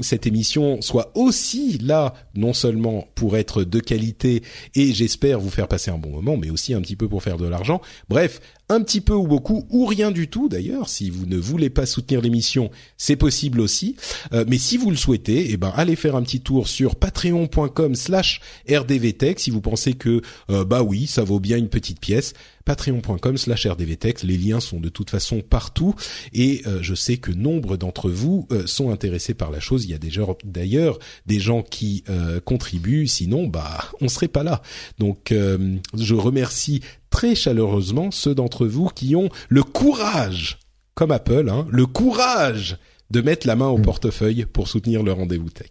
cette 0.00 0.26
émission 0.26 0.80
soit 0.80 1.10
aussi 1.14 1.78
là 1.78 2.14
non 2.34 2.52
seulement 2.52 3.08
pour 3.14 3.36
être 3.36 3.64
de 3.64 3.80
qualité 3.80 4.42
et 4.74 4.92
j'espère 4.92 5.40
vous 5.40 5.50
faire 5.50 5.66
passer 5.66 5.90
un 5.90 5.98
bon 5.98 6.10
moment, 6.10 6.36
mais 6.36 6.50
aussi 6.50 6.74
un 6.74 6.80
petit 6.80 6.96
peu 6.96 7.08
pour 7.08 7.22
faire 7.22 7.38
de 7.38 7.48
l'argent. 7.48 7.80
Bref, 8.08 8.40
un 8.68 8.80
petit 8.82 9.00
peu 9.00 9.14
ou 9.14 9.26
beaucoup 9.26 9.66
ou 9.70 9.86
rien 9.86 10.10
du 10.10 10.28
tout 10.28 10.48
d'ailleurs. 10.48 10.88
Si 10.88 11.10
vous 11.10 11.26
ne 11.26 11.36
voulez 11.36 11.70
pas 11.70 11.86
soutenir 11.86 12.20
l'émission, 12.20 12.70
c'est 12.96 13.16
possible 13.16 13.60
aussi. 13.60 13.96
Euh, 14.32 14.44
mais 14.48 14.58
si 14.58 14.76
vous 14.76 14.90
le 14.90 14.96
souhaitez, 14.96 15.50
eh 15.50 15.56
ben 15.56 15.72
allez 15.76 15.96
faire 15.96 16.16
un 16.16 16.22
petit 16.22 16.40
tour 16.40 16.68
sur 16.68 16.96
patreon.com/slash 16.96 18.40
rdvtech 18.68 19.40
si 19.40 19.50
vous 19.50 19.60
pensez 19.60 19.94
que 19.94 20.22
euh, 20.50 20.64
bah 20.64 20.82
oui, 20.82 21.06
ça 21.06 21.24
vaut 21.24 21.40
bien 21.40 21.56
une 21.58 21.68
petite 21.68 22.00
pièce. 22.00 22.34
Patreon.com 22.64 23.36
slash 23.36 23.66
rdvtech. 23.66 24.22
Les 24.22 24.36
liens 24.36 24.60
sont 24.60 24.80
de 24.80 24.88
toute 24.88 25.10
façon 25.10 25.40
partout 25.40 25.94
et 26.32 26.62
euh, 26.66 26.78
je 26.82 26.94
sais 26.94 27.16
que 27.16 27.32
nombre 27.32 27.76
d'entre 27.76 28.10
vous 28.10 28.46
euh, 28.52 28.66
sont 28.66 28.90
intéressés 28.90 29.34
par 29.34 29.50
la 29.50 29.60
chose. 29.60 29.84
Il 29.84 29.90
y 29.90 29.94
a 29.94 29.98
déjà 29.98 30.22
d'ailleurs 30.44 30.98
des 31.26 31.40
gens 31.40 31.62
qui 31.62 32.04
euh, 32.08 32.40
contribuent. 32.40 33.06
Sinon, 33.06 33.46
bah 33.46 33.84
on 34.00 34.08
serait 34.08 34.28
pas 34.28 34.42
là. 34.42 34.62
Donc 34.98 35.32
je 35.32 36.14
remercie 36.14 36.82
très 37.12 37.36
chaleureusement 37.36 38.10
ceux 38.10 38.34
d'entre 38.34 38.66
vous 38.66 38.88
qui 38.88 39.14
ont 39.14 39.28
le 39.48 39.62
courage, 39.62 40.58
comme 40.94 41.12
Apple, 41.12 41.48
hein, 41.48 41.66
le 41.70 41.86
courage 41.86 42.78
de 43.12 43.20
mettre 43.20 43.46
la 43.46 43.54
main 43.54 43.68
au 43.68 43.78
portefeuille 43.78 44.46
pour 44.46 44.66
soutenir 44.66 45.02
le 45.02 45.12
rendez-vous 45.12 45.50
tech. 45.50 45.70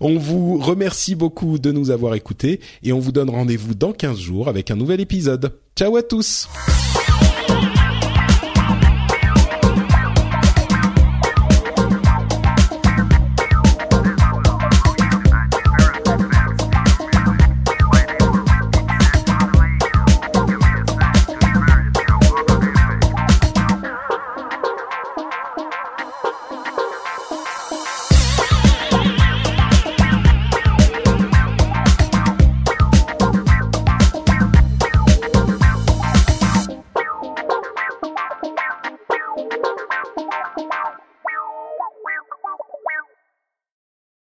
On 0.00 0.18
vous 0.18 0.58
remercie 0.58 1.14
beaucoup 1.14 1.58
de 1.58 1.72
nous 1.72 1.90
avoir 1.90 2.14
écoutés 2.14 2.60
et 2.82 2.92
on 2.92 3.00
vous 3.00 3.12
donne 3.12 3.30
rendez-vous 3.30 3.74
dans 3.74 3.92
15 3.92 4.18
jours 4.18 4.48
avec 4.48 4.70
un 4.70 4.76
nouvel 4.76 5.00
épisode. 5.00 5.58
Ciao 5.74 5.96
à 5.96 6.02
tous 6.02 6.46